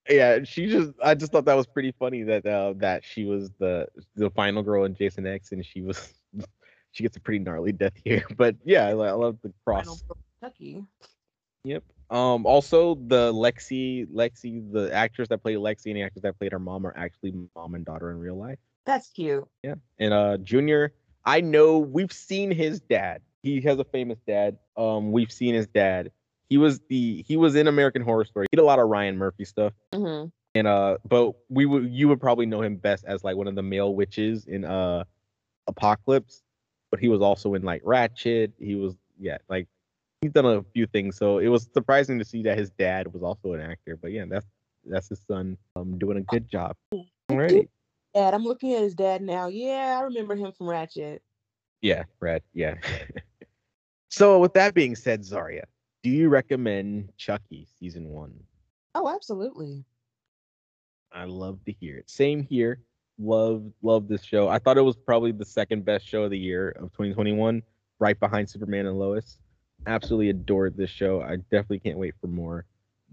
yeah, 0.10 0.44
she 0.44 0.68
just 0.68 0.92
I 1.04 1.16
just 1.16 1.32
thought 1.32 1.46
that 1.46 1.56
was 1.56 1.66
pretty 1.68 1.92
funny 1.98 2.24
that 2.24 2.46
uh 2.46 2.74
that 2.78 3.04
she 3.04 3.26
was 3.26 3.50
the 3.60 3.88
the 4.16 4.30
final 4.30 4.62
girl 4.64 4.84
in 4.86 4.96
Jason 4.96 5.26
X 5.26 5.52
and 5.52 5.66
she 5.66 5.82
was 5.82 6.14
she 6.92 7.04
gets 7.04 7.18
a 7.18 7.20
pretty 7.20 7.40
gnarly 7.40 7.72
death 7.72 7.94
here. 8.04 8.26
But 8.38 8.56
yeah, 8.64 8.86
I, 8.86 8.92
I 8.92 9.12
love 9.14 9.38
the 9.42 9.52
cross. 9.66 9.86
Final 9.86 10.00
Kentucky. 10.40 10.84
Yep. 11.64 11.84
Um. 12.10 12.46
Also, 12.46 12.96
the 12.96 13.34
Lexi, 13.34 14.08
Lexi, 14.08 14.72
the 14.72 14.94
actress 14.94 15.28
that 15.30 15.40
played 15.44 15.58
Lexi 15.58 15.88
and 15.88 15.98
the 15.98 16.04
actress 16.04 16.24
that 16.24 16.38
played 16.40 16.52
her 16.54 16.60
mom 16.60 16.86
are 16.86 16.94
actually 16.98 17.34
mom 17.56 17.76
and 17.76 17.86
daughter 17.86 18.12
in 18.12 18.20
real 18.20 18.38
life. 18.38 18.60
that's 18.86 19.10
cute 19.10 19.46
Yeah. 19.64 19.76
And 20.00 20.14
uh, 20.14 20.38
Junior, 20.38 20.94
I 21.26 21.42
know 21.42 21.80
we've 21.80 22.12
seen 22.14 22.52
his 22.52 22.80
dad. 22.80 23.22
He 23.44 23.60
has 23.62 23.78
a 23.80 23.84
famous 23.84 24.20
dad. 24.26 24.58
Um, 24.78 25.12
we've 25.12 25.32
seen 25.32 25.54
his 25.54 25.68
dad. 25.68 26.12
He 26.50 26.58
was 26.58 26.80
the 26.88 27.24
he 27.28 27.36
was 27.36 27.56
in 27.56 27.68
American 27.68 28.02
Horror 28.02 28.24
Story. 28.24 28.48
He 28.50 28.56
did 28.56 28.62
a 28.62 28.66
lot 28.66 28.80
of 28.80 28.88
Ryan 28.88 29.18
Murphy 29.18 29.44
stuff. 29.44 29.74
hmm 29.94 30.26
And 30.56 30.68
uh, 30.68 30.98
but 31.08 31.34
we 31.50 31.66
would 31.66 31.92
you 31.92 32.08
would 32.08 32.22
probably 32.22 32.46
know 32.46 32.62
him 32.62 32.78
best 32.78 33.04
as 33.06 33.24
like 33.24 33.36
one 33.36 33.48
of 33.48 33.56
the 33.56 33.64
male 33.64 33.94
witches 33.94 34.46
in 34.46 34.64
uh, 34.64 35.04
Apocalypse. 35.68 36.42
But 36.90 37.02
he 37.02 37.10
was 37.10 37.22
also 37.22 37.54
in 37.56 37.64
like 37.64 37.84
Ratched. 37.84 38.54
He 38.60 38.76
was 38.76 38.96
yeah, 39.20 39.38
like 39.50 39.68
he's 40.22 40.32
done 40.32 40.46
a 40.46 40.64
few 40.74 40.88
things. 40.88 41.18
So 41.18 41.40
it 41.40 41.48
was 41.48 41.70
surprising 41.74 42.20
to 42.20 42.26
see 42.26 42.44
that 42.44 42.58
his 42.58 42.70
dad 42.72 43.12
was 43.14 43.24
also 43.24 43.54
an 43.54 43.62
actor. 43.62 43.98
But 43.98 44.12
yeah, 44.12 44.26
that's 44.28 44.46
that's 44.86 45.10
his 45.10 45.22
son 45.28 45.58
um 45.76 45.98
doing 45.98 46.18
a 46.18 46.22
good 46.22 46.50
job. 46.50 46.76
Alrighty. 47.30 47.68
dad 48.14 48.34
i'm 48.34 48.44
looking 48.46 48.74
at 48.74 48.82
his 48.84 48.96
dad 48.96 49.22
now 49.22 49.48
yeah 49.48 49.98
i 50.00 50.02
remember 50.04 50.34
him 50.34 50.54
from 50.54 50.68
Ratched 50.68 51.20
Yeah, 51.82 52.04
Rat. 52.22 52.42
Yeah. 52.54 52.76
so 54.10 54.40
with 54.40 54.54
that 54.54 54.74
being 54.74 54.96
said, 54.96 55.22
Zharia, 55.24 55.64
do 56.04 56.10
you 56.10 56.30
recommend 56.30 57.10
Chucky 57.18 57.68
season 57.80 58.10
one? 58.10 58.34
oh 58.96 59.14
absolutely 59.14 59.84
I 61.12 61.26
love 61.26 61.60
to 61.66 61.72
hear 61.74 61.98
it. 61.98 62.10
Same 62.10 62.44
here. 62.44 62.80
Love 63.20 63.64
love 63.82 64.08
this 64.08 64.24
show. 64.24 64.48
I 64.48 64.60
thought 64.60 64.78
it 64.78 64.82
was 64.84 64.96
probably 64.96 65.32
the 65.32 65.46
second 65.46 65.84
best 65.86 66.08
show 66.08 66.24
of 66.24 66.32
the 66.32 66.38
year 66.40 66.70
of 66.70 66.92
2021, 66.94 67.62
right 68.00 68.20
behind 68.20 68.50
Superman 68.50 68.86
and 68.86 68.98
Lois. 69.00 69.40
Absolutely 69.86 70.30
adored 70.30 70.76
this 70.76 70.90
show. 70.90 71.22
I 71.22 71.38
definitely 71.38 71.80
can't 71.80 71.98
wait 71.98 72.16
for 72.20 72.28
more. 72.28 72.66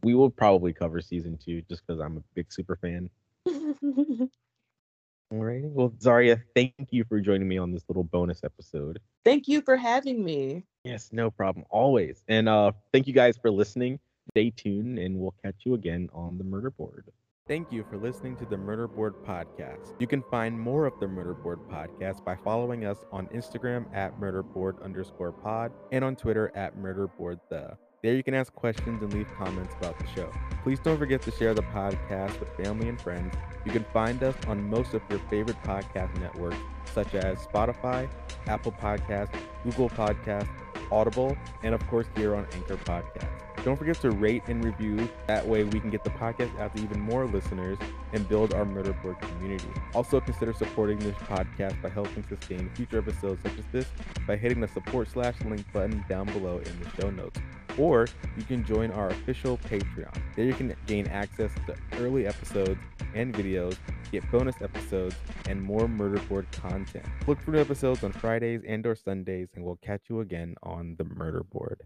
We 0.03 0.15
will 0.15 0.31
probably 0.31 0.73
cover 0.73 1.01
season 1.01 1.39
two 1.43 1.63
just 1.63 1.87
because 1.87 2.01
I'm 2.01 2.17
a 2.17 2.23
big 2.35 2.53
super 2.53 2.77
fan. 2.77 3.11
All 3.47 5.43
right. 5.43 5.63
Well, 5.65 5.91
Zharia, 5.91 6.43
thank 6.55 6.75
you 6.91 7.05
for 7.05 7.21
joining 7.21 7.49
me 7.49 7.59
on 7.59 7.73
this 7.73 7.85
little 7.89 8.05
bonus 8.05 8.43
episode. 8.45 9.01
thank 9.25 9.49
you 9.49 9.61
for 9.63 9.77
having 9.77 10.23
me 10.25 10.65
Yes, 10.85 11.11
no 11.13 11.31
problem. 11.31 11.65
Always. 11.71 12.23
And 12.29 12.49
uh 12.49 12.73
thank 12.93 13.07
you 13.07 13.15
guys 13.15 13.39
for 13.39 13.51
listening. 13.51 13.99
Stay 14.31 14.51
tuned 14.51 14.99
and 14.99 15.19
we'll 15.19 15.35
catch 15.43 15.57
you 15.65 15.75
again 15.75 16.11
on 16.13 16.39
the 16.39 16.45
murder 16.45 16.71
board. 16.71 17.07
Thank 17.47 17.71
you 17.71 17.85
for 17.91 17.99
listening 17.99 18.37
to 18.37 18.47
the 18.47 18.57
Murder 18.57 18.89
Board 18.89 19.17
Podcast. 19.23 19.93
You 19.99 20.07
can 20.07 20.23
find 20.31 20.59
more 20.59 20.87
of 20.87 20.99
the 20.99 21.07
Murder 21.07 21.35
Board 21.35 21.59
Podcast 21.71 22.25
by 22.25 22.37
following 22.37 22.87
us 22.87 23.05
on 23.13 23.27
Instagram 23.27 23.85
at 23.95 24.19
murderboard 24.19 24.83
underscore 24.83 25.31
pod 25.31 25.71
and 25.93 26.03
on 26.03 26.17
Twitter 26.17 26.51
at 26.55 26.79
murderboard 26.79 27.41
the. 27.51 27.77
There 28.03 28.15
you 28.15 28.23
can 28.23 28.33
ask 28.33 28.55
questions 28.55 29.03
and 29.03 29.13
leave 29.13 29.29
comments 29.37 29.75
about 29.79 29.99
the 29.99 30.07
show. 30.15 30.33
Please 30.63 30.81
don't 30.81 30.97
forget 30.97 31.21
to 31.21 31.31
share 31.33 31.53
the 31.53 31.65
podcast 31.65 32.41
with 32.41 32.49
family 32.57 32.89
and 32.89 32.99
friends. 32.99 33.35
You 33.67 33.73
can 33.73 33.85
find 33.93 34.23
us 34.23 34.35
on 34.47 34.71
most 34.71 34.95
of 34.95 35.03
your 35.11 35.19
favorite 35.29 35.63
podcast 35.65 36.19
networks, 36.19 36.57
such 36.95 37.15
as 37.15 37.47
Spotify, 37.47 38.09
Apple 38.47 38.73
Podcasts, 38.73 39.39
Google 39.65 39.91
Podcasts, 39.91 40.49
Audible, 40.91 41.37
and 41.63 41.75
of 41.75 41.87
course 41.89 42.07
here 42.17 42.35
on 42.35 42.47
Anchor 42.55 42.79
Podcast. 42.79 43.44
Don't 43.63 43.77
forget 43.77 44.01
to 44.03 44.11
rate 44.11 44.43
and 44.49 44.65
review. 44.65 45.09
That 45.27 45.47
way 45.47 45.65
we 45.65 45.81
can 45.81 45.91
get 45.91 46.05
the 46.05 46.11
podcast 46.11 46.59
out 46.61 46.75
to 46.77 46.83
even 46.83 47.01
more 47.01 47.27
listeners 47.27 47.79
and 48.13 48.29
build 48.29 48.53
our 48.53 48.65
murder 48.65 48.93
board 48.93 49.21
community. 49.21 49.69
Also 49.95 50.21
consider 50.21 50.53
supporting 50.53 50.99
this 50.99 51.15
podcast 51.17 51.81
by 51.81 51.89
helping 51.89 52.25
sustain 52.29 52.71
future 52.75 52.99
episodes 52.99 53.43
such 53.43 53.59
as 53.59 53.65
this 53.73 53.87
by 54.27 54.37
hitting 54.37 54.61
the 54.61 54.69
support 54.69 55.09
slash 55.09 55.35
link 55.45 55.65
button 55.73 56.05
down 56.09 56.27
below 56.27 56.59
in 56.59 56.81
the 56.81 56.91
show 57.01 57.11
notes. 57.11 57.41
Or 57.79 58.07
you 58.37 58.45
can 58.45 58.65
join 58.65 58.91
our 58.91 59.09
official 59.09 59.59
Patreon. 59.59 60.15
There 60.37 60.45
you 60.45 60.55
can 60.55 60.75
gain 60.87 61.07
access 61.09 61.51
to 61.67 61.75
early 61.99 62.27
episodes 62.27 62.81
and 63.15 63.35
videos, 63.35 63.77
get 64.13 64.31
bonus 64.31 64.61
episodes, 64.61 65.17
and 65.49 65.61
more 65.61 65.89
murder 65.89 66.21
board 66.29 66.47
content. 66.53 67.05
Look 67.27 67.41
for 67.41 67.53
new 67.53 67.61
episodes 67.61 68.05
on 68.05 68.13
Fridays 68.13 68.63
and 68.67 68.87
or 68.87 68.95
Sundays, 68.95 69.49
and 69.55 69.65
we'll 69.65 69.77
catch 69.77 70.03
you 70.09 70.21
again 70.21 70.55
on 70.63 70.97
the 70.99 71.05
murder 71.05 71.43
board. 71.43 71.81